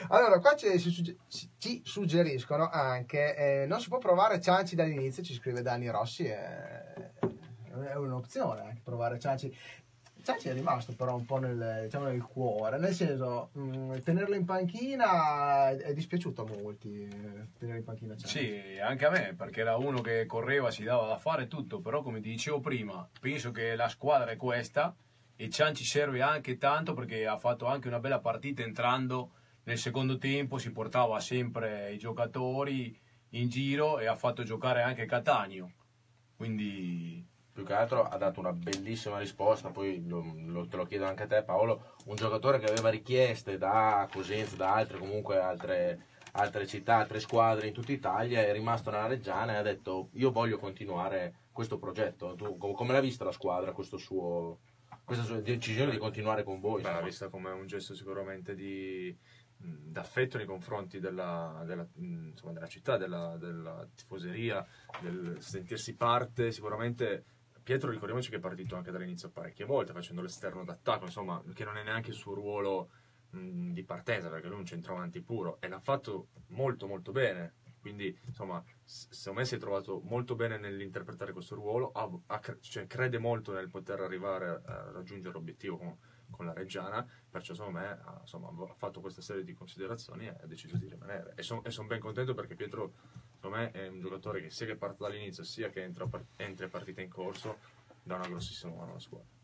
allora 0.09 0.39
qua 0.39 0.55
ci, 0.55 0.67
ci 0.79 0.89
sugge- 0.89 1.17
ci 1.57 1.82
suggeriscono 1.84 2.69
anche 2.69 3.36
eh, 3.63 3.65
non 3.65 3.79
si 3.79 3.88
può 3.89 3.97
provare 3.97 4.39
cianci 4.41 4.75
dall'inizio 4.75 5.23
ci 5.23 5.34
scrive 5.34 5.61
Dani 5.61 5.89
Rossi 5.89 6.25
è, 6.25 6.93
è 7.89 7.95
un'opzione 7.95 8.61
anche 8.61 8.82
provare 8.84 9.17
cianci 9.19 9.55
Cianci 10.24 10.49
è 10.49 10.53
rimasto 10.53 10.93
però 10.93 11.15
un 11.15 11.26
po' 11.26 11.38
nel, 11.38 11.82
diciamo, 11.84 12.05
nel 12.05 12.22
cuore, 12.24 12.78
nel 12.78 12.93
senso, 12.93 13.49
mh, 13.53 13.99
tenerlo 14.03 14.36
in 14.36 14.45
panchina 14.45 15.69
è, 15.69 15.78
è 15.78 15.93
dispiaciuto 15.93 16.43
a 16.43 16.45
molti, 16.45 17.03
eh, 17.03 17.47
tenerlo 17.57 17.80
in 17.80 17.84
panchina 17.84 18.15
Cianci. 18.15 18.38
Sì, 18.38 18.80
anche 18.80 19.05
a 19.05 19.09
me, 19.09 19.34
perché 19.36 19.61
era 19.61 19.76
uno 19.78 20.01
che 20.01 20.26
correva, 20.26 20.69
si 20.72 20.84
dava 20.84 21.07
da 21.07 21.17
fare 21.17 21.47
tutto, 21.47 21.80
però 21.80 22.01
come 22.01 22.19
ti 22.19 22.30
dicevo 22.30 22.59
prima, 22.59 23.07
penso 23.19 23.51
che 23.51 23.76
la 23.76 23.89
squadra 23.89 24.32
è 24.32 24.38
questa 24.38 24.95
e 25.36 25.49
Cianci 25.49 25.84
serve 25.84 26.22
anche 26.22 26.57
tanto 26.57 26.93
perché 26.93 27.26
ha 27.26 27.38
fatto 27.38 27.65
anche 27.65 27.88
una 27.88 27.99
bella 27.99 28.19
partita 28.19 28.61
entrando 28.61 29.32
nel 29.63 29.78
secondo 29.78 30.17
tempo, 30.17 30.57
si 30.57 30.72
portava 30.72 31.19
sempre 31.19 31.91
i 31.91 31.97
giocatori 31.97 32.99
in 33.30 33.49
giro 33.49 33.99
e 33.99 34.05
ha 34.07 34.15
fatto 34.15 34.43
giocare 34.43 34.82
anche 34.82 35.05
Catania. 35.05 35.67
Quindi 36.36 37.28
più 37.62 37.66
che 37.66 37.74
altro 37.74 38.03
ha 38.03 38.18
dato 38.18 38.39
una 38.39 38.53
bellissima 38.53 39.20
risposta, 39.20 39.70
poi 39.70 40.03
lo- 40.07 40.34
lo- 40.47 40.68
te 40.68 40.78
lo 40.78 40.86
chiedo 40.86 41.05
anche 41.05 41.24
a 41.24 41.28
te 41.28 41.43
Paolo, 41.43 41.93
un 42.05 42.16
giocatore 42.16 42.59
che 42.59 42.66
aveva 42.66 42.89
richieste 42.89 43.57
da 43.57 44.07
Cosenza, 44.12 44.55
da 44.55 44.74
altre 44.74 44.97
comunque 44.97 45.39
altre, 45.39 46.07
altre 46.34 46.66
città, 46.66 46.97
altre 46.97 47.20
squadre 47.20 47.68
in 47.68 47.74
tutta 47.74 47.91
Italia, 47.91 48.41
è 48.41 48.51
rimasto 48.51 48.89
nella 48.89 49.07
Reggiana 49.07 49.53
e 49.53 49.57
ha 49.57 49.62
detto 49.62 50.09
io 50.14 50.32
voglio 50.32 50.57
continuare 50.57 51.36
questo 51.51 51.78
progetto. 51.78 52.34
Tu 52.36 52.57
com- 52.57 52.74
come 52.74 52.93
l'ha 52.93 52.99
vista 52.99 53.24
la 53.24 53.32
squadra, 53.32 53.74
suo, 53.97 54.59
questa 55.03 55.24
sua 55.24 55.39
decisione 55.39 55.91
di 55.91 55.97
continuare 55.97 56.43
con 56.43 56.59
voi? 56.59 56.82
L'ha 56.82 57.01
vista 57.01 57.30
come 57.30 57.51
un 57.51 57.68
gesto 57.68 57.93
sicuramente 57.93 58.55
di 58.55 59.16
d'affetto 59.64 60.38
nei 60.38 60.47
confronti 60.47 60.99
della, 60.99 61.62
della, 61.66 61.86
insomma, 61.97 62.51
della 62.53 62.66
città, 62.66 62.97
della, 62.97 63.38
della 63.38 63.88
tifoseria, 63.93 64.66
del 65.01 65.38
sentirsi 65.39 65.95
parte. 65.95 66.51
Sicuramente 66.51 67.26
Pietro 67.64 67.91
ricordiamoci 67.91 68.30
che 68.30 68.38
è 68.38 68.39
partito 68.39 68.76
anche 68.76 68.91
dall'inizio 68.91 69.30
parecchie 69.30 69.66
volte 69.66 69.93
facendo 69.93 70.22
l'esterno 70.22 70.64
d'attacco, 70.64 71.05
insomma, 71.05 71.41
che 71.53 71.64
non 71.64 71.78
è 71.78 71.84
neanche 71.84 72.09
il 72.09 72.16
suo 72.16 72.34
ruolo 72.34 72.89
mh, 73.32 73.72
di 73.72 73.84
partenza 73.84 74.30
perché 74.30 74.47
lui 74.47 74.57
è 74.57 74.59
un 74.59 74.66
centravanti 74.66 75.22
puro 75.22 75.59
e 75.62 75.68
l'ha 75.68 75.80
fatto 75.80 76.30
molto 76.47 76.88
molto 76.88 77.12
bene. 77.12 77.55
Quindi, 77.80 78.16
insomma, 78.26 78.64
secondo 78.84 79.39
me 79.39 79.45
si 79.45 79.55
è 79.55 79.57
trovato 79.57 80.01
molto 80.01 80.36
bene 80.36 80.57
nell'interpretare 80.57 81.34
questo 81.34 81.55
ruolo, 81.55 81.91
ha- 81.91 82.09
ha 82.28 82.41
cioè, 82.59 82.86
crede 82.86 83.18
molto 83.18 83.53
nel 83.53 83.70
poter 83.70 84.01
arrivare 84.01 84.49
a, 84.49 84.62
a 84.66 84.91
raggiungere 84.91 85.34
l'obiettivo 85.34 85.78
con, 86.32 86.45
la 86.45 86.53
Reggiana, 86.53 87.05
perciò 87.29 87.53
secondo 87.53 87.79
me 87.79 87.88
ha, 87.88 88.17
insomma, 88.21 88.47
ha 88.47 88.73
fatto 88.75 88.99
questa 88.99 89.21
serie 89.21 89.43
di 89.43 89.53
considerazioni 89.53 90.25
e 90.25 90.29
ha 90.29 90.45
deciso 90.45 90.77
di 90.77 90.88
rimanere. 90.88 91.34
E 91.36 91.43
sono 91.43 91.88
ben 91.88 91.99
contento 91.99 92.34
perché 92.34 92.55
Pietro, 92.55 92.93
secondo 93.36 93.57
me, 93.57 93.71
è 93.71 93.88
un 93.88 93.99
giocatore 93.99 94.41
che 94.41 94.49
sia 94.49 94.65
che 94.65 94.75
parte 94.75 94.97
dall'inizio 94.99 95.43
sia 95.43 95.69
che 95.69 95.84
entra, 95.84 96.09
entra 96.38 96.67
partita 96.67 97.01
in 97.01 97.09
corso, 97.09 97.57
dà 98.03 98.15
una 98.15 98.27
grossissima 98.27 98.73
mano 98.73 98.91
alla 98.91 98.99
squadra. 98.99 99.39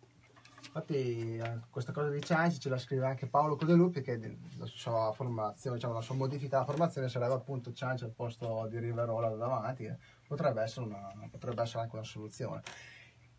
Infatti 0.68 1.38
eh, 1.38 1.60
questa 1.70 1.92
cosa 1.92 2.10
di 2.10 2.22
Cianci 2.22 2.60
ce 2.60 2.70
la 2.70 2.78
scrive 2.78 3.06
anche 3.06 3.26
Paolo 3.26 3.56
Codeluppi 3.56 4.02
che 4.02 4.38
la 4.58 4.66
sua 4.66 5.12
formazione, 5.14 5.78
diciamo, 5.78 5.94
la 5.94 6.02
sua 6.02 6.16
modifica 6.16 6.58
alla 6.58 6.66
formazione 6.66 7.10
sarebbe 7.10 7.34
appunto 7.34 7.72
Cianci 7.74 8.04
al 8.04 8.12
posto 8.12 8.68
di 8.70 8.78
Riverola 8.78 9.30
da 9.30 9.36
davanti, 9.36 9.84
che 9.86 9.98
potrebbe 10.28 10.62
essere, 10.62 10.86
una, 10.86 11.30
potrebbe 11.30 11.62
essere 11.62 11.84
anche 11.84 11.96
una 11.96 12.06
soluzione. 12.06 12.62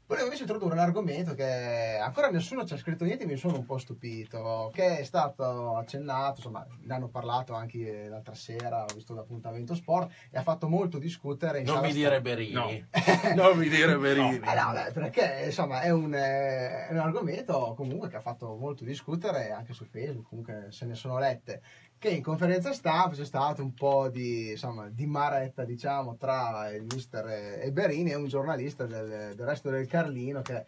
Volevo 0.09 0.25
invece 0.25 0.45
introdurre 0.45 0.73
un 0.73 0.81
argomento 0.81 1.35
che 1.35 1.99
ancora 2.03 2.31
nessuno 2.31 2.65
ci 2.65 2.73
ha 2.73 2.79
scritto 2.79 3.05
niente, 3.05 3.27
mi 3.27 3.37
sono 3.37 3.59
un 3.59 3.67
po' 3.67 3.77
stupito, 3.77 4.71
che 4.73 5.01
è 5.01 5.05
stato 5.05 5.77
accennato, 5.77 6.37
insomma, 6.37 6.67
ne 6.81 6.95
hanno 6.95 7.09
parlato 7.09 7.53
anche 7.53 8.09
l'altra 8.09 8.33
sera, 8.33 8.85
ho 8.85 8.95
visto 8.95 9.13
l'appuntamento 9.13 9.75
sport, 9.75 10.11
e 10.31 10.39
ha 10.39 10.43
fatto 10.43 10.67
molto 10.67 10.97
discutere 10.97 11.61
Non 11.63 11.83
mi 11.83 11.93
dire 11.93 12.23
Berini. 12.23 12.87
non 13.37 13.59
mi 13.59 13.69
dire 13.69 13.99
Berini. 13.99 14.37
Eh, 14.37 14.55
no, 14.55 14.73
beh, 14.73 14.93
perché 14.93 15.43
insomma 15.45 15.83
è 15.83 15.91
un, 15.91 16.15
eh, 16.15 16.87
è 16.87 16.93
un 16.93 17.01
argomento 17.01 17.75
comunque 17.77 18.09
che 18.09 18.17
ha 18.17 18.23
fatto 18.23 18.57
molto 18.57 18.85
discutere 18.85 19.51
anche 19.51 19.75
su 19.75 19.85
Facebook, 19.85 20.27
comunque 20.27 20.69
se 20.71 20.87
ne 20.87 20.95
sono 20.95 21.19
lette, 21.19 21.61
che 21.99 22.11
in 22.11 22.23
conferenza 22.23 22.73
stampa 22.73 23.15
c'è 23.15 23.25
stato 23.25 23.63
un 23.63 23.75
po' 23.75 24.09
di, 24.09 24.51
insomma, 24.51 24.89
di 24.89 25.07
maretta 25.07 25.65
diciamo 25.65 26.17
tra 26.17 26.71
il 26.71 26.85
mister 26.85 27.61
Eberini 27.61 28.11
e 28.11 28.15
un 28.15 28.29
giornalista 28.29 28.87
del, 28.87 29.35
del 29.35 29.47
resto 29.47 29.69
del 29.69 29.87
Carlino 29.87 30.41
che 30.41 30.65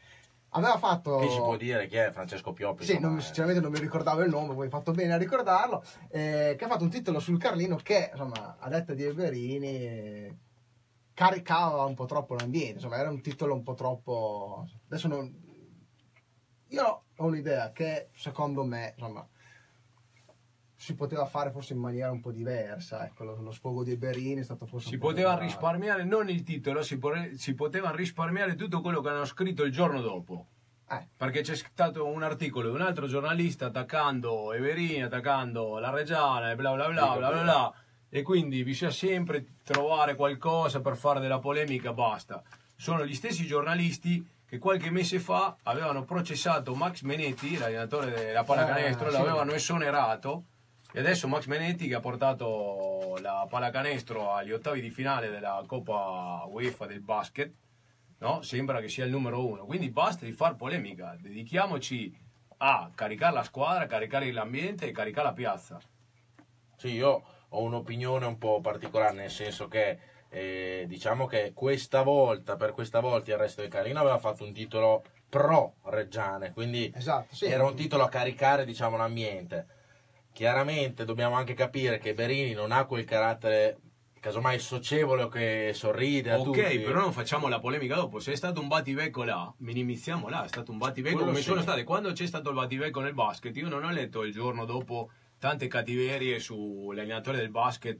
aveva 0.50 0.76
fatto... 0.78 1.18
Chi 1.18 1.30
ci 1.30 1.38
può 1.38 1.56
dire 1.56 1.86
chi 1.86 1.96
è 1.96 2.10
Francesco 2.10 2.52
Pioppi? 2.52 2.84
Sì, 2.84 2.98
non, 2.98 3.18
eh. 3.18 3.20
sinceramente 3.20 3.60
non 3.60 3.70
mi 3.70 3.78
ricordavo 3.78 4.22
il 4.22 4.30
nome, 4.30 4.54
poi 4.54 4.64
hai 4.64 4.70
fatto 4.70 4.90
bene 4.90 5.12
a 5.12 5.18
ricordarlo, 5.18 5.84
eh, 6.08 6.56
che 6.58 6.64
ha 6.64 6.68
fatto 6.68 6.84
un 6.84 6.90
titolo 6.90 7.20
sul 7.20 7.38
Carlino 7.38 7.76
che, 7.76 8.10
insomma, 8.10 8.56
a 8.58 8.68
detta 8.68 8.92
di 8.92 9.04
Eberini, 9.04 9.66
eh, 9.66 10.36
caricava 11.14 11.84
un 11.84 11.94
po' 11.94 12.06
troppo 12.06 12.34
l'ambiente, 12.34 12.74
insomma, 12.74 12.96
era 12.96 13.10
un 13.10 13.20
titolo 13.20 13.54
un 13.54 13.62
po' 13.62 13.74
troppo... 13.74 14.68
Adesso 14.86 15.06
non... 15.06 15.48
Io 16.68 17.02
ho 17.16 17.24
un'idea 17.24 17.70
che, 17.70 18.08
secondo 18.14 18.64
me, 18.64 18.94
insomma, 18.96 19.26
si 20.80 20.94
poteva 20.94 21.26
fare 21.26 21.50
forse 21.50 21.74
in 21.74 21.78
maniera 21.78 22.10
un 22.10 22.20
po' 22.22 22.32
diversa, 22.32 23.04
ecco, 23.04 23.24
lo, 23.24 23.36
lo 23.42 23.50
sfogo 23.50 23.84
di 23.84 23.90
Eberini 23.92 24.40
è 24.40 24.44
stato 24.44 24.64
forse 24.64 24.88
si 24.88 24.96
poteva 24.96 25.32
esagerato. 25.32 25.44
risparmiare 25.44 26.04
non 26.04 26.30
il 26.30 26.42
titolo, 26.42 26.82
si, 26.82 26.96
pore- 26.96 27.36
si 27.36 27.52
poteva 27.54 27.90
risparmiare 27.90 28.54
tutto 28.54 28.80
quello 28.80 29.02
che 29.02 29.10
hanno 29.10 29.26
scritto 29.26 29.62
il 29.62 29.72
giorno 29.72 30.00
dopo. 30.00 30.46
Eh. 30.88 31.06
Perché 31.14 31.42
c'è 31.42 31.54
stato 31.54 32.06
un 32.06 32.22
articolo 32.22 32.70
di 32.70 32.74
un 32.76 32.80
altro 32.80 33.06
giornalista 33.06 33.66
attaccando 33.66 34.54
Everini, 34.54 35.02
attaccando 35.02 35.78
la 35.78 35.90
Reggiana 35.90 36.50
e 36.50 36.56
bla 36.56 36.72
bla 36.72 36.88
bla 36.88 37.14
bla 37.14 37.28
bla 37.30 37.42
bla. 37.42 37.74
E 38.08 38.22
quindi 38.22 38.64
bisogna 38.64 38.90
sempre 38.90 39.44
trovare 39.62 40.14
qualcosa 40.16 40.80
per 40.80 40.96
fare 40.96 41.20
della 41.20 41.38
polemica, 41.40 41.92
basta. 41.92 42.42
Sono 42.74 43.04
gli 43.04 43.14
stessi 43.14 43.44
giornalisti 43.44 44.26
che 44.46 44.58
qualche 44.58 44.90
mese 44.90 45.20
fa 45.20 45.56
avevano 45.64 46.04
processato 46.04 46.74
Max 46.74 47.02
Menetti, 47.02 47.58
l'allenatore 47.58 48.10
della 48.10 48.42
pallacanestro, 48.44 49.08
Ah, 49.08 49.10
sì. 49.10 49.16
l'avevano 49.18 49.52
esonerato 49.52 50.44
e 50.92 50.98
adesso 50.98 51.28
Max 51.28 51.46
Menetti 51.46 51.86
che 51.86 51.94
ha 51.94 52.00
portato 52.00 53.16
la 53.20 53.46
pallacanestro 53.48 54.32
agli 54.32 54.52
ottavi 54.52 54.80
di 54.80 54.90
finale 54.90 55.30
della 55.30 55.62
Coppa 55.66 56.44
UEFA 56.48 56.86
del 56.86 57.00
basket, 57.00 57.52
no? 58.18 58.42
sembra 58.42 58.80
che 58.80 58.88
sia 58.88 59.04
il 59.04 59.10
numero 59.10 59.46
uno. 59.46 59.64
Quindi 59.66 59.90
basta 59.90 60.24
di 60.24 60.32
far 60.32 60.56
polemica, 60.56 61.16
dedichiamoci 61.18 62.28
a 62.58 62.90
caricare 62.94 63.34
la 63.34 63.42
squadra, 63.42 63.86
caricare 63.86 64.30
l'ambiente 64.32 64.86
e 64.86 64.92
caricare 64.92 65.28
la 65.28 65.32
piazza. 65.32 65.80
Sì, 66.76 66.88
io 66.88 67.22
ho 67.48 67.62
un'opinione 67.62 68.26
un 68.26 68.38
po' 68.38 68.60
particolare, 68.60 69.14
nel 69.14 69.30
senso 69.30 69.68
che 69.68 69.98
eh, 70.28 70.84
diciamo 70.86 71.26
che 71.26 71.52
questa 71.54 72.02
volta, 72.02 72.56
per 72.56 72.72
questa 72.72 73.00
volta 73.00 73.30
il 73.30 73.38
resto 73.38 73.60
del 73.60 73.70
Carlino 73.70 74.00
aveva 74.00 74.18
fatto 74.18 74.44
un 74.44 74.52
titolo 74.52 75.04
pro 75.28 75.76
Reggiane, 75.84 76.52
quindi 76.52 76.92
Esatto, 76.94 77.34
sì. 77.34 77.46
era 77.46 77.64
un 77.64 77.74
titolo 77.74 78.02
a 78.02 78.08
caricare 78.08 78.64
diciamo, 78.64 78.96
l'ambiente. 78.96 79.78
Chiaramente 80.32 81.04
dobbiamo 81.04 81.34
anche 81.34 81.54
capire 81.54 81.98
che 81.98 82.14
Berini 82.14 82.52
non 82.52 82.72
ha 82.72 82.84
quel 82.84 83.04
carattere 83.04 83.78
casomai 84.20 84.58
socievole 84.58 85.28
che 85.28 85.70
sorride 85.74 86.32
a 86.32 86.38
Ok, 86.38 86.44
tutti. 86.44 86.78
però 86.80 87.00
non 87.00 87.12
facciamo 87.12 87.48
la 87.48 87.58
polemica 87.58 87.94
dopo. 87.94 88.20
Se 88.20 88.32
è 88.32 88.36
stato 88.36 88.60
un 88.60 88.68
battibecco 88.68 89.24
là, 89.24 89.52
minimizziamo 89.58 90.28
là. 90.28 90.44
È 90.44 90.48
stato 90.48 90.70
un 90.72 90.78
battibecco 90.78 91.16
Quello 91.16 91.30
come 91.30 91.42
sì. 91.42 91.48
sono 91.48 91.62
state. 91.62 91.84
Quando 91.84 92.12
c'è 92.12 92.26
stato 92.26 92.50
il 92.50 92.54
battibecco 92.54 93.00
nel 93.00 93.14
basket, 93.14 93.56
io 93.56 93.68
non 93.68 93.82
ho 93.84 93.90
letto 93.90 94.22
il 94.24 94.32
giorno 94.32 94.64
dopo 94.64 95.10
tante 95.38 95.66
cattiverie 95.68 96.38
sull'allenatore 96.38 97.38
del 97.38 97.50
basket. 97.50 97.98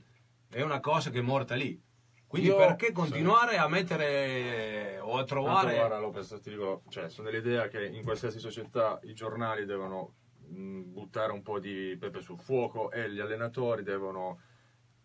È 0.51 0.61
una 0.63 0.81
cosa 0.81 1.11
che 1.11 1.19
è 1.19 1.23
morta 1.23 1.55
lì. 1.55 1.81
Quindi 2.27 2.49
Io- 2.49 2.57
perché 2.57 2.93
continuare 2.93 3.57
a 3.57 3.67
mettere 3.67 4.99
o 5.01 5.17
a 5.17 5.25
trovare... 5.25 5.75
Tanto, 5.75 5.77
guarda 5.79 5.99
Lopez, 5.99 6.39
ti 6.41 6.51
dico, 6.51 6.83
cioè, 6.91 7.09
sono 7.09 7.29
dell'idea 7.29 7.67
che 7.67 7.87
in 7.87 8.05
qualsiasi 8.05 8.39
società 8.39 9.01
i 9.03 9.15
giornali 9.15 9.65
devono 9.65 10.15
buttare 10.53 11.33
un 11.33 11.43
po' 11.43 11.59
di 11.59 11.97
pepe 11.99 12.21
sul 12.21 12.39
fuoco 12.39 12.91
e 12.91 13.11
gli 13.11 13.21
allenatori 13.21 13.83
devono 13.83 14.41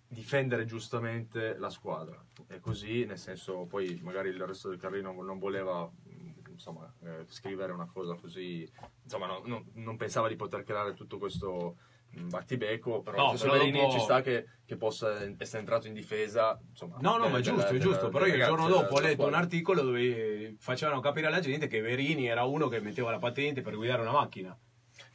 difendere 0.07 0.65
giustamente 0.65 1.57
la 1.57 1.69
squadra. 1.69 2.23
E 2.47 2.59
così, 2.59 3.05
nel 3.05 3.17
senso, 3.17 3.65
poi 3.65 3.99
magari 4.03 4.29
il 4.29 4.45
resto 4.45 4.69
del 4.69 4.77
Carlino 4.79 5.11
non 5.21 5.39
voleva 5.39 5.83
mh, 5.85 6.51
insomma, 6.51 6.91
eh, 7.03 7.25
scrivere 7.27 7.71
una 7.73 7.87
cosa 7.91 8.15
così, 8.15 8.69
insomma, 9.03 9.25
no- 9.27 9.41
no- 9.45 9.65
non 9.73 9.97
pensava 9.97 10.27
di 10.27 10.35
poter 10.35 10.63
creare 10.63 10.93
tutto 10.93 11.17
questo 11.17 11.77
mh, 12.11 12.29
battibecco, 12.29 13.01
però, 13.01 13.17
No, 13.17 13.23
allo 13.29 13.37
stesso 13.37 13.51
però 13.51 13.63
Berini 13.65 13.81
dopo- 13.81 13.93
ci 13.93 13.99
sta 13.99 14.21
che, 14.21 14.45
che 14.63 14.77
possa 14.77 15.21
essere 15.37 15.59
entrato 15.59 15.87
in 15.87 15.93
difesa. 15.93 16.57
Insomma, 16.69 16.97
No, 17.01 17.17
no, 17.17 17.27
ma 17.27 17.39
è 17.39 17.41
giusto, 17.41 17.71
della- 17.71 17.77
è 17.77 17.81
giusto. 17.81 17.97
della- 18.07 18.09
Però 18.11 18.25
io 18.25 18.35
il 18.35 18.43
giorno 18.43 18.67
dopo 18.69 18.93
ho 18.95 18.99
letto 19.01 19.25
un 19.25 19.33
articolo 19.33 19.81
dove 19.81 20.55
facevano 20.59 21.01
capire 21.01 21.27
alla 21.27 21.41
gente 21.41 21.67
che 21.67 21.81
Verini 21.81 22.27
era 22.27 22.43
uno 22.45 22.67
che 22.69 22.79
metteva 22.79 23.11
la 23.11 23.19
patente 23.19 23.61
per 23.61 23.75
guidare 23.75 24.01
una 24.01 24.11
macchina. 24.13 24.57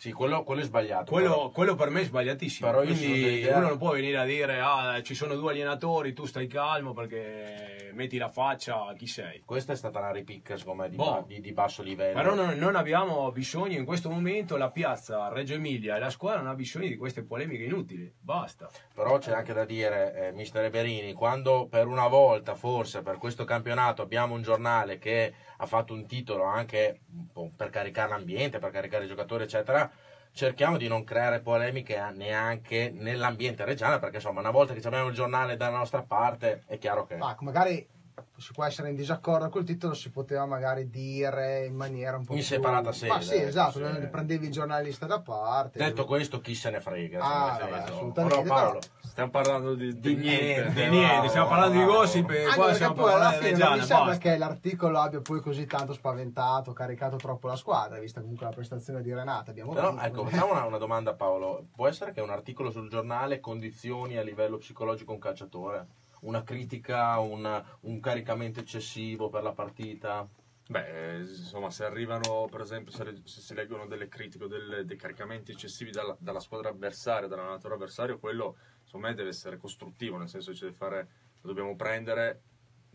Sì, 0.00 0.12
quello, 0.12 0.44
quello 0.44 0.62
è 0.62 0.64
sbagliato. 0.64 1.12
Quello, 1.12 1.50
quello 1.52 1.74
per 1.74 1.90
me 1.90 2.00
è 2.00 2.04
sbagliatissimo. 2.04 2.70
Però 2.70 2.82
Quindi 2.82 3.46
uno 3.46 3.68
non 3.68 3.76
può 3.76 3.90
venire 3.90 4.16
a 4.16 4.24
dire 4.24 4.58
ah, 4.58 5.02
ci 5.02 5.14
sono 5.14 5.34
due 5.34 5.50
allenatori, 5.50 6.14
tu 6.14 6.24
stai 6.24 6.46
calmo 6.46 6.94
perché 6.94 7.79
metti 7.92 8.18
la 8.18 8.28
faccia 8.28 8.92
chi 8.96 9.06
sei. 9.06 9.42
Questa 9.44 9.72
è 9.72 9.76
stata 9.76 9.98
una 9.98 10.10
ripicca, 10.12 10.56
secondo 10.56 10.82
me, 10.82 10.88
di, 10.88 10.96
Boh. 10.96 11.24
di- 11.26 11.40
di 11.40 11.52
basso 11.52 11.82
livello. 11.82 12.20
Però 12.20 12.34
non, 12.34 12.56
non 12.56 12.76
abbiamo 12.76 13.30
bisogno 13.32 13.76
in 13.76 13.84
questo 13.84 14.10
momento, 14.10 14.56
la 14.56 14.70
piazza 14.70 15.28
Reggio 15.28 15.54
Emilia 15.54 15.96
e 15.96 15.98
la 15.98 16.10
squadra 16.10 16.40
non 16.40 16.50
ha 16.50 16.54
bisogno 16.54 16.88
di 16.88 16.96
queste 16.96 17.22
polemiche 17.22 17.64
inutili. 17.64 18.12
Basta. 18.18 18.68
Però 18.94 19.18
c'è 19.18 19.32
anche 19.32 19.52
da 19.52 19.64
dire, 19.64 20.28
eh, 20.28 20.32
mister 20.32 20.64
Eberini, 20.64 21.12
quando 21.12 21.66
per 21.66 21.86
una 21.86 22.08
volta, 22.08 22.54
forse 22.54 23.02
per 23.02 23.18
questo 23.18 23.44
campionato, 23.44 24.02
abbiamo 24.02 24.34
un 24.34 24.42
giornale 24.42 24.98
che 24.98 25.32
ha 25.56 25.66
fatto 25.66 25.92
un 25.94 26.06
titolo 26.06 26.44
anche 26.44 27.00
po' 27.32 27.50
per 27.54 27.70
caricare 27.70 28.10
l'ambiente, 28.10 28.58
per 28.58 28.70
caricare 28.70 29.04
i 29.04 29.08
giocatori, 29.08 29.44
eccetera, 29.44 29.90
cerchiamo 30.32 30.76
di 30.76 30.88
non 30.88 31.04
creare 31.04 31.40
polemiche 31.40 31.98
neanche 32.14 32.90
nell'ambiente 32.94 33.64
reggiano, 33.64 33.98
perché 33.98 34.16
insomma, 34.16 34.40
una 34.40 34.50
volta 34.50 34.74
che 34.74 34.86
abbiamo 34.86 35.08
il 35.08 35.14
giornale 35.14 35.56
dalla 35.56 35.78
nostra 35.78 36.02
parte, 36.02 36.62
è 36.66 36.78
chiaro 36.78 37.04
che... 37.06 37.16
Ma 37.16 37.36
magari 37.40 37.86
si 38.36 38.52
può 38.52 38.64
essere 38.64 38.90
in 38.90 38.96
disaccordo 38.96 39.48
col 39.48 39.64
titolo, 39.64 39.94
si 39.94 40.10
poteva 40.10 40.46
magari 40.46 40.88
dire 40.88 41.64
in 41.66 41.74
maniera 41.74 42.16
un 42.16 42.24
po' 42.24 42.32
In 42.32 42.38
più... 42.38 42.46
separata 42.46 42.92
sede, 42.92 43.12
Ma 43.12 43.20
sì, 43.20 43.34
ecco, 43.34 43.48
esatto, 43.48 43.72
sì. 43.72 43.80
non 43.80 44.08
prendevi 44.10 44.46
il 44.46 44.52
giornalista 44.52 45.06
da 45.06 45.20
parte. 45.20 45.78
Detto 45.78 46.04
questo, 46.04 46.40
chi 46.40 46.54
se 46.54 46.70
ne 46.70 46.80
frega? 46.80 47.20
Ah, 47.20 47.56
se 47.56 47.62
ne 47.64 47.68
frega. 47.68 47.84
assolutamente, 47.84 48.42
Però 48.42 48.54
Paolo, 48.54 48.78
Stiamo 49.10 49.30
parlando 49.30 49.74
di, 49.74 49.98
di 49.98 50.14
niente. 50.14 50.72
Di 50.72 50.88
niente, 50.88 51.28
stiamo 51.28 51.48
parlando 51.48 51.76
di 51.76 51.84
gossip 51.84 52.30
e 52.30 52.44
Anche 52.44 52.54
qua 52.54 52.72
stiamo 52.72 52.94
poi 52.94 53.12
alla 53.12 53.18
parlando 53.24 53.38
di 53.40 53.54
fine 53.54 53.64
non 53.64 53.78
mi 53.78 53.84
sembra 53.84 54.16
che 54.18 54.38
l'articolo 54.38 54.98
abbia 55.00 55.20
poi 55.20 55.40
così 55.40 55.66
tanto 55.66 55.92
spaventato, 55.92 56.72
caricato 56.72 57.16
troppo 57.16 57.48
la 57.48 57.56
squadra, 57.56 57.98
vista 57.98 58.20
comunque 58.20 58.46
la 58.46 58.52
prestazione 58.52 59.02
di 59.02 59.12
Renata. 59.12 59.50
Abbiamo 59.50 59.72
Però 59.72 59.90
vinto. 59.90 60.04
ecco, 60.04 60.24
facciamo 60.26 60.52
una, 60.52 60.64
una 60.64 60.78
domanda 60.78 61.14
Paolo. 61.14 61.66
Può 61.74 61.88
essere 61.88 62.12
che 62.12 62.20
un 62.20 62.30
articolo 62.30 62.70
sul 62.70 62.88
giornale 62.88 63.40
condizioni 63.40 64.16
a 64.16 64.22
livello 64.22 64.58
psicologico 64.58 65.12
un 65.12 65.18
calciatore? 65.18 65.86
Una 66.20 66.42
critica, 66.42 67.18
un, 67.18 67.64
un 67.80 68.00
caricamento 68.00 68.60
eccessivo 68.60 69.28
per 69.28 69.42
la 69.42 69.52
partita? 69.52 70.28
Beh, 70.70 71.18
insomma, 71.18 71.70
se 71.70 71.84
arrivano, 71.84 72.46
per 72.48 72.60
esempio, 72.60 72.92
se, 72.92 73.22
si 73.24 73.54
leggono 73.54 73.86
delle 73.86 74.06
critiche 74.06 74.44
o 74.44 74.82
dei 74.84 74.96
caricamenti 74.96 75.50
eccessivi 75.50 75.90
dalla, 75.90 76.16
dalla 76.20 76.38
squadra 76.38 76.68
avversaria, 76.68 77.26
dall'allenatore 77.26 77.74
avversario, 77.74 78.20
quello, 78.20 78.56
secondo 78.84 79.08
me, 79.08 79.14
deve 79.14 79.30
essere 79.30 79.56
costruttivo, 79.56 80.16
nel 80.16 80.28
senso 80.28 80.52
che 80.52 80.58
deve 80.60 80.72
fare, 80.72 81.08
lo 81.40 81.48
dobbiamo 81.48 81.74
prendere, 81.74 82.42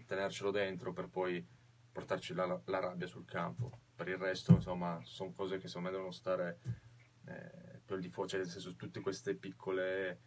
tenercelo 0.06 0.52
dentro 0.52 0.94
per 0.94 1.10
poi 1.10 1.46
portarci 1.92 2.34
la, 2.34 2.46
la 2.64 2.80
rabbia 2.80 3.08
sul 3.08 3.26
campo. 3.26 3.72
Per 3.94 4.08
il 4.08 4.18
resto, 4.18 4.54
insomma, 4.54 5.00
sono 5.04 5.34
cose 5.34 5.58
che 5.58 5.68
secondo 5.68 5.90
me 5.90 5.96
devono 5.96 6.14
stare 6.14 6.60
eh, 7.26 7.82
più 7.84 7.96
al 7.96 8.02
di 8.02 8.10
fuori, 8.10 8.30
cioè, 8.30 8.40
nel 8.40 8.50
senso, 8.50 8.76
tutte 8.76 9.02
queste 9.02 9.36
piccole 9.36 10.20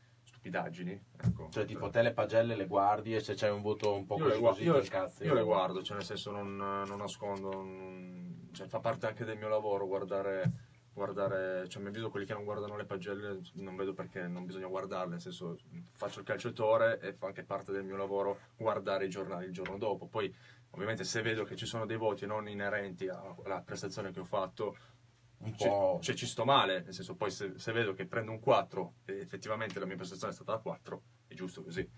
stupidaggini. 0.49 1.01
Ecco. 1.21 1.49
Cioè, 1.51 1.65
tipo 1.65 1.89
te 1.91 2.03
le 2.03 2.13
pagelle 2.13 2.57
le 2.57 2.67
guardi 2.67 3.15
e 3.15 3.21
se 3.21 3.35
c'è 3.35 3.51
un 3.51 3.63
voto 3.63 3.95
un 3.95 4.07
po' 4.07 4.17
Io 4.17 4.25
così 4.25 4.41
così 4.41 4.63
io- 4.65 4.79
ti 4.81 4.85
incazzi? 4.87 5.25
io 5.25 5.35
le 5.35 5.43
guardo, 5.43 5.83
cioè 5.83 5.97
nel 5.97 6.07
senso 6.07 6.31
non, 6.31 6.57
non 6.57 6.99
nascondo, 6.99 7.51
non- 7.53 8.49
cioè, 8.53 8.67
fa 8.67 8.81
parte 8.81 9.07
anche 9.07 9.25
del 9.25 9.37
mio 9.37 9.49
lavoro 9.49 9.87
guardare, 9.87 10.51
guardare, 10.93 11.69
cioè 11.69 11.83
mi 11.83 11.91
vedo 11.91 12.11
quelli 12.11 12.27
che 12.27 12.33
non 12.33 12.45
guardano 12.45 12.77
le 12.77 12.85
pagelle, 12.85 13.41
non 13.55 13.77
vedo 13.77 13.93
perché 13.93 14.27
non 14.27 14.47
bisogna 14.47 14.67
guardarle, 14.67 15.13
nel 15.13 15.21
senso 15.21 15.57
faccio 15.93 16.21
il 16.21 16.25
calciatore 16.27 16.99
e 17.01 17.13
fa 17.13 17.27
anche 17.27 17.45
parte 17.45 17.71
del 17.73 17.85
mio 17.85 17.97
lavoro 17.97 18.39
guardare 18.57 19.05
i 19.05 19.11
giornali 19.11 19.47
il 19.47 19.53
giorno 19.53 19.79
dopo, 19.79 20.07
poi 20.07 20.33
ovviamente 20.71 21.05
se 21.05 21.23
vedo 21.23 21.45
che 21.45 21.57
ci 21.57 21.67
sono 21.67 21.87
dei 21.87 21.97
voti 21.97 22.27
non 22.27 22.49
inerenti 22.49 23.09
a- 23.09 23.35
alla 23.45 23.61
prestazione 23.61 24.11
che 24.11 24.21
ho 24.21 24.25
fatto, 24.25 24.77
Un 25.41 25.57
ci, 25.57 25.69
po'... 25.69 25.99
cioè, 26.03 26.15
ci 26.15 26.27
sto 26.27 26.45
male, 26.45 26.83
nel 26.83 26.93
senso 26.93 27.15
poi 27.15 27.31
se, 27.31 27.53
se 27.57 27.73
vedo 27.73 27.93
che 27.95 28.07
prendo 28.07 28.33
un 28.33 28.41
4 28.41 28.95
e 29.07 29.21
effettivamente 29.21 29.79
la 29.79 29.87
mia 29.87 29.97
prestazione 29.97 30.33
è 30.33 30.35
stata 30.35 30.53
da 30.53 30.59
4, 30.59 31.03
è 31.29 31.35
giusto 31.35 31.63
così. 31.63 31.89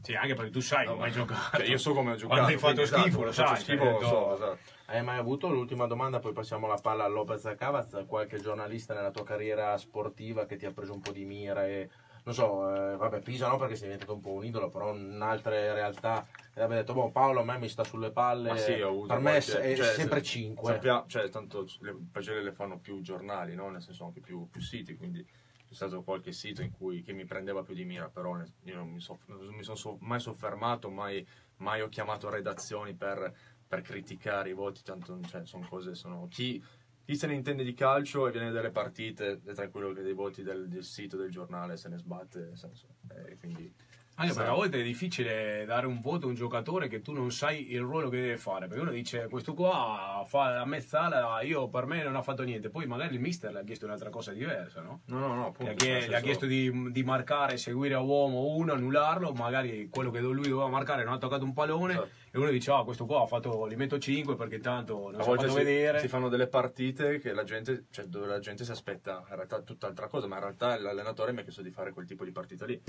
Sì, 0.00 0.14
anche 0.14 0.34
perché 0.34 0.50
tu 0.52 0.60
sai 0.60 0.84
No, 0.84 0.92
come 0.92 1.04
hai 1.06 1.10
ma- 1.10 1.16
giocato. 1.16 1.56
cioè, 1.56 1.66
io 1.66 1.78
so 1.78 1.92
come 1.92 2.12
ho 2.12 2.14
giocato. 2.14 2.28
Quando 2.40 2.46
hai 2.52 2.58
fatto 2.58 2.74
quindi, 2.74 2.82
esatto, 2.82 3.02
schifo, 3.02 3.24
lo 3.24 3.32
sai. 3.32 3.56
schifo, 3.60 3.84
lo 3.84 4.00
so, 4.00 4.34
esatto. 4.34 4.58
Hai 4.86 5.02
mai 5.02 5.18
avuto 5.18 5.48
l'ultima 5.48 5.86
domanda, 5.86 6.20
poi 6.20 6.32
passiamo 6.32 6.66
la 6.68 6.76
palla 6.80 7.04
a 7.04 7.08
Lopez 7.08 7.52
Cavaz, 7.56 8.04
qualche 8.06 8.38
giornalista 8.40 8.94
nella 8.94 9.10
tua 9.10 9.24
carriera 9.24 9.76
sportiva 9.78 10.46
che 10.46 10.56
ti 10.56 10.66
ha 10.66 10.72
preso 10.72 10.92
un 10.92 11.00
po' 11.00 11.10
di 11.10 11.24
mira 11.24 11.66
e 11.66 11.88
non 12.24 12.34
so, 12.34 12.92
eh, 12.92 12.96
vabbè, 12.96 13.20
Pisa 13.20 13.48
no 13.48 13.56
perché 13.56 13.74
sei 13.74 13.88
diventato 13.88 14.14
un 14.14 14.20
po' 14.20 14.32
un 14.32 14.44
idolo, 14.44 14.68
però 14.68 14.94
in 14.94 15.20
altre 15.20 15.72
realtà 15.72 16.26
e 16.54 16.60
abbia 16.60 16.76
detto, 16.76 16.92
boh, 16.92 17.10
Paolo 17.10 17.40
a 17.40 17.44
me 17.44 17.58
mi 17.58 17.68
sta 17.68 17.82
sulle 17.84 18.10
palle, 18.12 18.50
Ma 18.50 18.56
sì, 18.56 18.80
ho 18.80 18.88
avuto 18.88 19.06
per 19.08 19.18
me 19.18 19.30
qualche- 19.42 19.60
è 19.60 19.76
cioè, 19.76 19.86
sempre 19.94 20.18
se- 20.18 20.24
5. 20.24 20.72
sappia- 20.72 21.04
cioè, 21.08 21.28
tanto 21.30 21.66
le 21.80 21.96
pagelle 22.12 22.42
le 22.42 22.52
fanno 22.52 22.78
più 22.78 23.00
giornali, 23.00 23.54
no? 23.54 23.70
nel 23.70 23.82
senso 23.82 24.04
anche 24.04 24.20
più, 24.20 24.48
più 24.50 24.60
siti, 24.60 24.94
quindi 24.96 25.24
c'è 25.24 25.74
stato 25.74 26.02
qualche 26.02 26.32
sito 26.32 26.62
in 26.62 26.70
cui, 26.70 27.02
che 27.02 27.12
mi 27.12 27.24
prendeva 27.24 27.62
più 27.62 27.74
di 27.74 27.84
mira, 27.84 28.08
però 28.08 28.36
io 28.64 28.74
non 28.76 28.88
mi, 28.90 29.00
so- 29.00 29.20
non 29.26 29.46
mi 29.54 29.62
sono 29.62 29.76
so- 29.76 29.96
mai 30.00 30.20
soffermato, 30.20 30.90
mai, 30.90 31.26
mai 31.56 31.80
ho 31.80 31.88
chiamato 31.88 32.28
redazioni 32.28 32.94
per, 32.94 33.34
per 33.66 33.80
criticare 33.80 34.50
i 34.50 34.52
voti, 34.52 34.82
tanto 34.82 35.18
cioè, 35.22 35.46
sono 35.46 35.66
cose, 35.66 35.94
sono... 35.94 36.28
Chi, 36.28 36.62
chi 37.04 37.16
se 37.16 37.26
ne 37.26 37.34
intende 37.34 37.64
di 37.64 37.74
calcio 37.74 38.26
e 38.26 38.32
viene 38.32 38.50
delle 38.50 38.70
partite 38.70 39.40
è 39.44 39.52
tranquillo 39.52 39.92
che 39.92 40.02
dei 40.02 40.14
voti 40.14 40.42
del, 40.42 40.68
del 40.68 40.84
sito, 40.84 41.16
del 41.16 41.30
giornale 41.30 41.76
se 41.76 41.88
ne 41.88 41.98
sbatte, 41.98 42.56
senso, 42.56 42.86
eh, 43.10 43.36
quindi... 43.38 43.74
Anche 44.16 44.34
perché 44.34 44.50
a 44.50 44.54
volte 44.54 44.80
è 44.80 44.82
difficile 44.82 45.64
dare 45.64 45.86
un 45.86 46.00
voto 46.00 46.26
a 46.26 46.28
un 46.28 46.34
giocatore 46.34 46.86
che 46.88 47.00
tu 47.00 47.12
non 47.12 47.30
sai 47.32 47.72
il 47.72 47.80
ruolo 47.80 48.08
che 48.10 48.20
deve 48.20 48.36
fare. 48.36 48.66
Perché 48.66 48.82
uno 48.82 48.90
dice 48.90 49.26
questo 49.28 49.54
qua 49.54 50.22
fa 50.26 50.50
la 50.50 50.64
mezzala, 50.66 51.40
io 51.42 51.68
per 51.68 51.86
me 51.86 52.02
non 52.02 52.16
ha 52.16 52.22
fatto 52.22 52.42
niente. 52.42 52.68
Poi 52.68 52.86
magari 52.86 53.14
il 53.14 53.20
mister 53.20 53.52
le 53.52 53.60
ha 53.60 53.64
chiesto 53.64 53.86
un'altra 53.86 54.10
cosa 54.10 54.32
diversa, 54.32 54.82
no? 54.82 55.00
No, 55.06 55.18
no, 55.18 55.34
no, 55.34 55.46
appunto, 55.46 55.72
nel 55.84 56.08
gli 56.08 56.14
ha 56.14 56.20
chiesto 56.20 56.46
di, 56.46 56.92
di 56.92 57.02
marcare, 57.02 57.56
seguire 57.56 57.94
a 57.94 58.00
uomo 58.00 58.54
uno, 58.54 58.74
annullarlo. 58.74 59.32
Magari 59.32 59.88
quello 59.88 60.10
che 60.10 60.20
lui 60.20 60.48
doveva 60.48 60.68
marcare 60.68 61.04
non 61.04 61.14
ha 61.14 61.18
toccato 61.18 61.44
un 61.44 61.54
pallone. 61.54 61.94
Certo. 61.94 62.10
E 62.32 62.38
uno 62.38 62.50
dice: 62.50 62.70
Ah, 62.70 62.84
questo 62.84 63.06
qua 63.06 63.22
ha 63.22 63.26
fatto, 63.26 63.64
li 63.64 63.76
metto 63.76 63.98
5 63.98 64.36
perché 64.36 64.58
tanto 64.58 65.10
non 65.10 65.20
a 65.20 65.22
si 65.22 65.22
è 65.22 65.24
volte 65.24 65.46
fatto 65.46 65.58
si, 65.58 65.64
vedere. 65.64 65.98
si 66.00 66.08
fanno 66.08 66.28
delle 66.28 66.48
partite 66.48 67.18
che 67.18 67.32
la 67.32 67.44
gente, 67.44 67.86
cioè, 67.90 68.04
dove 68.06 68.26
la 68.26 68.38
gente 68.38 68.64
si 68.64 68.70
aspetta 68.70 69.24
in 69.28 69.34
realtà 69.36 69.60
tutt'altra 69.62 70.06
cosa, 70.08 70.26
ma 70.26 70.36
in 70.36 70.42
realtà 70.42 70.78
l'allenatore 70.78 71.32
mi 71.32 71.40
ha 71.40 71.42
chiesto 71.42 71.62
di 71.62 71.70
fare 71.70 71.92
quel 71.92 72.06
tipo 72.06 72.24
di 72.24 72.30
partita 72.30 72.66
lì. 72.66 72.80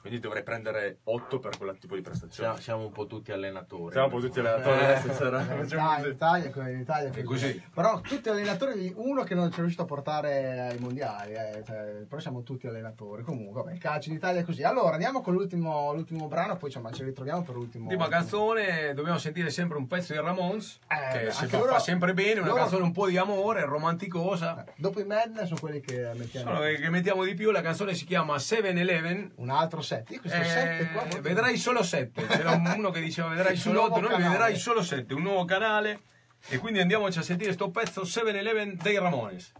Quindi 0.00 0.18
dovrei 0.18 0.42
prendere 0.42 1.00
8 1.04 1.38
per 1.38 1.58
quel 1.58 1.76
tipo 1.78 1.94
di 1.94 2.00
prestazione. 2.00 2.48
Siamo, 2.52 2.56
siamo 2.60 2.84
un 2.84 2.92
po' 2.92 3.06
tutti 3.06 3.32
allenatori. 3.32 3.92
Siamo 3.92 4.06
un 4.06 4.12
po' 4.12 4.20
tutti 4.20 4.38
allenatori, 4.38 4.78
Eh, 4.92 4.96
stasera. 4.96 5.40
in 5.40 5.46
Facciamo 5.46 5.64
Italia, 5.66 6.06
in. 6.06 6.12
Italia, 6.12 6.50
come 6.50 6.72
in 6.72 6.78
Italia 6.80 7.08
così. 7.10 7.22
così. 7.24 7.62
Però 7.74 8.00
tutti 8.00 8.28
allenatori, 8.30 8.92
uno 8.96 9.22
che 9.24 9.34
non 9.34 9.48
ci 9.50 9.56
è 9.56 9.60
riuscito 9.60 9.82
a 9.82 9.86
portare 9.86 10.60
ai 10.70 10.78
mondiali, 10.78 11.32
eh, 11.32 11.62
cioè, 11.66 12.04
però 12.08 12.18
siamo 12.20 12.42
tutti 12.42 12.66
allenatori. 12.66 13.22
Comunque, 13.22 13.62
vabbè, 13.62 13.74
il 13.74 13.78
calcio 13.78 14.08
in 14.08 14.14
Italia 14.16 14.40
è 14.40 14.44
così. 14.44 14.62
Allora, 14.62 14.92
andiamo 14.92 15.20
con 15.20 15.34
l'ultimo, 15.34 15.92
l'ultimo 15.92 16.28
brano, 16.28 16.56
poi 16.56 16.70
insomma, 16.70 16.90
ci 16.92 17.04
ritroviamo 17.04 17.42
per 17.42 17.54
l'ultimo. 17.54 17.84
Ultima 17.84 18.08
canzone, 18.08 18.94
dobbiamo 18.94 19.18
sentire 19.18 19.50
sempre 19.50 19.76
un 19.76 19.86
pezzo 19.86 20.14
di 20.14 20.18
Ramones, 20.18 20.78
Eh, 20.88 21.18
che 21.26 21.30
fa, 21.30 21.58
loro- 21.58 21.72
fa 21.72 21.78
sempre 21.78 22.14
bene, 22.14 22.40
una 22.40 22.48
loro- 22.48 22.60
canzone 22.62 22.84
un 22.84 22.92
po' 22.92 23.06
di 23.06 23.18
amore, 23.18 23.66
romanticosa. 23.66 24.64
Eh, 24.64 24.72
Dopo 24.76 24.98
i 25.00 25.04
Madness 25.04 25.48
sono 25.48 25.60
quelli 25.60 25.80
che 25.80 26.10
mettiamo. 26.16 26.58
Che, 26.60 26.76
che 26.76 26.88
mettiamo 26.88 27.22
di 27.24 27.34
più, 27.34 27.50
la 27.50 27.60
canzone 27.60 27.92
si 27.94 28.06
chiama 28.06 28.36
7-Eleven. 28.36 29.32
Un 29.36 29.50
altro 29.50 29.82
set. 29.90 30.10
Io 30.10 30.20
questo 30.20 30.38
Eh, 30.40 30.44
set 30.44 30.92
qua. 30.92 31.00
molto- 31.02 31.20
vedrai 31.20 31.56
solo 31.56 31.82
7. 31.82 32.26
C'era 32.26 32.52
un- 32.52 32.72
uno 32.76 32.90
che 32.90 33.00
diceva 33.00 33.28
vedrai 33.28 33.56
solo 33.56 33.74
nuovo 33.80 33.94
8, 33.96 34.00
noi 34.00 34.10
canale. 34.10 34.30
vedrai 34.30 34.56
solo 34.56 34.82
7, 34.82 35.14
un 35.14 35.22
nuovo 35.22 35.44
canale. 35.44 36.00
E 36.48 36.58
quindi 36.58 36.80
andiamoci 36.80 37.18
a 37.18 37.22
sentire 37.22 37.52
sto 37.52 37.70
pezzo 37.70 38.02
7-Eleven 38.04 38.78
dei 38.80 38.98
Ramones. 38.98 39.52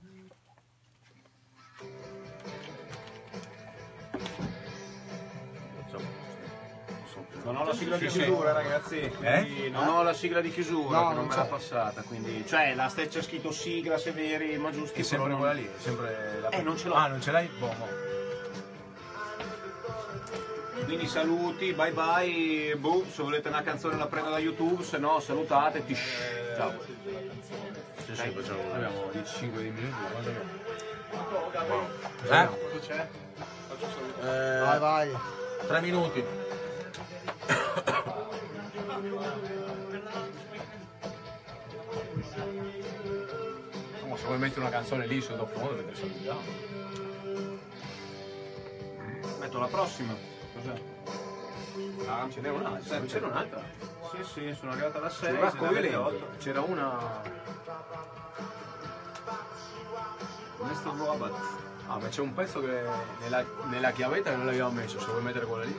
Non 7.43 7.57
ho 7.57 7.64
la 7.64 7.74
sigla 7.74 7.97
di 7.97 8.07
chiusura, 8.07 8.53
ragazzi. 8.53 8.99
Eh? 9.01 9.70
Non 9.72 9.89
ho 9.89 10.03
la 10.03 10.12
sigla 10.12 10.41
di 10.41 10.51
chiusura, 10.51 10.99
No, 11.01 11.09
che 11.09 11.14
non 11.14 11.24
non 11.24 11.26
me 11.26 11.37
l'ha 11.37 11.45
passata. 11.47 12.03
Quindi, 12.03 12.45
cioè, 12.47 12.74
la 12.74 12.93
c'è 12.95 13.22
scritto 13.22 13.51
sigla, 13.51 13.97
Severi, 13.99 14.57
ma 14.59 14.70
giusto. 14.70 14.95
Che 14.95 15.01
è 15.01 15.05
sempre 15.05 15.35
quella 15.35 15.53
lì, 15.53 15.64
è 15.64 15.78
sempre 15.81 16.39
la 16.41 16.49
Eh, 16.51 16.62
non 16.62 16.76
ce 16.76 16.89
l'ho. 16.89 16.95
Ah, 16.95 17.07
non 17.09 17.20
ce 17.20 17.31
l'hai? 17.31 17.47
Boh, 17.59 17.74
boh. 17.78 18.00
Quindi 20.91 21.07
saluti, 21.07 21.72
bye 21.72 21.93
bye. 21.93 22.74
Boh, 22.76 23.05
se 23.09 23.22
volete 23.22 23.47
una 23.47 23.62
canzone 23.62 23.97
la 23.97 24.07
prendo 24.09 24.30
da 24.30 24.38
YouTube, 24.41 24.82
se 24.82 24.99
no 24.99 25.20
salutate. 25.20 25.84
Tish. 25.86 26.01
Ciao. 26.57 26.72
Sì, 28.05 28.16
sì, 28.16 28.30
facciamo- 28.30 28.72
Abbiamo 28.74 29.03
15 29.03 29.47
minuti. 29.47 29.95
abbiamo? 31.55 31.88
Eh? 32.28 32.49
Eh, 34.20 34.59
Vai, 34.61 34.78
vai. 34.80 35.16
tre 35.68 35.80
minuti. 35.80 36.24
No, 44.07 44.16
se 44.16 44.24
vuoi 44.26 44.38
mettere 44.38 44.61
una 44.61 44.70
canzone 44.70 45.07
lì 45.07 45.20
sottofondo 45.20 45.74
mentre 45.74 45.95
salutiamo. 45.95 46.41
Metto 49.38 49.59
la 49.59 49.66
prossima. 49.66 50.30
Cos'è? 50.61 52.09
Ah, 52.09 52.29
ce 52.31 52.41
n'è 52.41 52.51
un'altra. 52.51 52.83
Sette. 52.83 53.07
C'era 53.07 53.27
un'altra. 53.27 53.63
Sì, 54.11 54.25
sì, 54.25 54.55
sono 54.59 54.73
arrivata 54.73 54.99
alla 54.99 55.11
6. 55.11 55.35
C'era 55.35 55.51
Violento. 55.51 56.29
C'era 56.39 56.61
una. 56.61 57.23
Mr. 60.59 60.97
Robot. 60.97 61.35
Ah, 61.87 61.99
ma 61.99 62.09
c'è 62.09 62.21
un 62.21 62.35
pezzo 62.35 62.61
che 62.61 62.83
nella, 63.21 63.45
nella 63.69 63.91
chiavetta 63.91 64.31
che 64.31 64.37
non 64.37 64.47
l'abbiamo 64.47 64.71
messo, 64.71 65.01
se 65.01 65.07
vuoi 65.07 65.23
mettere 65.23 65.47
quella 65.47 65.65
lì. 65.65 65.77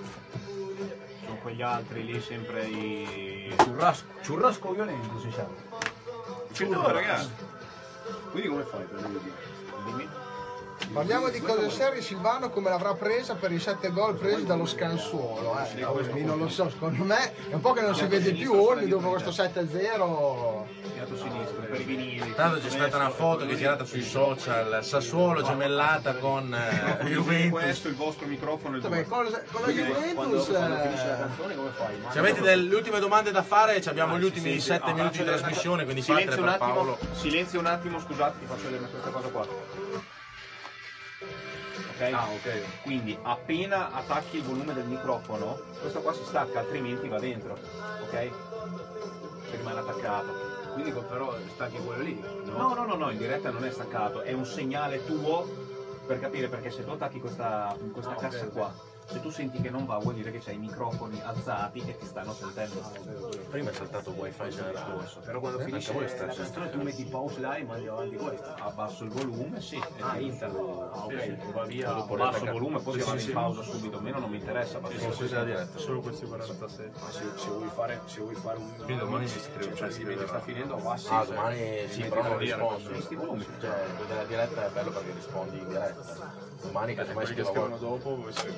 Sono 1.23 1.37
quegli 1.37 1.61
altri 1.61 2.03
lì 2.03 2.19
sempre 2.19 2.65
i... 2.65 3.53
Churrasco, 3.55 4.05
churrasco 4.25 4.71
violento 4.71 5.19
si 5.19 5.29
chiama. 5.29 5.53
No, 6.67 6.91
ragazzi. 6.91 7.29
Quindi 8.31 8.49
come 8.49 8.63
fai 8.63 8.83
per 8.83 8.99
dire? 8.99 9.35
Dimmi. 9.85 10.09
Parliamo 10.93 11.29
di 11.29 11.39
cose 11.39 11.69
serie, 11.69 12.01
Silvano 12.01 12.49
come 12.49 12.69
l'avrà 12.69 12.93
presa 12.95 13.35
per 13.35 13.51
i 13.53 13.59
7 13.59 13.91
gol 13.91 14.15
presi 14.15 14.45
dallo 14.45 14.65
Scansuolo. 14.65 15.55
Eh. 15.57 16.23
Non 16.23 16.37
lo 16.37 16.49
so, 16.49 16.69
secondo 16.69 17.03
me 17.03 17.33
è 17.49 17.53
un 17.53 17.61
po' 17.61 17.71
che 17.71 17.79
non 17.79 17.95
si 17.95 18.05
vede 18.07 18.33
più 18.33 18.53
Olmi 18.53 18.87
dopo 18.87 19.09
questo 19.09 19.29
7-0. 19.29 20.65
Fiato 20.93 21.17
sinistro, 21.17 21.61
per 21.61 21.79
i 21.79 21.83
vinili. 21.83 22.33
Tanto 22.35 22.59
c'è 22.59 22.69
stata 22.69 22.97
una 22.97 23.09
foto 23.09 23.45
che 23.45 23.53
è 23.53 23.55
girata 23.55 23.85
sui 23.85 24.03
social, 24.03 24.83
Sassuolo 24.83 25.41
gemellata 25.41 26.15
con 26.15 26.53
eh, 26.53 27.05
Juventus. 27.05 27.61
Questo 27.61 27.87
il 27.87 27.95
vostro 27.95 28.27
microfono 28.27 28.75
il 28.75 28.81
Vabbè, 28.81 29.05
con, 29.05 29.25
con 29.51 29.61
la 29.61 29.71
Juventus 29.71 30.49
eh? 30.49 32.09
Se 32.09 32.19
avete 32.19 32.41
delle 32.41 32.75
ultime 32.75 32.99
domande 32.99 33.31
da 33.31 33.43
fare, 33.43 33.81
ci 33.81 33.87
abbiamo 33.87 34.19
gli 34.19 34.25
ultimi 34.25 34.59
7 34.59 34.91
minuti 34.91 35.19
di 35.19 35.23
trasmissione, 35.23 35.85
quindi 35.85 36.01
Silenzio 36.01 36.41
un 36.41 36.49
attimo, 36.49 36.97
silenzio 37.13 37.59
un 37.59 37.65
attimo, 37.67 37.99
scusate, 37.99 38.39
ti 38.39 38.45
faccio 38.45 38.63
vedere 38.63 38.89
questa 38.89 39.09
cosa 39.09 39.27
qua. 39.29 40.10
Ok? 42.01 42.13
Ah, 42.13 42.27
ok. 42.29 42.81
Quindi 42.81 43.15
appena 43.21 43.91
attacchi 43.93 44.37
il 44.37 44.43
volume 44.43 44.73
del 44.73 44.85
microfono, 44.85 45.59
questo 45.79 46.01
qua 46.01 46.13
si 46.13 46.23
stacca, 46.23 46.59
altrimenti 46.59 47.07
va 47.07 47.19
dentro. 47.19 47.53
Ok? 48.01 48.29
Se 49.49 49.57
rimane 49.57 49.79
attaccato. 49.79 50.49
Quindi 50.73 50.91
però 50.91 51.35
stacchi 51.53 51.77
quello 51.77 52.01
lì, 52.01 52.19
no? 52.45 52.57
No, 52.57 52.73
no, 52.73 52.85
no, 52.85 52.95
no, 52.95 53.09
in 53.11 53.17
diretta 53.17 53.51
non 53.51 53.65
è 53.65 53.71
staccato, 53.71 54.21
è 54.21 54.31
un 54.31 54.45
segnale 54.45 55.05
tuo 55.05 55.45
per 56.07 56.19
capire 56.19 56.47
perché 56.47 56.71
se 56.71 56.83
tu 56.83 56.91
attacchi 56.91 57.19
questa, 57.19 57.75
questa 57.91 58.13
Ah, 58.13 58.15
cassa 58.15 58.45
ok. 58.45 58.51
qua, 58.53 58.73
se 59.11 59.19
tu 59.21 59.29
senti 59.29 59.61
che 59.61 59.69
non 59.69 59.85
va 59.85 59.97
vuol 59.97 60.13
dire 60.15 60.31
che 60.31 60.39
c'hai 60.39 60.55
i 60.55 60.59
microfoni 60.59 61.21
alzati 61.21 61.83
e 61.85 61.97
ti 61.97 62.05
stanno 62.05 62.33
sentendo. 62.33 62.79
Prima 63.49 63.69
è 63.69 63.73
saltato 63.73 64.11
il 64.11 64.17
wifi 64.17 64.49
generale. 64.49 65.09
Però 65.25 65.39
quando 65.39 65.59
finisce 65.59 65.91
voi 65.91 66.07
stai 66.07 66.27
la 66.27 66.33
canzone 66.33 66.69
tu 66.71 66.81
metti 66.81 67.03
pause 67.05 67.39
là 67.39 67.55
e 67.55 67.63
mandi 67.63 67.87
avanti 67.87 68.15
questa. 68.15 68.55
Abbasso 68.59 69.03
il 69.03 69.09
volume, 69.09 69.61
sì. 69.61 69.75
e 69.75 69.81
Ah, 69.99 70.17
interno. 70.19 70.89
Ah, 70.93 71.05
ok, 71.05 71.13
e 71.13 71.37
va 71.53 71.63
via. 71.65 71.91
Dopo 71.91 72.13
abbasso 72.15 72.43
il 72.45 72.51
volume 72.51 72.79
poi 72.79 72.99
si 73.01 73.09
va 73.09 73.19
in 73.19 73.31
pausa 73.31 73.61
subito, 73.63 73.97
a 73.97 74.01
me 74.01 74.11
non 74.11 74.29
mi 74.29 74.37
interessa. 74.37 74.77
abbasso 74.77 74.93
il 74.95 75.09
volume. 75.09 75.29
la 75.31 75.43
diretta. 75.43 75.77
Solo 75.77 75.99
questi 76.01 76.25
46. 76.25 76.91
Ma 76.99 77.11
se, 77.11 77.23
se 77.35 77.47
vuoi 77.49 77.69
fare, 77.73 78.01
se 78.05 78.19
vuoi 78.21 78.35
fare 78.35 78.57
un. 78.57 78.75
Quindi 78.75 78.97
domani 78.97 79.27
scrivo, 79.27 79.75
Cioè, 79.75 79.87
ci 79.89 79.93
se 79.99 80.03
vedi 80.03 80.19
che 80.19 80.27
sta 80.27 80.39
scriverà. 80.39 80.39
finendo, 80.41 80.75
abbassi. 80.75 81.07
Ah, 81.11 81.25
domani 81.25 81.87
sì, 81.89 82.01
però 82.03 82.21
non 82.23 82.37
rispondo. 82.37 82.89
questi 82.89 83.15
volumi. 83.15 83.45
Cioè, 83.59 83.85
della 84.07 84.23
diretta 84.23 84.65
è 84.65 84.69
bello 84.69 84.91
perché 84.91 85.11
rispondi 85.13 85.57
in 85.57 85.67
diretta. 85.67 86.49
Domani 86.61 86.93
che 86.93 87.05
Quelli 87.05 87.33
che 87.33 87.43
scrivono 87.43 87.77
dopo, 87.77 88.15
voi 88.17 88.31
se 88.31 88.51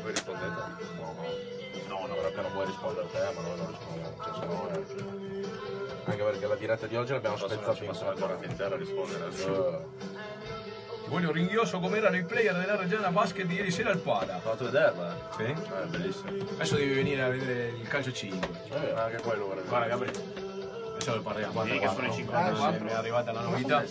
rispondete. 0.43 0.95
No, 0.97 1.13
no. 1.13 1.51
No, 1.87 2.07
no, 2.07 2.15
perché 2.21 2.41
non 2.41 2.51
vuoi 2.51 2.65
rispondere 2.65 3.05
a 3.05 3.09
te, 3.09 3.33
ma 3.33 3.41
noi 3.41 3.57
non 3.57 3.67
rispondiamo. 3.67 4.15
Cioè, 4.23 4.33
se 4.33 4.45
no, 4.45 4.69
eh. 4.69 6.01
Anche 6.05 6.23
perché 6.23 6.47
la 6.47 6.55
diretta 6.55 6.87
di 6.87 6.95
oggi 6.97 7.11
l'abbiamo 7.13 7.37
ci 7.37 7.43
in 7.43 7.59
quattro. 7.59 8.27
giornata 8.27 8.45
intera 8.45 8.75
a 8.75 8.77
rispondere. 8.77 9.27
Eh, 9.27 9.31
Ti 11.03 11.09
voglio 11.09 11.31
ringhioso 11.31 11.79
come 11.79 11.97
erano 11.97 12.15
i 12.17 12.23
player 12.23 12.55
della 12.55 12.75
Reggiana 12.75 13.11
Basket 13.11 13.45
di 13.45 13.55
ieri 13.55 13.71
sera 13.71 13.91
al 13.91 13.99
Pada. 13.99 14.37
Ho 14.37 14.39
fatto 14.39 14.65
vederla, 14.65 15.15
eh? 15.15 15.33
Sì? 15.37 15.43
Eh, 15.43 15.85
bellissimo. 15.87 16.29
Adesso 16.53 16.75
devi 16.75 16.93
venire 16.93 17.21
a 17.23 17.29
vedere 17.29 17.67
il 17.69 17.87
calcio 17.87 18.11
5. 18.11 18.47
eh, 18.69 18.91
anche 18.91 19.21
quello 19.21 19.47
vorrei 19.47 19.63
Guarda 19.65 19.87
Gabriele. 19.87 20.42
Adesso 21.03 21.15
ne 21.17 21.21
parliamo. 21.21 21.63
Sì, 21.65 21.79
che 21.79 21.87
sono 21.89 22.05
i 22.05 22.09
Eh, 22.09 22.13
54. 22.13 22.87
è 22.87 22.93
arrivata 22.93 23.31
la 23.33 23.41
novità. 23.41 23.83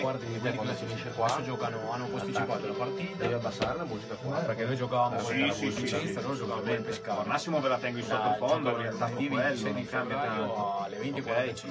Guardi 0.00 0.40
te 0.40 0.50
quando 0.52 0.74
si 0.74 0.84
finisce 0.84 1.08
qua, 1.10 1.24
Adesso 1.24 1.42
giocano, 1.44 1.90
hanno 1.90 2.06
posticipato 2.08 2.66
la 2.66 2.72
partita. 2.74 3.16
devi 3.16 3.32
abbassare 3.32 3.76
la 3.78 3.84
musica 3.84 4.14
qua. 4.16 4.36
Perché 4.40 4.64
noi 4.66 4.76
giocavamo 4.76 5.18
Sì, 5.20 5.24
con 5.38 5.46
la 5.46 5.52
sì, 5.54 5.70
sì. 5.72 6.12
loro 6.20 6.36
giocavano 6.36 6.60
con 6.62 6.70
il 6.72 6.82
Pescara. 6.82 7.20
Al 7.22 7.26
massimo 7.26 7.60
ve 7.60 7.68
la 7.68 7.78
tengo 7.78 7.98
in 7.98 8.04
sottofondo, 8.04 8.76
riattivi 8.76 9.34
il 9.34 9.56
6 9.58 9.72
di 9.74 9.86
cambio 9.86 10.78
alle 10.82 10.98
20.45. 10.98 11.68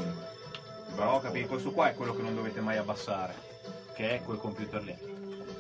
Però 0.95 1.19
capite, 1.19 1.47
questo 1.47 1.72
qua 1.72 1.89
è 1.89 1.93
quello 1.93 2.15
che 2.15 2.22
non 2.23 2.34
dovete 2.35 2.60
mai 2.60 2.77
abbassare, 2.77 3.35
che 3.93 4.15
è 4.15 4.22
quel 4.23 4.38
computer 4.38 4.81
lì. 4.81 4.95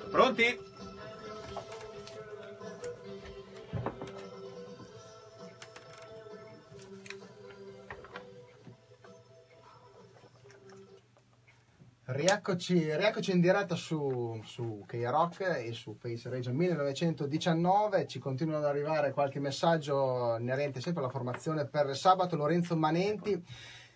Pronti? 0.09 0.59
Rieccoci, 12.05 12.97
rieccoci 12.97 13.31
in 13.31 13.39
diretta 13.39 13.75
su, 13.75 14.37
su 14.43 14.83
K-Rock 14.85 15.39
e 15.65 15.71
su 15.71 15.93
Face 15.93 16.27
Regia 16.27 16.51
1919. 16.51 18.07
Ci 18.07 18.19
continuano 18.19 18.59
ad 18.59 18.65
arrivare 18.65 19.13
qualche 19.13 19.39
messaggio 19.39 20.35
inerente 20.37 20.81
sempre 20.81 21.01
alla 21.01 21.11
formazione 21.11 21.65
per 21.65 21.95
sabato. 21.95 22.35
Lorenzo 22.35 22.75
Manenti 22.75 23.41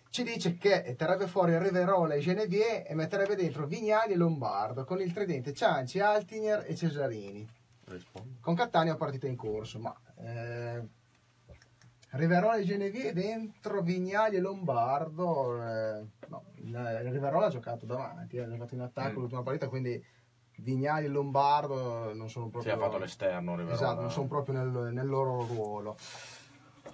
ci 0.08 0.22
dice 0.22 0.56
che 0.56 0.94
terrebbe 0.96 1.26
fuori 1.26 1.58
Riverola 1.58 2.14
e 2.14 2.20
Genevieve 2.20 2.86
e 2.86 2.94
metterebbe 2.94 3.36
dentro 3.36 3.66
Vignali 3.66 4.14
e 4.14 4.16
Lombardo 4.16 4.84
con 4.84 5.02
il 5.02 5.12
tridente 5.12 5.52
Cianci, 5.52 6.00
Altinier 6.00 6.64
e 6.66 6.74
Cesarini. 6.74 7.46
Con 8.40 8.54
Catania 8.54 8.96
partita 8.96 9.26
in 9.26 9.36
corso, 9.36 9.78
ma 9.80 9.94
eh, 10.16 10.82
Riverola 12.10 12.56
e 12.56 12.64
Genevieve 12.64 13.12
dentro 13.12 13.82
Vignali 13.82 14.36
e 14.36 14.40
Lombardo. 14.40 15.62
eh, 15.62 16.06
no, 16.28 16.44
il, 16.56 16.68
il 17.04 17.12
Riverola 17.12 17.46
ha 17.46 17.50
giocato 17.50 17.84
davanti, 17.84 18.36
eh, 18.36 18.42
ha 18.42 18.48
giocato 18.48 18.74
in 18.74 18.80
attacco 18.80 19.18
Mm. 19.18 19.20
l'ultima 19.20 19.42
partita, 19.42 19.68
quindi 19.68 20.02
Vignali 20.58 21.04
e 21.04 21.08
Lombardo 21.08 22.12
non 22.14 22.30
sono 22.30 22.48
proprio. 22.48 22.74
ha 22.74 22.78
fatto 22.78 22.98
l'esterno, 22.98 23.52
Riverola. 23.56 23.74
Esatto, 23.74 24.00
non 24.00 24.10
sono 24.10 24.26
proprio 24.26 24.54
nel, 24.54 24.92
nel 24.92 25.06
loro 25.06 25.44
ruolo. 25.44 25.96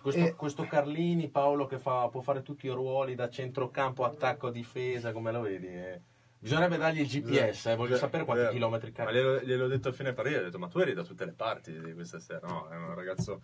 Questo, 0.02 0.20
E- 0.20 0.34
questo 0.34 0.64
Carlini, 0.66 1.28
Paolo, 1.30 1.66
che 1.66 1.78
fa- 1.78 2.08
può 2.08 2.20
fare 2.20 2.42
tutti 2.42 2.66
i 2.66 2.70
ruoli 2.70 3.14
da 3.14 3.30
centrocampo, 3.30 4.04
attacco, 4.04 4.50
difesa, 4.50 5.12
come 5.12 5.30
lo 5.32 5.40
vedi? 5.40 5.68
Eh, 5.68 6.00
Bisognerebbe 6.38 6.76
dargli 6.76 7.00
il 7.00 7.06
GPS, 7.06 7.66
eh, 7.66 7.74
voglio 7.76 7.96
sapere 7.96 8.24
quanti 8.26 8.48
chilometri 8.50 8.90
Ma 8.90 8.96
carica. 8.96 9.18
glielo, 9.18 9.40
gliel'ho 9.40 9.66
detto 9.66 9.88
a 9.88 9.92
fine 9.92 10.12
partita, 10.12 10.40
ho 10.40 10.42
detto, 10.42 10.58
ma 10.58 10.68
tu 10.68 10.78
eri 10.80 10.92
da 10.92 11.02
tutte 11.02 11.24
le 11.24 11.32
parti 11.32 11.80
di 11.80 11.94
questa 11.94 12.18
sera. 12.18 12.46
No, 12.46 12.68
è 12.68 12.76
un 12.76 12.94
ragazzo 12.94 13.40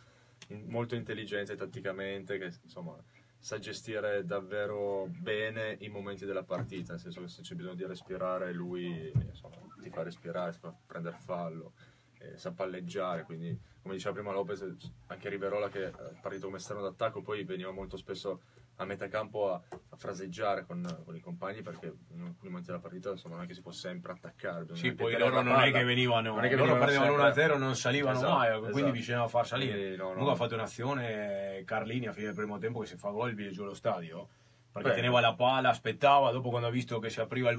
molto 0.66 0.94
intelligente 0.94 1.54
tatticamente, 1.56 2.38
che 2.38 2.52
insomma 2.62 2.96
sa 3.38 3.58
gestire 3.58 4.24
davvero 4.24 5.06
bene 5.08 5.76
i 5.80 5.88
momenti 5.88 6.26
della 6.26 6.44
partita, 6.44 6.92
nel 6.92 7.00
senso 7.00 7.20
che 7.20 7.28
se 7.28 7.42
c'è 7.42 7.54
bisogno 7.54 7.74
di 7.74 7.86
respirare 7.86 8.52
lui 8.52 9.10
insomma, 9.14 9.56
ti 9.80 9.88
fa 9.88 10.02
respirare, 10.02 10.52
fa 10.52 10.74
prendere 10.86 11.16
fallo, 11.18 11.72
eh, 12.18 12.36
sa 12.36 12.52
palleggiare, 12.52 13.24
quindi 13.24 13.58
come 13.80 13.94
diceva 13.94 14.14
prima 14.14 14.32
Lopez, 14.32 14.62
anche 15.06 15.28
Riverola 15.30 15.70
che 15.70 15.86
è 15.86 15.90
partito 16.20 16.46
come 16.46 16.58
esterno 16.58 16.82
d'attacco, 16.82 17.22
poi 17.22 17.44
veniva 17.44 17.70
molto 17.70 17.96
spesso 17.96 18.42
a 18.80 18.84
metà 18.86 19.08
campo 19.08 19.52
a, 19.52 19.60
a 19.90 19.96
fraseggiare 19.96 20.64
con, 20.64 20.82
con 21.04 21.14
i 21.14 21.20
compagni 21.20 21.60
perché 21.60 21.86
in 21.86 22.22
alcuni 22.22 22.48
momenti 22.48 22.68
della 22.68 22.80
partita 22.80 23.10
insomma 23.10 23.34
non 23.36 23.44
è 23.44 23.46
che 23.46 23.54
si 23.54 23.60
può 23.60 23.72
sempre 23.72 24.12
attaccare. 24.12 24.66
Sì, 24.72 24.92
poi 24.92 25.16
loro 25.18 25.42
non 25.42 25.60
è 25.60 25.70
che 25.70 25.84
venivano, 25.84 26.34
Non 26.34 26.44
è 26.44 26.48
che 26.48 26.56
loro 26.56 26.74
venivano 26.78 27.14
perdevano 27.14 27.32
sempre. 27.32 27.54
1-0, 27.56 27.58
non 27.58 27.76
salivano 27.76 28.16
Esatto, 28.16 28.34
mai, 28.34 28.58
quindi 28.58 28.78
esatto. 28.78 28.92
bisognava 28.92 29.28
far 29.28 29.46
salire. 29.46 29.76
Quindi, 29.76 29.96
no, 29.96 30.02
no. 30.04 30.08
Comunque 30.10 30.32
ha 30.32 30.36
fatto 30.36 30.54
un'azione 30.54 31.62
Carlini 31.66 32.06
a 32.06 32.12
fine 32.12 32.26
del 32.26 32.34
primo 32.34 32.58
tempo 32.58 32.80
che 32.80 32.86
se 32.86 32.96
fa 32.96 33.10
gol 33.10 33.34
viene 33.34 33.52
giù 33.52 33.62
allo 33.62 33.74
stadio. 33.74 34.28
Perché 34.72 34.90
Beh. 34.90 34.94
teneva 34.94 35.20
la 35.20 35.34
palla, 35.34 35.68
aspettava, 35.70 36.30
dopo 36.30 36.48
quando 36.50 36.68
ha 36.68 36.70
visto 36.70 37.00
che 37.00 37.10
si 37.10 37.20
apriva 37.20 37.50
il 37.50 37.56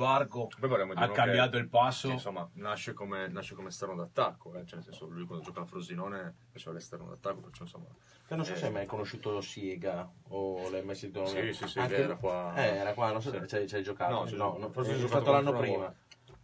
di 0.93 1.03
ha 1.03 1.11
cambiato 1.11 1.51
che, 1.51 1.57
il 1.57 1.67
passo. 1.67 2.07
sì, 2.07 2.13
insomma, 2.13 2.49
nasce 2.53 2.93
come, 2.93 3.27
nasce 3.27 3.53
come 3.53 3.67
esterno 3.67 3.95
d'attacco, 3.95 4.55
eh, 4.55 4.65
cioè 4.65 4.75
nel 4.75 4.83
senso 4.85 5.07
lui 5.07 5.25
quando 5.25 5.43
gioca 5.43 5.59
a 5.61 5.65
Frosinone 5.65 6.35
faceva 6.51 6.73
l'esterno 6.73 7.09
d'attacco, 7.09 7.41
perciò 7.41 7.63
insomma... 7.63 7.88
Che 8.25 8.35
non 8.35 8.45
so 8.45 8.53
eh, 8.53 8.55
se 8.55 8.65
hai 8.67 8.71
mai 8.71 8.85
conosciuto 8.85 9.41
Siega 9.41 10.09
o 10.29 10.69
l'hai 10.69 10.83
mai 10.83 10.95
sentito 10.95 11.25
Sì, 11.25 11.51
sì, 11.51 11.67
sì, 11.67 11.79
Anche- 11.79 11.95
era 11.97 12.15
qua. 12.15 12.53
Eh, 12.55 12.77
era 12.77 12.93
qua, 12.93 13.11
non 13.11 13.21
so 13.21 13.29
Sì. 13.29 13.39
se 13.39 13.47
ci 13.47 13.55
hai- 13.55 13.67
ci 13.67 13.75
hai 13.75 13.83
giocato. 13.83 14.13
No, 14.13 14.27
ci 14.27 14.33
ho 14.35 14.38
no, 14.38 14.43
giocato- 14.45 14.59
no, 14.61 14.69
forse 14.71 14.91
è 14.91 14.97
ci 14.97 15.03
ho 15.03 15.07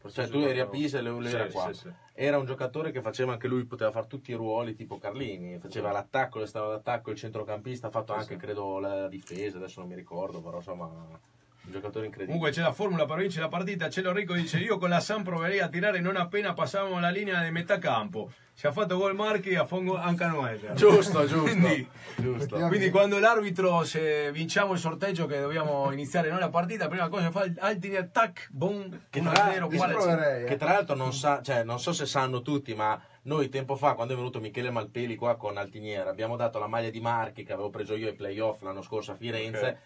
Cioè 0.09 0.27
tu 0.29 0.39
eri 0.39 0.59
a 0.59 0.67
Pisa 0.67 0.99
e 0.99 1.01
lui 1.01 1.27
Sì, 1.27 1.35
era 1.35 1.47
qua. 1.47 1.73
sì, 1.73 1.79
sì. 1.81 1.91
Era 2.13 2.37
un 2.37 2.45
giocatore 2.45 2.91
che 2.91 3.01
faceva 3.01 3.33
anche 3.33 3.47
lui, 3.47 3.65
poteva 3.65 3.91
fare 3.91 4.07
tutti 4.07 4.31
i 4.31 4.35
ruoli 4.35 4.73
tipo 4.73 4.97
Carlini, 4.97 5.59
faceva 5.59 5.91
l'attacco, 5.91 6.39
l'esterno 6.39 6.69
d'attacco, 6.69 7.11
il 7.11 7.17
centrocampista, 7.17 7.87
ha 7.87 7.91
fatto 7.91 8.13
Sì, 8.13 8.19
anche 8.19 8.33
sì. 8.33 8.39
credo 8.39 8.79
la 8.79 9.07
difesa, 9.07 9.57
adesso 9.57 9.79
non 9.81 9.89
mi 9.89 9.95
ricordo, 9.95 10.41
però 10.41 10.57
insomma 10.57 11.19
un 11.67 11.73
giocatore 11.73 12.05
incredibile. 12.05 12.37
Comunque 12.37 12.51
c'è 12.51 12.61
la 12.61 12.73
formula 12.73 13.05
per 13.05 13.17
vincere 13.17 13.43
la 13.43 13.49
partita, 13.49 13.89
Cielo 13.89 14.11
Rico 14.11 14.33
dice 14.33 14.57
io 14.57 14.77
con 14.77 14.89
la 14.89 14.99
Sam 14.99 15.23
proverei 15.23 15.59
a 15.59 15.67
tirare 15.67 15.99
non 15.99 16.15
appena 16.15 16.53
passavamo 16.53 16.99
la 16.99 17.09
linea 17.09 17.43
di 17.43 17.51
metà 17.51 17.77
campo. 17.77 18.31
Si 18.53 18.65
ha 18.65 18.71
fatto 18.71 18.97
gol 18.97 19.13
Marchi 19.13 19.53
a 19.53 19.65
Fongo 19.65 19.95
anche 19.97 20.23
a 20.23 20.29
noi. 20.29 20.59
Giusto, 20.73 21.27
giusto. 21.27 21.41
Quindi, 21.41 21.87
giusto. 22.15 22.57
quindi 22.67 22.89
quando 22.89 23.19
l'arbitro, 23.19 23.83
se 23.83 24.31
vinciamo 24.31 24.73
il 24.73 24.79
sorteggio 24.79 25.27
che 25.27 25.39
dobbiamo 25.39 25.91
iniziare 25.91 26.31
noi 26.31 26.39
la 26.39 26.49
partita, 26.49 26.87
prima 26.87 27.07
cosa 27.07 27.29
fa 27.29 27.43
il 27.43 27.55
Altini 27.59 27.97
attack, 27.97 28.47
boom, 28.49 29.01
Che 29.11 29.19
1 29.19 29.31
tra, 29.31 29.51
0 29.51 29.67
Io 29.71 29.79
ci 29.79 29.87
proverei, 29.87 30.43
eh. 30.43 30.47
che 30.47 30.55
tra 30.55 30.71
l'altro 30.71 30.95
non 30.95 31.13
sa, 31.13 31.43
cioè 31.43 31.63
non 31.63 31.79
so 31.79 31.93
se 31.93 32.07
sanno 32.07 32.41
tutti, 32.41 32.73
ma 32.73 32.99
noi 33.23 33.49
tempo 33.49 33.75
fa, 33.75 33.93
quando 33.93 34.13
è 34.13 34.17
venuto 34.17 34.39
Michele 34.39 34.71
Malpeli 34.71 35.15
qua 35.15 35.35
con 35.35 35.57
Altiniera, 35.57 36.09
abbiamo 36.09 36.35
dato 36.35 36.57
la 36.57 36.67
maglia 36.67 36.89
di 36.89 36.99
Marchi 36.99 37.43
che 37.43 37.53
avevo 37.53 37.69
preso 37.69 37.93
io 37.93 38.07
ai 38.07 38.15
playoff 38.15 38.63
l'anno 38.63 38.81
scorso 38.81 39.11
a 39.11 39.15
Firenze. 39.15 39.77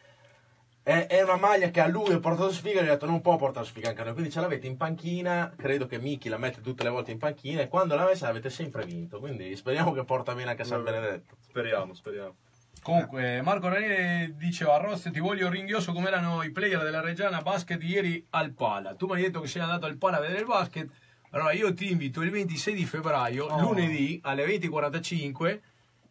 È, 0.84 1.06
è 1.08 1.22
una 1.22 1.38
maglia 1.38 1.70
che 1.70 1.80
a 1.80 1.88
lui 1.88 2.12
ha 2.14 2.20
portato 2.20 2.52
sfiga 2.52 2.80
e 2.80 2.84
gli 2.84 2.88
ha 2.88 2.94
detto 2.94 3.06
non 3.06 3.22
può 3.22 3.36
portare 3.36 3.66
sfiga 3.66 3.90
anche 3.90 4.02
a 4.02 4.04
noi, 4.06 4.14
quindi 4.14 4.32
ce 4.32 4.40
l'avete 4.42 4.68
in 4.68 4.78
panchina, 4.78 5.54
credo 5.56 5.86
che 5.86 6.00
Miki 6.00 6.30
la 6.30 6.38
mette 6.38 6.62
tutte 6.62 6.84
le 6.84 6.90
volte 6.90 7.12
in 7.12 7.18
panchina 7.20 7.62
e 7.62 7.68
quando 7.68 7.96
l'ha 7.96 8.06
messa 8.06 8.28
l'avete 8.28 8.50
sempre 8.50 8.86
vinto, 8.86 9.20
quindi 9.20 9.56
speriamo 9.56 9.92
che 9.92 10.04
porta 10.04 10.34
bene 10.34 10.50
anche 10.52 10.64
a 10.64 10.66
San 10.66 10.84
Benedetto. 10.84 11.36
Speriamo, 11.40 11.94
speriamo. 11.94 12.36
Comunque, 12.82 13.42
Marco 13.44 13.68
Ranieri 13.70 14.36
diceva 14.38 14.74
a 14.74 14.78
Rossi 14.78 15.12
ti 15.12 15.20
voglio 15.20 15.50
ringhioso 15.50 15.92
come 15.94 16.08
erano 16.08 16.42
i 16.42 16.50
player 16.50 16.82
della 16.82 17.00
Reggiana 17.02 17.42
Basket 17.44 17.82
ieri 17.84 18.26
al 18.32 18.54
Pala. 18.54 18.96
Tu 18.96 19.06
mi 19.06 19.14
hai 19.14 19.22
detto 19.22 19.40
che 19.40 19.48
sei 19.48 19.62
andato 19.62 19.86
al 19.86 19.98
Pala 19.98 20.18
a 20.18 20.22
vedere 20.22 20.40
il 20.40 20.46
basket. 20.48 20.90
Allora 21.30 21.52
io 21.52 21.72
ti 21.76 21.92
invito 21.92 22.22
il 22.24 22.32
26 22.32 22.74
di 22.74 22.86
febbraio, 22.86 23.46
Oh. 23.46 23.62
lunedì 23.62 24.20
alle 24.24 24.46
20.45, 24.46 25.60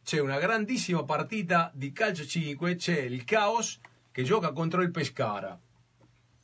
c'è 0.04 0.20
una 0.20 0.38
grandissima 0.38 1.02
partita 1.02 1.72
di 1.74 1.90
calcio 1.90 2.24
5, 2.24 2.76
c'è 2.76 3.00
il 3.00 3.24
Caos 3.24 3.80
che 4.20 4.22
gioca 4.22 4.52
contro 4.52 4.82
il 4.82 4.90
Pescara. 4.90 5.58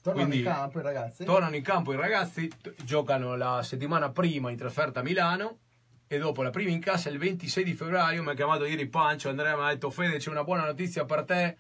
Tornano 0.02 0.28
Quindi, 0.28 0.46
in 0.46 0.52
campo 0.52 0.78
i 0.78 0.82
ragazzi. 0.82 1.24
Tornano 1.24 1.56
in 1.56 1.62
campo 1.62 1.92
i 1.92 1.96
ragazzi, 1.96 2.50
giocano 2.82 3.36
la 3.36 3.62
settimana 3.62 4.10
prima 4.10 4.50
in 4.50 4.56
trasferta 4.56 5.00
a 5.00 5.02
Milano 5.02 5.58
e 6.06 6.18
dopo 6.18 6.42
la 6.42 6.50
prima 6.50 6.70
in 6.70 6.80
casa 6.80 7.10
il 7.10 7.18
26 7.18 7.64
di 7.64 7.74
febbraio 7.74 8.22
mi 8.22 8.30
ha 8.30 8.34
chiamato 8.34 8.64
ieri 8.64 8.86
Pancio, 8.86 9.28
Andrea 9.28 9.56
mi 9.56 9.62
ha 9.62 9.68
detto 9.68 9.90
Fede 9.90 10.18
c'è 10.18 10.30
una 10.30 10.44
buona 10.44 10.64
notizia 10.64 11.04
per 11.04 11.24
te, 11.24 11.56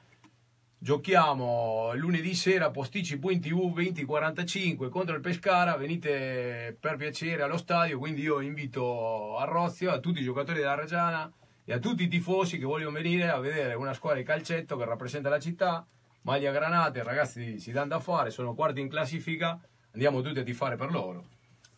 giochiamo 0.78 1.92
lunedì 1.96 2.34
sera 2.34 2.70
Posticci.tv 2.70 3.72
2045 3.72 4.88
contro 4.88 5.16
il 5.16 5.20
Pescara, 5.20 5.76
venite 5.76 6.76
per 6.78 6.96
piacere 6.96 7.42
allo 7.42 7.56
stadio, 7.56 7.98
quindi 7.98 8.22
io 8.22 8.40
invito 8.40 9.36
a 9.36 9.44
Rozio, 9.44 9.90
a 9.90 9.98
tutti 9.98 10.20
i 10.20 10.24
giocatori 10.24 10.60
della 10.60 10.76
Reggiana 10.76 11.30
e 11.64 11.72
a 11.72 11.80
tutti 11.80 12.04
i 12.04 12.08
tifosi 12.08 12.58
che 12.58 12.64
vogliono 12.64 12.92
venire 12.92 13.28
a 13.28 13.40
vedere 13.40 13.74
una 13.74 13.92
squadra 13.92 14.20
di 14.20 14.24
calcetto 14.24 14.76
che 14.76 14.84
rappresenta 14.84 15.28
la 15.28 15.40
città, 15.40 15.84
maglia 16.26 16.50
granate, 16.50 17.04
ragazzi 17.04 17.60
si 17.60 17.70
danno 17.70 17.86
da 17.88 18.00
fare, 18.00 18.30
sono 18.30 18.52
quarti 18.52 18.80
in 18.80 18.88
classifica, 18.88 19.58
andiamo 19.92 20.20
tutti 20.22 20.40
a 20.40 20.42
tifare 20.42 20.74
per 20.74 20.90
loro. 20.90 21.24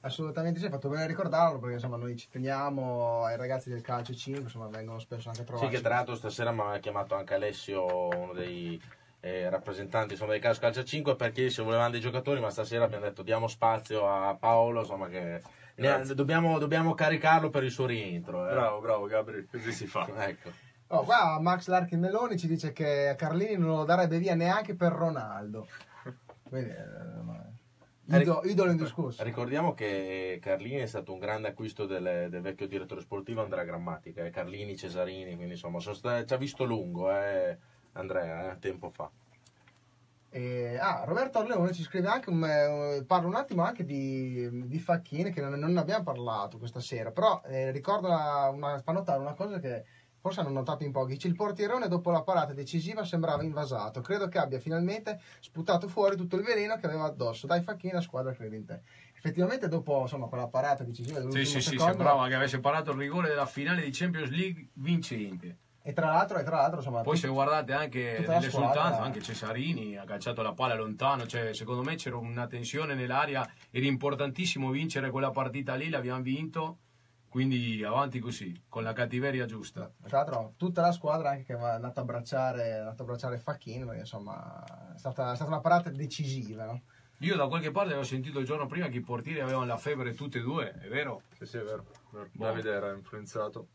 Assolutamente 0.00 0.58
sì, 0.58 0.64
hai 0.64 0.70
fatto 0.70 0.88
bene 0.88 1.02
a 1.02 1.06
ricordarlo 1.06 1.58
perché 1.58 1.74
insomma 1.74 1.96
noi 1.96 2.16
ci 2.16 2.28
teniamo 2.30 3.24
ai 3.24 3.36
ragazzi 3.36 3.68
del 3.68 3.82
calcio 3.82 4.14
5, 4.14 4.44
insomma 4.44 4.68
vengono 4.68 4.98
spesso 5.00 5.28
anche 5.28 5.42
a 5.42 5.44
Sì, 5.44 5.48
trovarci. 5.50 5.76
che 5.76 5.82
tra 5.82 5.94
l'altro 5.96 6.14
stasera 6.14 6.50
mi 6.50 6.62
ha 6.62 6.78
chiamato 6.78 7.14
anche 7.14 7.34
Alessio, 7.34 7.84
uno 8.16 8.32
dei 8.32 8.80
eh, 9.20 9.50
rappresentanti 9.50 10.12
insomma, 10.14 10.32
del 10.32 10.40
calcio 10.40 10.60
calcio 10.60 10.82
5, 10.84 11.14
perché 11.16 11.50
se 11.50 11.62
volevano 11.62 11.90
dei 11.90 12.00
giocatori, 12.00 12.40
ma 12.40 12.48
stasera 12.48 12.84
abbiamo 12.84 13.04
detto 13.04 13.22
diamo 13.22 13.48
spazio 13.48 14.08
a 14.08 14.34
Paolo, 14.34 14.80
insomma 14.80 15.08
che 15.08 15.20
ne- 15.20 15.42
Grazie. 15.74 16.14
dobbiamo, 16.14 16.58
dobbiamo 16.58 16.94
caricarlo 16.94 17.50
per 17.50 17.64
il 17.64 17.70
suo 17.70 17.84
rientro. 17.84 18.48
eh. 18.48 18.52
Bravo, 18.52 18.80
bravo 18.80 19.06
Gabri, 19.06 19.46
così 19.50 19.72
si 19.72 19.86
fa. 19.86 20.06
Ecco. 20.26 20.52
Oh, 20.90 21.02
qua 21.02 21.38
Max 21.38 21.68
Larkin 21.68 22.00
Meloni 22.00 22.38
ci 22.38 22.46
dice 22.46 22.72
che 22.72 23.14
Carlini 23.18 23.56
non 23.56 23.76
lo 23.76 23.84
darebbe 23.84 24.18
via 24.18 24.34
neanche 24.34 24.74
per 24.74 24.92
Ronaldo. 24.92 25.66
Quindi, 26.48 26.70
eh, 26.70 27.22
ma- 27.22 28.18
ido- 28.18 28.40
idolo 28.44 28.70
indiscusso. 28.70 29.22
Ricordiamo 29.22 29.74
che 29.74 30.38
Carlini 30.40 30.76
è 30.76 30.86
stato 30.86 31.12
un 31.12 31.18
grande 31.18 31.48
acquisto 31.48 31.84
del, 31.84 32.28
del 32.30 32.40
vecchio 32.40 32.66
direttore 32.66 33.02
sportivo 33.02 33.42
Andrea 33.42 33.64
Grammatica, 33.64 34.24
eh, 34.24 34.30
Carlini, 34.30 34.78
Cesarini, 34.78 35.34
quindi 35.34 35.54
insomma 35.54 35.78
sta- 35.78 36.24
ci 36.24 36.32
ha 36.32 36.38
visto 36.38 36.64
lungo 36.64 37.12
eh, 37.12 37.58
Andrea, 37.92 38.52
eh, 38.52 38.58
tempo 38.58 38.88
fa. 38.88 39.10
E, 40.30 40.78
ah, 40.78 41.04
Roberto 41.04 41.38
Orleone 41.38 41.72
ci 41.72 41.82
scrive 41.82 42.08
anche, 42.08 42.30
un, 42.30 42.44
eh, 42.44 43.04
parla 43.06 43.28
un 43.28 43.34
attimo 43.34 43.62
anche 43.62 43.84
di, 43.84 44.66
di 44.66 44.78
Facchini 44.78 45.32
che 45.32 45.42
non, 45.42 45.58
non 45.58 45.72
ne 45.72 45.80
abbiamo 45.80 46.04
parlato 46.04 46.56
questa 46.56 46.80
sera, 46.80 47.10
però 47.10 47.42
eh, 47.44 47.70
ricorda 47.72 48.50
una, 48.50 48.78
fa 48.80 48.92
notare 48.92 49.20
una 49.20 49.34
cosa 49.34 49.58
che 49.58 49.84
forse 50.20 50.40
hanno 50.40 50.50
notato 50.50 50.84
in 50.84 50.92
pochi, 50.92 51.18
il 51.26 51.34
portierone 51.34 51.88
dopo 51.88 52.10
la 52.10 52.22
parata 52.22 52.52
decisiva 52.52 53.04
sembrava 53.04 53.42
invasato, 53.42 54.00
credo 54.00 54.28
che 54.28 54.38
abbia 54.38 54.58
finalmente 54.58 55.20
sputato 55.40 55.88
fuori 55.88 56.16
tutto 56.16 56.36
il 56.36 56.42
veleno 56.42 56.76
che 56.76 56.86
aveva 56.86 57.04
addosso, 57.04 57.46
dai 57.46 57.62
Facchini 57.62 57.92
la 57.92 58.00
squadra 58.00 58.32
crede 58.32 58.56
in 58.56 58.64
te. 58.64 58.80
Effettivamente 59.16 59.68
dopo 59.68 60.00
insomma, 60.02 60.26
quella 60.26 60.46
parata 60.46 60.84
decisiva 60.84 61.16
Sì, 61.16 61.22
dell'ultimo 61.22 61.44
sì, 61.44 61.60
sì, 61.60 61.70
secondo, 61.70 61.92
sembrava 61.92 62.28
che 62.28 62.34
avesse 62.34 62.60
parato 62.60 62.92
il 62.92 62.98
rigore 62.98 63.28
della 63.28 63.46
finale 63.46 63.82
di 63.82 63.90
Champions 63.90 64.30
League 64.30 64.68
vincente. 64.74 65.56
e 65.82 65.92
tra 65.92 66.06
l'altro, 66.06 66.38
e 66.38 66.42
tra 66.44 66.56
l'altro 66.56 66.78
insomma, 66.78 67.00
Poi 67.00 67.16
se 67.16 67.28
guardate 67.28 67.72
anche 67.72 68.24
nell'esultanza, 68.26 69.00
anche 69.00 69.22
Cesarini 69.22 69.96
ha 69.96 70.04
calciato 70.04 70.42
la 70.42 70.52
palla 70.52 70.74
lontano, 70.74 71.26
cioè 71.26 71.54
secondo 71.54 71.82
me 71.82 71.96
c'era 71.96 72.16
una 72.16 72.46
tensione 72.46 72.94
nell'aria, 72.94 73.48
era 73.70 73.86
importantissimo 73.86 74.70
vincere 74.70 75.10
quella 75.10 75.30
partita 75.30 75.74
lì, 75.74 75.88
l'abbiamo 75.88 76.22
vinto, 76.22 76.78
quindi 77.28 77.82
avanti 77.84 78.18
così, 78.18 78.64
con 78.68 78.82
la 78.82 78.92
cattiveria 78.92 79.44
giusta. 79.44 79.90
Tra 80.06 80.18
l'altro 80.18 80.54
tutta 80.56 80.80
la 80.80 80.92
squadra 80.92 81.30
anche 81.30 81.44
che 81.44 81.54
è 81.54 81.62
andata 81.62 82.00
a 82.00 82.02
abbracciare, 82.02 82.64
è 82.64 82.72
andata 82.78 83.02
a 83.02 83.04
abbracciare 83.04 83.38
Facchini 83.38 83.84
perché 83.84 84.00
insomma 84.00 84.64
è 84.94 84.98
stata, 84.98 85.32
è 85.32 85.34
stata 85.34 85.50
una 85.50 85.60
parata 85.60 85.90
decisiva. 85.90 86.64
No? 86.64 86.82
Io 87.18 87.34
da 87.34 87.48
qualche 87.48 87.72
parte 87.72 87.90
avevo 87.90 88.04
sentito 88.04 88.38
il 88.38 88.46
giorno 88.46 88.66
prima 88.66 88.88
che 88.88 88.98
i 88.98 89.02
portieri 89.02 89.40
avevano 89.40 89.66
la 89.66 89.76
febbre 89.76 90.14
tutte 90.14 90.38
e 90.38 90.42
due, 90.42 90.72
è 90.72 90.88
vero? 90.88 91.22
Sì, 91.36 91.46
sì, 91.46 91.56
è 91.56 91.62
vero. 91.62 91.84
vero. 92.12 92.28
Boh. 92.32 92.44
Davide 92.44 92.70
era 92.70 92.92
influenzato. 92.92 93.68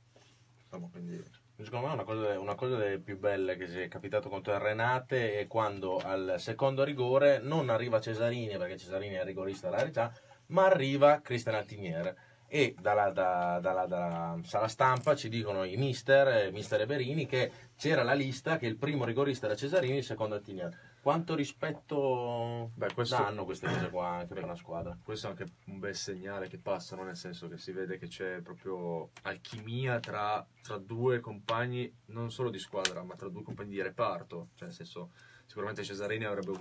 Insomma, 0.63 0.87
quindi... 0.89 1.41
Secondo 1.55 1.87
me 1.87 1.93
una 1.93 2.03
cosa, 2.03 2.39
una 2.39 2.55
cosa 2.55 2.77
delle 2.77 2.99
più 2.99 3.17
belle 3.17 3.55
che 3.55 3.67
si 3.67 3.79
è 3.79 3.87
capitato 3.87 4.27
contro 4.27 4.53
il 4.53 4.59
Renate 4.59 5.39
è 5.39 5.47
quando 5.47 5.97
al 5.97 6.35
secondo 6.37 6.83
rigore 6.83 7.39
non 7.39 7.69
arriva 7.69 8.01
Cesarini, 8.01 8.57
perché 8.57 8.77
Cesarini 8.77 9.15
è 9.15 9.19
il 9.19 9.25
rigorista 9.25 9.69
della 9.69 9.83
Reggiana, 9.83 10.13
ma 10.47 10.65
arriva 10.65 11.21
Cristian 11.21 11.55
Altiniere. 11.55 12.17
E 12.55 12.75
dalla, 12.79 13.09
da- 13.09 13.57
dalla- 13.59 13.87
dalla 13.87 14.39
sala 14.43 14.67
stampa 14.67 15.15
ci 15.15 15.27
dicono 15.27 15.63
i 15.63 15.75
mister, 15.75 16.27
eh, 16.27 16.51
mister 16.51 16.81
e 16.81 16.85
Berini, 16.85 17.25
che 17.25 17.51
c'era 17.75 18.03
la 18.03 18.13
lista 18.13 18.57
che 18.57 18.67
il 18.67 18.77
primo 18.77 19.05
rigorista 19.05 19.47
era 19.47 19.55
Cesarini, 19.55 19.97
il 19.97 20.03
secondo 20.03 20.35
Altiniere. 20.35 20.91
Quanto 21.01 21.33
rispetto 21.33 22.69
Beh, 22.75 22.93
questo- 22.93 23.15
danno 23.15 23.43
queste 23.45 23.65
cose 23.65 23.89
qua 23.89 24.07
anche 24.09 24.35
per 24.35 24.43
una 24.43 24.55
squadra? 24.55 24.95
Questo 25.03 25.25
è 25.25 25.29
anche 25.31 25.45
un 25.65 25.79
bel 25.79 25.95
segnale 25.95 26.47
che 26.47 26.59
passano, 26.59 27.03
nel 27.03 27.15
senso 27.15 27.47
che 27.47 27.57
si 27.57 27.71
vede 27.71 27.97
che 27.97 28.05
c'è 28.07 28.39
proprio 28.41 29.09
alchimia 29.23 29.99
tra, 29.99 30.45
tra 30.61 30.77
due 30.77 31.19
compagni, 31.21 31.91
non 32.09 32.29
solo 32.29 32.51
di 32.51 32.59
squadra, 32.59 33.01
ma 33.01 33.15
tra 33.15 33.29
due 33.29 33.41
compagni 33.41 33.71
di 33.71 33.81
reparto. 33.81 34.49
Cioè, 34.53 34.67
nel 34.67 34.75
senso, 34.75 35.09
sicuramente 35.47 35.83
Cesarini 35.83 36.25
avrebbe, 36.25 36.51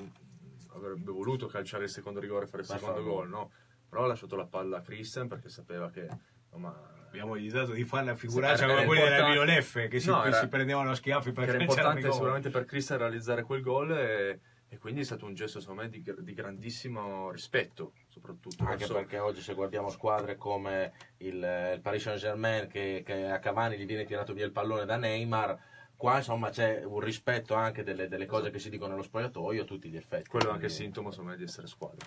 avrebbe 0.74 1.12
voluto 1.12 1.46
calciare 1.48 1.84
il 1.84 1.90
secondo 1.90 2.18
rigore 2.18 2.46
e 2.46 2.48
fare 2.48 2.62
il 2.62 2.68
Per 2.68 2.78
secondo 2.78 3.02
gol, 3.02 3.28
no? 3.28 3.50
Però 3.92 4.04
ha 4.04 4.06
lasciato 4.06 4.36
la 4.36 4.46
palla 4.46 4.78
a 4.78 4.80
Christian 4.80 5.28
perché 5.28 5.50
sapeva 5.50 5.90
che, 5.90 6.08
insomma, 6.44 6.74
Abbiamo 7.12 7.36
evitato 7.36 7.72
di 7.72 7.84
fare 7.84 8.06
la 8.06 8.14
Sì, 8.14 8.20
figuraccia 8.26 8.64
come 8.66 8.86
quelli 8.86 9.02
della 9.02 9.16
importante. 9.18 9.38
Miloneffe 9.38 9.88
che 9.88 10.00
si, 10.00 10.08
No, 10.08 10.24
era- 10.24 10.38
si 10.38 10.48
prendevano 10.48 10.90
a 10.92 10.94
schiaffi 10.94 11.32
per 11.32 11.46
era 11.50 11.60
importante 11.60 12.10
sicuramente 12.10 12.48
per 12.48 12.64
Christian 12.64 12.98
realizzare 13.00 13.42
quel 13.42 13.60
gol 13.60 13.92
e, 13.92 14.40
e 14.66 14.78
quindi 14.78 15.02
è 15.02 15.04
stato 15.04 15.26
un 15.26 15.34
gesto 15.34 15.60
secondo 15.60 15.82
me 15.82 15.88
di, 15.90 16.02
di 16.20 16.32
grandissimo 16.32 17.30
rispetto 17.30 17.92
soprattutto 18.08 18.62
Anche 18.64 18.76
verso- 18.78 18.94
perché 18.94 19.18
oggi 19.18 19.42
se 19.42 19.52
guardiamo 19.52 19.90
squadre 19.90 20.36
come 20.36 20.92
il, 21.18 21.34
il 21.74 21.80
Paris 21.82 22.00
Saint 22.00 22.18
Germain 22.18 22.66
che, 22.66 23.02
che 23.04 23.26
a 23.28 23.38
Cavani 23.40 23.76
gli 23.76 23.84
viene 23.84 24.06
tirato 24.06 24.32
via 24.32 24.46
il 24.46 24.52
pallone 24.52 24.86
da 24.86 24.96
Neymar, 24.96 25.58
qua 25.94 26.16
insomma 26.16 26.48
c'è 26.48 26.82
un 26.82 27.00
rispetto 27.00 27.52
anche 27.52 27.82
delle, 27.82 28.08
delle 28.08 28.24
cose 28.24 28.48
che 28.50 28.58
si 28.58 28.70
dicono 28.70 28.92
nello 28.92 29.02
spogliatoio 29.02 29.60
a 29.60 29.66
tutti 29.66 29.90
gli 29.90 29.96
effetti. 29.98 30.30
quello 30.30 30.46
è 30.46 30.52
anche 30.52 30.64
Quindi- 30.64 30.82
sintomo 30.82 31.10
secondo 31.10 31.32
me 31.32 31.36
di 31.36 31.44
essere 31.44 31.66
squadra 31.66 32.06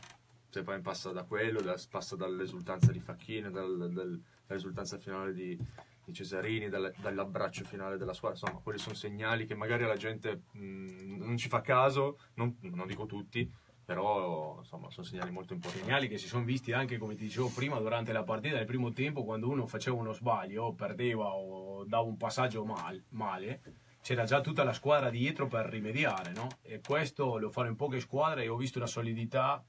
cioè 0.56 0.64
poi 0.64 0.80
passa 0.80 1.12
da 1.12 1.24
quello 1.24 1.60
da- 1.60 1.78
passa 1.90 2.16
dall'esultanza 2.16 2.90
di 2.94 3.02
Facchini 3.02 3.52
dal- 3.52 3.92
dal- 3.92 4.22
dall'esultanza 4.48 4.98
finale 4.98 5.34
di, 5.34 5.60
di 6.06 6.14
Cesarini 6.14 6.70
dal- 6.70 6.94
dall'abbraccio 7.02 7.66
finale 7.66 7.98
della 7.98 8.14
squadra. 8.14 8.40
Insomma 8.40 8.62
quelli 8.64 8.80
sono 8.80 8.96
segnali 8.96 9.46
che 9.46 9.54
magari 9.54 9.84
la 9.84 9.98
gente 9.98 10.44
mh, 10.54 11.18
non 11.18 11.36
ci 11.36 11.50
fa 11.50 11.60
caso 11.60 12.20
non, 12.36 12.56
non 12.62 12.88
dico 12.88 13.06
tutti 13.06 13.52
però 13.84 14.60
insomma 14.60 14.90
sono 14.92 15.06
segnali 15.06 15.30
molto 15.30 15.52
importanti. 15.54 15.84
Segnali 15.86 16.08
che 16.08 16.18
si 16.18 16.28
sono 16.28 16.46
visti 16.46 16.72
anche 16.72 16.98
come 16.98 17.16
ti 17.16 17.24
dicevo 17.26 17.50
prima 17.50 17.78
durante 17.78 18.14
la 18.14 18.24
partita. 18.24 18.56
Nel 18.56 18.66
primo 18.66 18.94
tempo 18.94 19.26
quando 19.26 19.50
uno 19.50 19.68
faceva 19.68 19.98
uno 19.98 20.14
sbaglio 20.14 20.72
perdeva 20.74 21.34
o 21.36 21.84
dava 21.84 22.06
un 22.06 22.16
passaggio 22.16 22.64
mal- 22.64 23.04
male 23.10 23.62
c'era 24.02 24.24
già 24.24 24.40
tutta 24.40 24.64
la 24.64 24.72
squadra 24.72 25.10
dietro 25.10 25.48
per 25.48 25.66
rimediare 25.66 26.32
no? 26.32 26.48
e 26.62 26.80
questo 26.80 27.40
lo 27.40 27.50
fanno 27.50 27.70
in 27.70 27.76
poche 27.76 28.00
squadre 28.00 28.44
e 28.44 28.48
ho 28.50 28.56
visto 28.56 28.78
una 28.78 28.88
solidità 28.88 29.62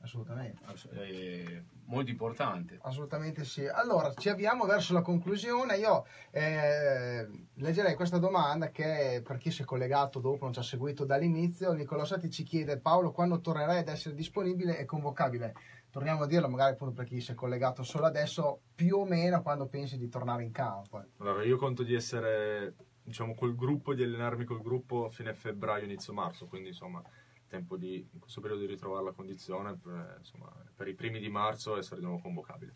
Assolutamente. 0.00 0.62
eh, 0.92 1.64
molto 1.86 2.10
importante 2.10 2.78
Assolutamente 2.82 3.44
sì. 3.44 3.66
Allora, 3.66 4.12
ci 4.14 4.28
avviamo 4.28 4.64
verso 4.64 4.92
la 4.92 5.02
conclusione. 5.02 5.76
Io 5.76 6.06
eh, 6.30 7.28
leggerei 7.54 7.94
questa 7.94 8.18
domanda 8.18 8.70
che 8.70 9.22
per 9.24 9.38
chi 9.38 9.50
si 9.50 9.62
è 9.62 9.64
collegato 9.64 10.20
dopo, 10.20 10.44
non 10.44 10.52
ci 10.52 10.60
ha 10.60 10.62
seguito 10.62 11.04
dall'inizio. 11.04 11.72
Nicolò 11.72 12.04
Sati 12.04 12.30
ci 12.30 12.42
chiede 12.42 12.78
Paolo 12.78 13.10
quando 13.10 13.40
tornerai 13.40 13.78
ad 13.78 13.88
essere 13.88 14.14
disponibile 14.14 14.78
e 14.78 14.84
convocabile. 14.84 15.54
Torniamo 15.90 16.24
a 16.24 16.26
dirlo 16.26 16.48
magari 16.48 16.72
appunto 16.72 16.94
per 16.94 17.06
chi 17.06 17.20
si 17.20 17.32
è 17.32 17.34
collegato 17.34 17.82
solo 17.82 18.06
adesso, 18.06 18.60
più 18.74 18.98
o 18.98 19.04
meno 19.04 19.42
quando 19.42 19.66
pensi 19.66 19.96
di 19.96 20.08
tornare 20.08 20.42
in 20.42 20.52
campo. 20.52 21.02
Allora, 21.18 21.42
io 21.42 21.56
conto 21.56 21.82
di 21.82 21.94
essere, 21.94 22.74
diciamo, 23.02 23.34
col 23.34 23.54
gruppo, 23.54 23.94
di 23.94 24.02
allenarmi 24.02 24.44
col 24.44 24.60
gruppo 24.60 25.06
a 25.06 25.08
fine 25.08 25.32
febbraio, 25.32 25.84
inizio 25.84 26.12
marzo, 26.12 26.46
quindi 26.46 26.68
insomma, 26.68 27.02
tempo 27.48 27.76
di, 27.76 28.06
in 28.12 28.20
questo 28.20 28.40
periodo 28.40 28.62
di 28.64 28.68
ritrovare 28.68 29.04
la 29.04 29.12
condizione, 29.12 29.76
per, 29.76 30.16
insomma, 30.18 30.52
per 30.74 30.86
i 30.86 30.94
primi 30.94 31.18
di 31.18 31.28
marzo 31.28 31.76
essere 31.76 32.00
di 32.00 32.06
nuovo 32.06 32.20
convocabile. 32.20 32.74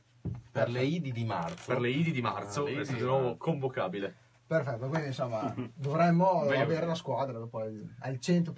Per 0.51 0.69
le 0.69 0.85
Idi 0.85 1.13
di 1.13 1.25
marzo. 1.25 1.73
Per 1.73 1.81
le 1.81 1.91
Idi 1.91 2.11
di 2.11 2.21
marzo 2.21 2.67
Ah, 2.67 2.71
essere 2.71 2.97
di 2.97 3.03
di 3.03 3.07
nuovo 3.09 3.37
convocabile. 3.37 4.17
Perfetto, 4.53 4.87
quindi 4.89 5.07
insomma 5.07 5.55
dovremmo 5.75 6.43
avere 6.43 6.85
la 6.85 6.95
squadra 6.95 7.39
poi 7.51 7.89
al 8.01 8.19
100% 8.21 8.51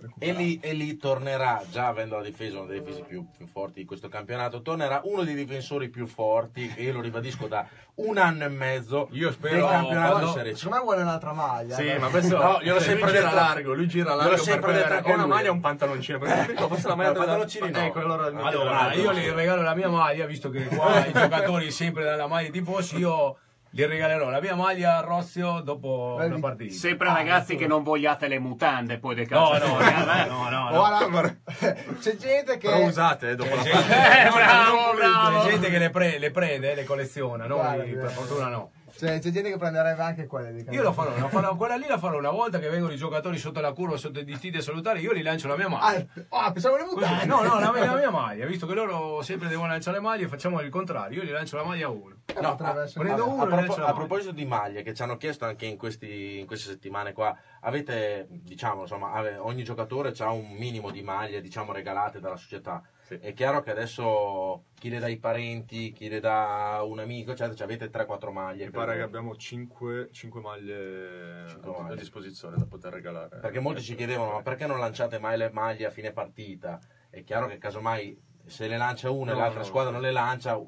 recuperata. 0.00 0.14
E 0.18 0.32
lì, 0.32 0.60
e 0.60 0.72
lì 0.74 0.96
tornerà, 0.96 1.60
già 1.70 1.88
avendo 1.88 2.16
la 2.16 2.22
difesa, 2.22 2.58
una 2.58 2.68
delle 2.68 2.80
difese 2.84 3.02
più, 3.02 3.26
più 3.36 3.46
forti 3.46 3.80
di 3.80 3.84
questo 3.84 4.08
campionato, 4.08 4.62
tornerà 4.62 5.00
uno 5.04 5.24
dei 5.24 5.34
difensori 5.34 5.88
più 5.88 6.06
forti, 6.06 6.72
e 6.76 6.84
io 6.84 6.92
lo 6.92 7.00
ribadisco 7.00 7.48
da 7.48 7.66
un 7.94 8.16
anno 8.16 8.44
e 8.44 8.48
mezzo, 8.48 9.08
Io 9.10 9.32
spero- 9.32 9.56
del 9.56 9.64
campionato 9.66 10.18
no, 10.18 10.24
di 10.26 10.30
Serie 10.32 10.52
C. 10.52 10.56
Secondo 10.56 10.76
me 10.78 10.82
vuole 10.84 11.02
un'altra 11.02 11.32
maglia. 11.32 11.74
Sì, 11.74 11.84
dai. 11.84 11.98
ma 11.98 12.08
questo 12.08 12.38
No, 12.38 12.58
gliel'ho 12.62 12.78
cioè, 12.78 12.88
sempre 12.88 13.10
lui 13.10 13.16
gira 13.18 13.28
detto- 13.30 13.34
largo, 13.42 13.74
lui 13.74 13.88
gira 13.88 14.14
largo 14.14 14.30
gliel'ho 14.30 14.42
sempre 14.42 14.72
detto 14.72 14.92
anche 14.92 15.12
una 15.12 15.26
maglia 15.26 15.50
o 15.50 15.52
un 15.52 15.60
pantaloncino. 15.60 16.18
Perché 16.18 16.52
dico, 16.52 16.68
forse 16.68 16.88
la 16.88 16.94
maglia 16.94 17.08
No, 17.08 17.12
della- 17.14 17.24
pantaloncini 17.26 17.70
no. 17.70 17.78
Ecco, 17.78 17.98
allora 17.98 18.26
Allora, 18.46 18.92
io 18.94 19.12
gli 19.12 19.28
regalo 19.30 19.62
la 19.62 19.74
mia 19.74 19.88
maglia, 19.88 20.26
visto 20.26 20.48
che 20.48 20.64
qua 20.66 21.04
i 21.06 21.12
giocatori 21.12 21.70
sempre 21.70 22.04
dalla 22.04 22.26
maglia 22.26 22.50
di 22.50 22.58
tifosi, 22.60 22.96
io 22.98 23.36
gli 23.74 23.82
regalerò 23.84 24.28
la 24.28 24.40
mia 24.40 24.54
maglia 24.54 24.98
a 24.98 25.00
Rozio 25.00 25.60
dopo 25.60 26.16
la 26.20 26.38
partita. 26.38 26.74
Sempre 26.74 27.08
Ah, 27.08 27.14
ragazzi 27.14 27.52
ecco. 27.52 27.62
che 27.62 27.66
non 27.66 27.82
vogliate 27.82 28.28
le 28.28 28.38
mutande 28.38 28.98
poi 28.98 29.14
del 29.14 29.26
No, 29.30 29.48
calcio. 29.50 29.66
no, 29.66 29.78
no, 29.80 30.26
no, 30.26 30.48
no, 30.50 30.68
no. 30.70 31.08
Guarda, 31.08 31.36
c'è 31.98 32.16
gente 32.16 32.58
che 32.58 32.68
Però 32.68 32.84
usate 32.84 33.30
eh, 33.30 33.34
dopo 33.34 33.54
la 33.54 33.62
C'è 33.62 33.70
partita. 33.70 34.26
Eh, 34.26 34.30
bravo, 34.30 34.94
bravo. 34.94 35.40
C'è 35.44 35.50
gente 35.52 35.70
che 35.70 35.78
le, 35.78 35.88
pre- 35.90 36.18
le 36.18 36.30
prende, 36.30 36.74
le 36.74 36.84
colleziona, 36.84 37.46
noi 37.46 37.58
Guarda, 37.58 37.82
per 37.82 38.04
eh. 38.04 38.08
fortuna 38.08 38.48
no. 38.48 38.70
C'è, 39.02 39.18
c'è 39.18 39.30
gente 39.30 39.50
che 39.50 39.56
prenderebbe 39.56 40.00
anche 40.02 40.26
quelle 40.26 40.52
di 40.52 40.64
Io 40.70 40.82
la 40.82 40.92
farò, 40.92 41.16
la 41.18 41.28
farò- 41.28 41.56
quella 41.56 41.74
lì 41.74 41.86
la 41.88 41.98
farò 41.98 42.18
una 42.18 42.30
volta 42.30 42.60
che 42.60 42.68
vengono 42.68 42.92
i 42.92 42.96
giocatori 42.96 43.36
sotto 43.36 43.60
la 43.60 43.72
curva, 43.72 43.96
sotto 43.96 44.20
i 44.20 44.24
distiti 44.24 44.58
a 44.58 44.62
salutare, 44.62 45.00
io 45.00 45.12
gli 45.12 45.22
lancio 45.22 45.48
la 45.48 45.56
mia 45.56 45.68
maglia. 45.68 46.06
Ah, 46.28 46.44
ah, 46.44 46.52
pensavo 46.52 46.76
le 46.76 46.84
Così- 46.84 46.94
mutande. 46.94 47.24
no, 47.26 47.42
no, 47.42 47.58
la, 47.58 47.72
la 47.84 47.96
mia 47.96 48.10
maglia, 48.14 48.46
visto 48.46 48.66
che 48.66 48.74
loro 48.74 49.20
sempre 49.22 49.48
devono 49.48 49.68
lanciare 49.68 49.96
le 49.96 50.02
maglie, 50.04 50.28
facciamo 50.28 50.60
il 50.60 50.68
contrario, 50.70 51.20
io 51.22 51.26
gli 51.28 51.32
lancio 51.32 51.56
la 51.56 51.64
maglia 51.64 51.86
a 51.86 51.90
uno. 51.90 52.14
No, 52.40 52.54
Potrebbe 52.54 52.80
a, 52.82 52.90
prendo 52.94 53.28
uno 53.28 53.42
a 53.42 53.46
propo- 53.46 53.60
lancio 53.62 53.80
la 53.80 53.86
a 53.88 53.92
proposito 53.94 54.30
di 54.32 54.44
maglie 54.44 54.82
che 54.82 54.94
ci 54.94 55.02
hanno 55.02 55.16
chiesto 55.16 55.44
anche 55.46 55.66
in, 55.66 55.76
questi- 55.76 56.38
in 56.38 56.46
queste 56.46 56.70
settimane 56.70 57.12
qua, 57.12 57.36
avete, 57.60 58.26
diciamo, 58.30 58.82
insomma, 58.82 59.12
ave- 59.12 59.36
ogni 59.36 59.64
giocatore 59.64 60.12
ha 60.18 60.30
un 60.30 60.48
minimo 60.52 60.90
di 60.92 61.02
maglie, 61.02 61.40
diciamo, 61.40 61.72
regalate 61.72 62.20
dalla 62.20 62.36
società. 62.36 62.80
Sì. 63.20 63.26
È 63.26 63.32
chiaro 63.32 63.60
che 63.60 63.70
adesso 63.70 64.64
chi 64.74 64.88
le 64.88 64.98
dà 64.98 65.06
ai 65.06 65.18
parenti, 65.18 65.92
chi 65.92 66.08
le 66.08 66.20
dà 66.20 66.80
un 66.84 66.98
amico, 66.98 67.32
eccetera, 67.32 67.54
cioè 67.54 67.66
avete 67.66 67.90
3-4 67.90 68.30
maglie. 68.30 68.64
Mi 68.64 68.70
pare 68.70 68.96
che 68.96 69.02
abbiamo 69.02 69.36
5, 69.36 70.10
maglie 70.40 71.46
Cinque 71.48 71.74
a 71.76 71.82
maglie. 71.82 71.96
disposizione 71.96 72.56
da 72.56 72.64
poter 72.64 72.92
regalare. 72.92 73.38
Perché 73.38 73.58
molti 73.58 73.82
ci 73.82 73.94
chiedevano, 73.94 74.32
ma 74.32 74.42
perché 74.42 74.66
non 74.66 74.78
lanciate 74.78 75.18
mai 75.18 75.36
le 75.36 75.50
maglie 75.50 75.86
a 75.86 75.90
fine 75.90 76.12
partita? 76.12 76.78
È 77.10 77.22
chiaro 77.22 77.46
che 77.46 77.58
casomai 77.58 78.18
se 78.46 78.66
le 78.66 78.76
lancia 78.76 79.10
una 79.10 79.32
e 79.32 79.34
No, 79.34 79.40
l'altra 79.40 79.60
no, 79.60 79.64
squadra 79.64 79.90
sì. 79.90 79.94
non 79.96 80.02
le 80.04 80.10
lancia, 80.12 80.58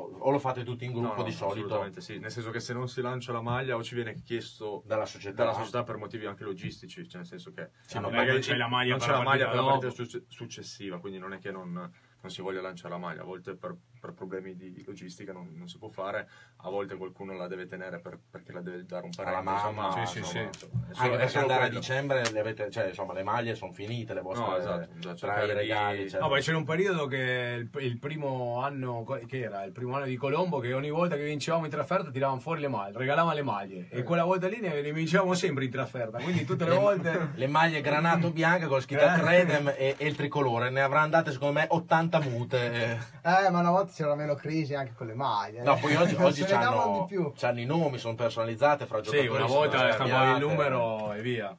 o 0.00 0.30
lo 0.30 0.38
fate 0.38 0.62
tutti 0.64 0.84
in 0.84 0.92
No, 0.92 1.00
gruppo 1.00 1.16
no, 1.18 1.22
di 1.24 1.32
solito? 1.32 1.66
Assolutamente 1.66 2.00
sì, 2.00 2.18
nel 2.18 2.30
senso 2.30 2.50
che 2.50 2.60
se 2.60 2.72
non 2.72 2.88
si 2.88 3.00
lancia 3.00 3.32
la 3.32 3.40
maglia 3.40 3.76
o 3.76 3.82
ci 3.82 3.94
viene 3.94 4.14
chiesto 4.22 4.82
dalla 4.84 5.06
società. 5.06 5.34
dalla 5.44 5.52
società 5.54 5.82
per 5.82 5.96
motivi 5.96 6.26
anche 6.26 6.44
logistici, 6.44 7.06
cioè 7.08 7.18
nel 7.20 7.26
senso 7.26 7.52
che 7.52 7.70
Sì, 7.86 7.98
ma 7.98 8.08
magari 8.10 8.40
c'è 8.40 8.56
la 8.56 8.68
maglia 8.68 8.90
non 8.96 8.98
per 8.98 9.08
la 9.10 9.16
la 9.18 9.22
maglia 9.22 9.46
per 9.48 9.54
la 9.56 9.62
partita 9.64 9.86
partita 9.86 10.02
succe- 10.02 10.24
successiva, 10.28 11.00
quindi 11.00 11.18
non 11.18 11.32
è 11.32 11.38
che 11.38 11.50
non, 11.50 11.72
non 11.72 12.30
si 12.30 12.42
voglia 12.42 12.60
lanciare 12.60 12.94
la 12.94 13.00
maglia, 13.00 13.22
a 13.22 13.24
volte 13.24 13.56
per, 13.56 13.76
per 14.00 14.12
problemi 14.12 14.56
di 14.56 14.82
logistica 14.86 15.32
non, 15.32 15.52
non 15.54 15.68
si 15.68 15.78
può 15.78 15.88
fare, 15.88 16.28
a 16.62 16.70
volte 16.70 16.96
qualcuno 16.96 17.34
la 17.34 17.46
deve 17.46 17.66
tenere 17.66 17.98
per- 18.00 18.18
perché 18.30 18.52
la 18.52 18.60
deve 18.60 18.84
dare 18.86 19.04
un 19.04 19.10
parente, 19.14 19.38
Alla 19.38 19.42
mamma, 19.44 19.86
insomma, 19.86 20.06
sì, 20.06 20.12
sì, 20.12 20.18
insomma, 20.18 20.50
sì. 20.52 20.58
solo- 20.94 21.12
Anche 21.14 21.28
solo 21.28 21.42
andare 21.42 21.60
a 21.60 21.64
quello. 21.66 21.78
dicembre 21.80 22.30
le 22.30 22.40
avete, 22.40 22.70
cioè 22.70 22.86
insomma 22.88 23.12
le 23.12 23.22
maglie 23.22 23.54
sono 23.54 23.72
finite, 23.72 24.14
le 24.14 24.20
vostre 24.22 24.46
No, 24.46 24.56
esatto, 24.56 24.88
bisogna 24.94 25.14
tra 25.14 25.42
i 25.42 25.46
di- 25.46 25.52
regali. 25.52 25.98
eccetera. 26.00 26.24
No, 26.24 26.30
ma 26.32 26.38
c'era 26.40 26.56
un 26.56 26.64
periodo 26.64 27.06
che 27.06 27.56
il, 27.58 27.82
il 27.82 27.98
primo 27.98 28.60
anno, 28.62 29.04
che 29.26 29.40
era 29.40 29.62
il 29.64 29.72
primo 29.72 29.94
anno 29.96 30.06
di 30.06 30.16
Colombo, 30.16 30.58
che 30.58 30.72
ogni 30.72 30.90
volta 30.90 31.16
che 31.16 31.24
vincevamo 31.24 31.64
in 31.66 31.70
trasferta 31.70 32.10
tiravamo 32.10 32.40
fuori 32.40 32.60
le 32.62 32.68
maglie, 32.68 32.96
regalavamo 32.98 33.34
le 33.34 33.42
maglie. 33.42 33.88
E 33.90 34.02
quella 34.02 34.24
volta 34.24 34.48
lì 34.48 34.60
ne, 34.60 34.80
ne 34.80 34.92
vincevamo 34.92 35.34
sempre 35.34 35.64
in 35.64 35.70
trasferta, 35.70 36.18
quindi 36.18 36.44
tutte 36.44 36.64
le 36.64 36.74
volte... 36.76 37.30
Le 37.34 37.46
maglie 37.46 37.80
granato 37.80 38.30
bianche 38.30 38.66
con 38.66 38.80
scritto 38.80 39.04
Eh. 39.04 39.18
Credem 39.20 39.68
e, 39.76 39.94
e 39.98 40.06
il 40.06 40.16
tricolore, 40.16 40.70
ne 40.70 40.80
avrà 40.80 41.00
andate 41.00 41.32
secondo 41.32 41.58
me 41.58 41.66
80 41.68 42.20
mute. 42.20 42.98
Eh, 43.22 43.50
ma 43.50 43.60
una 43.60 43.70
volta 43.70 43.89
c'era 43.90 44.14
meno 44.14 44.34
crisi 44.34 44.74
anche 44.74 44.92
con 44.94 45.06
le 45.06 45.14
maglie. 45.14 45.62
No, 45.62 45.78
poi 45.78 45.94
oggi, 45.96 46.14
oggi 46.20 46.42
c'hanno, 46.44 47.08
c'hanno 47.36 47.60
i 47.60 47.66
nomi, 47.66 47.98
sono 47.98 48.14
personalizzate 48.14 48.86
fra 48.86 49.00
giocatori. 49.00 49.28
Sì, 49.28 49.34
una 49.34 49.46
volta 49.46 49.92
stampavi 49.92 50.32
il 50.32 50.46
numero 50.46 51.12
e 51.12 51.22
via. 51.22 51.56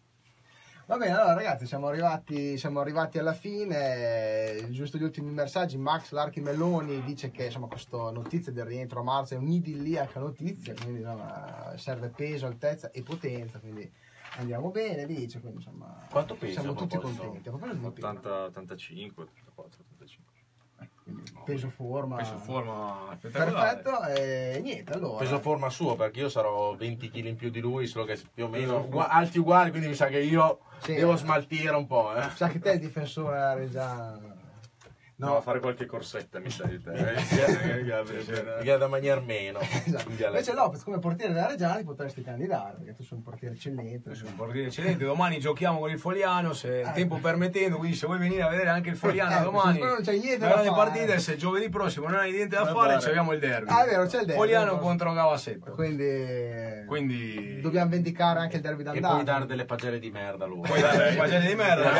Va 0.91 0.97
bene, 0.97 1.13
allora 1.13 1.33
ragazzi, 1.35 1.65
siamo 1.65 1.87
arrivati, 1.87 2.57
siamo 2.57 2.81
arrivati 2.81 3.17
alla 3.17 3.31
fine. 3.31 4.67
Giusto 4.71 4.97
gli 4.97 5.03
ultimi 5.03 5.31
messaggi. 5.31 5.77
Max 5.77 6.11
Larchi 6.11 6.41
Melloni 6.41 7.01
dice 7.03 7.31
che 7.31 7.45
insomma, 7.45 7.67
questa 7.67 8.11
notizia 8.11 8.51
del 8.51 8.65
rientro 8.65 8.99
a 8.99 9.03
marzo 9.03 9.35
è 9.35 9.37
un'idilliaca 9.37 10.19
notizia, 10.19 10.73
quindi 10.73 10.99
insomma, 10.99 11.75
serve 11.77 12.09
peso, 12.09 12.45
altezza 12.45 12.91
e 12.91 13.03
potenza. 13.03 13.59
Quindi 13.59 13.89
andiamo 14.37 14.69
bene, 14.69 15.05
dice. 15.05 15.39
Quindi, 15.39 15.59
insomma, 15.59 15.95
Quanto 16.09 16.35
pesa, 16.35 16.59
siamo 16.59 16.75
tutti 16.75 16.97
contenti. 16.97 17.47
A 17.47 17.51
proposito 17.51 17.73
di 17.73 17.91
peso, 17.93 18.07
80, 18.07 18.43
85, 18.47 19.23
84, 19.23 19.63
85. 19.63 19.85
quindi 19.87 19.90
peso 21.45 21.69
forma. 21.69 22.15
Peso 22.17 22.37
forma. 22.37 23.17
Perfetto, 23.19 24.03
e 24.05 24.59
niente, 24.63 24.93
allora. 24.93 25.19
Peso 25.19 25.39
forma 25.39 25.69
suo 25.69 25.95
perché 25.95 26.19
io 26.21 26.29
sarò 26.29 26.75
20 26.75 27.09
kg 27.09 27.25
in 27.25 27.35
più 27.35 27.49
di 27.49 27.59
lui, 27.59 27.87
solo 27.87 28.05
che 28.05 28.19
più 28.33 28.45
o 28.45 28.47
meno 28.47 28.77
ugua- 28.79 29.09
alti 29.09 29.39
uguali, 29.39 29.69
quindi 29.69 29.87
mi 29.89 29.95
sa 29.95 30.07
che 30.07 30.19
io 30.19 30.59
Sì. 30.81 30.95
devo 30.95 31.15
smaltire 31.15 31.75
un 31.75 31.87
po'. 31.87 32.15
Eh. 32.15 32.29
Sa 32.35 32.47
che 32.47 32.59
te 32.59 32.71
è 32.71 32.73
il 32.75 32.79
difensore 32.79 33.35
della 33.35 33.53
Reggiana. 33.53 34.30
No, 35.21 35.37
a 35.37 35.41
fare 35.41 35.59
qualche 35.59 35.85
corsetta 35.85 36.39
mi 36.39 36.49
sa 36.49 36.63
di 36.65 36.81
te. 36.81 36.91
eh. 36.91 38.61
Viene 38.61 38.77
da 38.77 38.87
mangiare 38.87 39.21
meno. 39.21 39.59
esatto. 39.85 40.09
Invece 40.09 40.53
Lopez 40.53 40.83
come 40.83 40.97
portiere 40.99 41.31
della 41.33 41.47
Reggiana 41.47 41.75
ti 41.77 41.83
potresti 41.83 42.23
candidare 42.23 42.77
perché 42.77 42.95
tu 42.95 43.03
sei 43.03 43.17
un 43.17 43.23
portiere 43.23 43.53
eccellente. 43.53 44.09
Adesso 44.09 44.25
un 44.25 44.35
portiere 44.35 44.67
eccellente, 44.67 45.05
domani 45.05 45.39
giochiamo 45.39 45.79
con 45.79 45.91
il 45.91 45.99
Foliano, 45.99 46.53
se 46.53 46.79
il 46.79 46.91
tempo 46.93 47.17
permettendo, 47.17 47.77
quindi 47.77 47.95
se 47.95 48.07
vuoi 48.07 48.17
venire 48.17 48.41
a 48.41 48.49
vedere 48.49 48.69
anche 48.69 48.89
il 48.89 48.95
Foliano 48.95 49.39
Eh, 49.39 49.43
domani, 49.43 49.79
se 49.79 49.85
non 49.85 50.01
c'è 50.01 50.11
niente 50.13 50.37
da 50.39 50.47
grande 50.47 50.69
fare. 50.69 50.89
partita 50.89 51.13
e 51.13 51.19
se 51.19 51.35
giovedì 51.37 51.69
prossimo 51.69 52.07
non 52.07 52.17
hai 52.19 52.31
niente 52.31 52.55
da 52.55 52.63
Da 52.63 52.73
fare, 52.73 52.99
ci 52.99 53.07
abbiamo 53.09 53.31
il 53.33 53.39
derby. 53.39 53.69
Ah, 53.71 53.83
è 53.85 53.89
vero, 53.89 54.05
c'è 54.07 54.19
il 54.21 54.25
derby. 54.25 54.33
Foliano 54.41 54.71
No. 54.71 54.79
contro 54.79 55.13
Gavassetto. 55.13 55.71
Quindi, 55.73 56.83
Quindi 56.87 57.61
dobbiamo 57.61 57.89
vendicare 57.91 58.39
anche 58.39 58.55
il 58.55 58.61
derby 58.61 58.81
E 58.81 58.85
d'andata. 58.85 59.13
puoi 59.13 59.23
dare 59.23 59.45
delle 59.45 59.65
pagelle 59.65 59.99
di 59.99 60.09
merda 60.09 60.45
lui. 60.45 60.61
puoi 60.61 60.81
dare 60.81 61.11
le 61.11 61.15
pagelle 61.15 61.47
di 61.47 61.55
merda, 61.55 61.95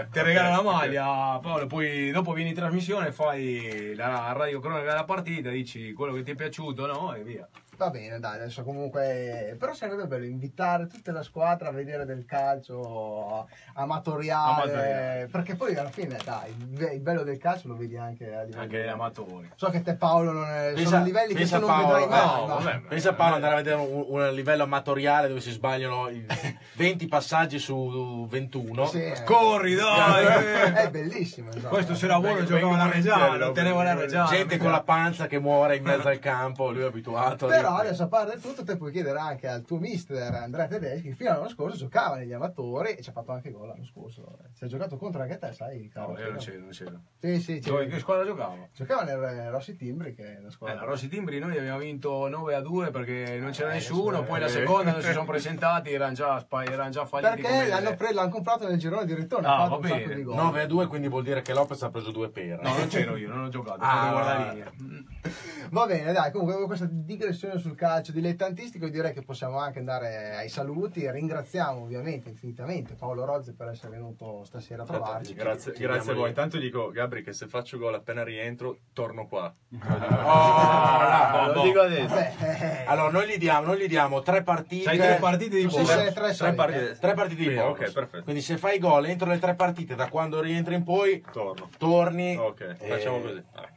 Eh, 0.00 0.08
ti 0.10 0.20
regalo 0.22 0.50
la 0.50 0.62
maglia, 0.62 1.38
Paolo, 1.40 1.66
poi 1.66 2.10
dopo 2.10 2.32
vieni 2.32 2.47
in 2.48 2.54
trasmissione, 2.54 3.12
fai 3.12 3.94
la 3.94 4.32
radio 4.32 4.60
cronaca 4.60 4.84
della 4.84 5.04
partita, 5.04 5.50
dici 5.50 5.92
quello 5.92 6.12
che 6.14 6.22
ti 6.22 6.32
è 6.32 6.34
piaciuto, 6.34 6.86
no? 6.86 7.14
E 7.14 7.22
via. 7.22 7.48
Va 7.78 7.90
bene, 7.90 8.18
dai, 8.18 8.34
adesso 8.34 8.64
comunque... 8.64 9.54
Però 9.56 9.72
sarebbe 9.72 10.06
bello 10.08 10.24
invitare 10.24 10.88
tutta 10.88 11.12
la 11.12 11.22
squadra 11.22 11.68
a 11.68 11.70
vedere 11.70 12.04
del 12.04 12.24
calcio 12.26 13.46
amatoriale. 13.74 14.50
Amatoriale. 14.62 15.28
Perché 15.30 15.54
poi 15.54 15.76
alla 15.76 15.88
fine, 15.88 16.18
dai, 16.24 16.52
il 16.92 17.00
bello 17.00 17.22
del 17.22 17.38
calcio 17.38 17.68
lo 17.68 17.76
vedi 17.76 17.96
anche 17.96 18.34
a 18.34 18.42
livello... 18.42 18.62
Anche 18.62 18.82
gli 18.82 18.88
amatori. 18.88 19.52
So 19.54 19.70
che 19.70 19.82
te 19.82 19.94
Paolo 19.94 20.32
non 20.32 20.48
è... 20.48 20.72
Pensa- 20.74 20.90
sono 20.90 21.04
livelli 21.04 21.34
che 21.34 21.44
tu 21.46 21.58
non 21.60 21.66
Paolo, 21.68 21.86
vedrai 21.86 22.08
mai. 22.08 22.26
no, 22.36 22.46
ma- 22.46 22.54
vabbè, 22.54 22.80
Pensa 22.88 23.10
a 23.10 23.14
Paolo 23.14 23.34
andare 23.36 23.52
a 23.52 23.56
vedere 23.58 23.76
un, 23.76 24.04
un 24.08 24.34
livello 24.34 24.62
amatoriale 24.64 25.28
dove 25.28 25.40
si 25.40 25.52
sbagliano 25.52 26.08
i 26.08 26.26
20 26.74 27.06
passaggi 27.06 27.60
su 27.60 28.26
21. 28.28 28.86
Sì, 28.86 29.02
eh. 29.04 29.22
Corri, 29.22 29.76
dai! 29.76 30.24
eh. 30.26 30.72
È 30.72 30.90
bellissimo. 30.90 31.50
insomma. 31.52 31.68
Questo 31.68 31.94
se 31.94 32.06
era 32.06 32.18
buono 32.18 32.34
Vengo- 32.38 32.50
giocava 32.50 32.76
la 32.76 32.82
vengo 32.88 32.94
Reggiana, 32.96 33.50
teneva 33.52 33.82
la 33.84 33.94
Reggiana. 33.94 34.28
Gente 34.28 34.56
con 34.56 34.72
la 34.72 34.82
panza 34.82 35.28
che 35.28 35.38
muore 35.38 35.76
in 35.76 35.84
mezzo 35.84 36.08
al 36.08 36.18
campo, 36.18 36.72
lui 36.72 36.82
è 36.82 36.86
abituato. 36.86 37.46
Però 37.46 37.66
adesso 37.76 38.02
a 38.04 38.08
parte 38.08 38.38
tutto 38.40 38.64
te 38.64 38.76
puoi 38.76 38.90
chiedere 38.92 39.18
anche 39.18 39.46
al 39.48 39.62
tuo 39.62 39.78
mister 39.78 40.32
Andrea 40.34 40.66
Tedeschi 40.66 41.08
che 41.10 41.14
fino 41.14 41.30
all'anno 41.30 41.48
scorso 41.48 41.76
giocava 41.76 42.16
negli 42.16 42.32
amatori 42.32 42.92
e 42.92 43.02
ci 43.02 43.10
ha 43.10 43.12
fatto 43.12 43.32
anche 43.32 43.50
gol 43.50 43.68
l'anno 43.68 43.84
scorso. 43.84 44.38
Si 44.54 44.64
è 44.64 44.66
giocato 44.66 44.96
contro 44.96 45.22
anche 45.22 45.38
te, 45.38 45.52
sai? 45.52 45.88
Caro? 45.88 46.12
No, 46.12 46.18
io 46.18 46.28
non 46.30 46.38
c'ero, 46.38 46.60
non 46.60 46.70
c'ero. 46.70 47.00
Sì, 47.20 47.40
sì, 47.40 47.58
Dove- 47.60 47.84
sì. 47.84 47.90
che 47.90 47.98
squadra 48.00 48.24
giocava? 48.24 48.68
Giocava 48.72 49.02
nel 49.04 49.22
eh, 49.22 49.50
Rossi 49.50 49.76
Timbri 49.76 50.14
che 50.14 50.36
è 50.36 50.38
una 50.38 50.48
Eh, 50.48 50.50
squadra. 50.50 50.76
la 50.80 50.84
Rossi 50.84 51.08
Timbri 51.08 51.38
noi 51.38 51.56
abbiamo 51.56 51.78
vinto 51.78 52.28
9 52.28 52.54
a 52.54 52.60
2 52.60 52.90
perché 52.90 53.38
non 53.38 53.50
c'era 53.50 53.70
Eh, 53.70 53.74
nessuno, 53.74 54.22
poi 54.24 54.40
la 54.40 54.46
eh. 54.46 54.50
seconda 54.50 54.92
non 54.92 55.02
si 55.02 55.12
sono 55.12 55.24
presentati, 55.26 55.92
erano 55.92 56.12
già, 56.14 56.46
erano 56.64 56.90
già 56.90 57.04
falliti. 57.04 57.42
Perché 57.42 57.66
l'hanno, 57.68 57.94
pre- 57.94 58.12
l'hanno 58.12 58.30
comprato 58.30 58.66
nel 58.68 58.78
girone 58.78 59.04
di 59.04 59.14
ritorno, 59.14 59.46
Ah, 59.48 59.54
ha 59.54 59.58
fatto 59.68 59.70
va 59.70 59.76
un 59.76 59.82
sacco 59.88 60.00
bene. 60.02 60.14
di 60.14 60.22
gol. 60.22 60.34
9 60.36 60.60
a 60.62 60.66
2, 60.66 60.86
quindi 60.86 61.08
vuol 61.08 61.22
dire 61.22 61.42
che 61.42 61.52
Lopez 61.52 61.82
ha 61.82 61.90
preso 61.90 62.10
due 62.10 62.28
pere. 62.30 62.62
No, 62.62 62.76
non 62.76 62.86
c'ero 62.88 63.16
io, 63.16 63.28
non 63.28 63.44
ho 63.44 63.48
giocato, 63.48 63.78
Ah, 63.80 64.10
guarda 64.10 64.50
allora. 64.50 64.72
Va 65.70 65.86
bene, 65.86 66.12
dai, 66.12 66.30
comunque 66.30 66.54
dopo 66.54 66.66
questa 66.66 66.86
digressione 66.90 67.58
sul 67.58 67.74
calcio 67.74 68.12
dilettantistico 68.12 68.88
direi 68.88 69.12
che 69.12 69.22
possiamo 69.22 69.58
anche 69.58 69.78
andare 69.78 70.34
ai 70.36 70.48
saluti. 70.48 71.08
Ringraziamo 71.10 71.82
ovviamente 71.82 72.28
infinitamente 72.28 72.94
Paolo 72.94 73.24
Rozzi 73.24 73.52
per 73.52 73.68
essere 73.68 73.90
venuto 73.92 74.44
stasera 74.44 74.82
a 74.82 74.86
trovarci. 74.86 75.34
Grazie, 75.34 75.72
Chiediamogli- 75.72 75.94
grazie 75.96 76.12
a 76.12 76.14
voi. 76.14 76.28
Intanto 76.28 76.58
dico, 76.58 76.90
Gabri, 76.90 77.22
che 77.22 77.32
se 77.32 77.46
faccio 77.48 77.76
gol 77.78 77.94
appena 77.94 78.22
rientro, 78.24 78.78
torno 78.92 79.26
qua. 79.26 79.54
Oh, 80.30 81.46
Lo 81.48 81.52
boh. 81.54 81.62
dico 81.62 81.80
adesso. 81.80 82.14
Vabbè, 82.14 82.32
eh, 82.40 82.84
Allora, 82.86 83.10
noi 83.10 83.28
gli 83.28 83.36
diamo, 83.38 83.66
noi 83.66 83.78
gli 83.80 83.88
diamo 83.88 84.22
tre 84.22 84.42
partite. 84.42 84.84
Sai 84.84 84.96
tre 84.98 85.16
partite 85.20 85.56
di 85.56 85.66
bonus. 85.66 85.86
tre 85.88 86.12
Tre 86.12 86.32
solite. 86.32 86.56
partite. 86.56 86.96
Tre 86.98 87.14
partite 87.14 87.42
di 87.48 87.54
bonus. 87.54 87.78
ok, 87.78 87.92
perfetto. 87.92 88.22
Quindi 88.24 88.40
se 88.42 88.56
fai 88.56 88.78
gol 88.78 89.06
entro 89.06 89.28
le 89.28 89.38
tre 89.38 89.54
partite, 89.54 89.94
da 89.94 90.08
quando 90.08 90.40
rientri 90.40 90.74
in 90.74 90.84
poi, 90.84 91.22
Torno. 91.32 91.68
torni. 91.78 92.36
Ok, 92.36 92.76
e- 92.78 92.88
facciamo 92.88 93.20
così. 93.20 93.42
Vabbè. 93.54 93.68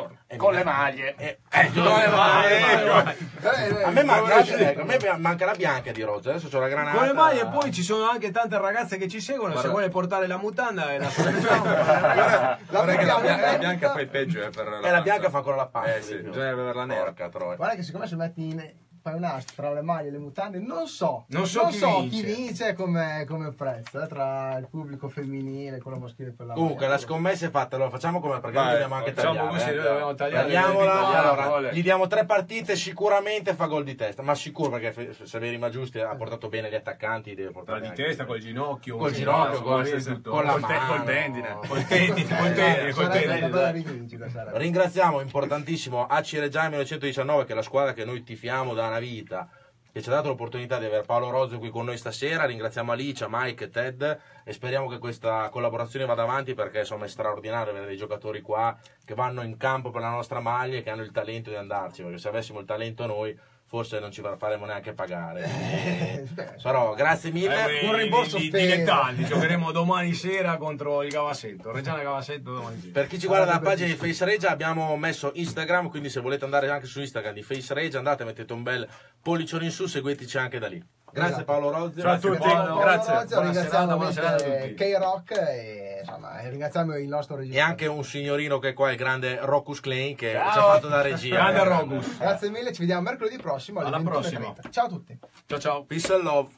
Torna. 0.00 0.18
Con 0.36 0.52
le 0.54 0.64
maglie. 0.64 1.14
Eh, 1.16 1.38
eh, 1.50 1.70
Con 1.72 1.82
le 1.84 2.08
maglie, 2.08 2.58
Eh, 2.58 3.68
eh, 3.78 3.82
A 3.84 3.90
me 3.90 4.02
manca, 4.04 4.42
come- 4.42 4.70
ecco, 4.70 4.80
a 4.80 4.84
me 4.84 5.18
manca 5.18 5.44
la 5.46 5.54
bianca 5.54 5.92
di 5.92 6.02
Rozza, 6.02 6.30
adesso 6.30 6.48
c'ho 6.48 6.60
la 6.60 6.68
granata. 6.68 6.96
Con 6.98 7.06
le 7.06 7.12
maglie 7.12 7.40
e 7.42 7.46
poi 7.46 7.72
ci 7.72 7.82
sono 7.82 8.08
anche 8.08 8.30
tante 8.30 8.58
ragazze 8.58 8.96
che 8.98 9.08
ci 9.08 9.20
seguono, 9.20 9.50
se 9.52 9.60
Guarda. 9.60 9.70
vuole 9.72 9.88
portare 9.88 10.26
la 10.26 10.36
mutanda 10.36 10.92
e 10.92 10.98
la 10.98 11.08
soluzione. 11.10 11.70
La 11.70 12.14
la, 12.14 12.58
la 12.70 12.82
vendita. 12.82 13.56
bianca 13.58 13.90
poi 13.90 14.06
peggio 14.06 14.42
è 14.44 14.50
per 14.50 14.66
la 14.68 14.76
E 14.78 14.80
la 14.80 14.88
panza. 14.88 15.00
bianca 15.02 15.30
fa 15.30 15.36
ancora 15.38 15.56
la 15.56 15.66
panza. 15.66 15.94
Eh 15.94 16.02
sì, 16.02 16.14
più. 16.16 16.28
bisognerebbe 16.28 16.60
averla 16.60 16.84
nera. 16.84 17.14
Guarda 17.16 17.74
che 17.74 17.82
secondo 17.82 18.04
me 18.04 18.10
se 18.10 18.16
metti 18.16 18.48
in, 18.48 18.72
fai 19.06 19.14
un 19.14 19.22
ast 19.24 19.54
tra 19.54 19.72
le 19.72 19.82
maglie 19.82 20.08
e 20.08 20.10
le 20.10 20.18
mutande, 20.18 20.58
non 20.58 20.88
so, 20.88 21.26
Non 21.28 21.46
so 21.46 21.66
chi 21.68 22.08
vince. 22.08 22.22
vince 22.24 22.72
come, 22.74 23.24
come 23.28 23.52
prezzo, 23.52 24.02
eh, 24.02 24.08
tra 24.08 24.56
il 24.58 24.66
pubblico 24.68 25.08
femminile, 25.08 25.80
quello 25.80 25.98
maschile 25.98 26.32
per 26.32 26.46
la 26.46 26.54
Comunque 26.54 26.88
la 26.88 26.98
scommessa 26.98 27.46
è 27.46 27.50
fatta, 27.50 27.76
lo 27.76 27.88
facciamo 27.88 28.18
come 28.20 28.40
perché 28.40 28.56
noi 28.56 28.64
Vai, 28.64 28.72
dobbiamo 28.72 28.94
anche 28.96 29.12
facciamo 29.12 29.34
tagliare. 29.34 29.56
così, 29.58 29.70
eh. 29.70 29.74
dobbiamo 29.82 30.14
tagliare 30.16 30.42
Tagliamola, 30.52 31.06
allora, 31.46 31.70
gli 31.72 31.82
diamo 31.82 32.06
tre 32.08 32.24
partite, 32.24 32.74
sicuramente 32.74 33.54
fa 33.54 33.66
gol 33.66 33.84
di 33.84 33.94
testa, 33.94 34.22
ma 34.22 34.34
sicuro 34.34 34.70
perché 34.70 34.92
Fe- 34.92 35.14
Severi 35.24 35.56
Maggiusti 35.56 36.00
ha 36.00 36.14
portato 36.16 36.48
bene 36.48 36.68
gli 36.68 36.74
attaccanti, 36.74 37.30
deve 37.36 37.50
Tra 37.50 37.52
portare 37.52 37.80
di 37.82 37.86
anche- 37.86 38.04
testa, 38.06 38.24
col 38.24 38.40
ginocchio, 38.40 38.96
col 38.96 39.12
ginocchio, 39.12 39.60
tutto. 40.02 40.30
con 40.30 40.42
la 40.44 40.56
mano, 40.56 40.86
col 40.96 41.04
tendine, 41.04 41.58
col 41.68 41.84
tendine, 41.86 42.36
col 42.36 42.52
tendine, 42.54 42.90
col 42.92 43.04
una 43.04 43.12
tendine. 43.12 44.50
Ringraziamo 44.52 45.20
importantissimo 45.20 46.06
Aci 46.06 46.38
Reggiani 46.40 46.70
1919 46.70 47.44
che 47.44 47.52
è 47.52 47.54
la 47.54 47.62
squadra 47.62 47.92
che 47.92 48.04
noi 48.04 48.22
tifiamo 48.24 48.74
da 48.74 48.95
una 48.96 48.98
vita 48.98 49.48
che 49.92 50.02
ci 50.02 50.10
ha 50.10 50.12
dato 50.12 50.28
l'opportunità 50.28 50.78
di 50.78 50.84
avere 50.84 51.04
Paolo 51.04 51.30
Rozzo 51.30 51.58
qui 51.58 51.70
con 51.70 51.86
noi 51.86 51.96
stasera. 51.96 52.44
Ringraziamo 52.44 52.92
Alicia, 52.92 53.28
Mike 53.30 53.64
e 53.64 53.70
Ted 53.70 54.20
e 54.44 54.52
speriamo 54.52 54.88
che 54.88 54.98
questa 54.98 55.48
collaborazione 55.48 56.04
vada 56.04 56.22
avanti 56.22 56.52
perché 56.52 56.80
insomma 56.80 57.06
è 57.06 57.08
straordinario 57.08 57.72
avere 57.72 57.86
dei 57.86 57.96
giocatori 57.96 58.42
qua 58.42 58.76
che 59.04 59.14
vanno 59.14 59.42
in 59.42 59.56
campo 59.56 59.90
per 59.90 60.02
la 60.02 60.10
nostra 60.10 60.40
maglia 60.40 60.76
e 60.76 60.82
che 60.82 60.90
hanno 60.90 61.02
il 61.02 61.12
talento 61.12 61.48
di 61.48 61.56
andarci 61.56 62.02
perché 62.02 62.18
se 62.18 62.28
avessimo 62.28 62.60
il 62.60 62.66
talento 62.66 63.06
noi 63.06 63.38
forse 63.68 63.98
non 63.98 64.12
ci 64.12 64.22
faremo 64.38 64.64
neanche 64.64 64.92
pagare. 64.92 65.44
Eh, 65.44 66.12
E- 66.16 66.26
beh, 66.30 66.54
Però 66.62 66.94
grazie 66.94 67.30
mille. 67.32 67.80
Eh, 67.80 67.86
un 67.86 67.96
rimborso 67.96 68.38
di, 68.38 68.50
dilettanti, 68.50 69.24
giocheremo 69.24 69.72
domani 69.72 70.14
sera 70.14 70.56
contro 70.56 71.02
il 71.02 71.12
Cavassetto, 71.12 71.72
Reggiana 71.72 72.02
Cavassetto 72.02 72.52
domani 72.52 72.80
sera. 72.80 72.92
Per 72.92 73.06
chi 73.08 73.18
ci 73.18 73.26
guarda 73.26 73.46
dalla 73.46 73.60
pagina 73.60 73.88
di 73.88 73.96
Face 73.96 74.24
Regia 74.24 74.50
abbiamo 74.50 74.96
messo 74.96 75.32
Instagram, 75.34 75.88
quindi 75.88 76.08
se 76.10 76.20
volete 76.20 76.44
andare 76.44 76.70
anche 76.70 76.86
su 76.86 77.00
Instagram 77.00 77.34
di 77.34 77.42
Face 77.42 77.74
Regia 77.74 77.98
andate, 77.98 78.24
mettete 78.24 78.52
un 78.52 78.62
bel 78.62 78.88
pollicione 79.20 79.64
in 79.64 79.70
su, 79.72 79.86
seguiteci 79.86 80.38
anche 80.38 80.58
da 80.58 80.68
lì. 80.68 80.82
Grazie 81.16 81.32
Esatto. 81.36 81.44
Paolo 81.46 81.70
Rozzi. 81.70 82.00
Ciao 82.00 82.10
a 82.12 82.18
grazie 82.18 82.30
tutti. 82.30 82.48
Paolo. 82.48 82.76
Grazie. 82.78 83.12
Rozzo, 83.14 83.26
Buona 83.28 83.44
ringraziamo 83.46 83.70
serata, 83.70 83.96
buona 83.96 84.12
serata 84.12 84.32
a 84.32 84.36
ovviamente 84.36 84.68
tutti. 84.74 84.90
K-Rock 84.92 85.30
e, 85.30 85.98
insomma, 86.00 86.40
ringraziamo 86.48 86.96
il 86.98 87.08
nostro 87.08 87.36
regista. 87.36 87.58
E 87.58 87.62
anche 87.62 87.86
un 87.86 88.04
signorino 88.04 88.58
che 88.58 88.68
è 88.68 88.72
qua, 88.74 88.90
il 88.90 88.96
grande 88.98 89.38
Rockus 89.40 89.80
Klein, 89.80 90.14
che 90.14 90.32
Ciao. 90.32 90.52
ci 90.52 90.58
ha 90.58 90.62
fatto 90.62 90.88
da 90.88 91.00
regia. 91.00 91.34
Grande 91.34 91.64
Rogus. 91.64 92.18
Grazie 92.18 92.50
mille, 92.50 92.72
ci 92.74 92.80
vediamo 92.80 93.00
mercoledì 93.00 93.38
prossimo 93.38 93.80
alle 93.80 93.88
Alla 93.88 93.98
21.30. 93.98 94.02
prossima. 94.10 94.54
Ciao 94.70 94.84
a 94.84 94.88
tutti. 94.88 95.18
Ciao 95.46 95.58
ciao. 95.58 95.84
Peace 95.84 96.12
and 96.12 96.22
love. 96.22 96.50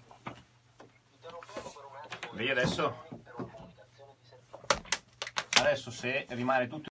Lì 2.33 2.51
adesso? 2.51 3.07
Adesso 5.61 5.91
se 5.91 6.27
rimane 6.31 6.67
tutto 6.69 6.87